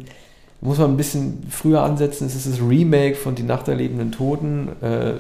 muss 0.61 0.77
man 0.77 0.91
ein 0.91 0.97
bisschen 0.97 1.43
früher 1.49 1.81
ansetzen. 1.81 2.25
Es 2.25 2.35
ist 2.35 2.47
das 2.47 2.61
Remake 2.61 3.15
von 3.15 3.35
Die 3.35 3.43
Nacht 3.43 3.67
der 3.67 3.75
lebenden 3.75 4.11
Toten. 4.11 4.69
Äh, 4.81 5.13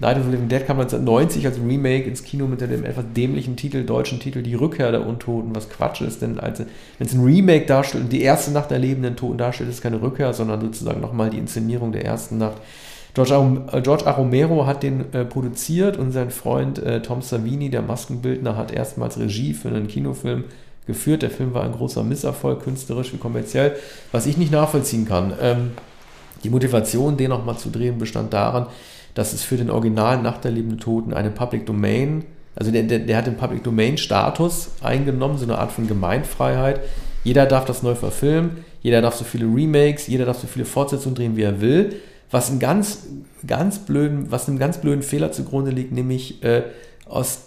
Night 0.00 0.18
of 0.18 0.24
the 0.24 0.30
Living 0.32 0.48
Dead 0.48 0.66
kam 0.66 0.80
1990 0.80 1.46
als 1.46 1.58
Remake 1.58 2.04
ins 2.04 2.24
Kino 2.24 2.46
mit 2.46 2.60
dem 2.60 2.84
etwas 2.84 3.04
dämlichen 3.16 3.56
Titel, 3.56 3.84
deutschen 3.84 4.18
Titel 4.18 4.42
Die 4.42 4.54
Rückkehr 4.54 4.90
der 4.90 5.06
Untoten, 5.06 5.54
was 5.54 5.70
Quatsch 5.70 6.00
ist, 6.00 6.20
denn 6.20 6.36
wenn 6.36 7.06
es 7.06 7.14
ein 7.14 7.22
Remake 7.22 7.66
darstellt 7.66 8.04
und 8.04 8.12
die 8.12 8.22
erste 8.22 8.50
Nacht 8.50 8.70
der 8.70 8.80
lebenden 8.80 9.14
Toten 9.16 9.38
darstellt, 9.38 9.70
ist 9.70 9.76
es 9.76 9.82
keine 9.82 10.02
Rückkehr, 10.02 10.32
sondern 10.32 10.60
sozusagen 10.60 11.00
nochmal 11.00 11.30
die 11.30 11.38
Inszenierung 11.38 11.92
der 11.92 12.04
ersten 12.04 12.38
Nacht. 12.38 12.56
George, 13.14 13.36
A. 13.36 14.10
Äh. 14.10 14.10
Romero 14.10 14.66
hat 14.66 14.82
den 14.82 15.12
äh, 15.12 15.24
produziert 15.24 15.96
und 15.96 16.10
sein 16.10 16.30
Freund 16.30 16.80
äh, 16.80 17.00
Tom 17.00 17.22
Savini, 17.22 17.70
der 17.70 17.82
Maskenbildner, 17.82 18.56
hat 18.56 18.72
erstmals 18.72 19.18
Regie 19.20 19.54
für 19.54 19.68
einen 19.68 19.86
Kinofilm 19.86 20.44
geführt. 20.86 21.22
Der 21.22 21.30
Film 21.30 21.54
war 21.54 21.64
ein 21.64 21.72
großer 21.72 22.02
Misserfolg, 22.02 22.62
künstlerisch 22.62 23.12
wie 23.12 23.18
kommerziell, 23.18 23.76
was 24.12 24.26
ich 24.26 24.36
nicht 24.36 24.52
nachvollziehen 24.52 25.06
kann. 25.06 25.32
Ähm, 25.40 25.72
die 26.42 26.50
Motivation, 26.50 27.16
den 27.16 27.30
nochmal 27.30 27.56
zu 27.56 27.70
drehen, 27.70 27.98
bestand 27.98 28.32
daran, 28.32 28.66
dass 29.14 29.32
es 29.32 29.42
für 29.42 29.56
den 29.56 29.70
Original 29.70 30.20
Nach 30.20 30.38
der 30.38 30.50
lebenden 30.50 30.78
Toten 30.78 31.14
eine 31.14 31.30
Public 31.30 31.66
Domain, 31.66 32.24
also 32.56 32.70
der, 32.70 32.82
der, 32.84 33.00
der 33.00 33.16
hat 33.16 33.26
den 33.26 33.36
Public 33.36 33.64
Domain 33.64 33.96
Status 33.96 34.70
eingenommen, 34.82 35.38
so 35.38 35.44
eine 35.44 35.58
Art 35.58 35.72
von 35.72 35.88
Gemeinfreiheit. 35.88 36.80
Jeder 37.24 37.46
darf 37.46 37.64
das 37.64 37.82
neu 37.82 37.94
verfilmen, 37.94 38.64
jeder 38.82 39.00
darf 39.00 39.14
so 39.14 39.24
viele 39.24 39.46
Remakes, 39.46 40.06
jeder 40.06 40.26
darf 40.26 40.38
so 40.38 40.46
viele 40.46 40.64
Fortsetzungen 40.64 41.14
drehen, 41.14 41.36
wie 41.36 41.42
er 41.42 41.60
will. 41.60 41.96
Was, 42.30 42.50
ein 42.50 42.58
ganz, 42.58 43.06
ganz 43.46 43.78
blöden, 43.78 44.30
was 44.30 44.48
einem 44.48 44.58
ganz 44.58 44.78
blöden 44.78 45.02
Fehler 45.02 45.32
zugrunde 45.32 45.70
liegt, 45.70 45.92
nämlich 45.92 46.42
äh, 46.42 46.64
aus 47.06 47.46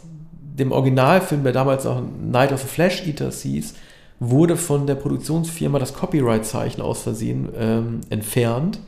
dem 0.58 0.72
Originalfilm, 0.72 1.44
der 1.44 1.54
damals 1.54 1.86
auch 1.86 2.02
Night 2.22 2.52
of 2.52 2.62
the 2.62 2.68
Flash 2.68 3.06
Eaters 3.06 3.42
hieß, 3.44 3.76
wurde 4.20 4.58
von 4.58 4.88
der 4.88 4.96
Produktionsfirma 4.96 5.78
das 5.80 5.94
Copyright-Zeichen 5.94 6.82
aus 6.82 7.04
Versehen 7.04 7.50
ähm, 7.58 8.02
entfernt. 8.10 8.80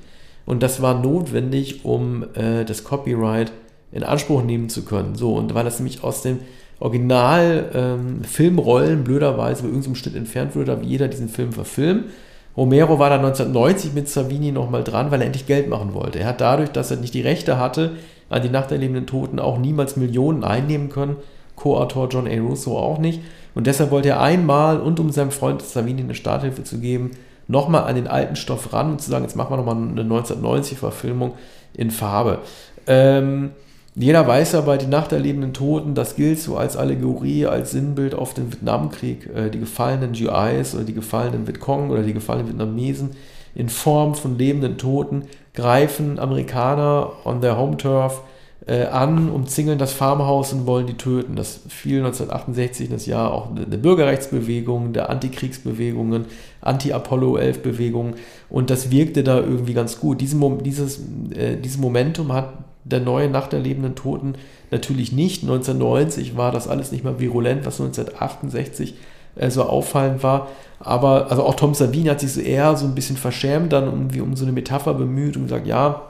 Und 0.45 0.63
das 0.63 0.81
war 0.81 0.99
notwendig, 0.99 1.85
um 1.85 2.25
äh, 2.33 2.65
das 2.65 2.83
Copyright 2.83 3.51
in 3.91 4.03
Anspruch 4.03 4.43
nehmen 4.43 4.69
zu 4.69 4.83
können. 4.83 5.15
So, 5.15 5.35
und 5.35 5.53
weil 5.53 5.65
das 5.65 5.79
nämlich 5.79 6.03
aus 6.03 6.23
dem 6.23 6.39
Original 6.79 7.69
ähm, 7.73 9.03
blöderweise 9.03 9.63
bei 9.63 9.67
irgendeinem 9.67 9.95
Schnitt 9.95 10.15
entfernt 10.15 10.55
wurde, 10.55 10.65
darf 10.65 10.83
jeder 10.83 11.07
diesen 11.07 11.29
Film 11.29 11.51
verfilmen. 11.51 12.05
Romero 12.57 12.97
war 12.97 13.09
dann 13.09 13.19
1990 13.19 13.93
mit 13.93 14.09
Savini 14.09 14.51
nochmal 14.51 14.83
dran, 14.83 15.11
weil 15.11 15.21
er 15.21 15.27
endlich 15.27 15.45
Geld 15.45 15.69
machen 15.69 15.93
wollte. 15.93 16.19
Er 16.19 16.27
hat 16.27 16.41
dadurch, 16.41 16.71
dass 16.71 16.89
er 16.89 16.97
nicht 16.97 17.13
die 17.13 17.21
Rechte 17.21 17.59
hatte 17.59 17.91
an 18.29 18.41
die 18.41 18.49
Nacht 18.49 18.71
der 18.71 18.79
lebenden 18.79 19.07
Toten, 19.07 19.39
auch 19.39 19.59
niemals 19.59 19.97
Millionen 19.97 20.43
einnehmen 20.43 20.89
können 20.89 21.17
Co-Autor 21.59 22.09
John 22.09 22.27
A. 22.27 22.39
Russo 22.39 22.77
auch 22.77 22.97
nicht. 22.97 23.21
Und 23.53 23.67
deshalb 23.67 23.91
wollte 23.91 24.09
er 24.09 24.21
einmal 24.21 24.79
und 24.79 24.99
um 24.99 25.11
seinem 25.11 25.31
Freund 25.31 25.61
Savini 25.61 26.01
eine 26.01 26.15
Starthilfe 26.15 26.63
zu 26.63 26.79
geben, 26.79 27.11
nochmal 27.47 27.83
an 27.83 27.95
den 27.95 28.07
alten 28.07 28.35
Stoff 28.35 28.73
ran 28.73 28.91
und 28.91 29.01
zu 29.01 29.09
sagen, 29.09 29.25
jetzt 29.25 29.35
machen 29.35 29.51
wir 29.51 29.57
nochmal 29.57 29.75
eine 29.75 30.03
1990-Verfilmung 30.03 31.33
in 31.73 31.91
Farbe. 31.91 32.39
Ähm, 32.87 33.51
jeder 33.95 34.25
weiß 34.25 34.55
aber, 34.55 34.77
die 34.77 34.87
Nacht 34.87 35.11
der 35.11 35.19
lebenden 35.19 35.53
Toten, 35.53 35.95
das 35.95 36.15
gilt 36.15 36.39
so 36.39 36.57
als 36.57 36.77
Allegorie, 36.77 37.47
als 37.47 37.71
Sinnbild 37.71 38.15
auf 38.15 38.33
den 38.33 38.51
Vietnamkrieg. 38.51 39.29
Äh, 39.35 39.49
die 39.49 39.59
gefallenen 39.59 40.13
GIs 40.13 40.75
oder 40.75 40.83
die 40.83 40.93
gefallenen 40.93 41.47
Vietcong 41.47 41.89
oder 41.89 42.03
die 42.03 42.13
gefallenen 42.13 42.47
Vietnamesen 42.47 43.11
in 43.55 43.67
Form 43.67 44.15
von 44.15 44.37
lebenden 44.37 44.77
Toten 44.77 45.23
greifen 45.53 46.19
Amerikaner 46.19 47.11
on 47.25 47.41
their 47.41 47.57
home 47.57 47.77
turf 47.77 48.21
äh, 48.69 48.85
an, 48.85 49.29
umzingeln 49.31 49.79
das 49.79 49.93
Farmhaus 49.93 50.53
und 50.53 50.67
wollen 50.67 50.85
die 50.85 50.93
töten. 50.93 51.35
Das 51.35 51.61
fiel 51.69 51.97
1968 51.97 52.85
in 52.85 52.91
das 52.91 53.07
Jahr 53.07 53.33
auch 53.33 53.47
der 53.55 53.77
Bürgerrechtsbewegung, 53.77 54.93
der 54.93 55.09
Antikriegsbewegungen, 55.09 56.25
Anti-Apollo-11-Bewegung 56.61 58.13
und 58.47 58.69
das 58.69 58.91
wirkte 58.91 59.23
da 59.23 59.39
irgendwie 59.39 59.73
ganz 59.73 59.99
gut. 59.99 60.21
Diesen, 60.21 60.63
dieses, 60.63 60.99
äh, 61.35 61.57
dieses 61.57 61.79
Momentum 61.79 62.31
hat 62.31 62.53
der 62.83 62.99
neue 62.99 63.27
Nacht 63.27 63.53
der 63.53 63.59
lebenden 63.59 63.95
Toten 63.95 64.35
natürlich 64.69 65.11
nicht. 65.11 65.41
1990 65.41 66.37
war 66.37 66.51
das 66.51 66.67
alles 66.67 66.91
nicht 66.91 67.03
mehr 67.03 67.19
virulent, 67.19 67.65
was 67.65 67.81
1968 67.81 68.93
äh, 69.35 69.49
so 69.49 69.63
auffallend 69.63 70.21
war. 70.21 70.47
Aber 70.79 71.31
also 71.31 71.43
auch 71.43 71.55
Tom 71.55 71.73
Savini 71.73 72.09
hat 72.09 72.19
sich 72.19 72.33
so 72.33 72.41
eher 72.41 72.75
so 72.77 72.85
ein 72.85 72.93
bisschen 72.93 73.17
verschämt 73.17 73.73
dann 73.73 73.85
irgendwie 73.85 74.21
um 74.21 74.35
so 74.35 74.45
eine 74.45 74.51
Metapher 74.51 74.93
bemüht 74.93 75.37
und 75.37 75.43
gesagt, 75.43 75.65
ja, 75.65 76.03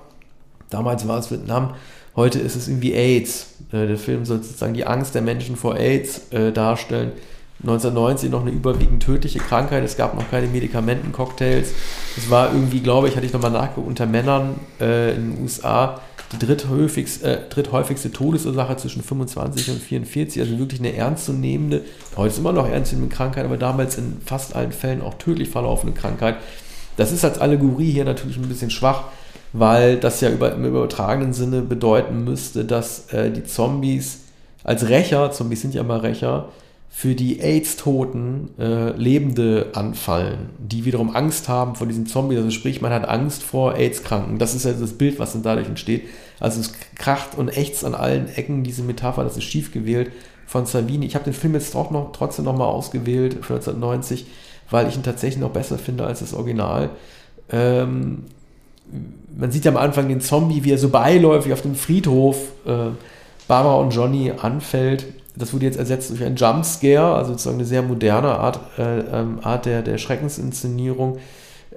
damals 0.70 1.08
war 1.08 1.20
es 1.20 1.32
Vietnam, 1.32 1.74
Heute 2.20 2.40
ist 2.40 2.58
es 2.58 2.68
irgendwie 2.68 2.92
AIDS. 2.92 3.48
Äh, 3.72 3.88
der 3.88 3.98
Film 3.98 4.26
soll 4.26 4.44
sozusagen 4.44 4.74
die 4.74 4.86
Angst 4.86 5.16
der 5.16 5.22
Menschen 5.22 5.56
vor 5.56 5.78
AIDS 5.78 6.34
äh, 6.34 6.52
darstellen. 6.52 7.14
1990 7.62 8.30
noch 8.30 8.42
eine 8.42 8.52
überwiegend 8.52 9.02
tödliche 9.02 9.40
Krankheit. 9.40 9.86
Es 9.86 9.96
gab 9.96 10.16
noch 10.16 10.30
keine 10.30 10.48
Medikamentencocktails. 10.48 11.70
Es 12.18 12.30
war 12.30 12.52
irgendwie, 12.52 12.82
glaube 12.82 13.08
ich, 13.08 13.16
hatte 13.16 13.26
ich 13.26 13.32
nochmal 13.32 13.52
nachgeguckt, 13.52 13.88
unter 13.88 14.06
Männern 14.06 14.60
äh, 14.82 15.16
in 15.16 15.32
den 15.32 15.44
USA 15.44 16.02
die 16.34 16.46
dritthäufigste, 16.46 17.26
äh, 17.26 17.50
dritthäufigste 17.50 18.12
Todesursache 18.12 18.76
zwischen 18.76 19.02
25 19.02 19.70
und 19.72 19.82
44. 19.82 20.42
Also 20.42 20.60
wirklich 20.60 20.82
eine 20.82 20.94
ernstzunehmende, 20.94 21.86
heute 22.18 22.34
ist 22.34 22.40
immer 22.40 22.52
noch 22.52 22.68
ernstzunehmende 22.68 23.16
Krankheit, 23.16 23.46
aber 23.46 23.56
damals 23.56 23.98
in 23.98 24.18
fast 24.26 24.58
allen 24.58 24.74
Fällen 24.74 25.02
auch 25.02 25.14
tödlich 25.14 25.48
verlaufende 25.48 25.98
Krankheit. 25.98 26.36
Das 26.98 27.14
ist 27.14 27.24
als 27.24 27.40
Allegorie 27.40 27.92
hier 27.94 28.04
natürlich 28.04 28.36
ein 28.36 28.50
bisschen 28.50 28.72
schwach, 28.72 29.06
weil 29.54 29.98
das 29.98 30.22
ja 30.22 30.30
über, 30.30 30.54
im 30.54 30.66
übertragenen 30.66 31.34
Sinne 31.34 31.62
bedeuten 31.62 32.24
müsste, 32.24 32.66
dass 32.66 33.12
äh, 33.14 33.32
die 33.32 33.44
Zombies 33.44 34.22
als 34.64 34.90
Rächer, 34.90 35.32
Zombies 35.32 35.62
sind 35.62 35.74
ja 35.74 35.84
mal 35.84 36.00
Rächer, 36.00 36.50
für 36.92 37.16
die 37.16 37.40
AIDS-Toten 37.40 38.50
äh, 38.60 38.92
Lebende 38.92 39.68
anfallen, 39.74 40.50
die 40.58 40.86
wiederum 40.86 41.16
Angst 41.16 41.48
haben 41.48 41.76
vor 41.76 41.88
diesen 41.88 42.08
Zombies. 42.08 42.40
Also 42.40 42.50
sprich, 42.50 42.82
man 42.82 42.92
hat 42.92 43.08
Angst 43.08 43.44
vor 43.44 43.76
AIDS-Kranken. 43.76 44.40
Das 44.40 44.56
ist 44.56 44.66
ja 44.66 44.74
das 44.74 44.94
Bild, 44.94 45.20
was 45.20 45.34
dann 45.34 45.44
dadurch 45.44 45.68
entsteht. 45.68 46.04
Also 46.40 46.60
es 46.60 46.74
kracht 46.96 47.38
und 47.38 47.56
ächzt 47.56 47.86
an 47.86 47.94
allen 47.94 48.28
Ecken, 48.28 48.64
diese 48.64 48.82
Metapher, 48.82 49.24
das 49.24 49.38
ist 49.38 49.44
schief 49.44 49.72
gewählt 49.72 50.12
von 50.48 50.66
Savini. 50.66 51.06
Ich 51.06 51.16
habe 51.16 51.26
den 51.26 51.34
Film 51.34 51.54
jetzt 51.54 51.76
auch 51.76 51.92
noch, 51.92 52.12
trotzdem 52.12 52.46
nochmal 52.46 52.68
ausgewählt 52.68 53.34
für 53.36 53.54
1990, 53.54 54.26
weil 54.70 54.88
ich 54.88 54.96
ihn 54.96 55.04
tatsächlich 55.04 55.40
noch 55.40 55.52
besser 55.52 55.78
finde 55.78 56.06
als 56.06 56.20
das 56.20 56.34
Original. 56.34 56.90
Ähm, 57.52 58.26
man 59.38 59.52
sieht 59.52 59.66
ja 59.66 59.72
am 59.72 59.78
Anfang 59.78 60.08
den 60.10 60.22
Zombie, 60.22 60.64
wie 60.64 60.72
er 60.72 60.78
so 60.78 60.90
beiläufig 60.90 61.54
auf 61.54 61.62
dem 61.62 61.76
Friedhof 61.76 62.38
äh, 62.66 62.90
Barbara 63.48 63.76
und 63.76 63.92
Johnny 63.92 64.32
anfällt 64.40 65.06
das 65.40 65.54
wurde 65.54 65.66
jetzt 65.66 65.78
ersetzt 65.78 66.10
durch 66.12 66.24
ein 66.24 66.36
Jumpscare, 66.36 67.16
also 67.16 67.32
sozusagen 67.32 67.58
eine 67.58 67.66
sehr 67.66 67.82
moderne 67.82 68.30
Art, 68.30 68.60
äh, 68.78 69.00
ähm, 69.00 69.40
Art 69.42 69.66
der, 69.66 69.82
der 69.82 69.98
Schreckensinszenierung. 69.98 71.18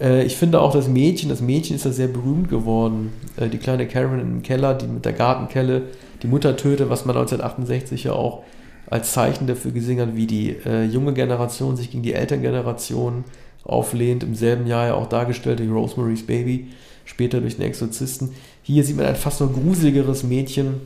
Äh, 0.00 0.24
ich 0.24 0.36
finde 0.36 0.60
auch 0.60 0.72
das 0.72 0.88
Mädchen, 0.88 1.28
das 1.28 1.40
Mädchen 1.40 1.76
ist 1.76 1.86
da 1.86 1.92
sehr 1.92 2.08
berühmt 2.08 2.48
geworden. 2.48 3.12
Äh, 3.36 3.48
die 3.48 3.58
kleine 3.58 3.86
Karen 3.86 4.20
im 4.20 4.42
Keller, 4.42 4.74
die 4.74 4.86
mit 4.86 5.04
der 5.04 5.12
Gartenkelle 5.12 5.82
die 6.22 6.26
Mutter 6.26 6.56
tötet, 6.56 6.90
was 6.90 7.04
man 7.04 7.16
1968 7.16 8.04
ja 8.04 8.12
auch 8.12 8.42
als 8.90 9.12
Zeichen 9.12 9.46
dafür 9.46 9.70
gesehen 9.70 10.00
hat, 10.00 10.16
wie 10.16 10.26
die 10.26 10.56
äh, 10.66 10.84
junge 10.84 11.12
Generation 11.12 11.76
sich 11.76 11.90
gegen 11.90 12.02
die 12.02 12.14
Elterngeneration 12.14 13.24
auflehnt. 13.64 14.24
Im 14.24 14.34
selben 14.34 14.66
Jahr 14.66 14.88
ja 14.88 14.94
auch 14.94 15.08
dargestellt 15.08 15.60
durch 15.60 15.70
Rosemary's 15.70 16.26
Baby, 16.26 16.68
später 17.04 17.40
durch 17.40 17.56
den 17.56 17.64
Exorzisten. 17.64 18.30
Hier 18.62 18.84
sieht 18.84 18.96
man 18.96 19.06
ein 19.06 19.16
fast 19.16 19.40
noch 19.40 19.52
gruseligeres 19.52 20.22
Mädchen, 20.22 20.80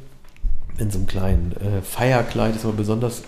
in 0.78 0.90
so 0.90 0.98
einem 0.98 1.06
kleinen 1.06 1.52
äh, 1.52 1.82
Feierkleid 1.82 2.54
ist 2.54 2.64
aber 2.64 2.74
besonders 2.74 3.22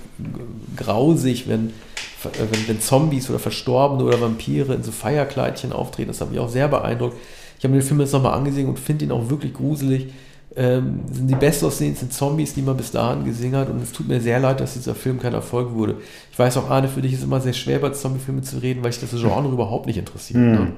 grausig, 0.77 1.49
wenn, 1.49 1.69
äh, 1.69 2.41
wenn, 2.51 2.69
wenn, 2.69 2.81
Zombies 2.81 3.31
oder 3.31 3.39
Verstorbene 3.39 4.05
oder 4.05 4.21
Vampire 4.21 4.75
in 4.75 4.83
so 4.83 4.93
Feierkleidchen 4.93 5.73
auftreten. 5.73 6.09
Das 6.09 6.21
hat 6.21 6.31
mich 6.31 6.41
auch 6.41 6.49
sehr 6.49 6.69
beeindruckt. 6.69 7.17
Ich 7.59 7.65
habe 7.65 7.75
mir 7.75 7.81
den 7.81 7.87
Film 7.87 8.01
jetzt 8.01 8.13
nochmal 8.13 8.35
angesehen 8.35 8.69
und 8.69 8.79
finde 8.79 9.07
ihn 9.07 9.13
auch 9.13 9.31
wirklich 9.31 9.55
gruselig. 9.55 10.13
Ähm, 10.57 11.01
sind 11.13 11.29
die 11.29 11.35
bestaussehendsten 11.35 12.11
Zombies, 12.11 12.55
die 12.55 12.63
man 12.63 12.77
bis 12.77 12.91
dahin 12.91 13.25
gesehen 13.25 13.55
hat. 13.55 13.71
Und 13.71 13.83
es 13.83 13.93
tut 13.93 14.09
mir 14.09 14.21
sehr 14.21 14.41
leid, 14.41 14.61
dass 14.61 14.75
dieser 14.75 14.95
Film 14.95 15.21
kein 15.21 15.33
Erfolg 15.33 15.73
wurde. 15.75 15.97
Ich 16.33 16.39
weiß 16.39 16.57
auch, 16.57 16.69
Arne, 16.69 16.89
für 16.89 17.01
dich 17.01 17.13
ist 17.13 17.19
es 17.19 17.25
immer 17.25 17.41
sehr 17.41 17.53
schwer, 17.53 17.79
über 17.79 17.93
Zombiefilme 17.93 18.43
zu 18.43 18.59
reden, 18.59 18.83
weil 18.83 18.91
ich 18.91 19.01
das 19.01 19.11
Genre 19.11 19.49
überhaupt 19.49 19.87
nicht 19.87 19.99
interessiert. 19.99 20.41
Mhm. 20.41 20.53
Ne? 20.53 20.73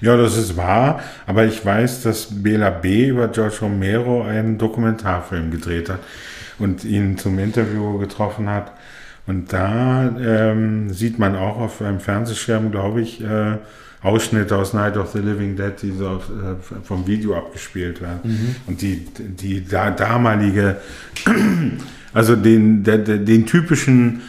Ja, 0.00 0.16
das 0.16 0.36
ist 0.36 0.56
wahr, 0.56 1.02
aber 1.26 1.44
ich 1.44 1.64
weiß, 1.64 2.02
dass 2.02 2.42
Bela 2.42 2.70
B. 2.70 3.08
über 3.08 3.28
George 3.28 3.56
Romero 3.62 4.22
einen 4.22 4.58
Dokumentarfilm 4.58 5.50
gedreht 5.50 5.88
hat 5.88 6.00
und 6.58 6.84
ihn 6.84 7.18
zum 7.18 7.38
Interview 7.38 7.98
getroffen 7.98 8.48
hat. 8.48 8.72
Und 9.26 9.52
da 9.52 10.14
ähm, 10.20 10.90
sieht 10.90 11.18
man 11.18 11.34
auch 11.34 11.58
auf 11.58 11.80
einem 11.80 12.00
Fernsehschirm, 12.00 12.70
glaube 12.70 13.00
ich, 13.00 13.22
äh, 13.22 13.56
Ausschnitte 14.02 14.54
aus 14.56 14.74
Night 14.74 14.98
of 14.98 15.12
the 15.12 15.18
Living 15.18 15.56
Dead, 15.56 15.72
die 15.80 15.92
so 15.92 16.08
auf, 16.08 16.28
äh, 16.28 16.82
vom 16.82 17.06
Video 17.06 17.34
abgespielt 17.34 18.02
werden. 18.02 18.20
Mhm. 18.22 18.56
Und 18.66 18.82
die, 18.82 19.06
die 19.18 19.66
da, 19.66 19.90
damalige, 19.90 20.76
also 22.12 22.36
den, 22.36 22.84
der, 22.84 22.98
den 22.98 23.46
typischen 23.46 24.20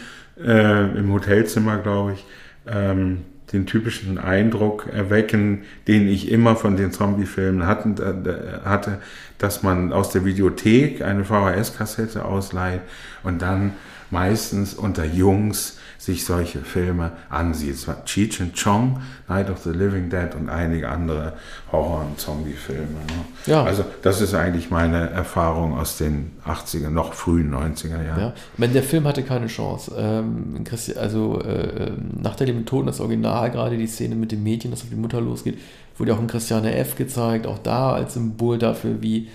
äh, 0.42 0.98
im 0.98 1.12
Hotelzimmer, 1.12 1.76
glaube 1.76 2.14
ich, 2.14 2.24
ähm, 2.66 3.18
den 3.52 3.66
typischen 3.66 4.18
Eindruck 4.18 4.88
erwecken, 4.92 5.62
den 5.86 6.08
ich 6.08 6.30
immer 6.30 6.56
von 6.56 6.76
den 6.76 6.92
Zombie-Filmen 6.92 7.66
hatte, 7.66 8.98
dass 9.38 9.62
man 9.62 9.92
aus 9.92 10.10
der 10.10 10.24
Videothek 10.24 11.02
eine 11.02 11.24
VHS-Kassette 11.24 12.24
ausleiht 12.24 12.80
und 13.22 13.42
dann 13.42 13.72
meistens 14.10 14.74
unter 14.74 15.04
Jungs 15.04 15.78
sich 15.98 16.24
solche 16.24 16.60
Filme 16.60 17.12
ansieht. 17.28 17.74
Es 17.74 17.88
war 17.88 18.04
Cheech 18.04 18.40
and 18.40 18.54
Chong, 18.60 19.00
Night 19.28 19.50
of 19.50 19.62
the 19.62 19.70
Living 19.70 20.10
Dead 20.10 20.34
und 20.34 20.48
einige 20.48 20.88
andere 20.88 21.34
Horror- 21.72 22.06
und 22.06 22.20
Zombie-Filme. 22.20 22.82
Ne? 22.82 23.24
Ja. 23.46 23.64
Also 23.64 23.84
das 24.02 24.20
ist 24.20 24.34
eigentlich 24.34 24.70
meine 24.70 25.10
Erfahrung 25.10 25.78
aus 25.78 25.98
den 25.98 26.32
80er, 26.46 26.90
noch 26.90 27.14
frühen 27.14 27.54
90er 27.54 28.04
Jahren. 28.04 28.20
Ja. 28.20 28.32
Ich 28.52 28.58
meine, 28.58 28.72
der 28.72 28.82
Film 28.82 29.06
hatte 29.06 29.22
keine 29.22 29.46
Chance. 29.46 29.92
Ähm, 29.96 30.64
also 30.96 31.40
äh, 31.40 31.92
nach 32.20 32.36
der 32.36 32.46
Leben 32.46 32.66
Toten, 32.66 32.86
das 32.86 33.00
Original, 33.00 33.50
gerade 33.50 33.76
die 33.76 33.86
Szene 33.86 34.14
mit 34.14 34.32
dem 34.32 34.42
Mädchen, 34.42 34.70
das 34.70 34.82
auf 34.82 34.90
die 34.90 34.96
Mutter 34.96 35.20
losgeht, 35.20 35.58
wurde 35.98 36.14
auch 36.14 36.20
in 36.20 36.26
Christiane 36.26 36.76
F. 36.76 36.96
gezeigt, 36.96 37.46
auch 37.46 37.58
da 37.58 37.92
als 37.92 38.14
Symbol 38.14 38.58
dafür, 38.58 39.00
wie 39.00 39.28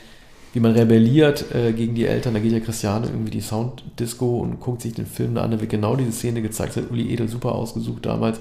wie 0.54 0.60
man 0.60 0.74
rebelliert 0.74 1.46
äh, 1.54 1.72
gegen 1.72 1.96
die 1.96 2.06
Eltern. 2.06 2.34
Da 2.34 2.40
geht 2.40 2.52
ja 2.52 2.60
Christiane 2.60 3.08
irgendwie 3.08 3.32
die 3.32 3.42
Sounddisco 3.42 4.40
und 4.40 4.60
guckt 4.60 4.82
sich 4.82 4.94
den 4.94 5.06
Film 5.06 5.38
an. 5.38 5.52
Da 5.52 5.60
wird 5.60 5.70
genau 5.70 5.96
diese 5.96 6.12
Szene 6.12 6.42
gezeigt. 6.42 6.76
Das 6.76 6.84
hat 6.84 6.92
Uli 6.92 7.12
Edel 7.12 7.28
super 7.28 7.56
ausgesucht 7.56 8.06
damals. 8.06 8.40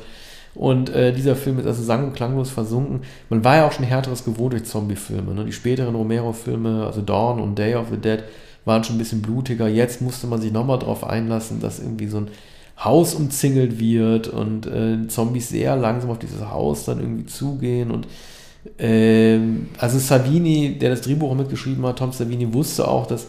Und 0.54 0.90
äh, 0.90 1.12
dieser 1.12 1.36
Film 1.36 1.58
ist 1.60 1.66
also 1.66 1.82
sang- 1.82 2.08
und 2.08 2.14
klanglos 2.14 2.50
versunken. 2.50 3.02
Man 3.28 3.44
war 3.44 3.56
ja 3.56 3.68
auch 3.68 3.72
schon 3.72 3.84
härteres 3.84 4.24
gewohnt 4.24 4.52
durch 4.52 4.64
Zombie-Filme. 4.64 5.32
Ne? 5.32 5.44
Die 5.44 5.52
späteren 5.52 5.94
Romero-Filme, 5.94 6.86
also 6.86 7.02
Dawn 7.02 7.40
und 7.40 7.56
Day 7.56 7.76
of 7.76 7.86
the 7.90 7.96
Dead, 7.96 8.24
waren 8.64 8.82
schon 8.82 8.96
ein 8.96 8.98
bisschen 8.98 9.22
blutiger. 9.22 9.68
Jetzt 9.68 10.02
musste 10.02 10.26
man 10.26 10.40
sich 10.40 10.52
nochmal 10.52 10.80
darauf 10.80 11.04
einlassen, 11.04 11.60
dass 11.60 11.78
irgendwie 11.78 12.08
so 12.08 12.18
ein 12.18 12.28
Haus 12.82 13.14
umzingelt 13.14 13.78
wird 13.78 14.28
und 14.28 14.66
äh, 14.66 15.06
Zombies 15.06 15.50
sehr 15.50 15.76
langsam 15.76 16.10
auf 16.10 16.18
dieses 16.18 16.40
Haus 16.40 16.86
dann 16.86 16.98
irgendwie 16.98 17.26
zugehen 17.26 17.90
und 17.90 18.06
ähm, 18.78 19.68
also 19.78 19.98
Savini, 19.98 20.78
der 20.78 20.90
das 20.90 21.02
Drehbuch 21.02 21.34
mitgeschrieben 21.34 21.84
hat, 21.86 21.98
Tom 21.98 22.12
Savini, 22.12 22.52
wusste 22.52 22.86
auch, 22.86 23.06
dass 23.06 23.26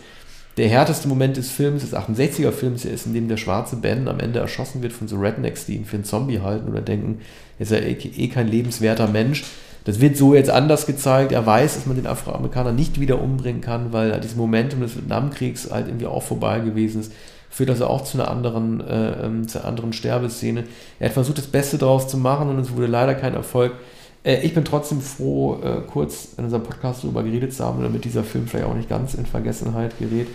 der 0.58 0.68
härteste 0.68 1.08
Moment 1.08 1.38
des 1.38 1.50
Films, 1.50 1.82
des 1.82 1.94
68er-Films, 1.94 2.86
ist, 2.86 3.06
in 3.06 3.14
dem 3.14 3.28
der 3.30 3.38
schwarze 3.38 3.78
Ben 3.78 4.08
am 4.08 4.20
Ende 4.20 4.40
erschossen 4.40 4.82
wird 4.82 4.92
von 4.92 5.08
so 5.08 5.18
Rednecks, 5.18 5.66
die 5.66 5.76
ihn 5.76 5.86
für 5.86 5.96
einen 5.96 6.04
Zombie 6.04 6.42
halten 6.42 6.70
oder 6.70 6.82
denken, 6.82 7.20
er 7.58 7.64
ist 7.64 7.72
ja 7.72 7.78
eh, 7.78 7.94
eh 7.94 8.28
kein 8.28 8.48
lebenswerter 8.48 9.08
Mensch. 9.08 9.46
Das 9.86 10.00
wird 10.00 10.18
so 10.18 10.36
jetzt 10.36 10.50
anders 10.50 10.86
gezeigt. 10.86 11.32
Er 11.32 11.46
weiß, 11.46 11.76
dass 11.76 11.86
man 11.86 11.96
den 11.96 12.06
Afroamerikaner 12.06 12.72
nicht 12.72 13.00
wieder 13.00 13.22
umbringen 13.22 13.62
kann, 13.62 13.94
weil 13.94 14.20
dieses 14.20 14.36
Momentum 14.36 14.82
des 14.82 14.96
Vietnamkriegs 14.96 15.72
halt 15.72 15.88
irgendwie 15.88 16.06
auch 16.06 16.22
vorbei 16.22 16.60
gewesen 16.60 17.02
ist. 17.02 17.14
Führt 17.50 17.70
also 17.70 17.88
auch 17.88 18.04
zu 18.04 18.18
einer 18.18 18.30
anderen, 18.30 18.82
äh, 18.82 19.26
ähm, 19.26 19.48
zu 19.48 19.60
einer 19.60 19.68
anderen 19.68 19.94
Sterbeszene. 19.94 20.66
Er 21.00 21.08
hat 21.08 21.14
versucht, 21.14 21.38
das 21.38 21.48
Beste 21.48 21.78
daraus 21.78 22.08
zu 22.08 22.18
machen 22.18 22.50
und 22.50 22.60
es 22.60 22.76
wurde 22.76 22.88
leider 22.88 23.16
kein 23.16 23.34
Erfolg. 23.34 23.74
Äh, 24.24 24.42
ich 24.42 24.54
bin 24.54 24.66
trotzdem 24.66 25.02
froh, 25.02 25.60
äh, 25.64 25.82
kurz 25.92 26.30
in 26.38 26.46
unserem 26.46 26.64
Podcast 26.64 27.04
darüber 27.04 27.24
geredet 27.24 27.54
zu 27.54 27.64
haben, 27.64 27.82
damit 27.82 28.06
dieser 28.06 28.24
Film 28.24 28.48
vielleicht 28.48 28.68
auch 28.68 28.76
nicht 28.76 28.90
ganz 28.90 29.14
in 29.14 29.26
Vergessenheit 29.26 29.98
gerät. 30.00 30.28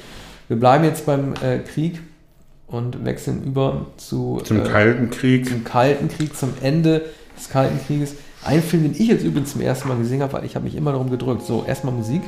Wir 0.48 0.58
bleiben 0.58 0.84
jetzt 0.84 1.06
beim 1.06 1.34
äh, 1.42 1.58
Krieg 1.58 2.00
und 2.66 3.04
wechseln 3.04 3.44
über 3.44 3.86
zu, 3.96 4.40
zum 4.44 4.64
Kalten 4.64 5.10
Krieg. 5.10 5.48
Zum 5.48 5.64
Kalten 5.64 6.08
Krieg, 6.08 6.36
zum 6.36 6.50
Ende 6.62 7.02
des 7.36 7.48
Kalten 7.48 7.78
Krieges. 7.86 8.16
Ein 8.44 8.62
Film, 8.62 8.84
den 8.84 8.92
ich 8.92 9.08
jetzt 9.08 9.24
übrigens 9.24 9.52
zum 9.52 9.60
ersten 9.60 9.88
Mal 9.88 9.98
gesehen 9.98 10.22
habe, 10.22 10.34
weil 10.34 10.44
ich 10.44 10.54
habe 10.54 10.64
mich 10.64 10.76
immer 10.76 10.92
darum 10.92 11.10
gedrückt. 11.10 11.42
So, 11.42 11.64
erstmal 11.66 11.94
Musik. 11.94 12.22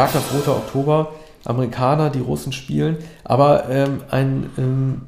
Jagd 0.00 0.16
auf 0.16 0.32
Roter 0.32 0.56
Oktober, 0.56 1.12
Amerikaner, 1.44 2.08
die 2.08 2.20
Russen 2.20 2.52
spielen, 2.52 2.96
aber 3.22 3.68
ähm, 3.68 4.00
ein, 4.10 4.46
ähm, 4.56 5.02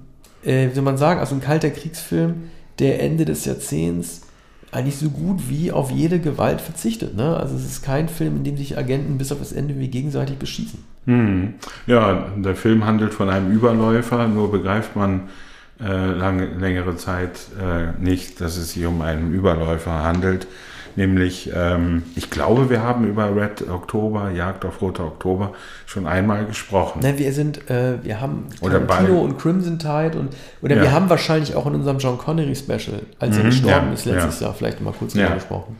äh, 0.44 0.68
wie 0.68 0.74
soll 0.74 0.84
man 0.84 0.98
sagen, 0.98 1.18
also 1.18 1.34
ein 1.34 1.40
kalter 1.40 1.70
Kriegsfilm, 1.70 2.50
der 2.78 3.02
Ende 3.02 3.24
des 3.24 3.46
Jahrzehnts 3.46 4.20
eigentlich 4.70 4.96
so 4.96 5.08
gut 5.08 5.48
wie 5.48 5.72
auf 5.72 5.90
jede 5.90 6.18
Gewalt 6.18 6.60
verzichtet. 6.60 7.16
Ne? 7.16 7.36
Also 7.36 7.56
es 7.56 7.64
ist 7.64 7.82
kein 7.82 8.08
Film, 8.08 8.36
in 8.36 8.44
dem 8.44 8.58
sich 8.58 8.76
Agenten 8.76 9.16
bis 9.16 9.32
auf 9.32 9.38
das 9.38 9.52
Ende 9.52 9.78
wie 9.78 9.88
gegenseitig 9.88 10.36
beschießen. 10.36 10.82
Hm. 11.06 11.54
Ja, 11.86 12.26
der 12.36 12.54
Film 12.54 12.84
handelt 12.84 13.14
von 13.14 13.30
einem 13.30 13.50
Überläufer, 13.50 14.28
nur 14.28 14.50
begreift 14.50 14.94
man 14.94 15.28
äh, 15.80 16.12
lange, 16.12 16.46
längere 16.58 16.96
Zeit 16.96 17.40
äh, 17.58 17.98
nicht, 18.02 18.42
dass 18.42 18.58
es 18.58 18.72
sich 18.72 18.84
um 18.84 19.00
einen 19.00 19.32
Überläufer 19.32 20.02
handelt. 20.02 20.46
Nämlich, 20.94 21.50
ähm, 21.54 22.02
ich 22.16 22.30
glaube, 22.30 22.68
wir 22.68 22.82
haben 22.82 23.06
über 23.06 23.34
Red 23.34 23.68
Oktober, 23.68 24.30
Jagd 24.30 24.64
auf 24.64 24.82
Roter 24.82 25.06
Oktober 25.06 25.52
schon 25.86 26.06
einmal 26.06 26.44
gesprochen. 26.44 27.00
Nein, 27.02 27.18
wir 27.18 27.32
sind, 27.32 27.70
äh, 27.70 28.02
wir 28.02 28.20
haben 28.20 28.48
Tarantino 28.60 29.22
und 29.22 29.38
Crimson 29.38 29.78
Tide 29.78 30.18
und 30.18 30.34
oder 30.60 30.76
ja. 30.76 30.82
wir 30.82 30.92
haben 30.92 31.08
wahrscheinlich 31.08 31.54
auch 31.54 31.66
in 31.66 31.74
unserem 31.74 31.98
John 31.98 32.18
Connery 32.18 32.54
Special, 32.54 33.00
als 33.18 33.36
er 33.36 33.44
mhm, 33.44 33.48
gestorben 33.48 33.86
ja, 33.88 33.92
ist 33.94 34.04
letztes 34.04 34.40
ja. 34.40 34.46
Jahr, 34.46 34.54
vielleicht 34.54 34.80
mal 34.80 34.92
kurz 34.92 35.14
ja. 35.14 35.32
gesprochen. 35.34 35.78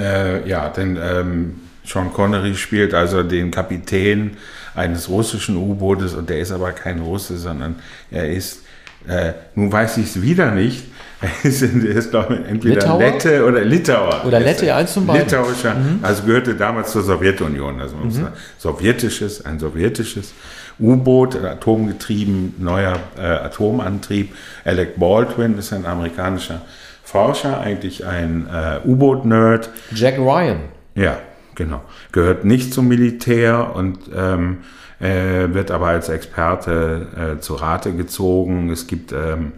Äh, 0.00 0.48
ja, 0.48 0.68
denn 0.70 0.98
ähm, 1.00 1.60
Sean 1.84 2.12
Connery 2.12 2.54
spielt 2.54 2.94
also 2.94 3.22
den 3.22 3.50
Kapitän 3.50 4.36
eines 4.74 5.08
russischen 5.08 5.56
U-Bootes 5.56 6.14
und 6.14 6.30
der 6.30 6.38
ist 6.40 6.52
aber 6.52 6.72
kein 6.72 7.00
Russe, 7.00 7.36
sondern 7.36 7.76
er 8.10 8.30
ist, 8.30 8.62
äh, 9.08 9.32
nun 9.54 9.72
weiß 9.72 9.98
ich 9.98 10.06
es 10.06 10.22
wieder 10.22 10.52
nicht, 10.52 10.84
er 10.84 10.90
ist, 11.42 11.62
ist 11.62 12.10
glaube 12.10 12.34
ich, 12.34 12.48
entweder 12.48 12.74
Litauer? 12.76 12.98
Lette 12.98 13.44
oder 13.46 13.64
Litauer. 13.64 14.24
Oder 14.26 14.40
Lette, 14.40 14.66
ja, 14.66 14.76
eins 14.76 14.94
zum 14.94 15.06
beiden. 15.06 15.26
Litauischer, 15.26 15.74
mhm. 15.74 15.98
also 16.02 16.22
gehörte 16.24 16.54
damals 16.54 16.92
zur 16.92 17.02
Sowjetunion, 17.02 17.80
also 17.80 17.96
mhm. 17.96 18.28
sowjetisches, 18.58 19.44
ein 19.44 19.58
sowjetisches 19.58 20.32
U-Boot, 20.78 21.36
atomgetrieben, 21.36 22.54
neuer 22.58 22.98
äh, 23.18 23.22
Atomantrieb. 23.22 24.34
Alec 24.64 24.98
Baldwin 24.98 25.58
ist 25.58 25.72
ein 25.74 25.84
amerikanischer 25.84 26.62
Forscher, 27.02 27.60
eigentlich 27.60 28.06
ein 28.06 28.46
äh, 28.46 28.86
U-Boot-Nerd. 28.86 29.68
Jack 29.94 30.18
Ryan. 30.18 30.60
Ja, 30.94 31.18
genau. 31.54 31.82
Gehört 32.12 32.44
nicht 32.46 32.72
zum 32.72 32.88
Militär 32.88 33.74
und 33.74 33.98
ähm, 34.16 34.58
äh, 35.00 35.52
wird 35.52 35.70
aber 35.70 35.88
als 35.88 36.08
Experte 36.08 37.34
äh, 37.36 37.40
zu 37.40 37.54
Rate 37.54 37.92
gezogen. 37.92 38.70
Es 38.70 38.86
gibt 38.86 39.12
ähm, 39.12 39.52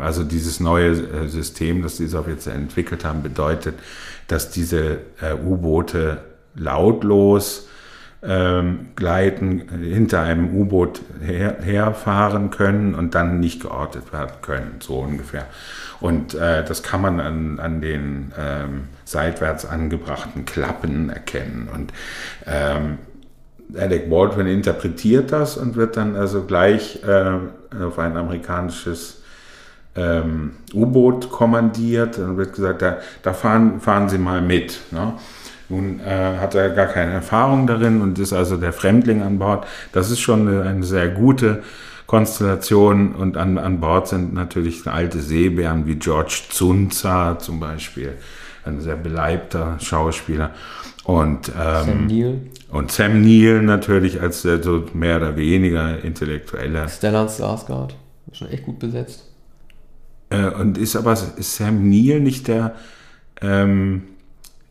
also 0.00 0.24
dieses 0.24 0.60
neue 0.60 0.90
äh, 0.90 1.28
System, 1.28 1.82
das 1.82 1.96
die 1.96 2.06
Sowjets 2.06 2.46
entwickelt 2.46 3.04
haben, 3.04 3.22
bedeutet, 3.22 3.74
dass 4.28 4.50
diese 4.50 4.98
äh, 5.20 5.34
U-Boote 5.34 6.18
lautlos 6.56 7.68
ähm, 8.22 8.88
gleiten, 8.96 9.68
hinter 9.82 10.22
einem 10.22 10.54
U-Boot 10.56 11.02
her, 11.22 11.58
herfahren 11.62 12.50
können 12.50 12.94
und 12.94 13.14
dann 13.14 13.38
nicht 13.38 13.60
geortet 13.60 14.12
werden 14.12 14.36
können, 14.40 14.76
so 14.80 14.98
ungefähr. 15.00 15.46
Und 16.00 16.34
äh, 16.34 16.64
das 16.64 16.82
kann 16.82 17.02
man 17.02 17.20
an, 17.20 17.60
an 17.60 17.80
den 17.80 18.32
ähm, 18.38 18.84
seitwärts 19.04 19.66
angebrachten 19.66 20.44
Klappen 20.46 21.10
erkennen. 21.10 21.68
Und 21.72 21.92
ähm, 22.46 22.98
Alec 23.78 24.10
Baldwin 24.10 24.46
interpretiert 24.46 25.32
das 25.32 25.56
und 25.56 25.76
wird 25.76 25.96
dann 25.96 26.16
also 26.16 26.42
gleich 26.42 27.00
äh, 27.04 27.82
auf 27.82 27.98
ein 27.98 28.16
amerikanisches 28.16 29.22
ähm, 29.96 30.52
U-Boot 30.72 31.30
kommandiert. 31.30 32.18
Dann 32.18 32.36
wird 32.36 32.54
gesagt, 32.54 32.82
da, 32.82 32.98
da 33.22 33.32
fahren, 33.32 33.80
fahren 33.80 34.08
Sie 34.08 34.18
mal 34.18 34.40
mit. 34.40 34.80
Ne? 34.90 35.14
Nun 35.68 36.00
äh, 36.00 36.38
hat 36.38 36.54
er 36.54 36.70
gar 36.70 36.86
keine 36.86 37.12
Erfahrung 37.12 37.66
darin 37.66 38.00
und 38.00 38.18
ist 38.18 38.32
also 38.32 38.56
der 38.56 38.72
Fremdling 38.72 39.22
an 39.22 39.38
Bord. 39.38 39.66
Das 39.92 40.10
ist 40.10 40.20
schon 40.20 40.46
eine, 40.46 40.62
eine 40.62 40.84
sehr 40.84 41.08
gute 41.08 41.62
Konstellation 42.06 43.14
und 43.14 43.36
an, 43.36 43.56
an 43.56 43.80
Bord 43.80 44.08
sind 44.08 44.34
natürlich 44.34 44.86
alte 44.86 45.20
Seebären 45.20 45.86
wie 45.86 45.94
George 45.94 46.42
Zunza 46.50 47.38
zum 47.38 47.60
Beispiel, 47.60 48.12
ein 48.64 48.80
sehr 48.80 48.96
beleibter 48.96 49.78
Schauspieler. 49.80 50.50
Und, 51.04 51.48
ähm, 51.48 51.84
Sam 51.84 52.06
Neill. 52.06 52.40
Und 52.74 52.90
Sam 52.90 53.22
Neill 53.22 53.62
natürlich 53.62 54.20
als 54.20 54.42
der 54.42 54.60
so 54.60 54.82
mehr 54.94 55.18
oder 55.18 55.36
weniger 55.36 56.02
intellektueller. 56.02 56.88
Stellan 56.88 57.28
Skarsgård, 57.28 57.94
schon 58.32 58.48
echt 58.48 58.64
gut 58.64 58.80
besetzt. 58.80 59.30
Äh, 60.28 60.48
und 60.48 60.76
ist 60.76 60.96
aber 60.96 61.12
ist 61.12 61.54
Sam 61.54 61.88
Neill 61.88 62.18
nicht 62.18 62.48
der 62.48 62.74
ähm, 63.40 64.02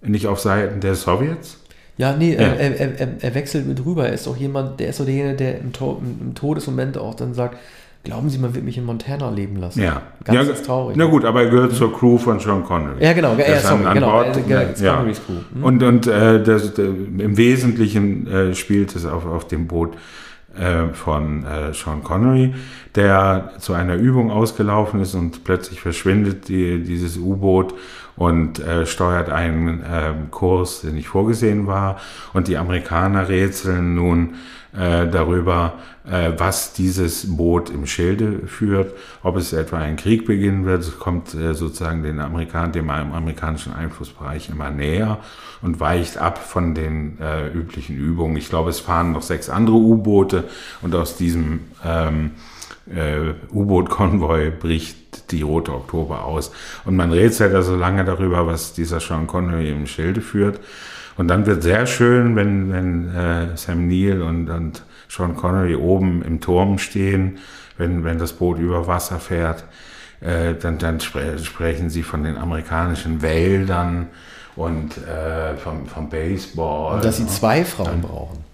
nicht 0.02 0.28
auf 0.28 0.42
Seiten 0.42 0.82
der 0.82 0.96
Sowjets? 0.96 1.60
Ja, 1.96 2.14
nee, 2.14 2.34
ja. 2.34 2.42
Er, 2.42 2.78
er, 2.78 3.00
er, 3.00 3.08
er, 3.22 3.36
wechselt 3.36 3.68
mit 3.68 3.86
rüber. 3.86 4.08
Er 4.08 4.14
ist 4.14 4.28
auch 4.28 4.36
jemand, 4.36 4.82
der 4.82 4.90
ist 4.90 5.00
doch 5.00 5.06
derjenige, 5.06 5.38
der 5.38 5.60
im, 5.60 5.72
to 5.72 6.02
im 6.02 6.36
Todesmoment 6.36 6.98
auch 6.98 7.16
dann 7.16 7.34
sagt, 7.34 7.58
Glauben 8.04 8.30
Sie, 8.30 8.38
man 8.38 8.54
wird 8.54 8.66
mich 8.66 8.78
in 8.78 8.84
Montana 8.84 9.30
leben 9.30 9.56
lassen? 9.56 9.82
Ja. 9.82 10.02
Ganz 10.26 10.50
ja, 10.50 10.56
traurig. 10.56 10.98
Na 10.98 11.06
gut, 11.06 11.24
aber 11.24 11.44
er 11.44 11.50
gehört 11.50 11.74
zur 11.74 11.98
Crew 11.98 12.18
von 12.18 12.38
Sean 12.38 12.66
Connery. 12.66 13.02
Ja, 13.02 13.14
genau. 13.14 13.34
Ja, 13.38 13.60
sorry, 13.60 13.86
an, 13.86 13.94
genau. 13.94 14.12
Bord, 14.12 14.38
äh, 14.38 14.84
ja. 14.84 14.96
Connerys 14.96 15.22
Crew. 15.26 15.34
Mhm. 15.54 15.64
Und, 15.64 15.84
und 15.84 16.08
äh, 16.08 16.44
das, 16.44 16.78
äh, 16.78 16.84
im 16.84 17.38
Wesentlichen 17.38 18.28
äh, 18.28 18.56
spielt 18.56 18.94
es 18.94 19.06
auf, 19.06 19.26
auf 19.26 19.48
dem 19.48 19.68
Boot 19.68 19.94
äh, 20.58 20.94
von 20.94 21.46
äh, 21.46 21.74
Sean 21.74 22.04
Connery, 22.04 22.54
der 22.94 23.54
zu 23.60 23.72
einer 23.72 23.96
Übung 23.96 24.32
ausgelaufen 24.32 25.00
ist 25.00 25.16
und 25.16 25.46
plötzlich 25.46 25.80
verschwindet 25.80 26.50
die, 26.50 26.84
dieses 26.84 27.18
U-Boot 27.18 27.74
und 28.16 28.60
äh, 28.60 28.86
steuert 28.86 29.30
einen 29.30 29.82
äh, 29.82 30.14
Kurs, 30.32 30.82
der 30.82 30.92
nicht 30.92 31.08
vorgesehen 31.08 31.68
war. 31.68 32.00
Und 32.34 32.48
die 32.48 32.58
Amerikaner 32.58 33.30
rätseln 33.30 33.96
nun 33.96 34.36
äh, 34.74 35.08
darüber, 35.08 35.76
äh, 36.06 36.32
was 36.38 36.74
dieses 36.74 37.38
Boot 37.38 37.70
im 37.70 37.86
Schilde 37.86 38.48
führt, 38.48 38.94
ob 39.22 39.38
es 39.38 39.54
etwa 39.54 39.78
ein 39.78 39.98
Krieg 39.98 40.26
beginnen 40.26 40.66
wird. 40.66 40.82
Es 40.82 40.98
kommt 41.00 41.34
äh, 41.34 41.54
sozusagen 41.54 42.04
den 42.04 42.20
Amerikan 42.20 42.72
dem 42.72 42.90
amerikanischen 42.90 43.74
Einflussbereich 43.74 44.50
immer 44.50 44.70
näher 44.70 45.20
und 45.62 45.80
weicht 45.80 46.18
ab 46.18 46.40
von 46.40 46.74
den 46.76 47.20
äh, 47.20 47.50
üblichen 47.50 47.96
Übungen. 47.96 48.36
Ich 48.36 48.50
glaube, 48.50 48.70
es 48.72 48.80
fahren 48.80 49.12
noch 49.12 49.22
sechs 49.22 49.50
andere 49.50 49.76
U-Boote 49.76 50.46
und 50.82 50.96
aus 50.96 51.18
diesem 51.18 51.62
ähm, 51.86 52.32
äh, 52.88 53.34
U-Boot-Konvoi 53.52 54.52
bricht 54.52 55.32
die 55.32 55.42
Rote 55.42 55.74
Oktober 55.74 56.26
aus. 56.26 56.52
Und 56.86 56.96
man 56.96 57.12
rätselt 57.12 57.54
also 57.54 57.76
lange 57.76 58.04
darüber, 58.06 58.48
was 58.48 58.74
dieser 58.74 59.00
Sean 59.00 59.28
Connery 59.28 59.72
im 59.72 59.88
Schilde 59.88 60.22
führt. 60.22 60.60
Und 61.16 61.28
dann 61.28 61.46
wird 61.46 61.64
sehr 61.64 61.86
schön, 61.86 62.36
wenn, 62.36 62.72
wenn 62.72 63.16
äh, 63.16 63.56
Sam 63.56 63.88
Neill 63.88 64.22
und, 64.22 64.50
und 64.50 64.84
Sean 65.08 65.36
Connery 65.36 65.76
oben 65.76 66.24
im 66.24 66.42
Turm 66.42 66.80
stehen, 66.80 67.38
wenn, 67.78 68.04
wenn 68.04 68.18
das 68.18 68.34
Boot 68.34 68.60
über 68.60 68.88
Wasser 68.88 69.20
fährt. 69.20 69.64
Äh, 70.22 70.56
dann, 70.56 70.78
dann 70.78 71.00
spre 71.00 71.38
sprechen 71.38 71.90
sie 71.90 72.04
von 72.04 72.24
den 72.24 72.38
amerikanischen 72.38 73.22
Wäldern 73.22 74.08
und 74.56 74.98
äh, 74.98 75.56
vom, 75.58 75.86
vom 75.88 76.10
Baseball. 76.10 76.96
Und 76.96 77.06
dass 77.06 77.18
sie 77.18 77.28
zwei 77.28 77.64
Frauen 77.64 78.02
brauchen. 78.02 78.53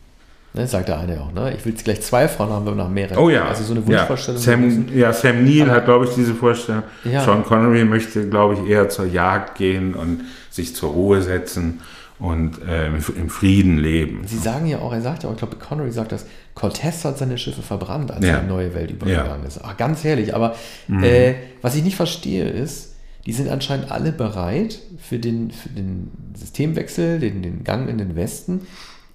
Ne, 0.53 0.65
sagt 0.65 0.89
der 0.89 0.97
eine 0.97 1.21
auch, 1.21 1.31
ne? 1.31 1.53
Ich 1.55 1.63
will 1.63 1.73
gleich 1.73 2.01
zwei 2.01 2.27
Frauen 2.27 2.49
haben, 2.49 2.65
wenn 2.65 2.75
wir 2.75 2.83
nach 2.83 2.89
mehreren. 2.89 3.19
Oh 3.19 3.29
ja. 3.29 3.45
Also 3.45 3.63
so 3.63 3.73
eine 3.73 3.85
Wunschvorstellung. 3.85 4.41
Ja, 4.41 4.45
Sam, 4.45 4.87
ja, 4.95 5.13
Sam 5.13 5.45
Neill 5.45 5.63
Aber, 5.63 5.71
hat, 5.73 5.85
glaube 5.85 6.05
ich, 6.05 6.15
diese 6.15 6.33
Vorstellung. 6.33 6.83
Ja. 7.03 7.23
Sean 7.23 7.43
Connery 7.43 7.85
möchte, 7.85 8.27
glaube 8.27 8.55
ich, 8.55 8.67
eher 8.67 8.89
zur 8.89 9.05
Jagd 9.05 9.55
gehen 9.55 9.93
und 9.93 10.21
sich 10.49 10.75
zur 10.75 10.91
Ruhe 10.91 11.21
setzen 11.21 11.81
und 12.17 12.61
äh, 12.67 12.87
im 12.87 13.29
Frieden 13.29 13.77
leben. 13.77 14.23
Sie 14.25 14.37
sagen 14.37 14.65
ja 14.65 14.79
auch, 14.79 14.91
er 14.91 15.01
sagt 15.01 15.23
ja 15.23 15.29
auch, 15.29 15.33
ich 15.33 15.39
glaube, 15.39 15.55
Connery 15.55 15.91
sagt 15.91 16.11
das, 16.11 16.25
Cortez 16.55 17.05
hat 17.05 17.19
seine 17.19 17.37
Schiffe 17.37 17.61
verbrannt, 17.61 18.11
als 18.11 18.25
ja. 18.25 18.33
er 18.33 18.39
in 18.39 18.47
die 18.47 18.53
neue 18.53 18.73
Welt 18.73 18.91
übergegangen 18.91 19.41
ja. 19.43 19.47
ist. 19.47 19.61
Ach, 19.63 19.77
ganz 19.77 20.03
herrlich. 20.03 20.35
Aber 20.35 20.55
mhm. 20.87 21.03
äh, 21.03 21.35
was 21.61 21.75
ich 21.75 21.83
nicht 21.83 21.95
verstehe 21.95 22.49
ist, 22.49 22.95
die 23.25 23.33
sind 23.33 23.49
anscheinend 23.49 23.91
alle 23.91 24.11
bereit 24.11 24.79
für 24.97 25.19
den, 25.19 25.51
für 25.51 25.69
den 25.69 26.11
Systemwechsel, 26.35 27.19
den, 27.19 27.43
den 27.43 27.63
Gang 27.63 27.87
in 27.87 27.99
den 27.99 28.15
Westen 28.15 28.61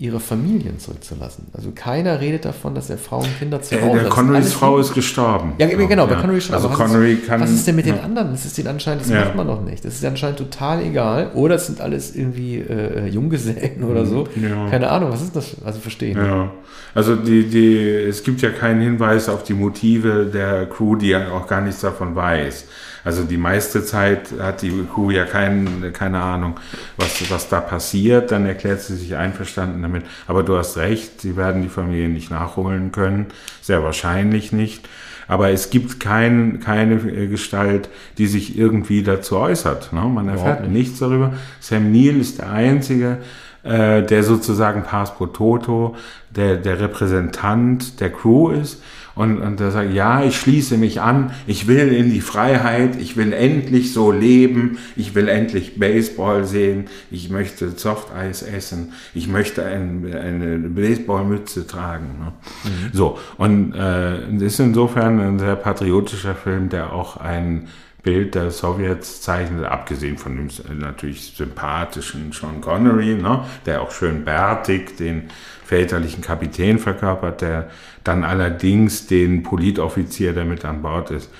ihre 0.04 0.20
Familien 0.20 0.78
zurückzulassen. 0.78 1.46
Also 1.54 1.72
keiner 1.74 2.20
redet 2.20 2.44
davon, 2.44 2.74
dass 2.74 2.90
er 2.90 2.98
Frauen 2.98 3.24
und 3.24 3.38
Kinder 3.38 3.62
zu 3.62 3.74
Hause 3.80 3.96
hat. 3.96 4.02
Der 4.02 4.10
Connerys 4.10 4.52
Frau 4.52 4.78
ist 4.78 4.92
gestorben. 4.92 5.54
Ja, 5.58 5.66
genau, 5.66 6.06
bei 6.06 6.16
Connery 6.16 6.42
schon. 6.42 6.54
Also 6.54 6.68
Connery 6.68 7.14
ist, 7.14 7.26
kann, 7.26 7.40
was 7.40 7.50
ist 7.50 7.66
denn 7.66 7.76
mit 7.76 7.86
den 7.86 7.98
anderen? 7.98 8.32
Das 8.32 8.44
ist 8.44 8.58
denen 8.58 8.68
anscheinend, 8.68 9.02
das 9.02 9.10
ja. 9.10 9.24
macht 9.24 9.34
man 9.34 9.46
noch 9.46 9.62
nicht. 9.62 9.82
Das 9.82 9.94
ist 9.94 10.04
anscheinend 10.04 10.38
total 10.38 10.82
egal. 10.82 11.30
Oder 11.32 11.54
es 11.54 11.66
sind 11.66 11.80
alles 11.80 12.14
irgendwie 12.14 12.58
äh, 12.58 13.06
Junggesellen 13.06 13.82
oder 13.84 14.04
so. 14.04 14.28
Ja. 14.36 14.68
Keine 14.68 14.90
Ahnung, 14.90 15.10
was 15.10 15.22
ist 15.22 15.34
das? 15.34 15.56
Also 15.64 15.80
verstehen. 15.80 16.18
Ja. 16.18 16.50
Also 16.94 17.16
die, 17.16 17.48
die, 17.48 17.78
es 17.78 18.22
gibt 18.22 18.42
ja 18.42 18.50
keinen 18.50 18.82
Hinweis 18.82 19.30
auf 19.30 19.42
die 19.42 19.54
Motive 19.54 20.26
der 20.26 20.66
Crew, 20.66 20.96
die 20.96 21.08
ja 21.08 21.30
auch 21.30 21.46
gar 21.46 21.62
nichts 21.62 21.80
davon 21.80 22.14
weiß. 22.14 22.66
Also 23.04 23.24
die 23.24 23.36
meiste 23.36 23.84
Zeit 23.84 24.32
hat 24.40 24.62
die 24.62 24.72
Crew 24.92 25.10
ja 25.10 25.24
kein, 25.24 25.92
keine 25.92 26.20
Ahnung, 26.20 26.58
was, 26.96 27.30
was 27.30 27.48
da 27.48 27.60
passiert. 27.60 28.32
Dann 28.32 28.46
erklärt 28.46 28.80
sie 28.80 28.96
sich 28.96 29.16
einverstanden 29.16 29.82
damit. 29.82 30.04
Aber 30.26 30.42
du 30.42 30.56
hast 30.56 30.76
recht, 30.78 31.20
sie 31.20 31.36
werden 31.36 31.62
die 31.62 31.68
Familie 31.68 32.08
nicht 32.08 32.30
nachholen 32.30 32.92
können. 32.92 33.26
Sehr 33.60 33.82
wahrscheinlich 33.82 34.52
nicht. 34.52 34.88
Aber 35.28 35.50
es 35.50 35.70
gibt 35.70 36.00
kein, 36.00 36.60
keine 36.60 36.98
Gestalt, 37.28 37.88
die 38.18 38.26
sich 38.26 38.58
irgendwie 38.58 39.02
dazu 39.02 39.36
äußert. 39.36 39.92
Ne? 39.92 40.02
Man 40.02 40.28
erfährt 40.28 40.62
nicht. 40.62 40.72
nichts 40.72 40.98
darüber. 40.98 41.34
Sam 41.60 41.92
Neill 41.92 42.20
ist 42.20 42.38
der 42.38 42.50
Einzige, 42.50 43.18
äh, 43.62 44.02
der 44.02 44.22
sozusagen 44.22 44.82
Pass 44.82 45.14
pro 45.14 45.26
Toto, 45.26 45.96
der, 46.30 46.56
der 46.56 46.80
Repräsentant 46.80 48.00
der 48.00 48.10
Crew 48.10 48.50
ist 48.50 48.82
und, 49.14 49.40
und 49.40 49.60
der 49.60 49.70
sagt, 49.70 49.92
ja, 49.92 50.24
ich 50.24 50.36
schließe 50.36 50.76
mich 50.76 51.00
an, 51.00 51.32
ich 51.46 51.66
will 51.66 51.92
in 51.92 52.10
die 52.10 52.20
Freiheit, 52.20 52.96
ich 53.00 53.16
will 53.16 53.32
endlich 53.32 53.92
so 53.92 54.10
leben, 54.10 54.78
ich 54.96 55.14
will 55.14 55.28
endlich 55.28 55.78
Baseball 55.78 56.44
sehen, 56.44 56.86
ich 57.10 57.30
möchte 57.30 57.70
Softeis 57.70 58.42
essen, 58.42 58.92
ich 59.14 59.28
möchte 59.28 59.64
ein, 59.64 60.04
eine 60.14 60.58
Baseballmütze 60.68 61.66
tragen. 61.66 62.18
Ne? 62.18 62.32
Mhm. 62.64 62.90
So, 62.92 63.18
und 63.36 63.74
äh, 63.74 64.28
ist 64.44 64.58
insofern 64.58 65.20
ein 65.20 65.38
sehr 65.38 65.56
patriotischer 65.56 66.34
Film, 66.34 66.68
der 66.68 66.92
auch 66.92 67.16
ein 67.16 67.68
Bild 68.04 68.34
der 68.34 68.50
Sowjets 68.50 69.22
zeichnet, 69.22 69.64
abgesehen 69.64 70.18
von 70.18 70.36
dem 70.36 70.48
natürlich 70.78 71.34
sympathischen 71.36 72.32
Sean 72.32 72.60
Connery, 72.60 73.14
ne, 73.14 73.44
der 73.64 73.80
auch 73.80 73.90
schön 73.90 74.24
bärtig 74.24 74.98
den 74.98 75.30
väterlichen 75.64 76.22
Kapitän 76.22 76.78
verkörpert, 76.78 77.40
der 77.40 77.70
dann 78.04 78.22
allerdings 78.24 79.06
den 79.06 79.42
Politoffizier, 79.42 80.32
der 80.32 80.44
mit 80.44 80.64
an 80.64 80.82
Bord 80.82 81.10
ist, 81.10 81.30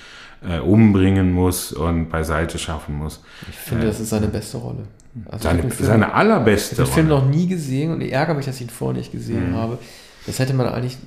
äh, 0.47 0.59
umbringen 0.59 1.31
muss 1.31 1.71
und 1.71 2.09
beiseite 2.09 2.57
schaffen 2.57 2.97
muss. 2.97 3.21
Ich 3.49 3.55
finde, 3.55 3.85
äh, 3.85 3.87
das 3.87 3.99
ist 3.99 4.09
seine 4.09 4.27
beste 4.27 4.57
Rolle. 4.57 4.83
Also 5.27 5.43
seine, 5.43 5.61
Film, 5.61 5.87
seine 5.87 6.13
allerbeste 6.13 6.75
Rolle. 6.75 6.87
Ich 6.87 6.91
habe 6.91 7.01
den 7.01 7.07
Film 7.07 7.07
noch 7.07 7.25
nie 7.27 7.47
gesehen 7.47 7.93
und 7.93 8.01
ich 8.01 8.11
ärgere 8.11 8.35
mich, 8.35 8.45
dass 8.45 8.55
ich 8.55 8.63
ihn 8.63 8.69
vorher 8.69 8.97
nicht 8.97 9.11
gesehen 9.11 9.51
mhm. 9.51 9.55
habe. 9.55 9.79
Das 10.25 10.39
hätte 10.39 10.55
man 10.55 10.67
eigentlich, 10.67 10.97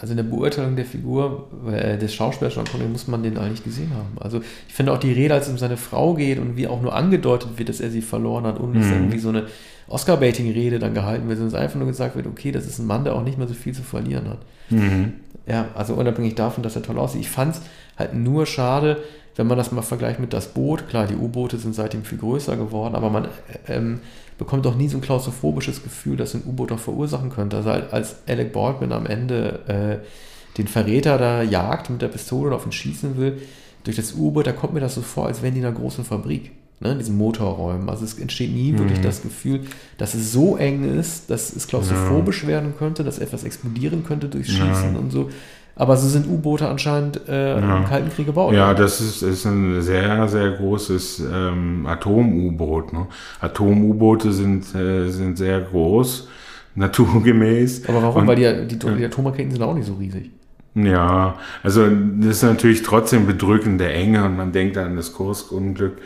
also 0.00 0.12
in 0.12 0.16
der 0.16 0.24
Beurteilung 0.24 0.76
der 0.76 0.86
Figur 0.86 1.48
äh, 1.70 1.98
des 1.98 2.14
Schauspielers 2.14 2.54
Connery 2.54 2.88
muss 2.88 3.06
man 3.06 3.22
den 3.22 3.36
eigentlich 3.36 3.62
gesehen 3.62 3.90
haben. 3.94 4.16
Also 4.18 4.40
ich 4.66 4.74
finde 4.74 4.92
auch 4.92 4.98
die 4.98 5.12
Rede, 5.12 5.34
als 5.34 5.46
es 5.46 5.52
um 5.52 5.58
seine 5.58 5.76
Frau 5.76 6.14
geht 6.14 6.38
und 6.38 6.56
wie 6.56 6.66
auch 6.66 6.80
nur 6.80 6.94
angedeutet 6.94 7.58
wird, 7.58 7.68
dass 7.68 7.80
er 7.80 7.90
sie 7.90 8.00
verloren 8.00 8.44
hat 8.46 8.58
und 8.58 8.74
mhm. 8.74 8.80
es 8.80 8.90
irgendwie 8.90 9.18
so 9.18 9.28
eine 9.28 9.46
Oscar-Baiting-Rede 9.88 10.78
dann 10.78 10.94
gehalten 10.94 11.28
wird, 11.28 11.38
sondern 11.38 11.54
es 11.54 11.60
einfach 11.60 11.78
nur 11.78 11.88
gesagt 11.88 12.16
wird, 12.16 12.26
okay, 12.26 12.52
das 12.52 12.66
ist 12.66 12.78
ein 12.78 12.86
Mann, 12.86 13.04
der 13.04 13.14
auch 13.14 13.22
nicht 13.22 13.38
mehr 13.38 13.48
so 13.48 13.54
viel 13.54 13.74
zu 13.74 13.82
verlieren 13.82 14.28
hat. 14.28 14.38
Mhm. 14.70 15.14
Ja, 15.46 15.66
also 15.74 15.94
unabhängig 15.94 16.34
davon, 16.34 16.62
dass 16.62 16.76
er 16.76 16.82
toll 16.82 16.98
aussieht. 16.98 17.22
Ich 17.22 17.30
fand 17.30 17.56
es 17.56 17.62
halt 17.98 18.14
nur 18.14 18.46
schade, 18.46 19.02
wenn 19.36 19.46
man 19.46 19.58
das 19.58 19.72
mal 19.72 19.82
vergleicht 19.82 20.20
mit 20.20 20.32
das 20.32 20.48
Boot. 20.48 20.88
Klar, 20.88 21.06
die 21.06 21.16
U-Boote 21.16 21.56
sind 21.58 21.74
seitdem 21.74 22.04
viel 22.04 22.18
größer 22.18 22.56
geworden, 22.56 22.94
aber 22.94 23.10
man 23.10 23.28
ähm, 23.66 24.00
bekommt 24.38 24.64
doch 24.66 24.76
nie 24.76 24.88
so 24.88 24.98
ein 24.98 25.02
klaustrophobisches 25.02 25.82
Gefühl, 25.82 26.16
dass 26.16 26.34
ein 26.34 26.42
U-Boot 26.46 26.70
doch 26.70 26.78
verursachen 26.78 27.30
könnte. 27.30 27.56
Also 27.56 27.70
als 27.70 28.16
Alec 28.26 28.52
Baldwin 28.52 28.92
am 28.92 29.06
Ende 29.06 30.00
äh, 30.02 30.58
den 30.58 30.68
Verräter 30.68 31.18
da 31.18 31.42
jagt 31.42 31.90
mit 31.90 32.02
der 32.02 32.08
Pistole 32.08 32.50
und 32.50 32.54
auf 32.54 32.66
ihn 32.66 32.72
schießen 32.72 33.16
will, 33.16 33.40
durch 33.84 33.96
das 33.96 34.14
U-Boot, 34.14 34.46
da 34.46 34.52
kommt 34.52 34.74
mir 34.74 34.80
das 34.80 34.94
so 34.94 35.02
vor, 35.02 35.26
als 35.26 35.42
wären 35.42 35.54
die 35.54 35.60
in 35.60 35.66
einer 35.66 35.74
großen 35.74 36.04
Fabrik, 36.04 36.52
ne, 36.82 36.92
in 36.92 36.98
diesen 36.98 37.16
Motorräumen. 37.16 37.88
Also 37.88 38.04
es 38.04 38.18
entsteht 38.18 38.52
nie 38.52 38.72
mhm. 38.72 38.80
wirklich 38.80 39.00
das 39.00 39.22
Gefühl, 39.22 39.60
dass 39.98 40.14
es 40.14 40.32
so 40.32 40.56
eng 40.56 40.98
ist, 40.98 41.30
dass 41.30 41.54
es 41.54 41.66
klaustrophobisch 41.66 42.42
ja. 42.42 42.48
werden 42.48 42.74
könnte, 42.78 43.04
dass 43.04 43.18
etwas 43.18 43.44
explodieren 43.44 44.04
könnte 44.04 44.28
durch 44.28 44.48
Schießen 44.48 44.94
ja. 44.94 44.98
und 44.98 45.10
so. 45.10 45.30
Aber 45.74 45.96
so 45.96 46.06
sind 46.06 46.28
U-Boote 46.28 46.68
anscheinend 46.68 47.26
äh, 47.28 47.58
ja. 47.58 47.78
im 47.78 47.84
Kalten 47.86 48.10
Krieg 48.10 48.26
gebaut. 48.26 48.52
Ja, 48.52 48.74
das 48.74 49.00
ist, 49.00 49.22
ist 49.22 49.46
ein 49.46 49.80
sehr, 49.80 50.28
sehr 50.28 50.50
großes 50.50 51.22
ähm, 51.32 51.86
Atom-U-Boot. 51.86 52.92
Ne? 52.92 53.06
Atom-U-Boote 53.40 54.32
sind, 54.32 54.74
äh, 54.74 55.08
sind 55.08 55.38
sehr 55.38 55.62
groß, 55.62 56.28
naturgemäß. 56.74 57.88
Aber 57.88 58.02
warum? 58.02 58.22
Und, 58.22 58.26
Weil 58.26 58.66
die, 58.66 58.76
die, 58.76 58.78
die 58.78 59.04
Atomraketen 59.04 59.50
sind 59.50 59.62
auch 59.62 59.74
nicht 59.74 59.86
so 59.86 59.94
riesig. 59.94 60.30
Ja, 60.74 61.38
also 61.62 61.86
das 61.86 62.36
ist 62.36 62.42
natürlich 62.42 62.82
trotzdem 62.82 63.26
bedrückende 63.26 63.92
Enge 63.92 64.24
und 64.24 64.36
man 64.36 64.52
denkt 64.52 64.78
an 64.78 64.96
das 64.96 65.12
Kursk-Unglück. 65.12 65.98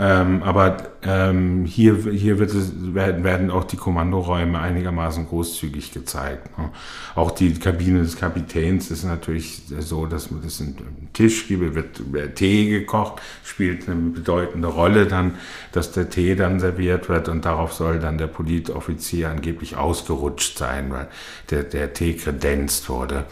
Ähm, 0.00 0.44
aber 0.44 0.76
ähm, 1.02 1.64
hier, 1.64 1.96
hier 1.96 2.38
wird 2.38 2.54
es, 2.54 2.72
werden, 2.94 3.24
werden 3.24 3.50
auch 3.50 3.64
die 3.64 3.76
Kommandoräume 3.76 4.60
einigermaßen 4.60 5.26
großzügig 5.26 5.92
gezeigt. 5.92 6.56
Ne? 6.56 6.70
Auch 7.16 7.32
die 7.32 7.52
Kabine 7.54 8.02
des 8.02 8.16
Kapitäns 8.16 8.92
ist 8.92 9.02
natürlich 9.02 9.62
so, 9.80 10.06
dass 10.06 10.30
man 10.30 10.42
das 10.42 10.60
einen 10.60 11.08
Tisch 11.14 11.48
gibt, 11.48 11.74
wird 11.74 12.36
Tee 12.36 12.68
gekocht, 12.68 13.20
spielt 13.42 13.88
eine 13.88 13.96
bedeutende 13.96 14.68
Rolle 14.68 15.06
dann, 15.06 15.34
dass 15.72 15.90
der 15.90 16.08
Tee 16.08 16.36
dann 16.36 16.60
serviert 16.60 17.08
wird 17.08 17.28
und 17.28 17.44
darauf 17.44 17.72
soll 17.72 17.98
dann 17.98 18.18
der 18.18 18.28
Politoffizier 18.28 19.30
angeblich 19.30 19.76
ausgerutscht 19.76 20.58
sein, 20.58 20.92
weil 20.92 21.08
der, 21.50 21.64
der 21.64 21.92
Tee 21.92 22.14
kredenzt 22.14 22.88
wurde. 22.88 23.24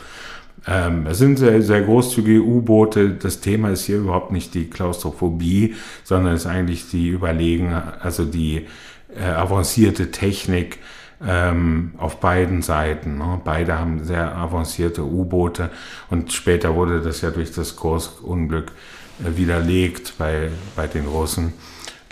Ähm, 0.66 1.06
es 1.06 1.18
sind 1.18 1.38
sehr, 1.38 1.62
sehr 1.62 1.82
großzügige 1.82 2.42
U-Boote. 2.42 3.10
Das 3.10 3.40
Thema 3.40 3.70
ist 3.70 3.84
hier 3.84 3.98
überhaupt 3.98 4.32
nicht 4.32 4.54
die 4.54 4.68
Klaustrophobie, 4.68 5.76
sondern 6.02 6.34
ist 6.34 6.46
eigentlich 6.46 6.90
die 6.90 7.08
Überlegen, 7.08 7.72
also 7.72 8.24
die 8.24 8.66
äh, 9.16 9.24
avancierte 9.24 10.10
Technik 10.10 10.78
ähm, 11.24 11.92
auf 11.98 12.20
beiden 12.20 12.62
Seiten. 12.62 13.18
Ne? 13.18 13.40
Beide 13.44 13.78
haben 13.78 14.04
sehr 14.04 14.36
avancierte 14.36 15.04
U-Boote 15.04 15.70
und 16.10 16.32
später 16.32 16.74
wurde 16.74 17.00
das 17.00 17.20
ja 17.20 17.30
durch 17.30 17.52
das 17.52 17.76
Kursunglück 17.76 18.72
äh, 19.24 19.36
widerlegt 19.36 20.14
bei, 20.18 20.50
bei 20.74 20.86
den 20.86 21.06
Russen 21.06 21.52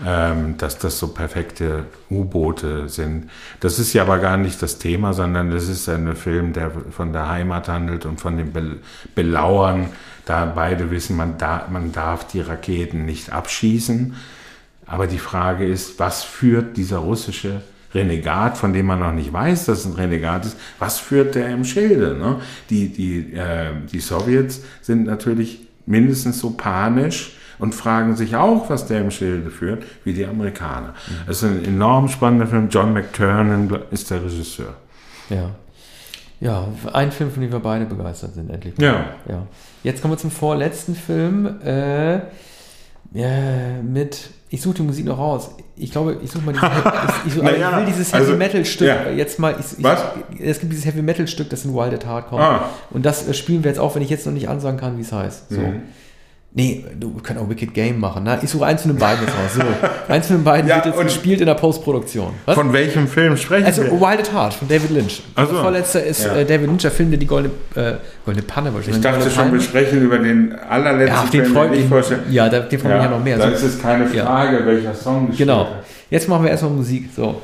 ähm, 0.05 0.57
dass 0.59 0.79
das 0.79 0.99
so 0.99 1.09
perfekte 1.09 1.85
U-Boote 2.11 2.89
sind. 2.89 3.31
Das 3.61 3.79
ist 3.79 3.93
ja 3.93 4.03
aber 4.03 4.19
gar 4.19 4.37
nicht 4.37 4.61
das 4.61 4.79
Thema, 4.79 5.13
sondern 5.13 5.53
es 5.53 5.69
ist 5.69 5.89
ein 5.89 6.17
Film, 6.17 6.53
der 6.53 6.73
von 6.91 7.13
der 7.13 7.29
Heimat 7.29 7.69
handelt 7.69 8.05
und 8.05 8.21
von 8.21 8.37
den 8.37 8.53
Be 8.53 8.79
Belauern. 9.15 9.91
Da 10.25 10.47
beide 10.47 10.91
wissen, 10.91 11.17
man, 11.17 11.39
da, 11.39 11.69
man 11.71 11.93
darf 11.93 12.27
die 12.27 12.41
Raketen 12.41 13.05
nicht 13.05 13.31
abschießen. 13.31 14.15
Aber 14.87 15.07
die 15.07 15.19
Frage 15.19 15.67
ist, 15.67 15.99
was 16.01 16.25
führt 16.25 16.77
dieser 16.77 16.99
russische 16.99 17.63
Renegat, 17.95 18.59
von 18.59 18.73
dem 18.73 18.87
man 18.87 18.99
noch 18.99 19.13
nicht 19.13 19.33
weiß, 19.33 19.67
dass 19.67 19.81
es 19.81 19.87
ein 19.87 19.93
Renegat 19.93 20.47
ist, 20.47 20.57
was 20.79 20.99
führt 20.99 21.37
der 21.37 21.49
im 21.51 21.65
Schilde? 21.65 22.17
Ne? 22.19 22.41
Die, 22.69 22.89
die, 22.89 23.33
äh, 23.35 23.71
die 23.93 24.01
Sowjets 24.01 24.63
sind 24.83 25.05
natürlich 25.05 25.69
mindestens 25.87 26.41
so 26.41 26.51
panisch, 26.51 27.37
und 27.59 27.75
fragen 27.75 28.17
sich 28.17 28.37
auch, 28.37 28.71
was 28.71 28.87
der 28.87 29.01
im 29.01 29.11
Schilde 29.11 29.51
führt, 29.51 29.85
wie 30.05 30.13
die 30.13 30.27
Amerikaner. 30.27 30.95
Es 31.27 31.43
ist 31.43 31.45
ein 31.45 31.65
enorm 31.65 32.09
spannender 32.09 32.47
Film. 32.47 32.69
John 32.69 32.93
McTurnan 32.93 33.71
ist 33.91 34.11
der 34.11 34.25
Regisseur. 34.25 34.75
Ja. 35.31 35.51
Ja, 36.41 36.69
ein 36.93 37.11
Film, 37.11 37.31
von 37.31 37.41
dem 37.41 37.53
wir 37.53 37.61
beide 37.61 37.87
begeistert 37.87 38.35
sind, 38.35 38.51
endlich. 38.51 38.75
Ja. 38.79 39.07
ja. 39.29 39.47
Jetzt 39.83 40.03
kommen 40.03 40.13
wir 40.13 40.19
zum 40.19 40.31
vorletzten 40.31 40.95
Film 40.95 41.61
äh, 41.63 42.17
ja, 43.15 43.83
mit. 43.83 44.31
Ich 44.51 44.61
suche 44.61 44.75
die 44.75 44.83
Musik 44.83 45.07
noch 45.07 45.19
raus. 45.19 45.51
Ich 45.77 45.91
glaube, 45.91 46.19
ich 46.23 46.31
suche 46.31 46.45
mal 46.45 46.53
dieses, 46.53 46.69
ich, 47.25 47.27
ich, 47.27 47.35
such, 47.35 47.43
naja, 47.43 47.71
ich 47.71 47.77
will 47.77 47.87
dieses 47.87 48.13
Heavy 48.13 48.25
also, 48.25 48.37
Metal 48.37 48.65
Stück 48.65 48.89
ja. 48.89 49.11
jetzt 49.11 49.39
mal. 49.39 49.57
Ich, 49.59 49.83
Was? 49.83 50.03
es 50.39 50.61
gibt 50.61 50.73
dieses 50.73 50.85
Heavy 50.85 51.03
Metal 51.03 51.27
Stück, 51.27 51.49
das 51.51 51.65
in 51.65 51.75
Wild 51.75 51.95
at 51.95 52.07
Heart 52.07 52.29
kommt. 52.29 52.43
Ah. 52.43 52.69
Und 52.91 53.07
das 53.07 53.27
äh, 53.27 53.35
spielen 53.35 53.65
wir 53.65 53.71
jetzt 53.71 53.81
auch, 53.81 53.95
wenn 53.95 54.03
ich 54.03 54.11
jetzt 54.11 54.27
noch 54.27 54.33
nicht 54.33 54.49
ansagen 54.49 54.79
kann, 54.79 54.99
wie 54.99 55.03
es 55.03 55.13
heißt. 55.13 55.49
So. 55.51 55.61
Mhm. 55.61 55.83
Nee, 56.57 56.85
du 57.01 57.13
kannst 57.21 57.43
auch 57.43 57.49
Wicked 57.49 57.75
Game 57.75 57.99
machen. 57.99 58.23
Ne? 58.23 58.39
Ich 58.41 58.49
suche 58.49 58.65
eins 58.67 58.83
von 58.83 58.93
den 58.93 58.99
beiden 59.01 59.25
jetzt 59.25 59.35
raus. 59.35 59.55
So. 59.55 60.13
Eins 60.13 60.29
von 60.29 60.37
den 60.37 60.45
beiden 60.45 60.69
ja, 60.71 60.77
wird 60.77 60.87
jetzt 60.87 61.03
gespielt 61.03 61.41
in 61.41 61.47
der 61.47 61.55
Postproduktion. 61.55 62.33
Was? 62.45 62.55
Von 62.55 62.73
welchem 62.73 63.09
Film 63.09 63.37
sprechen 63.37 63.67
also, 63.67 63.83
wir? 63.83 63.91
Also 63.91 64.07
Wild 64.07 64.21
at 64.21 64.33
Heart 64.33 64.55
von 64.55 64.69
David 64.69 64.91
Lynch. 64.91 65.21
Also, 65.35 65.53
der 65.53 65.63
vorletzte 65.63 65.99
ist 65.99 66.25
ja. 66.25 66.37
äh, 66.37 66.45
David 66.45 66.69
Lynch, 66.69 66.83
der 66.83 66.93
Film, 66.93 67.11
der 67.11 67.19
die 67.19 67.27
Goldene, 67.27 67.55
äh, 67.75 67.95
Goldene 68.25 68.47
Panne 68.47 68.73
wahrscheinlich. 68.73 68.99
Ich 68.99 69.03
dachte 69.03 69.29
schon, 69.29 69.53
wir 69.53 69.61
sprechen 69.61 70.01
über 70.01 70.19
den 70.19 70.55
allerletzten 70.55 71.17
ja, 71.17 71.23
Film, 71.23 71.45
den 71.45 71.53
freut, 71.89 72.13
den 72.13 72.25
ich 72.29 72.35
Ja, 72.35 72.49
den 72.49 72.79
freue 72.79 72.91
ja, 72.93 72.97
mich 72.99 73.05
ja 73.05 73.11
noch 73.11 73.25
mehr. 73.25 73.37
Da 73.37 73.49
ist 73.49 73.63
es 73.63 73.83
keine 73.83 74.07
Frage, 74.07 74.65
welcher 74.65 74.95
Song 74.95 75.27
gespielt 75.27 75.49
Genau. 75.49 75.67
Jetzt 76.09 76.29
machen 76.29 76.45
wir 76.45 76.53
erstmal 76.53 76.71
Musik. 76.71 77.09
So. 77.17 77.43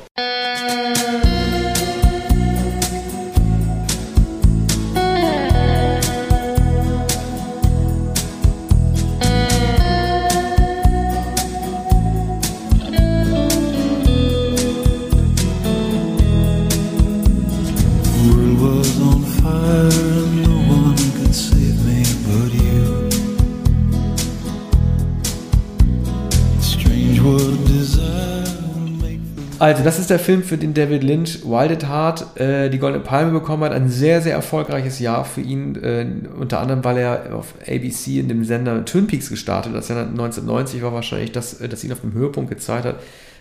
Also, 29.61 29.83
das 29.83 29.99
ist 29.99 30.09
der 30.09 30.17
Film, 30.17 30.41
für 30.41 30.57
den 30.57 30.73
David 30.73 31.03
Lynch 31.03 31.43
Wild 31.45 31.71
at 31.71 31.87
Heart 31.87 32.39
äh, 32.39 32.69
die 32.71 32.79
Goldene 32.79 33.03
Palme 33.03 33.29
bekommen 33.29 33.63
hat. 33.63 33.73
Ein 33.73 33.89
sehr, 33.89 34.19
sehr 34.19 34.33
erfolgreiches 34.33 34.97
Jahr 34.97 35.23
für 35.23 35.41
ihn. 35.41 35.75
Äh, 35.75 36.07
unter 36.35 36.59
anderem, 36.61 36.83
weil 36.83 36.97
er 36.97 37.35
auf 37.35 37.53
ABC 37.67 38.19
in 38.19 38.27
dem 38.27 38.43
Sender 38.43 38.83
Twin 38.85 39.05
Peaks 39.05 39.29
gestartet 39.29 39.71
hat. 39.71 39.77
Das 39.77 39.89
Jahr 39.89 39.99
1990 39.99 40.81
war 40.81 40.93
wahrscheinlich 40.93 41.31
das, 41.31 41.61
äh, 41.61 41.69
das 41.69 41.83
ihn 41.83 41.91
auf 41.91 42.01
dem 42.01 42.13
Höhepunkt 42.13 42.49
gezeigt 42.49 42.85
hat. 42.85 42.95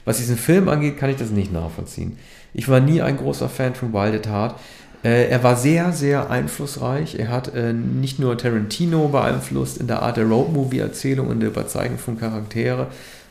Was 0.05 0.19
diesen 0.19 0.37
Film 0.37 0.69
angeht, 0.69 0.99
kann 0.99 1.09
ich 1.09 1.17
das 1.17 1.31
nicht 1.31 1.55
nachvollziehen. 1.55 2.19
Ich 2.53 2.69
war 2.69 2.81
nie 2.81 3.01
ein 3.01 3.17
großer 3.17 3.49
Fan 3.49 3.75
von 3.75 3.95
Wild 3.95 4.15
at 4.15 4.29
Heart. 4.31 4.57
Äh, 5.03 5.31
er 5.31 5.43
war 5.43 5.57
sehr, 5.57 5.95
sehr 5.95 6.29
einflussreich. 6.29 7.19
Er 7.19 7.31
hat 7.31 7.55
äh, 7.55 7.73
nicht 7.73 8.19
nur 8.19 8.37
Tarantino 8.37 9.09
beeinflusst 9.09 9.79
in 9.79 9.87
der 9.87 10.03
Art 10.03 10.19
der 10.19 10.27
Roadmovie-Erzählung 10.27 11.29
und 11.29 11.41
der 11.41 11.49
Überzeugung 11.49 11.97
von 11.97 12.19
Charaktere, 12.19 12.89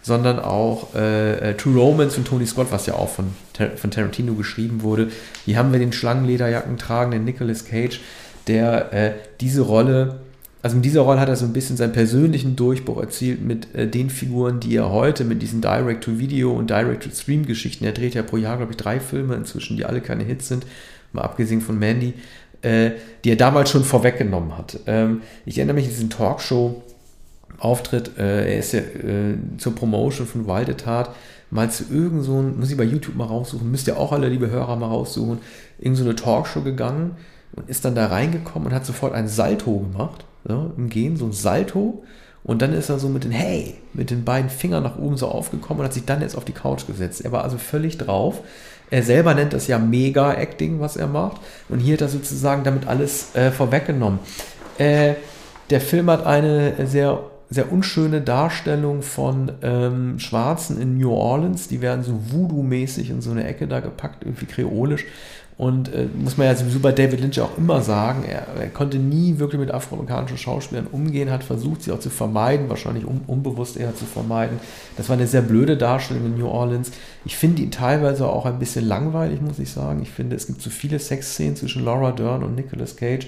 sondern 0.10 0.40
auch 0.40 0.95
äh, 0.95 1.52
äh, 1.52 1.53
True 1.53 1.80
Romance 1.80 2.15
von 2.15 2.26
Tony 2.26 2.48
Scott, 2.48 2.68
was 2.72 2.88
ja 2.88 2.95
auch 2.95 3.10
von, 3.10 3.27
von 3.76 3.91
Tarantino 3.91 4.34
geschrieben 4.34 4.81
wurde. 4.81 5.10
Hier 5.45 5.56
haben 5.57 5.72
wir 5.72 5.77
den 5.77 5.94
Schlangenlederjacken 5.94 6.77
tragenden 6.77 7.26
Nicolas 7.26 7.64
Cage, 7.64 8.02
der 8.48 8.91
äh, 8.91 9.11
diese 9.40 9.61
Rolle, 9.61 10.22
also 10.64 10.77
in 10.77 10.81
dieser 10.81 11.02
Rolle 11.02 11.19
hat 11.19 11.30
er 11.30 11.36
so 11.36 11.45
ein 11.45 11.53
bisschen 11.53 11.77
seinen 11.77 11.94
persönlichen 11.94 12.56
Durchbruch 12.56 12.99
erzielt 12.99 13.41
mit 13.45 13.76
äh, 13.76 13.88
den 13.88 14.10
Figuren, 14.10 14.60
die 14.60 14.76
er 14.76 14.90
heute 14.90 15.26
mit 15.26 15.44
diesen 15.44 15.61
Direct-to-Video 15.61 16.53
und 16.53 16.72
Direct-to-Stream-Geschichten, 16.72 17.86
er 17.86 17.91
dreht 17.91 18.15
ja 18.15 18.23
pro 18.23 18.38
Jahr, 18.38 18.57
glaube 18.57 18.72
ich, 18.72 18.77
drei 18.77 18.99
Filme 18.99 19.36
inzwischen, 19.36 19.77
die 19.77 19.86
alle 19.86 20.02
keine 20.02 20.23
Hits 20.23 20.48
sind, 20.48 20.65
mal 21.14 21.22
abgesehen 21.22 21.61
von 21.61 21.77
Mandy, 21.77 22.15
äh, 22.64 22.91
die 23.23 23.30
er 23.30 23.36
damals 23.36 23.69
schon 23.69 23.84
vorweggenommen 23.84 24.57
hat. 24.57 24.80
Ähm, 24.88 25.22
ich 25.45 25.60
erinnere 25.60 25.76
mich 25.76 25.86
an 25.86 25.91
diesen 25.91 26.10
Talkshow, 26.10 26.81
Auftritt, 27.60 28.18
äh, 28.18 28.53
er 28.53 28.60
ist 28.60 28.73
ja 28.73 28.80
äh, 28.80 29.38
zur 29.57 29.76
Promotion 29.76 30.27
von 30.27 30.48
Waldetat 30.48 31.11
mal 31.52 31.69
zu 31.69 31.86
irgend 31.91 32.23
so 32.23 32.40
ein, 32.40 32.60
muss 32.60 32.72
ich 32.72 32.77
bei 32.77 32.84
YouTube 32.84 33.15
mal 33.15 33.26
raussuchen, 33.26 33.69
müsst 33.69 33.88
ihr 33.88 33.98
auch 33.98 34.11
alle, 34.11 34.30
liebe 34.30 34.49
Hörer, 34.49 34.76
mal 34.76 34.88
raussuchen, 34.88 35.40
irgend 35.80 35.98
so 35.98 36.03
eine 36.03 36.15
Talkshow 36.15 36.61
gegangen 36.61 37.15
und 37.53 37.69
ist 37.69 37.86
dann 37.86 37.95
da 37.95 38.07
reingekommen 38.07 38.68
und 38.68 38.73
hat 38.73 38.86
sofort 38.86 39.14
ein 39.14 39.27
Salto 39.27 39.80
gemacht, 39.80 40.26
ja, 40.48 40.72
im 40.77 40.90
Gehen, 40.90 41.18
so 41.18 41.26
ein 41.26 41.34
Salto 41.34 42.03
und 42.44 42.61
dann 42.61 42.73
ist 42.73 42.90
er 42.90 42.99
so 42.99 43.10
mit 43.10 43.23
den, 43.23 43.31
hey, 43.31 43.76
mit 43.94 44.11
den 44.11 44.23
beiden 44.23 44.49
Fingern 44.49 44.84
nach 44.84 44.98
oben 44.98 45.18
so 45.18 45.27
aufgekommen 45.27 45.81
und 45.81 45.86
hat 45.86 45.94
sich 45.94 46.06
dann 46.06 46.22
jetzt 46.22 46.38
auf 46.38 46.45
die 46.45 46.53
Couch 46.53 46.88
gesetzt. 46.88 47.23
Er 47.23 47.31
war 47.31 47.44
also 47.44 47.57
völlig 47.57 47.98
drauf. 47.98 48.41
Er 48.90 49.03
selber 49.03 49.36
nennt 49.36 49.53
das 49.53 49.68
ja 49.68 49.77
Mega-Acting, 49.77 50.80
was 50.80 50.98
er 50.98 51.07
macht. 51.07 51.41
Und 51.68 51.80
hier 51.80 51.94
hat 51.94 52.02
er 52.02 52.07
sozusagen 52.07 52.64
damit 52.64 52.88
alles 52.88 53.36
äh, 53.36 53.52
vorweggenommen. 53.52 54.19
Äh, 54.77 55.15
der 55.69 55.81
Film 55.81 56.10
hat 56.10 56.26
eine 56.26 56.88
sehr 56.88 57.22
sehr 57.50 57.72
unschöne 57.72 58.22
Darstellung 58.22 59.02
von 59.02 59.52
ähm, 59.64 60.20
Schwarzen 60.20 60.80
in 60.80 60.98
New 60.98 61.12
Orleans. 61.12 61.68
Die 61.68 61.82
werden 61.82 62.04
so 62.04 62.20
Voodoo-mäßig 62.32 63.10
in 63.10 63.22
so 63.22 63.32
eine 63.32 63.46
Ecke 63.46 63.68
da 63.68 63.80
gepackt, 63.80 64.24
irgendwie 64.24 64.46
kreolisch. 64.46 65.06
Und 65.60 65.94
äh, 65.94 66.06
muss 66.16 66.38
man 66.38 66.48
ja 66.48 66.56
sowieso 66.56 66.80
bei 66.80 66.94
David 66.94 67.20
Lynch 67.20 67.42
auch 67.42 67.58
immer 67.58 67.82
sagen, 67.82 68.24
er, 68.24 68.48
er, 68.58 68.70
konnte 68.70 68.98
nie 68.98 69.40
wirklich 69.40 69.60
mit 69.60 69.72
afroamerikanischen 69.72 70.38
Schauspielern 70.38 70.88
umgehen, 70.90 71.30
hat 71.30 71.44
versucht, 71.44 71.84
sie 71.84 71.92
auch 71.92 72.00
zu 72.00 72.10
vermeiden, 72.10 72.70
wahrscheinlich 72.70 73.06
un 73.06 73.20
unbewusst 73.28 73.76
eher 73.76 73.94
zu 73.94 74.06
vermeiden. 74.06 74.58
Das 74.96 75.10
war 75.10 75.18
eine 75.18 75.28
sehr 75.28 75.42
blöde 75.42 75.76
Darstellung 75.76 76.28
in 76.28 76.38
New 76.38 76.48
Orleans. 76.48 76.92
Ich 77.26 77.36
finde 77.36 77.62
ihn 77.62 77.72
teilweise 77.72 78.30
auch 78.30 78.46
ein 78.46 78.58
bisschen 78.58 78.88
langweilig, 78.88 79.42
muss 79.42 79.60
ich 79.60 79.70
sagen. 79.70 80.02
Ich 80.02 80.12
finde, 80.12 80.38
es 80.38 80.48
gibt 80.48 80.62
zu 80.62 80.70
viele 80.70 80.98
Sexszenen 80.98 81.58
zwischen 81.58 81.84
Laura 81.84 82.14
Dern 82.14 82.42
und 82.44 82.56
Nicolas 82.56 82.96
Cage. 82.96 83.28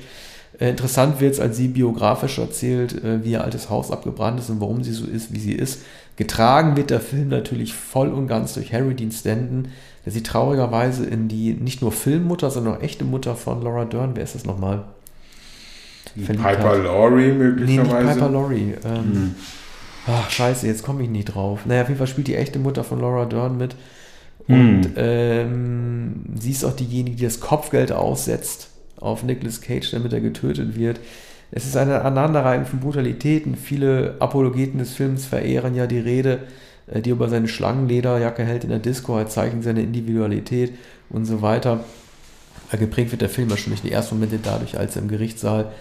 Äh, 0.61 0.69
interessant 0.69 1.19
wird 1.19 1.33
es, 1.33 1.39
als 1.39 1.57
sie 1.57 1.69
biografisch 1.69 2.37
erzählt, 2.37 3.03
äh, 3.03 3.25
wie 3.25 3.31
ihr 3.31 3.43
altes 3.43 3.71
Haus 3.71 3.89
abgebrannt 3.89 4.39
ist 4.39 4.51
und 4.51 4.61
warum 4.61 4.83
sie 4.83 4.93
so 4.93 5.05
ist, 5.05 5.33
wie 5.33 5.39
sie 5.39 5.53
ist. 5.53 5.81
Getragen 6.17 6.77
wird 6.77 6.91
der 6.91 6.99
Film 6.99 7.29
natürlich 7.29 7.73
voll 7.73 8.09
und 8.09 8.27
ganz 8.27 8.53
durch 8.53 8.71
Harry 8.71 8.93
Dean 8.93 9.11
Stanton, 9.11 9.69
der 10.05 10.11
sie 10.11 10.21
traurigerweise 10.21 11.03
in 11.05 11.27
die 11.27 11.53
nicht 11.53 11.81
nur 11.81 11.91
Filmmutter, 11.91 12.51
sondern 12.51 12.75
auch 12.75 12.81
echte 12.81 13.05
Mutter 13.05 13.35
von 13.35 13.63
Laura 13.63 13.85
Dern, 13.85 14.11
wer 14.13 14.23
ist 14.23 14.35
das 14.35 14.45
nochmal? 14.45 14.83
Piper 16.15 16.77
Laurie 16.77 17.31
möglicherweise? 17.31 17.95
Nee, 17.95 18.03
nicht 18.03 18.13
Piper 18.13 18.29
Laurie. 18.29 18.75
Ähm, 18.85 19.13
hm. 19.13 19.35
Ach, 20.07 20.29
scheiße, 20.29 20.67
jetzt 20.67 20.83
komme 20.83 21.01
ich 21.03 21.09
nicht 21.09 21.25
drauf. 21.25 21.65
Naja, 21.65 21.83
auf 21.83 21.87
jeden 21.87 21.97
Fall 21.97 22.07
spielt 22.07 22.27
die 22.27 22.35
echte 22.35 22.59
Mutter 22.59 22.83
von 22.83 22.99
Laura 22.99 23.25
Dern 23.25 23.57
mit. 23.57 23.75
Und 24.47 24.83
hm. 24.83 24.93
ähm, 24.95 26.25
sie 26.39 26.51
ist 26.51 26.65
auch 26.65 26.75
diejenige, 26.75 27.15
die 27.15 27.23
das 27.23 27.39
Kopfgeld 27.39 27.91
aussetzt 27.91 28.70
auf 29.01 29.23
Nicolas 29.23 29.61
Cage, 29.61 29.91
damit 29.91 30.13
er 30.13 30.21
getötet 30.21 30.77
wird. 30.77 30.99
Es 31.51 31.65
ist 31.65 31.75
eine 31.75 32.01
Aneinanderreihung 32.01 32.65
von 32.65 32.79
Brutalitäten. 32.79 33.55
Viele 33.55 34.15
Apologeten 34.19 34.79
des 34.79 34.93
Films 34.93 35.25
verehren 35.25 35.75
ja 35.75 35.85
die 35.85 35.99
Rede, 35.99 36.39
äh, 36.87 37.01
die 37.01 37.09
über 37.09 37.27
seine 37.27 37.47
Schlangenlederjacke 37.47 38.43
hält 38.43 38.63
in 38.63 38.69
der 38.69 38.79
Disco, 38.79 39.17
er 39.17 39.27
zeichnet 39.27 39.63
seine 39.63 39.81
Individualität 39.81 40.73
und 41.09 41.25
so 41.25 41.41
weiter. 41.41 41.83
Äh, 42.71 42.77
geprägt 42.77 43.11
wird 43.11 43.21
der 43.21 43.29
Film 43.29 43.49
schon 43.57 43.71
durch 43.71 43.81
die 43.81 43.91
ersten 43.91 44.15
Momente 44.15 44.39
dadurch, 44.41 44.79
als 44.79 44.95
er 44.95 45.01
im 45.01 45.09
Gerichtssaal 45.09 45.71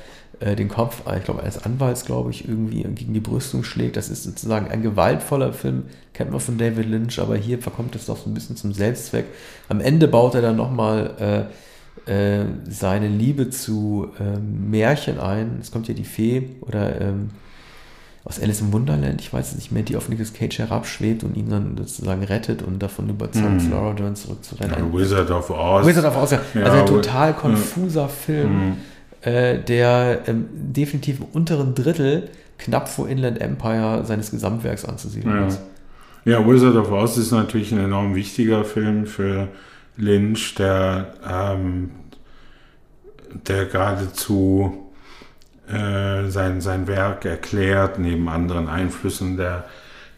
äh, 0.41 0.57
den 0.57 0.69
Kopf, 0.69 1.03
ich 1.17 1.25
glaube, 1.25 1.43
eines 1.43 1.65
Anwalts, 1.65 2.05
glaube 2.05 2.31
ich, 2.31 2.49
irgendwie 2.49 2.83
gegen 2.83 3.15
die 3.15 3.21
Brüstung 3.21 3.63
schlägt. 3.63 3.97
Das 3.97 4.09
ist 4.09 4.25
sozusagen 4.25 4.69
ein 4.69 4.83
gewaltvoller 4.83 5.53
Film, 5.53 5.85
kennt 6.15 6.33
man 6.33 6.41
von 6.41 6.59
David 6.59 6.87
Lynch, 6.87 7.21
aber 7.21 7.37
hier 7.37 7.59
verkommt 7.59 7.95
es 7.95 8.07
doch 8.07 8.17
so 8.17 8.29
ein 8.29 8.35
bisschen 8.35 8.57
zum 8.57 8.73
Selbstzweck. 8.73 9.27
Am 9.69 9.81
Ende 9.81 10.09
baut 10.09 10.35
er 10.35 10.43
dann 10.43 10.57
nochmal 10.57 11.15
äh, 11.49 11.70
äh, 12.07 12.45
seine 12.69 13.09
Liebe 13.09 13.51
zu 13.51 14.09
ähm, 14.21 14.71
Märchen 14.71 15.19
ein. 15.19 15.59
Es 15.61 15.71
kommt 15.71 15.89
ja 15.89 15.95
die 15.95 16.05
Fee 16.05 16.51
oder 16.63 17.01
ähm, 17.01 17.31
aus 18.25 18.41
Alice 18.41 18.61
im 18.61 18.73
Wunderland, 18.73 19.21
ich 19.21 19.33
weiß 19.33 19.53
es 19.53 19.55
nicht 19.57 19.73
mehr, 19.73 19.83
die 19.83 19.97
auf 19.97 20.09
Nicolas 20.09 20.35
Cage 20.35 20.59
herabschwebt 20.59 21.25
und 21.25 21.37
ihn 21.37 21.49
dann 21.49 21.77
sozusagen 21.79 22.23
rettet 22.23 22.63
und 22.63 22.79
davon 22.79 23.09
überzeugt, 23.09 23.63
mm. 23.63 23.71
Laura 23.71 23.95
Dern 23.95 24.15
zurückzurennen. 24.15 24.77
Ja, 24.93 24.99
Wizard 24.99 25.31
of 25.31 25.51
Oz. 25.51 25.87
Wizard 25.87 26.05
of 26.05 26.17
Oz, 26.17 26.33
ja. 26.33 26.41
ja 26.55 26.65
also 26.65 26.79
ein 26.79 26.87
total 26.87 27.33
konfuser 27.33 28.09
Film, 28.09 28.71
mm. 28.71 28.77
äh, 29.23 29.59
der 29.59 30.21
ähm, 30.27 30.47
definitiv 30.53 31.21
im 31.21 31.27
unteren 31.33 31.75
Drittel 31.75 32.29
knapp 32.59 32.89
vor 32.89 33.09
Inland 33.09 33.41
Empire 33.41 34.05
seines 34.05 34.31
Gesamtwerks 34.31 34.85
anzusiedeln 34.85 35.49
ist. 35.49 35.61
Ja, 36.27 36.47
Wizard 36.47 36.77
of 36.77 36.93
Oz 36.93 37.17
ist 37.17 37.33
natürlich 37.33 37.73
ein 37.73 37.79
enorm 37.79 38.15
wichtiger 38.15 38.65
Film 38.65 39.07
für 39.07 39.49
Lynch, 40.01 40.55
der, 40.57 41.15
ähm, 41.29 41.91
der 43.47 43.67
geradezu 43.67 44.91
äh, 45.69 46.29
sein, 46.29 46.61
sein 46.61 46.89
Werk 46.89 47.25
erklärt, 47.25 47.99
neben 47.99 48.29
anderen 48.29 48.69
Einflüssen 48.69 49.37
der 49.37 49.65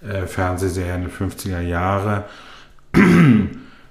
äh, 0.03 0.27
Fernsehserien 0.27 1.03
der 1.03 1.11
50er 1.11 1.61
Jahre. 1.61 2.25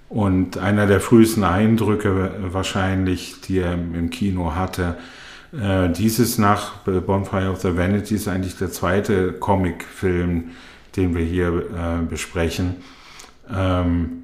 Und 0.09 0.57
einer 0.57 0.87
der 0.87 0.99
frühesten 0.99 1.43
Eindrücke 1.43 2.33
wahrscheinlich, 2.51 3.41
die 3.41 3.59
er 3.59 3.73
im 3.73 4.09
Kino 4.09 4.55
hatte, 4.55 4.97
äh, 5.53 5.89
dieses 5.89 6.37
nach 6.37 6.77
Bonfire 6.79 7.49
of 7.51 7.61
the 7.61 7.77
Vanities 7.77 8.27
eigentlich 8.27 8.57
der 8.57 8.71
zweite 8.71 9.33
Comicfilm, 9.33 10.51
den 10.95 11.15
wir 11.15 11.23
hier 11.23 11.47
äh, 11.49 12.05
besprechen. 12.09 12.77
Ähm, 13.53 14.20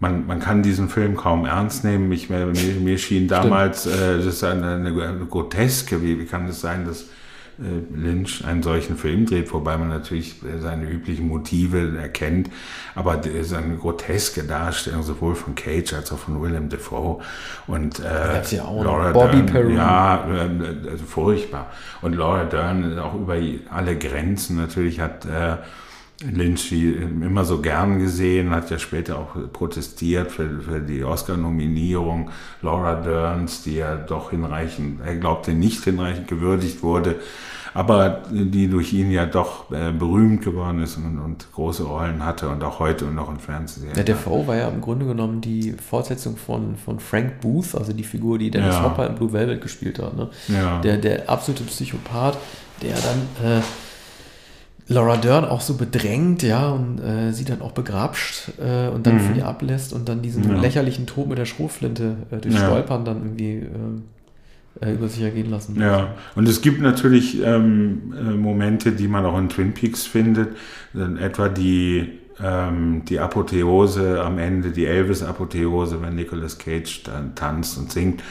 man, 0.00 0.26
man 0.26 0.40
kann 0.40 0.62
diesen 0.62 0.88
Film 0.88 1.16
kaum 1.16 1.44
ernst 1.44 1.84
nehmen. 1.84 2.10
Ich, 2.10 2.30
mir, 2.30 2.46
mir 2.46 2.98
schien 2.98 3.28
damals, 3.28 3.86
äh, 3.86 4.16
das 4.16 4.26
ist 4.26 4.44
eine, 4.44 4.74
eine, 4.74 4.88
eine 4.88 5.26
Groteske, 5.26 6.02
wie, 6.02 6.18
wie 6.18 6.24
kann 6.24 6.48
es 6.48 6.60
sein, 6.60 6.86
dass 6.86 7.02
äh, 7.60 7.94
Lynch 7.94 8.42
einen 8.46 8.62
solchen 8.62 8.96
Film 8.96 9.26
dreht, 9.26 9.52
wobei 9.52 9.76
man 9.76 9.90
natürlich 9.90 10.36
seine 10.60 10.88
üblichen 10.88 11.28
Motive 11.28 11.98
erkennt, 11.98 12.48
aber 12.94 13.20
es 13.20 13.48
ist 13.48 13.52
eine 13.52 13.76
groteske 13.76 14.44
Darstellung 14.44 15.02
sowohl 15.02 15.34
von 15.34 15.54
Cage 15.54 15.92
als 15.92 16.10
auch 16.10 16.18
von 16.18 16.40
Willem 16.40 16.70
Dafoe. 16.70 17.20
Und 17.66 18.00
äh, 18.00 18.42
ja 18.50 18.64
auch 18.64 18.82
Laura 18.82 19.12
Bobby 19.12 19.42
Dern, 19.42 19.74
ja, 19.74 20.26
äh, 20.26 20.90
also 20.90 21.04
furchtbar. 21.04 21.70
Und 22.00 22.14
Laura 22.14 22.44
Dern 22.44 22.98
auch 22.98 23.14
über 23.14 23.36
alle 23.68 23.98
Grenzen 23.98 24.56
natürlich 24.56 25.00
hat 25.00 25.26
äh, 25.26 25.58
Lynch 26.22 26.72
immer 26.72 27.44
so 27.44 27.60
gern 27.60 27.98
gesehen, 27.98 28.50
hat 28.50 28.70
ja 28.70 28.78
später 28.78 29.18
auch 29.18 29.52
protestiert 29.52 30.30
für, 30.30 30.60
für 30.60 30.80
die 30.80 31.02
Oscar-Nominierung. 31.02 32.30
Laura 32.60 32.96
Derns, 32.96 33.62
die 33.62 33.76
ja 33.76 33.96
doch 33.96 34.30
hinreichend, 34.30 35.00
er 35.04 35.16
glaubte 35.16 35.52
nicht 35.52 35.82
hinreichend 35.84 36.28
gewürdigt 36.28 36.82
wurde, 36.82 37.16
aber 37.72 38.22
die 38.30 38.68
durch 38.68 38.92
ihn 38.92 39.10
ja 39.10 39.24
doch 39.24 39.70
äh, 39.70 39.92
berühmt 39.92 40.42
geworden 40.42 40.82
ist 40.82 40.96
und, 40.96 41.18
und, 41.18 41.46
große 41.52 41.84
Rollen 41.84 42.24
hatte 42.24 42.48
und 42.48 42.62
auch 42.64 42.80
heute 42.80 43.06
und 43.06 43.14
noch 43.14 43.30
im 43.30 43.38
Fernsehen. 43.38 43.92
Ja, 43.96 44.02
der 44.02 44.16
V 44.16 44.46
war 44.46 44.56
ja 44.56 44.68
im 44.68 44.80
Grunde 44.80 45.06
genommen 45.06 45.40
die 45.40 45.72
Fortsetzung 45.72 46.36
von, 46.36 46.76
von 46.76 47.00
Frank 47.00 47.40
Booth, 47.40 47.74
also 47.74 47.92
die 47.92 48.04
Figur, 48.04 48.38
die 48.38 48.50
Dennis 48.50 48.74
ja. 48.74 48.82
Hopper 48.82 49.06
in 49.06 49.14
Blue 49.14 49.32
Velvet 49.32 49.62
gespielt 49.62 50.00
hat. 50.00 50.16
Ne? 50.16 50.28
Ja. 50.48 50.80
Der, 50.80 50.96
der 50.98 51.30
absolute 51.30 51.64
Psychopath, 51.64 52.36
der 52.82 52.94
dann... 52.94 53.58
Äh, 53.58 53.60
Laura 54.90 55.16
Dern 55.16 55.44
auch 55.44 55.60
so 55.60 55.74
bedrängt, 55.74 56.42
ja, 56.42 56.68
und 56.70 56.98
äh, 56.98 57.32
sie 57.32 57.44
dann 57.44 57.62
auch 57.62 57.70
begrapscht 57.70 58.48
äh, 58.58 58.88
und 58.88 59.06
dann 59.06 59.14
mhm. 59.14 59.20
für 59.20 59.32
die 59.34 59.42
ablässt 59.42 59.92
und 59.92 60.08
dann 60.08 60.20
diesen 60.20 60.48
ja. 60.48 60.60
lächerlichen 60.60 61.06
Tod 61.06 61.28
mit 61.28 61.38
der 61.38 61.44
Schrotflinte 61.44 62.16
äh, 62.30 62.38
durch 62.38 62.54
ja. 62.54 62.66
Stolpern 62.66 63.04
dann 63.04 63.18
irgendwie 63.18 63.58
äh, 64.82 64.86
äh, 64.86 64.94
über 64.94 65.06
sich 65.06 65.22
ergehen 65.22 65.48
lassen. 65.48 65.80
Ja, 65.80 66.16
und 66.34 66.48
es 66.48 66.60
gibt 66.60 66.82
natürlich 66.82 67.40
ähm, 67.40 68.14
äh, 68.18 68.32
Momente, 68.32 68.90
die 68.90 69.06
man 69.06 69.24
auch 69.26 69.38
in 69.38 69.48
Twin 69.48 69.74
Peaks 69.74 70.06
findet, 70.06 70.56
etwa 70.92 71.48
die 71.48 72.18
ähm, 72.42 73.02
die 73.04 73.20
Apotheose 73.20 74.20
am 74.22 74.38
Ende, 74.38 74.70
die 74.70 74.86
Elvis-Apotheose, 74.86 76.02
wenn 76.02 76.16
Nicolas 76.16 76.58
Cage 76.58 77.04
dann 77.04 77.34
tanzt 77.34 77.78
und 77.78 77.92
singt. 77.92 78.22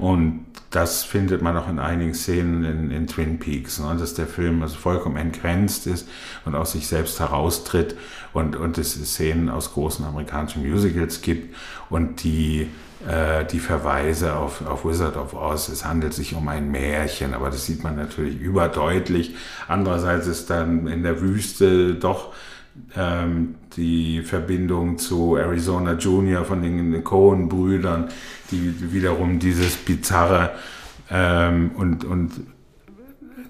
Und 0.00 0.46
das 0.70 1.02
findet 1.02 1.42
man 1.42 1.56
auch 1.56 1.68
in 1.68 1.78
einigen 1.78 2.14
Szenen 2.14 2.64
in, 2.64 2.90
in 2.90 3.06
Twin 3.06 3.38
Peaks, 3.38 3.80
ne? 3.80 3.96
dass 3.98 4.14
der 4.14 4.26
Film 4.26 4.62
also 4.62 4.76
vollkommen 4.76 5.16
entgrenzt 5.16 5.86
ist 5.86 6.08
und 6.44 6.54
aus 6.54 6.72
sich 6.72 6.86
selbst 6.86 7.18
heraustritt 7.20 7.96
und, 8.32 8.56
und 8.56 8.78
es 8.78 8.94
Szenen 8.94 9.48
aus 9.50 9.74
großen 9.74 10.04
amerikanischen 10.04 10.68
Musicals 10.68 11.22
gibt 11.22 11.54
und 11.90 12.22
die 12.22 12.68
äh, 13.08 13.46
die 13.46 13.60
Verweise 13.60 14.36
auf, 14.36 14.66
auf 14.66 14.84
Wizard 14.84 15.16
of 15.16 15.32
Oz. 15.32 15.68
Es 15.68 15.86
handelt 15.86 16.12
sich 16.12 16.34
um 16.34 16.46
ein 16.48 16.70
Märchen, 16.70 17.32
aber 17.32 17.48
das 17.48 17.64
sieht 17.64 17.82
man 17.82 17.96
natürlich 17.96 18.38
überdeutlich. 18.38 19.34
Andererseits 19.68 20.26
ist 20.26 20.50
dann 20.50 20.86
in 20.86 21.02
der 21.02 21.20
Wüste 21.22 21.94
doch 21.94 22.34
ähm, 22.94 23.54
die 23.76 24.22
Verbindung 24.22 24.98
zu 24.98 25.36
Arizona 25.36 25.94
Junior 25.94 26.44
von 26.44 26.62
den 26.62 27.02
Cohen-Brüdern, 27.04 28.08
die 28.50 28.92
wiederum 28.92 29.38
dieses 29.38 29.76
bizarre 29.76 30.52
ähm, 31.10 31.70
und, 31.76 32.04
und 32.04 32.32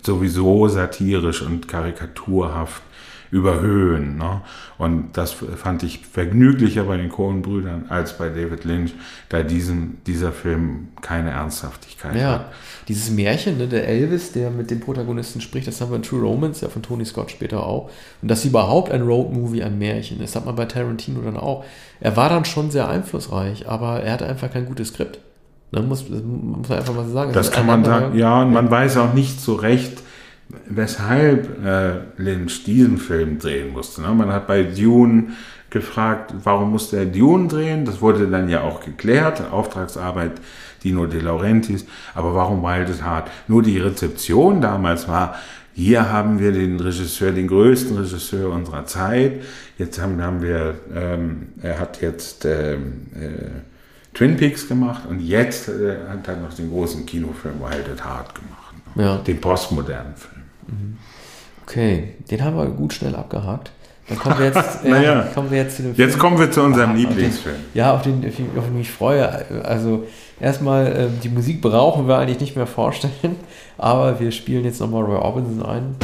sowieso 0.02 0.68
satirisch 0.68 1.42
und 1.42 1.68
karikaturhaft 1.68 2.82
überhöhen. 3.30 4.18
Ne? 4.18 4.40
Und 4.78 5.10
das 5.12 5.32
fand 5.32 5.82
ich 5.82 6.00
vergnüglicher 6.06 6.84
bei 6.84 6.96
den 6.96 7.08
Coen-Brüdern 7.08 7.86
als 7.88 8.18
bei 8.18 8.28
David 8.28 8.64
Lynch, 8.64 8.92
da 9.28 9.42
diesen, 9.42 9.98
dieser 10.06 10.32
Film 10.32 10.88
keine 11.00 11.30
Ernsthaftigkeit 11.30 12.16
ja, 12.16 12.32
hat. 12.32 12.52
Dieses 12.88 13.10
Märchen, 13.10 13.58
ne, 13.58 13.68
der 13.68 13.86
Elvis, 13.86 14.32
der 14.32 14.50
mit 14.50 14.70
dem 14.70 14.80
Protagonisten 14.80 15.40
spricht, 15.40 15.68
das 15.68 15.80
haben 15.80 15.90
wir 15.90 15.96
in 15.96 16.02
True 16.02 16.22
Romance, 16.22 16.60
ja 16.60 16.68
von 16.68 16.82
Tony 16.82 17.04
Scott 17.04 17.30
später 17.30 17.64
auch. 17.64 17.90
Und 18.20 18.30
dass 18.30 18.44
überhaupt 18.44 18.90
ein 18.90 19.02
Roadmovie 19.02 19.62
ein 19.62 19.78
Märchen 19.78 20.20
ist, 20.20 20.34
hat 20.34 20.46
man 20.46 20.56
bei 20.56 20.64
Tarantino 20.64 21.20
dann 21.20 21.36
auch. 21.36 21.64
Er 22.00 22.16
war 22.16 22.28
dann 22.28 22.44
schon 22.44 22.70
sehr 22.70 22.88
einflussreich, 22.88 23.68
aber 23.68 24.02
er 24.02 24.14
hatte 24.14 24.26
einfach 24.26 24.50
kein 24.50 24.66
gutes 24.66 24.88
Skript. 24.88 25.20
Da 25.72 25.82
muss, 25.82 26.08
muss 26.08 26.68
man 26.68 26.78
einfach 26.78 26.94
mal 26.94 27.08
sagen. 27.08 27.32
Das, 27.32 27.46
das 27.46 27.54
kann 27.54 27.66
man 27.66 27.84
sagen, 27.84 28.18
ja, 28.18 28.42
und 28.42 28.52
man 28.52 28.68
weiß 28.68 28.96
auch 28.96 29.14
nicht 29.14 29.40
so 29.40 29.54
recht, 29.54 30.02
weshalb 30.68 31.64
äh, 31.64 32.00
Lynch 32.16 32.64
diesen 32.64 32.98
Film 32.98 33.38
drehen 33.38 33.72
musste. 33.72 34.02
Ne? 34.02 34.08
Man 34.08 34.32
hat 34.32 34.46
bei 34.46 34.62
Dune 34.62 35.28
gefragt, 35.70 36.34
warum 36.42 36.72
musste 36.72 36.98
er 36.98 37.06
Dune 37.06 37.48
drehen? 37.48 37.84
Das 37.84 38.00
wurde 38.00 38.26
dann 38.26 38.48
ja 38.48 38.62
auch 38.62 38.84
geklärt, 38.84 39.42
Auftragsarbeit 39.50 40.32
Dino 40.82 41.06
De 41.06 41.20
Laurentiis. 41.20 41.86
Aber 42.14 42.34
warum 42.34 42.62
Wild 42.62 42.90
at 42.90 43.04
Heart? 43.04 43.30
Nur 43.48 43.62
die 43.62 43.78
Rezeption 43.78 44.60
damals 44.60 45.08
war, 45.08 45.36
hier 45.72 46.10
haben 46.10 46.40
wir 46.40 46.52
den 46.52 46.80
Regisseur, 46.80 47.32
den 47.32 47.46
größten 47.46 47.96
Regisseur 47.96 48.50
unserer 48.50 48.84
Zeit. 48.86 49.42
Jetzt 49.78 50.00
haben, 50.00 50.20
haben 50.20 50.42
wir, 50.42 50.74
ähm, 50.94 51.48
er 51.62 51.78
hat 51.78 52.00
jetzt 52.02 52.44
ähm, 52.44 53.06
äh, 53.14 53.60
Twin 54.12 54.36
Peaks 54.36 54.68
gemacht 54.68 55.04
und 55.08 55.20
jetzt 55.20 55.68
äh, 55.68 55.96
hat 56.08 56.26
er 56.26 56.36
noch 56.36 56.52
den 56.52 56.70
großen 56.70 57.06
Kinofilm 57.06 57.60
Wild 57.60 57.88
at 57.88 58.04
Heart 58.04 58.34
gemacht. 58.34 58.74
Ja. 58.96 59.18
Den 59.18 59.40
postmodernen 59.40 60.16
Film. 60.16 60.39
Okay, 61.66 62.14
den 62.30 62.44
haben 62.44 62.56
wir 62.56 62.66
gut 62.66 62.92
schnell 62.92 63.14
abgehakt. 63.14 63.70
Dann 64.08 64.18
kommen 64.18 64.38
wir 64.38 64.46
jetzt, 64.46 64.84
naja, 64.84 65.22
äh, 65.22 65.34
kommen 65.34 65.50
wir 65.50 65.58
jetzt 65.58 65.76
zu 65.76 65.82
dem 65.82 65.94
Film. 65.94 66.08
Jetzt 66.08 66.18
kommen 66.18 66.38
wir 66.38 66.50
zu 66.50 66.62
unserem 66.62 66.90
ah, 66.90 66.94
Lieblingsfilm. 66.94 67.54
Den, 67.54 67.78
ja, 67.78 67.94
auf 67.94 68.02
den, 68.02 68.16
auf 68.26 68.34
den 68.34 68.48
ich 68.66 68.70
mich 68.72 68.90
freue. 68.90 69.64
Also 69.64 70.04
erstmal, 70.40 70.86
äh, 70.86 71.06
die 71.22 71.28
Musik 71.28 71.62
brauchen 71.62 72.08
wir 72.08 72.18
eigentlich 72.18 72.40
nicht 72.40 72.56
mehr 72.56 72.66
vorstellen, 72.66 73.36
aber 73.78 74.18
wir 74.18 74.32
spielen 74.32 74.64
jetzt 74.64 74.80
nochmal 74.80 75.04
Roy 75.04 75.16
Orbison 75.16 75.64
ein. 75.64 75.96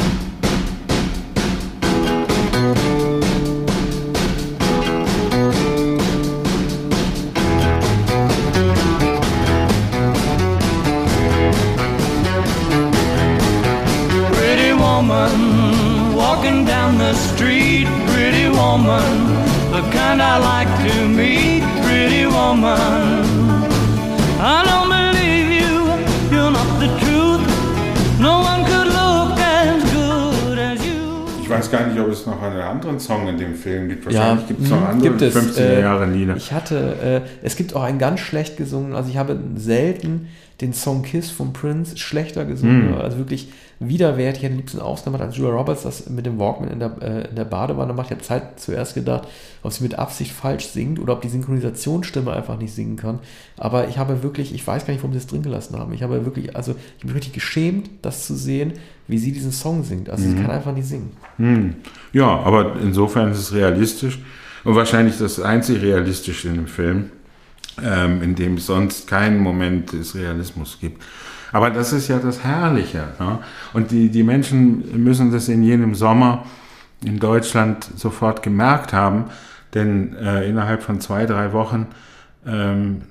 Song 33.07 33.29
in 33.29 33.39
dem 33.39 33.55
Film 33.55 33.89
gibt. 33.89 34.07
Wahrscheinlich 34.07 34.43
ja, 34.43 34.49
gibt 34.49 34.63
es 34.63 34.71
noch 34.71 34.81
mhm, 34.81 34.87
andere 34.87 35.29
50er 35.29 35.61
äh, 35.61 35.81
Jahre 35.81 36.07
Lieder. 36.07 36.37
Ich 36.37 36.53
hatte, 36.53 37.23
äh, 37.25 37.47
es 37.47 37.57
gibt 37.57 37.75
auch 37.75 37.83
einen 37.83 37.99
ganz 37.99 38.21
schlecht 38.21 38.57
gesungen, 38.57 38.95
also 38.95 39.09
ich 39.11 39.17
habe 39.17 39.39
selten 39.57 40.29
den 40.61 40.73
Song 40.73 41.03
Kiss 41.03 41.31
von 41.31 41.53
Prince 41.53 41.99
schlechter 41.99 42.45
gesungen, 42.45 42.93
mm. 42.93 42.95
also 42.95 43.19
wirklich 43.19 43.49
widerwärtig. 43.79 44.43
Ich 44.43 44.45
hätte 44.45 44.57
liebsten 44.57 44.81
ausgemacht, 44.81 45.23
als 45.23 45.37
Julia 45.37 45.53
Roberts 45.53 45.83
das 45.83 46.09
mit 46.09 46.27
dem 46.27 46.39
Walkman 46.39 46.71
in 46.71 46.79
der, 46.79 46.97
äh, 47.03 47.29
in 47.29 47.37
der 47.37 47.45
Badewanne 47.45 47.93
macht. 47.93 48.07
Ich 48.07 48.13
habe 48.13 48.23
Zeit 48.23 48.61
zuerst 48.61 48.95
gedacht, 48.95 49.29
ob 49.63 49.73
sie 49.73 49.83
mit 49.83 49.99
Absicht 49.99 50.33
falsch 50.33 50.67
singt 50.67 50.99
oder 50.99 51.13
ob 51.13 51.21
die 51.21 51.29
Synchronisationsstimme 51.29 52.33
einfach 52.33 52.59
nicht 52.59 52.73
singen 52.73 52.97
kann. 52.97 53.19
Aber 53.57 53.89
ich 53.89 53.99
habe 53.99 54.23
wirklich, 54.23 54.55
ich 54.55 54.67
weiß 54.67 54.87
gar 54.87 54.93
nicht, 54.93 55.03
warum 55.03 55.13
sie 55.13 55.19
es 55.19 55.27
drin 55.27 55.43
gelassen 55.43 55.79
haben. 55.79 55.93
Ich 55.93 56.03
habe 56.03 56.25
wirklich, 56.25 56.57
also 56.57 56.75
ich 56.99 57.05
bin 57.05 57.13
richtig 57.13 57.33
geschämt, 57.33 57.91
das 58.03 58.27
zu 58.27 58.35
sehen, 58.35 58.75
wie 59.09 59.19
sie 59.19 59.33
diesen 59.33 59.53
Song 59.53 59.85
singt. 59.85 60.09
Also 60.09 60.25
mhm. 60.25 60.37
sie 60.37 60.43
kann 60.43 60.51
einfach 60.51 60.73
nicht 60.73 60.87
singen. 60.87 61.13
Mhm. 61.39 61.77
Ja, 62.13 62.29
aber 62.29 62.77
insofern 62.81 63.31
ist 63.31 63.39
es 63.39 63.53
realistisch 63.53 64.19
und 64.65 64.75
wahrscheinlich 64.75 65.19
das 65.19 65.39
einzig 65.39 65.83
Realistische 65.83 66.49
in 66.49 66.55
dem 66.55 66.67
Film, 66.67 67.11
ähm, 67.85 68.23
in 68.23 68.35
dem 68.35 68.55
es 68.55 68.67
sonst 68.67 69.07
keinen 69.07 69.39
Moment 69.39 69.93
des 69.93 70.15
Realismus 70.15 70.79
gibt. 70.81 71.03
Aber 71.53 71.71
das 71.71 71.93
ist 71.93 72.09
ja 72.09 72.19
das 72.19 72.43
Herrliche. 72.43 73.05
Ne? 73.19 73.39
Und 73.73 73.91
die, 73.91 74.09
die 74.09 74.23
Menschen 74.23 75.03
müssen 75.03 75.33
das 75.33 75.49
in 75.49 75.63
jenem 75.63 75.95
Sommer 75.95 76.45
in 77.05 77.19
Deutschland 77.19 77.87
sofort 77.97 78.43
gemerkt 78.43 78.93
haben, 78.93 79.27
denn 79.75 80.15
äh, 80.17 80.49
innerhalb 80.49 80.83
von 80.83 81.01
zwei, 81.01 81.27
drei 81.27 81.53
Wochen 81.53 81.87
ähm, 82.47 83.03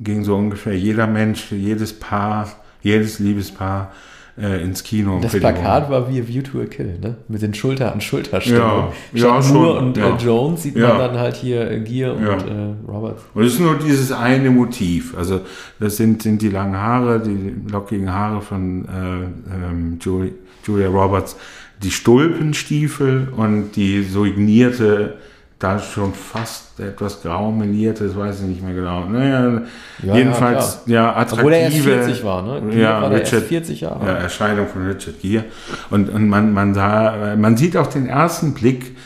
ging 0.00 0.24
so 0.24 0.36
ungefähr 0.36 0.76
jeder 0.76 1.06
Mensch, 1.06 1.52
jedes 1.52 1.98
Paar, 1.98 2.48
jedes 2.82 3.18
Liebespaar 3.18 3.92
äh, 4.36 4.62
ins 4.62 4.82
Kino. 4.82 5.20
Das 5.20 5.32
Plakat 5.32 5.90
war 5.90 6.10
wie 6.10 6.20
A 6.20 6.26
View 6.26 6.42
to 6.42 6.60
a 6.60 6.64
Kill, 6.64 6.98
ne? 7.00 7.16
Mit 7.28 7.42
den 7.42 7.54
Schulter 7.54 7.92
an 7.92 8.00
Schulterstellungen. 8.00 8.88
Ja, 9.12 9.36
ja, 9.36 9.42
schon, 9.42 9.76
und 9.76 9.96
äh, 9.96 10.00
ja. 10.00 10.16
Äh, 10.16 10.18
Jones 10.18 10.62
sieht 10.62 10.76
ja. 10.76 10.88
man 10.88 10.98
dann 10.98 11.18
halt 11.18 11.36
hier 11.36 11.70
äh, 11.70 11.80
Gear 11.80 12.14
und 12.14 12.24
äh, 12.24 12.90
Roberts. 12.90 13.22
Und 13.34 13.44
es 13.44 13.54
ist 13.54 13.60
nur 13.60 13.78
dieses 13.78 14.10
eine 14.10 14.50
Motiv. 14.50 15.16
Also 15.16 15.40
das 15.78 15.96
sind, 15.96 16.22
sind 16.22 16.42
die 16.42 16.48
langen 16.48 16.76
Haare, 16.76 17.20
die 17.20 17.70
lockigen 17.70 18.12
Haare 18.12 18.40
von 18.40 18.86
äh, 18.86 19.24
ähm, 19.54 19.98
Julia, 20.00 20.88
Roberts, 20.88 21.36
die 21.82 21.90
Stulpenstiefel 21.90 23.28
und 23.36 23.72
die 23.76 24.02
signierte 24.02 25.18
da 25.58 25.78
schon 25.78 26.12
fast 26.12 26.78
etwas 26.80 27.22
grau 27.22 27.50
meliert 27.50 28.00
das 28.00 28.16
weiß 28.16 28.40
ich 28.40 28.46
nicht 28.46 28.62
mehr 28.62 28.74
genau. 28.74 29.04
Naja, 29.04 29.62
ja, 30.02 30.14
jedenfalls, 30.14 30.80
ja, 30.86 30.94
ja, 30.94 31.16
attraktive. 31.16 31.40
Obwohl 31.40 31.52
er 31.52 31.60
erst 31.60 31.76
40 31.78 32.24
war, 32.24 32.42
ne? 32.42 32.70
Gier 32.70 32.80
ja, 32.80 33.02
war 33.02 33.10
Richard, 33.10 33.44
40 33.44 33.80
Jahre. 33.80 34.06
Ja, 34.06 34.14
Erscheinung 34.14 34.66
von 34.66 34.86
Richard 34.86 35.20
Gere. 35.20 35.44
Und, 35.90 36.10
und 36.10 36.28
man, 36.28 36.52
man, 36.52 36.74
sah, 36.74 37.36
man 37.36 37.56
sieht 37.56 37.76
auf 37.76 37.88
den 37.88 38.06
ersten 38.06 38.54
Blick 38.54 38.96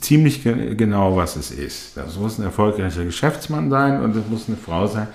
ziemlich 0.00 0.42
genau, 0.42 1.16
was 1.16 1.36
es 1.36 1.50
ist. 1.50 1.96
Das 1.96 2.16
muss 2.16 2.38
ein 2.38 2.44
erfolgreicher 2.44 3.04
Geschäftsmann 3.04 3.68
sein 3.70 4.02
und 4.02 4.16
es 4.16 4.26
muss 4.28 4.48
eine 4.48 4.56
Frau 4.56 4.86
sein, 4.86 5.08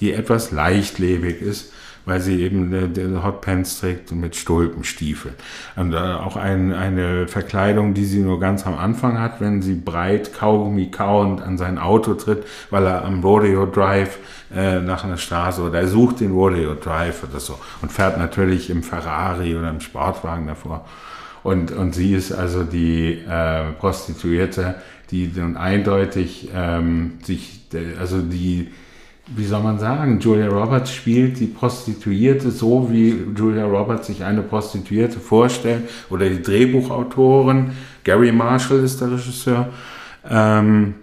die 0.00 0.12
etwas 0.12 0.50
leichtlebig 0.50 1.40
ist 1.42 1.72
weil 2.08 2.20
sie 2.20 2.42
eben 2.42 2.72
äh, 2.72 3.22
Hotpants 3.22 3.80
trägt 3.80 4.12
mit 4.12 4.34
Stulpenstiefeln. 4.34 5.34
Und 5.76 5.92
äh, 5.92 5.96
auch 5.96 6.36
ein, 6.36 6.72
eine 6.72 7.28
Verkleidung, 7.28 7.92
die 7.92 8.06
sie 8.06 8.20
nur 8.20 8.40
ganz 8.40 8.66
am 8.66 8.78
Anfang 8.78 9.20
hat, 9.20 9.40
wenn 9.40 9.60
sie 9.60 9.74
breit 9.74 10.32
Kaugummi 10.32 10.90
kauend 10.90 11.42
an 11.42 11.58
sein 11.58 11.78
Auto 11.78 12.14
tritt, 12.14 12.44
weil 12.70 12.86
er 12.86 13.04
am 13.04 13.22
Rodeo 13.22 13.66
Drive 13.66 14.18
äh, 14.54 14.80
nach 14.80 15.04
einer 15.04 15.18
Straße 15.18 15.60
oder 15.60 15.80
er 15.80 15.88
sucht 15.88 16.20
den 16.20 16.32
Rodeo 16.32 16.74
Drive 16.74 17.24
oder 17.28 17.40
so 17.40 17.58
und 17.82 17.92
fährt 17.92 18.16
natürlich 18.16 18.70
im 18.70 18.82
Ferrari 18.82 19.54
oder 19.54 19.68
im 19.68 19.80
Sportwagen 19.80 20.46
davor. 20.46 20.86
Und, 21.42 21.70
und 21.72 21.94
sie 21.94 22.14
ist 22.14 22.32
also 22.32 22.64
die 22.64 23.22
äh, 23.28 23.72
Prostituierte, 23.78 24.76
die 25.10 25.32
dann 25.32 25.58
eindeutig 25.58 26.48
ähm, 26.54 27.18
sich, 27.22 27.60
also 27.98 28.22
die 28.22 28.68
wie 29.36 29.44
soll 29.44 29.62
man 29.62 29.78
sagen, 29.78 30.20
Julia 30.20 30.48
Roberts 30.48 30.92
spielt 30.92 31.38
die 31.40 31.46
Prostituierte 31.46 32.50
so, 32.50 32.90
wie 32.90 33.14
Julia 33.36 33.66
Roberts 33.66 34.06
sich 34.06 34.24
eine 34.24 34.42
Prostituierte 34.42 35.20
vorstellt, 35.20 35.88
oder 36.10 36.28
die 36.28 36.42
Drehbuchautoren, 36.42 37.72
Gary 38.04 38.32
Marshall 38.32 38.84
ist 38.84 39.00
der 39.00 39.12
Regisseur. 39.12 39.68
Ähm, 40.28 40.94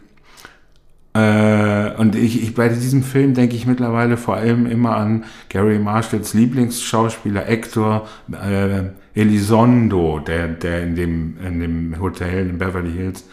äh, 1.14 1.92
und 1.98 2.16
ich, 2.16 2.44
ich, 2.44 2.54
bei 2.56 2.68
diesem 2.68 3.04
Film 3.04 3.34
denke 3.36 3.56
ich 3.56 3.66
mittlerweile 3.66 4.18
vor 4.18 4.36
allem 4.36 4.66
immer 4.66 4.98
an 4.98 5.24
Gary 5.50 5.80
Marshalls 5.80 6.34
Lieblingsschauspieler, 6.34 7.48
Actor, 7.48 8.08
äh, 8.32 8.90
Elizondo, 9.14 10.20
der, 10.20 10.50
der 10.50 10.84
in 10.84 10.96
dem, 10.96 11.38
in 11.46 11.60
dem 11.60 12.02
Hotel 12.02 12.50
in 12.50 12.58
Beverly 12.58 12.92
Hills 12.92 13.24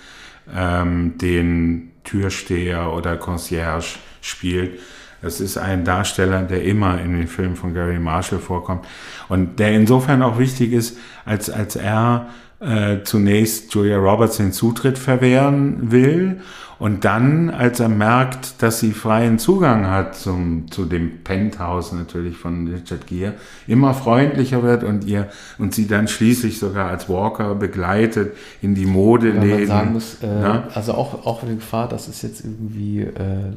ähm, 0.55 1.19
den 1.19 1.92
Türsteher 2.05 2.93
oder 2.93 3.17
Concierge 3.17 3.99
spielt. 4.21 4.79
Das 5.23 5.41
ist 5.41 5.57
ein 5.57 5.85
Darsteller, 5.85 6.43
der 6.43 6.65
immer 6.65 7.01
in 7.01 7.17
den 7.17 7.29
Filmen 7.29 7.55
von 7.55 7.75
Gary 7.75 7.99
Marshall 8.01 8.41
vorkommt 8.41 8.85
und 9.29 9.61
der 9.61 9.73
insofern 9.73 10.23
auch 10.23 10.39
wichtig 10.39 10.73
ist, 10.73 10.99
als, 11.25 11.49
als 11.49 11.77
er 11.77 12.27
äh, 12.59 13.03
zunächst 13.05 13.73
Julia 13.75 13.99
Roberts 13.99 14.39
den 14.39 14.53
Zutritt 14.53 14.99
verwehren 14.99 15.93
will 15.93 16.41
und 16.83 17.05
dann, 17.05 17.49
als 17.49 17.79
er 17.79 17.89
merkt, 17.89 18.61
dass 18.61 18.81
sie 18.81 18.91
freien 18.91 19.39
Zugang 19.39 19.87
hat 19.87 20.17
zum, 20.17 20.69
zu 20.69 20.85
dem 20.85 21.23
Penthouse 21.23 21.93
natürlich 21.93 22.37
von 22.37 22.67
Richard 22.67 23.07
Gere, 23.07 23.35
immer 23.69 23.95
freundlicher 23.95 24.65
wird 24.65 24.83
und 24.83 25.05
ihr 25.05 25.29
und 25.59 25.77
sie 25.77 25.87
dann 25.87 26.09
schließlich 26.09 26.59
sogar 26.59 26.91
als 26.91 27.09
Walker 27.09 27.55
begleitet 27.55 28.33
in 28.63 28.75
die 28.75 28.87
Modeläden. 28.87 29.49
Ja, 29.49 29.57
man 29.59 29.67
sagen 29.69 29.93
muss, 29.93 30.23
äh, 30.25 30.61
also 30.75 30.95
auch, 30.95 31.25
auch 31.25 31.45
die 31.47 31.55
Gefahr, 31.55 31.89
dass 31.89 32.09
es 32.09 32.21
jetzt 32.23 32.45
irgendwie 32.45 33.03
äh, 33.03 33.53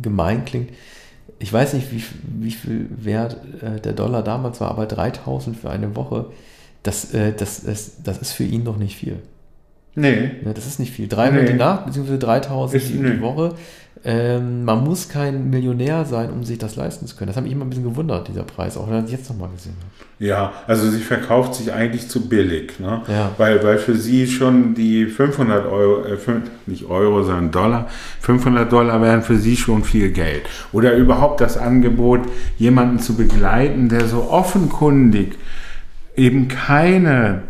gemein 0.00 0.44
klingt. 0.44 0.70
Ich 1.40 1.52
weiß 1.52 1.74
nicht, 1.74 1.90
wie, 1.90 2.04
wie 2.38 2.52
viel 2.52 2.88
wert 2.96 3.36
äh, 3.62 3.80
der 3.80 3.94
Dollar 3.94 4.22
damals 4.22 4.60
war, 4.60 4.70
aber 4.70 4.86
3000 4.86 5.56
für 5.56 5.70
eine 5.70 5.96
Woche, 5.96 6.26
das, 6.84 7.12
äh, 7.14 7.32
das, 7.32 7.64
das, 7.64 8.00
das 8.04 8.18
ist 8.18 8.30
für 8.30 8.44
ihn 8.44 8.64
doch 8.64 8.76
nicht 8.76 8.94
viel. 8.94 9.16
Nee. 9.94 10.30
Ne, 10.42 10.54
das 10.54 10.66
ist 10.66 10.78
nicht 10.78 10.92
viel. 10.92 11.08
300 11.08 11.42
nee. 11.42 11.52
die 11.52 11.58
Nacht, 11.58 11.86
beziehungsweise 11.86 12.18
3000 12.18 12.82
ist, 12.82 12.90
die, 12.90 12.98
nee. 12.98 13.12
die 13.12 13.20
Woche. 13.20 13.54
Ähm, 14.02 14.64
man 14.64 14.82
muss 14.82 15.10
kein 15.10 15.50
Millionär 15.50 16.06
sein, 16.06 16.30
um 16.30 16.42
sich 16.42 16.56
das 16.56 16.74
leisten 16.76 17.06
zu 17.06 17.16
können. 17.16 17.28
Das 17.28 17.36
hat 17.36 17.44
mich 17.44 17.52
immer 17.52 17.66
ein 17.66 17.68
bisschen 17.68 17.84
gewundert, 17.84 18.28
dieser 18.28 18.44
Preis, 18.44 18.78
auch 18.78 18.88
wenn 18.90 19.04
ich 19.04 19.10
jetzt 19.10 19.28
nochmal 19.28 19.50
gesehen 19.50 19.74
habe. 19.78 20.26
Ja, 20.26 20.52
also 20.66 20.88
sie 20.90 21.00
verkauft 21.00 21.54
sich 21.54 21.72
eigentlich 21.72 22.08
zu 22.08 22.26
billig, 22.26 22.78
ne? 22.78 23.02
ja. 23.08 23.32
weil, 23.36 23.62
weil 23.62 23.76
für 23.76 23.94
sie 23.94 24.26
schon 24.26 24.74
die 24.74 25.04
500 25.04 25.66
Euro, 25.66 26.04
äh, 26.04 26.16
nicht 26.64 26.86
Euro, 26.88 27.22
sondern 27.22 27.50
Dollar, 27.50 27.88
500 28.20 28.72
Dollar 28.72 29.02
wären 29.02 29.22
für 29.22 29.36
sie 29.36 29.56
schon 29.56 29.84
viel 29.84 30.10
Geld. 30.12 30.42
Oder 30.72 30.94
überhaupt 30.94 31.42
das 31.42 31.58
Angebot, 31.58 32.20
jemanden 32.56 33.00
zu 33.00 33.16
begleiten, 33.16 33.90
der 33.90 34.06
so 34.06 34.30
offenkundig 34.30 35.36
eben 36.16 36.48
keine 36.48 37.42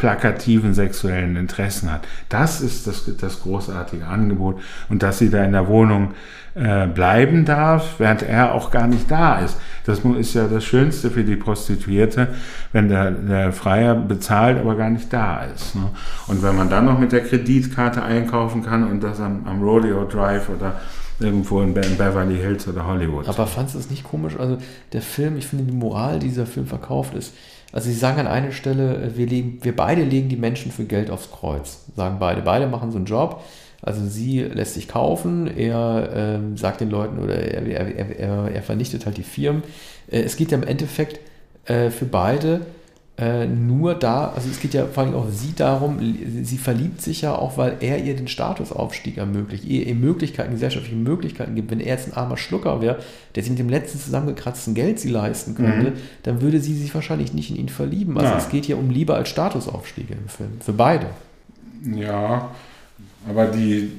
plakativen 0.00 0.72
sexuellen 0.72 1.36
Interessen 1.36 1.92
hat. 1.92 2.08
Das 2.30 2.62
ist 2.62 2.86
das, 2.86 3.04
das 3.20 3.42
großartige 3.42 4.06
Angebot 4.06 4.58
und 4.88 5.02
dass 5.02 5.18
sie 5.18 5.28
da 5.28 5.44
in 5.44 5.52
der 5.52 5.68
Wohnung 5.68 6.12
äh, 6.54 6.86
bleiben 6.86 7.44
darf, 7.44 7.96
während 7.98 8.22
er 8.22 8.54
auch 8.54 8.70
gar 8.70 8.86
nicht 8.86 9.10
da 9.10 9.40
ist. 9.40 9.58
Das 9.84 9.98
ist 9.98 10.32
ja 10.32 10.48
das 10.48 10.64
Schönste 10.64 11.10
für 11.10 11.22
die 11.22 11.36
Prostituierte, 11.36 12.28
wenn 12.72 12.88
der, 12.88 13.10
der 13.10 13.52
Freier 13.52 13.94
bezahlt, 13.94 14.58
aber 14.58 14.74
gar 14.74 14.88
nicht 14.88 15.12
da 15.12 15.44
ist. 15.44 15.74
Ne? 15.74 15.90
Und 16.28 16.42
wenn 16.42 16.56
man 16.56 16.70
dann 16.70 16.86
noch 16.86 16.98
mit 16.98 17.12
der 17.12 17.20
Kreditkarte 17.20 18.02
einkaufen 18.02 18.64
kann 18.64 18.90
und 18.90 19.02
das 19.02 19.20
am, 19.20 19.46
am 19.46 19.62
Rodeo 19.62 20.06
Drive 20.06 20.48
oder 20.48 20.80
irgendwo 21.18 21.60
in 21.60 21.74
Beverly 21.74 22.38
Hills 22.38 22.66
oder 22.66 22.86
Hollywood. 22.86 23.28
Aber 23.28 23.46
fandest 23.46 23.74
du 23.74 23.80
es 23.80 23.90
nicht 23.90 24.04
komisch? 24.04 24.32
Also 24.38 24.56
der 24.94 25.02
Film, 25.02 25.36
ich 25.36 25.46
finde 25.46 25.64
die 25.64 25.76
Moral, 25.76 26.20
die 26.20 26.28
dieser 26.28 26.46
Film 26.46 26.66
verkauft 26.66 27.12
ist, 27.14 27.34
also 27.72 27.88
sie 27.88 27.94
sagen 27.94 28.20
an 28.20 28.26
einer 28.26 28.52
Stelle, 28.52 28.96
äh, 28.96 29.16
wir, 29.16 29.26
legen, 29.26 29.58
wir 29.62 29.74
beide 29.74 30.02
legen 30.02 30.28
die 30.28 30.36
Menschen 30.36 30.72
für 30.72 30.84
Geld 30.84 31.10
aufs 31.10 31.30
Kreuz. 31.30 31.84
Sagen 31.96 32.16
beide. 32.18 32.42
Beide 32.42 32.66
machen 32.66 32.90
so 32.90 32.96
einen 32.96 33.06
Job. 33.06 33.42
Also 33.82 34.06
sie 34.06 34.42
lässt 34.42 34.74
sich 34.74 34.88
kaufen, 34.88 35.46
er 35.46 36.10
ähm, 36.14 36.56
sagt 36.58 36.82
den 36.82 36.90
Leuten 36.90 37.18
oder 37.18 37.36
er, 37.36 37.66
er, 37.66 38.18
er, 38.18 38.50
er, 38.54 38.62
vernichtet 38.62 39.06
halt 39.06 39.16
die 39.16 39.22
Firmen. 39.22 39.62
Äh, 40.10 40.20
es 40.20 40.36
geht 40.36 40.50
ja 40.50 40.58
im 40.58 40.64
Endeffekt 40.64 41.20
äh, 41.64 41.88
für 41.88 42.04
beide 42.04 42.60
äh, 43.20 43.46
nur 43.46 43.94
da, 43.94 44.32
also 44.34 44.48
es 44.48 44.60
geht 44.60 44.72
ja 44.72 44.86
vor 44.86 45.02
allem 45.02 45.14
auch 45.14 45.28
sie 45.30 45.52
darum, 45.54 45.98
sie 46.42 46.56
verliebt 46.56 47.02
sich 47.02 47.20
ja 47.20 47.34
auch, 47.34 47.58
weil 47.58 47.76
er 47.80 48.02
ihr 48.02 48.16
den 48.16 48.28
Statusaufstieg 48.28 49.18
ermöglicht, 49.18 49.64
ihr, 49.64 49.86
ihr 49.86 49.94
Möglichkeiten, 49.94 50.52
gesellschaftliche 50.52 50.96
Möglichkeiten 50.96 51.54
gibt. 51.54 51.70
Wenn 51.70 51.80
er 51.80 51.88
jetzt 51.88 52.08
ein 52.08 52.14
armer 52.14 52.38
Schlucker 52.38 52.80
wäre, 52.80 52.98
der 53.34 53.42
sich 53.42 53.50
mit 53.50 53.58
dem 53.58 53.68
letzten 53.68 53.98
zusammengekratzten 53.98 54.72
Geld 54.74 55.00
sie 55.00 55.10
leisten 55.10 55.54
könnte, 55.54 55.90
mhm. 55.90 55.96
dann 56.22 56.40
würde 56.40 56.60
sie 56.60 56.74
sich 56.74 56.94
wahrscheinlich 56.94 57.34
nicht 57.34 57.50
in 57.50 57.56
ihn 57.56 57.68
verlieben. 57.68 58.16
Also 58.16 58.32
ja. 58.32 58.38
es 58.38 58.48
geht 58.48 58.66
ja 58.66 58.76
um 58.76 58.88
Liebe 58.88 59.14
als 59.14 59.28
Statusaufstieg 59.28 60.10
im 60.10 60.28
Film, 60.28 60.52
für 60.60 60.72
beide. 60.72 61.06
Ja, 61.94 62.52
aber 63.28 63.46
die, 63.46 63.90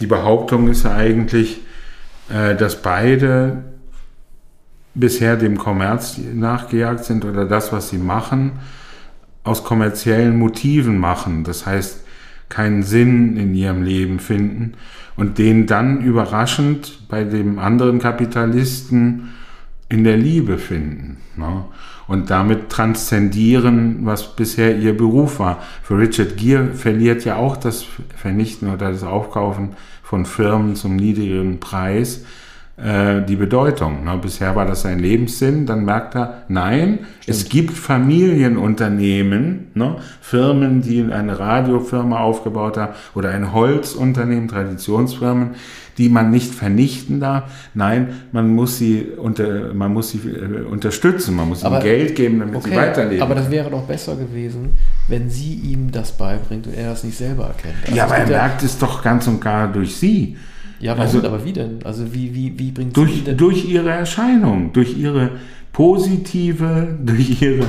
die 0.00 0.06
Behauptung 0.06 0.66
ist 0.66 0.82
ja 0.82 0.94
eigentlich, 0.96 1.60
äh, 2.32 2.56
dass 2.56 2.82
beide 2.82 3.62
bisher 4.94 5.36
dem 5.36 5.58
Kommerz 5.58 6.18
nachgejagt 6.18 7.04
sind 7.04 7.24
oder 7.24 7.44
das, 7.44 7.72
was 7.72 7.90
sie 7.90 7.98
machen, 7.98 8.52
aus 9.42 9.64
kommerziellen 9.64 10.38
Motiven 10.38 10.98
machen. 10.98 11.44
Das 11.44 11.66
heißt, 11.66 12.00
keinen 12.48 12.82
Sinn 12.82 13.36
in 13.36 13.54
ihrem 13.54 13.82
Leben 13.82 14.18
finden 14.20 14.74
und 15.16 15.38
den 15.38 15.66
dann 15.66 16.00
überraschend 16.02 17.08
bei 17.08 17.24
dem 17.24 17.58
anderen 17.58 17.98
Kapitalisten 17.98 19.30
in 19.88 20.04
der 20.04 20.16
Liebe 20.16 20.58
finden. 20.58 21.18
Ne? 21.36 21.64
Und 22.06 22.30
damit 22.30 22.68
transzendieren, 22.68 24.00
was 24.02 24.36
bisher 24.36 24.76
ihr 24.76 24.96
Beruf 24.96 25.38
war. 25.38 25.62
Für 25.82 25.98
Richard 25.98 26.36
Gere 26.36 26.74
verliert 26.74 27.24
ja 27.24 27.36
auch 27.36 27.56
das 27.56 27.86
Vernichten 28.14 28.68
oder 28.68 28.90
das 28.92 29.04
Aufkaufen 29.04 29.70
von 30.02 30.26
Firmen 30.26 30.76
zum 30.76 30.96
niedrigen 30.96 31.60
Preis 31.60 32.24
äh, 32.76 33.22
die 33.22 33.36
Bedeutung. 33.36 34.02
Ne? 34.04 34.18
Bisher 34.20 34.56
war 34.56 34.66
das 34.66 34.82
sein 34.82 34.98
Lebenssinn, 34.98 35.64
dann 35.64 35.84
merkt 35.84 36.16
er, 36.16 36.42
nein, 36.48 37.00
Stimmt. 37.20 37.36
es 37.36 37.48
gibt 37.48 37.72
Familienunternehmen, 37.74 39.68
ne? 39.74 39.96
Firmen, 40.20 40.82
die 40.82 41.04
eine 41.12 41.38
Radiofirma 41.38 42.18
aufgebaut 42.18 42.76
haben 42.76 42.94
oder 43.14 43.30
ein 43.30 43.52
Holzunternehmen, 43.52 44.48
Traditionsfirmen, 44.48 45.50
die 45.98 46.08
man 46.08 46.32
nicht 46.32 46.52
vernichten 46.52 47.20
darf. 47.20 47.44
Nein, 47.74 48.22
man 48.32 48.48
muss 48.48 48.78
sie, 48.78 49.06
unter, 49.18 49.72
man 49.72 49.92
muss 49.92 50.10
sie 50.10 50.18
äh, 50.28 50.62
unterstützen, 50.62 51.36
man 51.36 51.50
muss 51.50 51.64
aber, 51.64 51.76
ihnen 51.76 51.84
Geld 51.84 52.16
geben, 52.16 52.40
damit 52.40 52.56
okay, 52.56 52.70
sie 52.70 52.76
weiterleben. 52.76 53.22
Aber 53.22 53.36
das 53.36 53.52
wäre 53.52 53.70
doch 53.70 53.84
besser 53.84 54.16
gewesen, 54.16 54.76
wenn 55.06 55.30
sie 55.30 55.54
ihm 55.54 55.92
das 55.92 56.10
beibringt 56.10 56.66
und 56.66 56.74
er 56.74 56.90
das 56.90 57.04
nicht 57.04 57.16
selber 57.16 57.46
erkennt. 57.46 57.76
Also 57.84 57.96
ja, 57.96 58.04
aber 58.06 58.16
er 58.16 58.26
merkt 58.26 58.64
es 58.64 58.76
doch 58.78 59.00
ganz 59.00 59.28
und 59.28 59.40
gar 59.40 59.68
durch 59.68 59.94
sie. 59.94 60.36
Ja, 60.84 60.98
warum? 60.98 61.16
Also, 61.16 61.26
aber 61.26 61.44
wie 61.46 61.52
denn? 61.54 61.78
Also 61.82 62.12
wie, 62.12 62.34
wie, 62.34 62.58
wie 62.58 62.70
bringt 62.70 62.94
durch, 62.94 63.14
sie 63.14 63.20
denn? 63.22 63.38
Durch 63.38 63.64
ihre 63.64 63.88
Erscheinung, 63.88 64.74
durch 64.74 64.98
ihre 64.98 65.30
positive, 65.72 66.98
durch 67.02 67.40
ihre, 67.40 67.64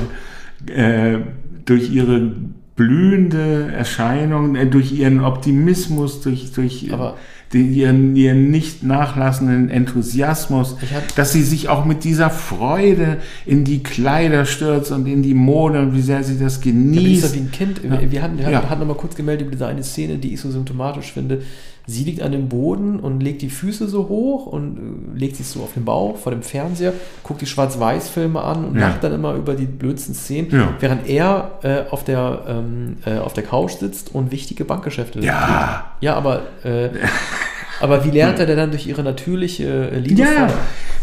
äh, 0.70 1.20
durch 1.64 1.90
ihre 1.90 2.32
blühende 2.76 3.72
Erscheinung, 3.72 4.54
äh, 4.54 4.66
durch 4.66 4.92
ihren 4.92 5.24
Optimismus, 5.24 6.20
durch, 6.20 6.52
durch 6.52 6.92
aber, 6.92 7.16
den, 7.54 7.72
ihren, 7.72 8.16
ihren 8.16 8.50
nicht 8.50 8.82
nachlassenden 8.82 9.70
Enthusiasmus, 9.70 10.76
dass 11.14 11.32
sie 11.32 11.42
sich 11.42 11.70
auch 11.70 11.86
mit 11.86 12.04
dieser 12.04 12.28
Freude 12.28 13.16
in 13.46 13.64
die 13.64 13.82
Kleider 13.82 14.44
stürzt 14.44 14.92
und 14.92 15.06
in 15.06 15.22
die 15.22 15.32
Mode 15.32 15.80
und 15.80 15.94
wie 15.94 16.02
sehr 16.02 16.22
sie 16.22 16.38
das 16.38 16.60
genießt. 16.60 17.28
Ja, 17.28 17.34
wie 17.34 17.38
ein 17.38 17.50
Kind. 17.50 17.80
Ja. 17.82 17.90
Wir 17.90 17.96
hatten, 17.98 18.10
wir 18.10 18.22
hatten, 18.22 18.38
ja. 18.52 18.68
hatten 18.68 18.80
noch 18.80 18.88
mal 18.88 18.94
kurz 18.94 19.14
gemeldet 19.14 19.46
über 19.46 19.52
diese 19.52 19.66
eine 19.68 19.82
Szene, 19.82 20.18
die 20.18 20.34
ich 20.34 20.40
so 20.40 20.50
symptomatisch 20.50 21.12
finde. 21.12 21.40
Sie 21.88 22.02
liegt 22.02 22.20
an 22.20 22.32
dem 22.32 22.48
Boden 22.48 22.98
und 22.98 23.20
legt 23.20 23.42
die 23.42 23.48
Füße 23.48 23.88
so 23.88 24.08
hoch 24.08 24.46
und 24.46 24.76
äh, 25.14 25.18
legt 25.18 25.36
sich 25.36 25.46
so 25.46 25.62
auf 25.62 25.74
den 25.74 25.84
Bauch 25.84 26.16
vor 26.16 26.32
dem 26.32 26.42
Fernseher, 26.42 26.92
guckt 27.22 27.40
die 27.40 27.46
Schwarz-Weiß-Filme 27.46 28.40
an 28.40 28.64
und 28.64 28.74
ja. 28.74 28.88
lacht 28.88 29.04
dann 29.04 29.12
immer 29.12 29.34
über 29.34 29.54
die 29.54 29.66
blödsten 29.66 30.14
Szenen, 30.14 30.50
ja. 30.50 30.74
während 30.80 31.08
er 31.08 31.58
äh, 31.62 31.82
auf, 31.90 32.02
der, 32.02 32.42
ähm, 32.48 32.96
äh, 33.06 33.18
auf 33.18 33.34
der 33.34 33.44
Couch 33.44 33.72
sitzt 33.72 34.14
und 34.14 34.32
wichtige 34.32 34.64
Bankgeschäfte 34.64 35.20
Ja. 35.20 35.92
Ja, 36.00 36.14
aber, 36.14 36.42
äh, 36.64 36.88
aber 37.80 38.04
wie 38.04 38.10
lernt 38.10 38.38
er 38.38 38.46
denn 38.46 38.56
dann 38.56 38.70
durch 38.70 38.86
ihre 38.86 39.02
natürliche 39.02 39.90
äh, 39.90 39.98
Liebe? 39.98 40.22
Ja, 40.22 40.48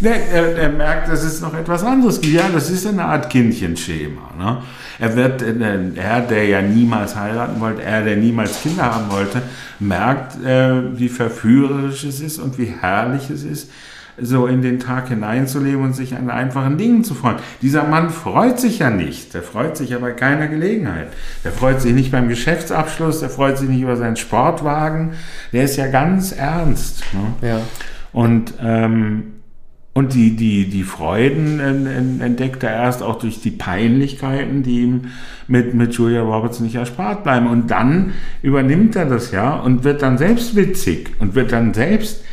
er, 0.01 0.57
er, 0.57 0.69
merkt, 0.69 1.09
dass 1.09 1.23
es 1.23 1.39
noch 1.41 1.53
etwas 1.53 1.83
anderes. 1.83 2.19
Ja, 2.23 2.49
das 2.51 2.69
ist 2.69 2.85
eine 2.87 3.05
Art 3.05 3.29
Kindchenschema. 3.29 4.31
Ne? 4.37 4.57
Er 4.99 5.15
wird, 5.15 5.41
äh, 5.41 5.53
er, 5.95 6.21
der 6.21 6.45
ja 6.45 6.61
niemals 6.61 7.15
heiraten 7.15 7.59
wollte, 7.59 7.83
er, 7.83 8.03
der 8.03 8.17
niemals 8.17 8.61
Kinder 8.61 8.83
haben 8.83 9.11
wollte, 9.11 9.41
merkt, 9.79 10.43
äh, 10.43 10.97
wie 10.97 11.09
verführerisch 11.09 12.03
es 12.03 12.19
ist 12.19 12.39
und 12.39 12.57
wie 12.57 12.73
herrlich 12.79 13.29
es 13.29 13.43
ist, 13.43 13.69
so 14.21 14.47
in 14.47 14.61
den 14.61 14.79
Tag 14.79 15.09
hineinzuleben 15.09 15.83
und 15.83 15.95
sich 15.95 16.15
an 16.15 16.29
einfachen 16.29 16.77
Dingen 16.77 17.03
zu 17.03 17.15
freuen. 17.15 17.37
Dieser 17.61 17.83
Mann 17.83 18.09
freut 18.09 18.59
sich 18.59 18.79
ja 18.79 18.89
nicht. 18.89 19.33
Der 19.33 19.41
freut 19.41 19.77
sich 19.77 19.89
ja 19.89 19.99
bei 19.99 20.11
keiner 20.11 20.47
Gelegenheit. 20.47 21.07
Der 21.43 21.51
freut 21.51 21.81
sich 21.81 21.93
nicht 21.93 22.11
beim 22.11 22.29
Geschäftsabschluss, 22.29 23.19
der 23.19 23.29
freut 23.29 23.57
sich 23.57 23.69
nicht 23.69 23.81
über 23.81 23.95
seinen 23.95 24.15
Sportwagen. 24.15 25.13
Der 25.51 25.63
ist 25.63 25.77
ja 25.77 25.87
ganz 25.87 26.31
ernst. 26.31 27.03
Ne? 27.13 27.49
Ja. 27.49 27.61
Und 28.11 28.53
ähm, 28.61 29.33
und 29.95 30.15
die, 30.15 30.35
die, 30.35 30.69
die 30.69 30.83
Freuden 30.83 31.59
entdeckt 32.19 32.63
er 32.63 32.71
erst 32.71 33.03
auch 33.03 33.19
durch 33.19 33.41
die 33.41 33.51
Peinlichkeiten, 33.51 34.63
die 34.63 34.81
ihm 34.81 35.01
mit, 35.47 35.75
mit 35.75 35.93
Julia 35.93 36.23
Roberts 36.23 36.59
nicht 36.61 36.73
erspart 36.73 37.23
bleiben. 37.23 37.45
Und 37.45 37.69
dann 37.69 38.13
übernimmt 38.41 38.95
er 38.95 39.05
das 39.05 39.31
ja 39.31 39.53
und 39.53 39.83
wird 39.83 40.01
dann 40.01 40.17
selbst 40.17 40.55
witzig 40.55 41.11
und 41.19 41.35
wird 41.35 41.51
dann 41.51 41.75
selbst 41.75 42.23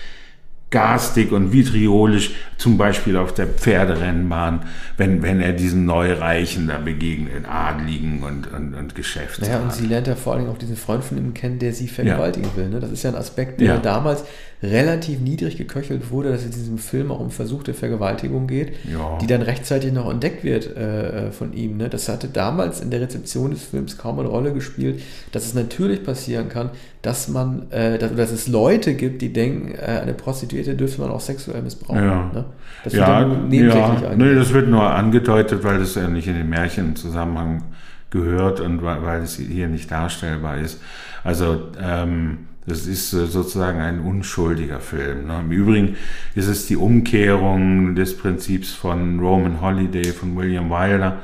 garstig 0.70 1.32
und 1.32 1.52
vitriolisch. 1.52 2.30
Zum 2.60 2.76
Beispiel 2.76 3.16
auf 3.16 3.32
der 3.32 3.46
Pferderennbahn, 3.46 4.66
wenn, 4.98 5.22
wenn 5.22 5.40
er 5.40 5.54
diesen 5.54 5.86
Neureichen 5.86 6.68
da 6.68 6.76
begegnet, 6.76 7.46
Adligen 7.48 8.22
und, 8.22 8.52
und, 8.52 8.74
und 8.74 8.94
Geschäftsmann. 8.94 9.48
Naja, 9.48 9.62
und 9.62 9.72
sie 9.72 9.86
lernt 9.86 10.06
ja 10.06 10.14
vor 10.14 10.34
allen 10.34 10.42
Dingen 10.42 10.54
auch 10.54 10.58
diesen 10.58 10.76
Freund 10.76 11.02
von 11.02 11.16
ihm 11.16 11.32
kennen, 11.32 11.58
der 11.58 11.72
sie 11.72 11.88
vergewaltigen 11.88 12.50
ja. 12.50 12.56
will. 12.56 12.68
Ne? 12.68 12.78
Das 12.78 12.92
ist 12.92 13.02
ja 13.02 13.10
ein 13.10 13.16
Aspekt, 13.16 13.62
der 13.62 13.66
ja. 13.66 13.76
damals 13.78 14.24
relativ 14.62 15.20
niedrig 15.20 15.56
geköchelt 15.56 16.10
wurde, 16.10 16.30
dass 16.30 16.40
es 16.40 16.46
in 16.46 16.52
diesem 16.52 16.78
Film 16.78 17.10
auch 17.10 17.20
um 17.20 17.30
versuchte 17.30 17.72
Vergewaltigung 17.72 18.46
geht, 18.46 18.74
ja. 18.92 19.16
die 19.18 19.26
dann 19.26 19.40
rechtzeitig 19.40 19.92
noch 19.92 20.10
entdeckt 20.10 20.44
wird 20.44 20.76
äh, 20.76 21.28
äh, 21.28 21.32
von 21.32 21.54
ihm. 21.54 21.78
Ne? 21.78 21.88
Das 21.88 22.08
hatte 22.10 22.28
damals 22.28 22.80
in 22.80 22.90
der 22.90 23.00
Rezeption 23.00 23.52
des 23.52 23.62
Films 23.62 23.96
kaum 23.96 24.18
eine 24.18 24.28
Rolle 24.28 24.52
gespielt, 24.52 25.00
dass 25.32 25.46
es 25.46 25.54
natürlich 25.54 26.04
passieren 26.04 26.50
kann, 26.50 26.70
dass 27.00 27.28
man, 27.28 27.70
äh, 27.70 27.98
dass, 27.98 28.14
dass, 28.14 28.30
es 28.30 28.48
Leute 28.48 28.94
gibt, 28.94 29.22
die 29.22 29.32
denken, 29.32 29.74
äh, 29.74 30.00
eine 30.02 30.12
Prostituierte 30.12 30.74
dürfte 30.74 31.00
man 31.00 31.10
auch 31.10 31.20
sexuell 31.20 31.62
missbrauchen. 31.62 32.04
Ja, 32.04 32.30
ne? 32.32 32.44
Das 32.84 32.92
ja, 32.92 33.22
ja 33.22 33.26
nee, 33.26 34.34
das 34.34 34.52
wird 34.52 34.68
nur 34.68 34.82
angedeutet, 34.82 35.62
weil 35.64 35.78
das 35.78 35.94
ja 35.94 36.08
nicht 36.08 36.28
in 36.28 36.34
den 36.34 36.48
Märchenzusammenhang 36.48 37.62
gehört 38.10 38.60
und 38.60 38.82
weil, 38.82 39.02
weil 39.02 39.22
es 39.22 39.36
hier 39.36 39.68
nicht 39.68 39.90
darstellbar 39.90 40.58
ist. 40.58 40.80
Also 41.22 41.68
ähm, 41.80 42.38
das 42.66 42.86
ist 42.86 43.12
äh, 43.12 43.26
sozusagen 43.26 43.80
ein 43.80 44.00
unschuldiger 44.00 44.80
Film. 44.80 45.26
Ne? 45.26 45.40
Im 45.40 45.50
Übrigen 45.50 45.96
ist 46.34 46.46
es 46.46 46.66
die 46.66 46.76
Umkehrung 46.76 47.94
des 47.94 48.16
Prinzips 48.16 48.72
von 48.72 49.18
Roman 49.20 49.60
Holiday 49.60 50.12
von 50.12 50.36
William 50.36 50.70
Wyler, 50.70 51.18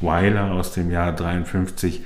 Wyler 0.00 0.52
aus 0.52 0.72
dem 0.72 0.90
Jahr 0.90 1.14
53, 1.14 2.02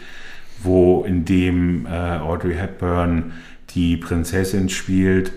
wo 0.62 1.04
in 1.04 1.24
dem 1.24 1.86
äh, 1.86 1.88
Audrey 1.90 2.54
Hepburn 2.54 3.32
die 3.70 3.96
Prinzessin 3.96 4.68
spielt, 4.68 5.32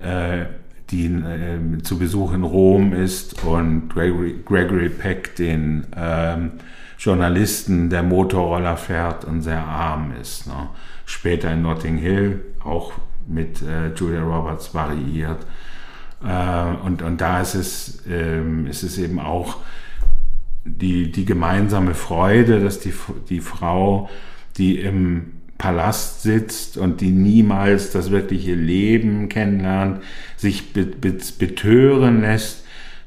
äh, 0.00 0.44
die 0.92 1.06
äh, 1.06 1.82
zu 1.82 1.98
Besuch 1.98 2.32
in 2.32 2.44
Rom 2.44 2.92
ist 2.92 3.42
und 3.44 3.88
Gregory, 3.88 4.36
Gregory 4.44 4.90
Peck 4.90 5.34
den 5.36 5.86
ähm, 5.96 6.52
Journalisten, 6.98 7.90
der 7.90 8.02
Motorroller 8.02 8.76
fährt 8.76 9.24
und 9.24 9.42
sehr 9.42 9.64
arm 9.64 10.12
ist. 10.20 10.46
Ne? 10.46 10.68
Später 11.04 11.52
in 11.52 11.62
Notting 11.62 11.96
Hill 11.96 12.44
auch 12.62 12.92
mit 13.26 13.62
äh, 13.62 13.92
Julia 13.94 14.22
Roberts 14.22 14.74
variiert. 14.74 15.44
Äh, 16.24 16.86
und, 16.86 17.02
und 17.02 17.20
da 17.20 17.40
ist 17.40 17.54
es, 17.54 18.02
ähm, 18.08 18.66
ist 18.66 18.82
es 18.82 18.98
eben 18.98 19.18
auch 19.18 19.56
die, 20.64 21.10
die 21.10 21.24
gemeinsame 21.24 21.94
Freude, 21.94 22.60
dass 22.60 22.78
die, 22.78 22.94
die 23.28 23.40
Frau, 23.40 24.08
die 24.56 24.78
im 24.78 25.41
Palast 25.62 26.22
sitzt 26.22 26.76
und 26.76 27.00
die 27.00 27.12
niemals 27.12 27.92
das 27.92 28.10
wirkliche 28.10 28.56
Leben 28.56 29.28
kennenlernt, 29.28 30.02
sich 30.36 30.72
betören 30.72 32.22
lässt 32.22 32.61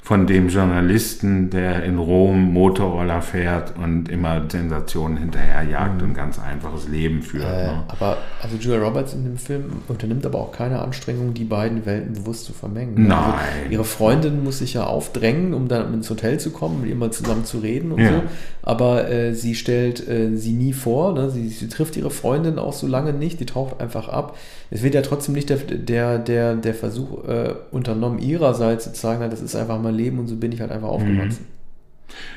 von 0.05 0.27
dem 0.27 0.49
Journalisten, 0.49 1.49
der 1.49 1.83
in 1.83 1.97
Rom 1.97 2.53
Motorroller 2.53 3.23
fährt 3.23 3.73
und 3.75 4.07
immer 4.07 4.43
Sensationen 4.47 5.17
hinterherjagt 5.17 5.99
mhm. 5.99 6.09
und 6.09 6.13
ganz 6.13 6.37
einfaches 6.37 6.87
Leben 6.87 7.23
führt. 7.23 7.51
Äh, 7.51 7.65
ne? 7.65 7.83
Aber 7.87 8.17
also 8.39 8.55
Julia 8.55 8.79
Roberts 8.83 9.15
in 9.15 9.23
dem 9.23 9.37
Film 9.37 9.81
unternimmt 9.87 10.23
aber 10.27 10.37
auch 10.37 10.51
keine 10.51 10.79
Anstrengung, 10.79 11.33
die 11.33 11.43
beiden 11.43 11.87
Welten 11.87 12.13
bewusst 12.13 12.45
zu 12.45 12.53
vermengen. 12.53 12.97
Also 12.97 13.09
Nein. 13.09 13.33
Also 13.33 13.71
ihre 13.71 13.83
Freundin 13.83 14.43
muss 14.43 14.59
sich 14.59 14.75
ja 14.75 14.83
aufdrängen, 14.83 15.55
um 15.55 15.67
dann 15.67 15.91
ins 15.91 16.07
Hotel 16.07 16.39
zu 16.39 16.51
kommen, 16.51 16.81
mit 16.81 16.91
ihr 16.91 16.95
mal 16.95 17.09
zusammen 17.09 17.43
zu 17.43 17.57
reden 17.57 17.91
und 17.91 17.99
ja. 17.99 18.11
so. 18.11 18.21
Aber 18.61 19.09
äh, 19.09 19.33
sie 19.33 19.55
stellt 19.55 20.07
äh, 20.07 20.35
sie 20.35 20.53
nie 20.53 20.73
vor. 20.73 21.13
Ne? 21.13 21.31
Sie, 21.31 21.49
sie, 21.49 21.67
trifft 21.67 21.97
ihre 21.97 22.11
Freundin 22.11 22.59
auch 22.59 22.73
so 22.73 22.85
lange 22.85 23.11
nicht. 23.11 23.39
Die 23.39 23.47
taucht 23.47 23.81
einfach 23.81 24.07
ab. 24.07 24.37
Es 24.69 24.83
wird 24.83 24.93
ja 24.93 25.01
trotzdem 25.01 25.33
nicht 25.33 25.49
der, 25.49 25.57
der, 25.57 26.19
der, 26.19 26.55
der 26.55 26.73
Versuch 26.75 27.27
äh, 27.27 27.55
unternommen, 27.71 28.19
ihrerseits 28.19 28.83
zu 28.83 28.93
zeigen, 28.93 29.29
das 29.31 29.41
ist 29.41 29.55
einfach 29.55 29.81
mal 29.81 29.94
Leben 29.95 30.19
und 30.19 30.27
so 30.27 30.35
bin 30.35 30.51
ich 30.51 30.61
halt 30.61 30.71
einfach 30.71 30.89
aufgewachsen. 30.89 31.45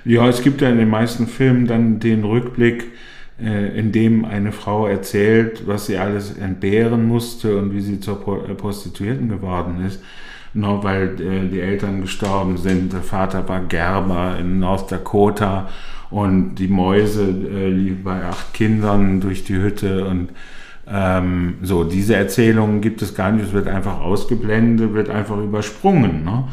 Mhm. 0.04 0.10
Ja, 0.12 0.28
es 0.28 0.42
gibt 0.42 0.60
ja 0.60 0.70
in 0.70 0.78
den 0.78 0.88
meisten 0.88 1.26
Filmen 1.26 1.66
dann 1.66 2.00
den 2.00 2.24
Rückblick, 2.24 2.86
äh, 3.40 3.78
in 3.78 3.92
dem 3.92 4.24
eine 4.24 4.52
Frau 4.52 4.86
erzählt, 4.86 5.66
was 5.66 5.86
sie 5.86 5.98
alles 5.98 6.36
entbehren 6.36 7.06
musste 7.06 7.58
und 7.58 7.74
wie 7.74 7.80
sie 7.80 8.00
zur 8.00 8.16
äh, 8.48 8.54
Prostituierten 8.54 9.28
geworden 9.28 9.84
ist. 9.86 10.02
Nur 10.54 10.82
weil 10.82 11.20
äh, 11.20 11.48
die 11.48 11.60
Eltern 11.60 12.00
gestorben 12.00 12.56
sind. 12.56 12.92
Der 12.92 13.02
Vater 13.02 13.48
war 13.48 13.60
Gerber 13.60 14.38
in 14.40 14.58
North 14.58 14.90
Dakota 14.90 15.68
und 16.10 16.54
die 16.54 16.68
Mäuse 16.68 17.26
liefen 17.26 18.02
bei 18.02 18.24
acht 18.24 18.54
Kindern 18.54 19.20
durch 19.20 19.44
die 19.44 19.56
Hütte 19.56 20.06
und 20.06 20.30
ähm, 20.90 21.58
so, 21.62 21.84
diese 21.84 22.16
Erzählungen 22.16 22.80
gibt 22.80 23.02
es 23.02 23.14
gar 23.14 23.30
nicht, 23.30 23.48
es 23.48 23.52
wird 23.52 23.68
einfach 23.68 24.00
ausgeblendet, 24.00 24.94
wird 24.94 25.10
einfach 25.10 25.36
übersprungen. 25.36 26.24
Ne? 26.24 26.44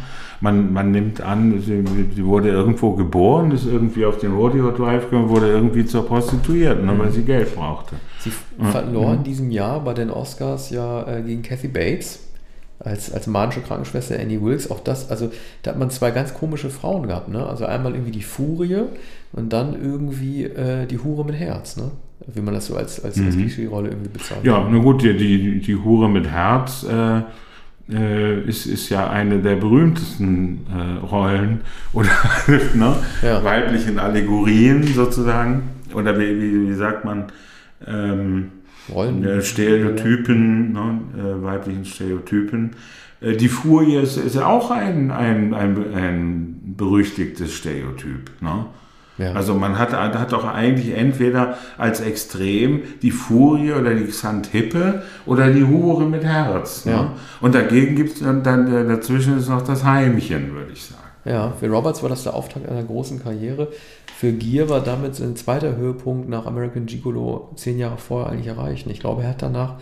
Man, 0.41 0.73
man 0.73 0.91
nimmt 0.91 1.21
an, 1.21 1.61
sie, 1.61 1.83
sie, 2.15 2.25
wurde 2.25 2.49
irgendwo 2.49 2.91
geboren, 2.91 3.51
ist 3.51 3.65
irgendwie 3.65 4.05
auf 4.05 4.17
den 4.19 4.33
Rodeo 4.33 4.71
Drive 4.71 5.09
gekommen, 5.09 5.29
wurde 5.29 5.47
irgendwie 5.47 5.85
zur 5.85 6.05
Prostituierten, 6.05 6.85
mhm. 6.85 6.99
weil 6.99 7.11
sie 7.11 7.23
Geld 7.23 7.55
brauchte. 7.55 7.95
Sie 8.19 8.31
verlor 8.71 9.13
in 9.13 9.23
diesem 9.23 9.51
Jahr 9.51 9.79
bei 9.81 9.93
den 9.93 10.09
Oscars 10.09 10.69
ja 10.69 11.07
äh, 11.07 11.21
gegen 11.21 11.41
Kathy 11.41 11.67
Bates 11.67 12.19
als, 12.79 13.11
als 13.11 13.27
manische 13.27 13.61
Krankenschwester 13.61 14.19
Annie 14.19 14.41
Wilkes. 14.41 14.69
Auch 14.69 14.79
das, 14.79 15.09
also 15.09 15.31
da 15.63 15.71
hat 15.71 15.79
man 15.79 15.89
zwei 15.89 16.11
ganz 16.11 16.33
komische 16.33 16.69
Frauen 16.69 17.07
gehabt. 17.07 17.29
Ne? 17.29 17.45
Also 17.45 17.65
einmal 17.65 17.93
irgendwie 17.93 18.11
die 18.11 18.23
Furie 18.23 18.83
und 19.31 19.53
dann 19.53 19.79
irgendwie 19.81 20.43
äh, 20.43 20.85
die 20.85 20.99
Hure 20.99 21.25
mit 21.25 21.35
Herz. 21.35 21.77
Ne? 21.77 21.91
Wie 22.27 22.41
man 22.41 22.53
das 22.53 22.67
so 22.67 22.75
als, 22.75 23.03
als, 23.03 23.17
mhm. 23.17 23.27
als 23.27 23.35
Klischee-Rolle 23.37 23.89
irgendwie 23.89 24.09
bezeichnet. 24.09 24.45
Ja, 24.45 24.67
na 24.69 24.77
gut, 24.79 25.01
die, 25.03 25.15
die, 25.15 25.59
die 25.59 25.75
Hure 25.75 26.09
mit 26.09 26.27
Herz. 26.27 26.83
Äh, 26.83 27.21
äh, 27.89 28.41
ist, 28.41 28.65
ist 28.65 28.89
ja 28.89 29.09
eine 29.09 29.39
der 29.39 29.55
berühmtesten 29.55 30.65
äh, 30.73 31.05
Rollen 31.05 31.61
oder 31.93 32.09
ne, 32.73 32.95
ja. 33.21 33.43
weiblichen 33.43 33.99
Allegorien 33.99 34.83
sozusagen. 34.83 35.63
Oder 35.93 36.19
wie, 36.19 36.41
wie, 36.41 36.69
wie 36.69 36.73
sagt 36.73 37.05
man? 37.05 37.25
Ähm, 37.85 38.51
Rollen. 38.93 39.23
Äh, 39.23 39.41
Stereotypen, 39.41 40.73
ne, 40.73 40.99
äh, 41.17 41.43
weiblichen 41.43 41.85
Stereotypen. 41.85 42.71
Äh, 43.21 43.35
die 43.35 43.49
Furie 43.49 43.97
ist, 43.97 44.17
ist 44.17 44.35
ja 44.35 44.47
auch 44.47 44.71
ein, 44.71 45.11
ein, 45.11 45.53
ein, 45.53 45.93
ein 45.93 46.75
berüchtigtes 46.77 47.53
Stereotyp. 47.53 48.31
Ne? 48.41 48.65
Ja. 49.17 49.33
Also 49.33 49.53
man 49.53 49.79
hat, 49.79 49.93
hat 49.93 50.31
doch 50.31 50.45
eigentlich 50.45 50.95
entweder 50.95 51.57
als 51.77 52.01
Extrem 52.01 52.81
die 53.01 53.11
Furie 53.11 53.71
oder 53.71 53.93
die 53.93 54.05
Xanthippe 54.05 55.03
oder 55.25 55.51
die 55.51 55.63
Hure 55.63 56.05
mit 56.05 56.23
Herz. 56.23 56.85
Ne? 56.85 56.91
Ja. 56.91 57.13
Und 57.39 57.55
dagegen 57.55 57.95
gibt 57.95 58.15
es 58.15 58.19
dann, 58.19 58.43
dann 58.43 58.73
äh, 58.73 58.85
dazwischen 58.87 59.37
ist 59.37 59.49
noch 59.49 59.61
das 59.61 59.83
Heimchen, 59.83 60.53
würde 60.53 60.71
ich 60.73 60.83
sagen. 60.83 61.01
Ja, 61.23 61.53
für 61.59 61.67
Roberts 61.67 62.03
war 62.03 62.09
das 62.09 62.23
der 62.23 62.35
Auftakt 62.35 62.69
einer 62.69 62.83
großen 62.83 63.23
Karriere. 63.23 63.69
Für 64.15 64.31
Gier 64.31 64.69
war 64.69 64.81
damit 64.81 65.19
ein 65.19 65.35
zweiter 65.35 65.75
Höhepunkt 65.75 66.29
nach 66.29 66.45
American 66.45 66.85
Gigolo 66.85 67.49
zehn 67.55 67.79
Jahre 67.79 67.97
vorher 67.97 68.31
eigentlich 68.31 68.47
erreicht. 68.47 68.85
Ich 68.87 68.99
glaube, 68.99 69.23
er 69.23 69.29
hat 69.29 69.41
danach 69.41 69.75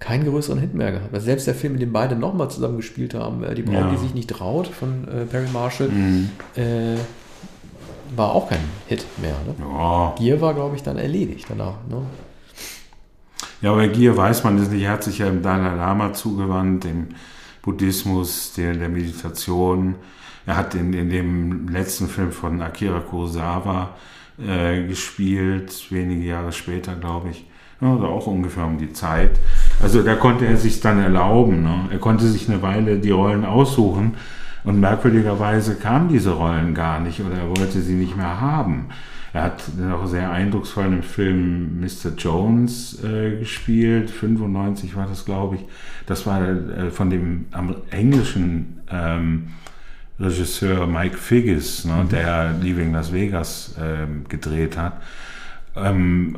keinen 0.00 0.24
größeren 0.24 0.58
Hit 0.58 0.74
mehr 0.74 0.92
gehabt. 0.92 1.14
Also 1.14 1.26
selbst 1.26 1.46
der 1.46 1.54
Film, 1.54 1.74
in 1.74 1.80
dem 1.80 1.92
beide 1.92 2.16
nochmal 2.16 2.50
zusammen 2.50 2.78
gespielt 2.78 3.14
haben, 3.14 3.44
äh, 3.44 3.54
Die 3.54 3.62
Braut, 3.62 3.74
ja. 3.74 3.90
die 3.90 3.98
sich 3.98 4.14
nicht 4.14 4.30
traut, 4.30 4.66
von 4.66 5.06
äh, 5.06 5.26
Perry 5.26 5.46
Marshall, 5.52 5.88
mhm. 5.88 6.30
äh, 6.56 6.94
war 8.16 8.32
auch 8.32 8.48
kein 8.48 8.60
Hit 8.86 9.06
mehr. 9.20 9.36
Ne? 9.46 9.54
Ja. 9.58 10.14
Gier 10.16 10.40
war, 10.40 10.54
glaube 10.54 10.76
ich, 10.76 10.82
dann 10.82 10.96
erledigt 10.96 11.46
danach. 11.48 11.74
Ne? 11.88 12.02
Ja, 13.62 13.72
aber 13.72 13.88
Gier 13.88 14.16
weiß 14.16 14.44
man 14.44 14.58
ist 14.58 14.70
nicht, 14.70 14.82
er 14.82 14.92
hat 14.92 15.04
sich 15.04 15.18
ja 15.18 15.28
im 15.28 15.42
Dalai 15.42 15.74
Lama 15.74 16.12
zugewandt, 16.12 16.84
dem 16.84 17.08
Buddhismus, 17.62 18.54
der, 18.54 18.74
der 18.74 18.88
Meditation. 18.88 19.96
Er 20.46 20.56
hat 20.56 20.74
in, 20.74 20.92
in 20.92 21.10
dem 21.10 21.68
letzten 21.68 22.08
Film 22.08 22.32
von 22.32 22.60
Akira 22.62 23.00
Kurosawa 23.00 23.90
äh, 24.38 24.86
gespielt, 24.86 25.86
wenige 25.90 26.26
Jahre 26.26 26.52
später, 26.52 26.94
glaube 26.94 27.30
ich. 27.30 27.44
Ja, 27.80 27.92
also 27.92 28.06
auch 28.06 28.26
ungefähr 28.26 28.64
um 28.64 28.78
die 28.78 28.92
Zeit. 28.92 29.38
Also 29.82 30.02
da 30.02 30.14
konnte 30.14 30.46
er 30.46 30.56
sich 30.56 30.80
dann 30.80 30.98
erlauben. 30.98 31.62
Ne? 31.62 31.88
Er 31.90 31.98
konnte 31.98 32.26
sich 32.26 32.48
eine 32.48 32.62
Weile 32.62 32.98
die 32.98 33.10
Rollen 33.10 33.44
aussuchen 33.44 34.16
und 34.64 34.80
merkwürdigerweise 34.80 35.76
kamen 35.76 36.08
diese 36.08 36.32
Rollen 36.32 36.74
gar 36.74 37.00
nicht 37.00 37.20
oder 37.20 37.36
er 37.36 37.48
wollte 37.48 37.80
sie 37.80 37.94
nicht 37.94 38.16
mehr 38.16 38.40
haben. 38.40 38.88
Er 39.32 39.44
hat 39.44 39.62
auch 39.92 40.06
sehr 40.06 40.32
eindrucksvoll 40.32 40.86
im 40.86 41.02
Film 41.02 41.80
Mr. 41.80 42.10
Jones 42.18 43.02
äh, 43.04 43.38
gespielt, 43.38 44.10
95 44.10 44.96
war 44.96 45.06
das, 45.06 45.24
glaube 45.24 45.56
ich. 45.56 45.62
Das 46.06 46.26
war 46.26 46.42
äh, 46.42 46.90
von 46.90 47.10
dem 47.10 47.46
englischen 47.90 48.80
ähm, 48.90 49.50
Regisseur 50.18 50.86
Mike 50.86 51.16
Figgis, 51.16 51.84
ne, 51.84 52.02
mhm. 52.04 52.08
der 52.08 52.54
Leaving 52.60 52.92
Las 52.92 53.12
Vegas 53.12 53.76
äh, 53.78 54.06
gedreht 54.28 54.76
hat. 54.76 55.00
Ähm, 55.76 56.36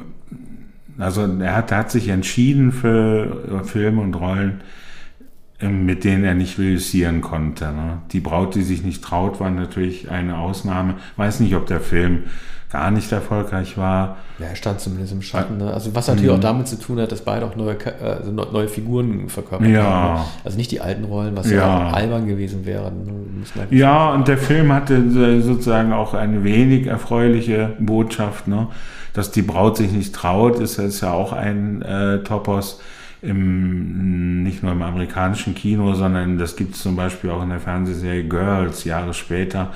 also 0.98 1.22
er 1.22 1.56
hat, 1.56 1.70
er 1.70 1.78
hat 1.78 1.90
sich 1.90 2.08
entschieden 2.08 2.72
für 2.72 3.64
Filme 3.64 4.02
und 4.02 4.14
Rollen, 4.14 4.60
mit 5.62 6.04
denen 6.04 6.24
er 6.24 6.34
nicht 6.34 6.58
reüssieren 6.58 7.20
konnte. 7.20 7.66
Ne? 7.66 7.98
Die 8.12 8.20
Braut, 8.20 8.54
die 8.54 8.62
sich 8.62 8.82
nicht 8.82 9.02
traut, 9.02 9.40
war 9.40 9.50
natürlich 9.50 10.10
eine 10.10 10.38
Ausnahme. 10.38 10.96
Weiß 11.16 11.40
nicht, 11.40 11.54
ob 11.54 11.66
der 11.66 11.80
Film 11.80 12.24
gar 12.72 12.90
nicht 12.90 13.12
erfolgreich 13.12 13.76
war. 13.76 14.16
Ja, 14.38 14.46
er 14.46 14.56
stand 14.56 14.80
zumindest 14.80 15.12
im 15.12 15.20
Schatten. 15.20 15.58
Ne? 15.58 15.72
Also 15.72 15.94
was 15.94 16.08
natürlich 16.08 16.30
mhm. 16.30 16.38
auch 16.38 16.40
damit 16.40 16.68
zu 16.68 16.80
tun 16.80 16.98
hat, 17.00 17.12
dass 17.12 17.20
beide 17.20 17.44
auch 17.44 17.54
neue, 17.54 17.76
also 18.02 18.32
neue 18.32 18.66
Figuren 18.66 19.28
verkörpert 19.28 19.68
ja. 19.68 19.82
haben. 19.82 20.14
Ne? 20.14 20.24
Also 20.42 20.56
nicht 20.56 20.70
die 20.70 20.80
alten 20.80 21.04
Rollen, 21.04 21.36
was 21.36 21.50
ja, 21.50 21.56
ja 21.56 21.90
albern 21.90 22.26
gewesen 22.26 22.64
wäre. 22.64 22.90
Ne? 22.90 23.12
Halt 23.58 23.72
ja, 23.72 24.12
und 24.14 24.26
der 24.26 24.38
Film 24.38 24.72
hatte 24.72 24.94
äh, 24.94 25.42
sozusagen 25.42 25.92
auch 25.92 26.14
eine 26.14 26.44
wenig 26.44 26.86
erfreuliche 26.86 27.74
Botschaft, 27.78 28.48
ne? 28.48 28.68
dass 29.12 29.30
die 29.30 29.42
Braut 29.42 29.76
sich 29.76 29.92
nicht 29.92 30.14
traut, 30.14 30.58
ist 30.58 30.78
jetzt 30.78 31.02
ja 31.02 31.12
auch 31.12 31.34
ein 31.34 31.82
äh, 31.82 32.22
Topos 32.22 32.80
im, 33.22 34.42
nicht 34.42 34.62
nur 34.62 34.72
im 34.72 34.82
amerikanischen 34.82 35.54
Kino, 35.54 35.94
sondern 35.94 36.38
das 36.38 36.56
gibt 36.56 36.74
es 36.74 36.82
zum 36.82 36.96
Beispiel 36.96 37.30
auch 37.30 37.42
in 37.42 37.50
der 37.50 37.60
Fernsehserie 37.60 38.24
Girls 38.24 38.84
Jahre 38.84 39.14
später 39.14 39.70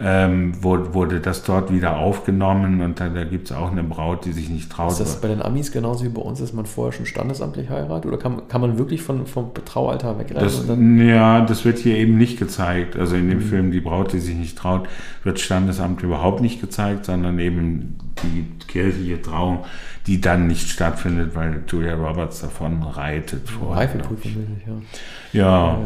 ähm, 0.00 0.62
wurde, 0.62 0.94
wurde 0.94 1.20
das 1.20 1.42
dort 1.42 1.72
wieder 1.72 1.96
aufgenommen 1.96 2.80
und 2.82 3.00
da, 3.00 3.08
da 3.08 3.24
gibt 3.24 3.50
es 3.50 3.56
auch 3.56 3.72
eine 3.72 3.82
Braut, 3.82 4.24
die 4.24 4.32
sich 4.32 4.48
nicht 4.48 4.70
traut. 4.70 4.92
Ist 4.92 5.00
das 5.00 5.20
bei 5.20 5.28
den 5.28 5.42
Amis 5.42 5.72
genauso 5.72 6.04
wie 6.04 6.08
bei 6.08 6.22
uns, 6.22 6.38
dass 6.38 6.52
man 6.52 6.66
vorher 6.66 6.92
schon 6.92 7.06
standesamtlich 7.06 7.68
heiratet 7.68 8.06
oder 8.06 8.18
kann, 8.18 8.46
kann 8.48 8.60
man 8.60 8.78
wirklich 8.78 9.02
von, 9.02 9.26
vom 9.26 9.52
Traualter 9.64 10.18
wegrennen? 10.18 11.06
Ja, 11.06 11.40
das 11.44 11.64
wird 11.64 11.78
hier 11.78 11.96
eben 11.96 12.16
nicht 12.16 12.38
gezeigt. 12.38 12.96
Also 12.96 13.16
in 13.16 13.28
dem 13.28 13.38
mhm. 13.38 13.42
Film 13.42 13.70
Die 13.72 13.80
Braut, 13.80 14.12
die 14.12 14.20
sich 14.20 14.36
nicht 14.36 14.56
traut, 14.56 14.88
wird 15.24 15.40
Standesamt 15.40 16.02
überhaupt 16.02 16.40
nicht 16.40 16.60
gezeigt, 16.60 17.06
sondern 17.06 17.38
eben 17.40 17.98
die 18.22 18.46
kirchliche 18.66 19.20
Trauung, 19.20 19.64
die 20.08 20.22
dann 20.22 20.46
nicht 20.46 20.70
stattfindet, 20.70 21.34
weil 21.34 21.62
Julia 21.68 21.94
Roberts 21.94 22.40
davon 22.40 22.82
reitet. 22.82 23.46
Reifeprüfung, 23.62 24.56
ja. 24.66 25.38
Ja. 25.38 25.78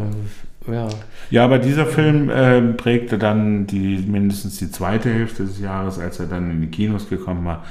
Äh, 0.68 0.72
ja. 0.72 0.88
ja, 1.30 1.44
aber 1.44 1.58
dieser 1.58 1.86
Film 1.86 2.30
äh, 2.30 2.60
prägte 2.74 3.18
dann 3.18 3.66
die, 3.66 3.98
mindestens 3.98 4.58
die 4.58 4.70
zweite 4.70 5.12
Hälfte 5.12 5.42
des 5.42 5.58
Jahres, 5.58 5.98
als 5.98 6.20
er 6.20 6.26
dann 6.26 6.52
in 6.52 6.60
die 6.60 6.68
Kinos 6.68 7.08
gekommen 7.08 7.44
war, 7.44 7.64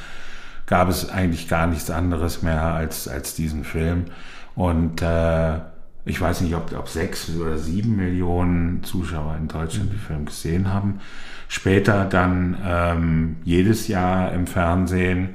gab 0.66 0.90
es 0.90 1.10
eigentlich 1.10 1.48
gar 1.48 1.68
nichts 1.68 1.90
anderes 1.90 2.42
mehr 2.42 2.62
als, 2.62 3.08
als 3.08 3.34
diesen 3.34 3.64
Film. 3.64 4.08
Und 4.54 5.02
äh, 5.02 5.54
ich 6.04 6.20
weiß 6.20 6.42
nicht, 6.42 6.54
ob, 6.56 6.78
ob 6.78 6.90
sechs 6.90 7.30
oder 7.34 7.58
sieben 7.58 7.96
Millionen 7.96 8.84
Zuschauer 8.84 9.38
in 9.40 9.48
Deutschland 9.48 9.86
mhm. 9.86 9.94
den 9.94 10.00
Film 10.00 10.26
gesehen 10.26 10.74
haben. 10.74 11.00
Später 11.48 12.04
dann 12.04 12.58
ähm, 12.66 13.36
jedes 13.46 13.88
Jahr 13.88 14.34
im 14.34 14.48
Fernsehen. 14.48 15.30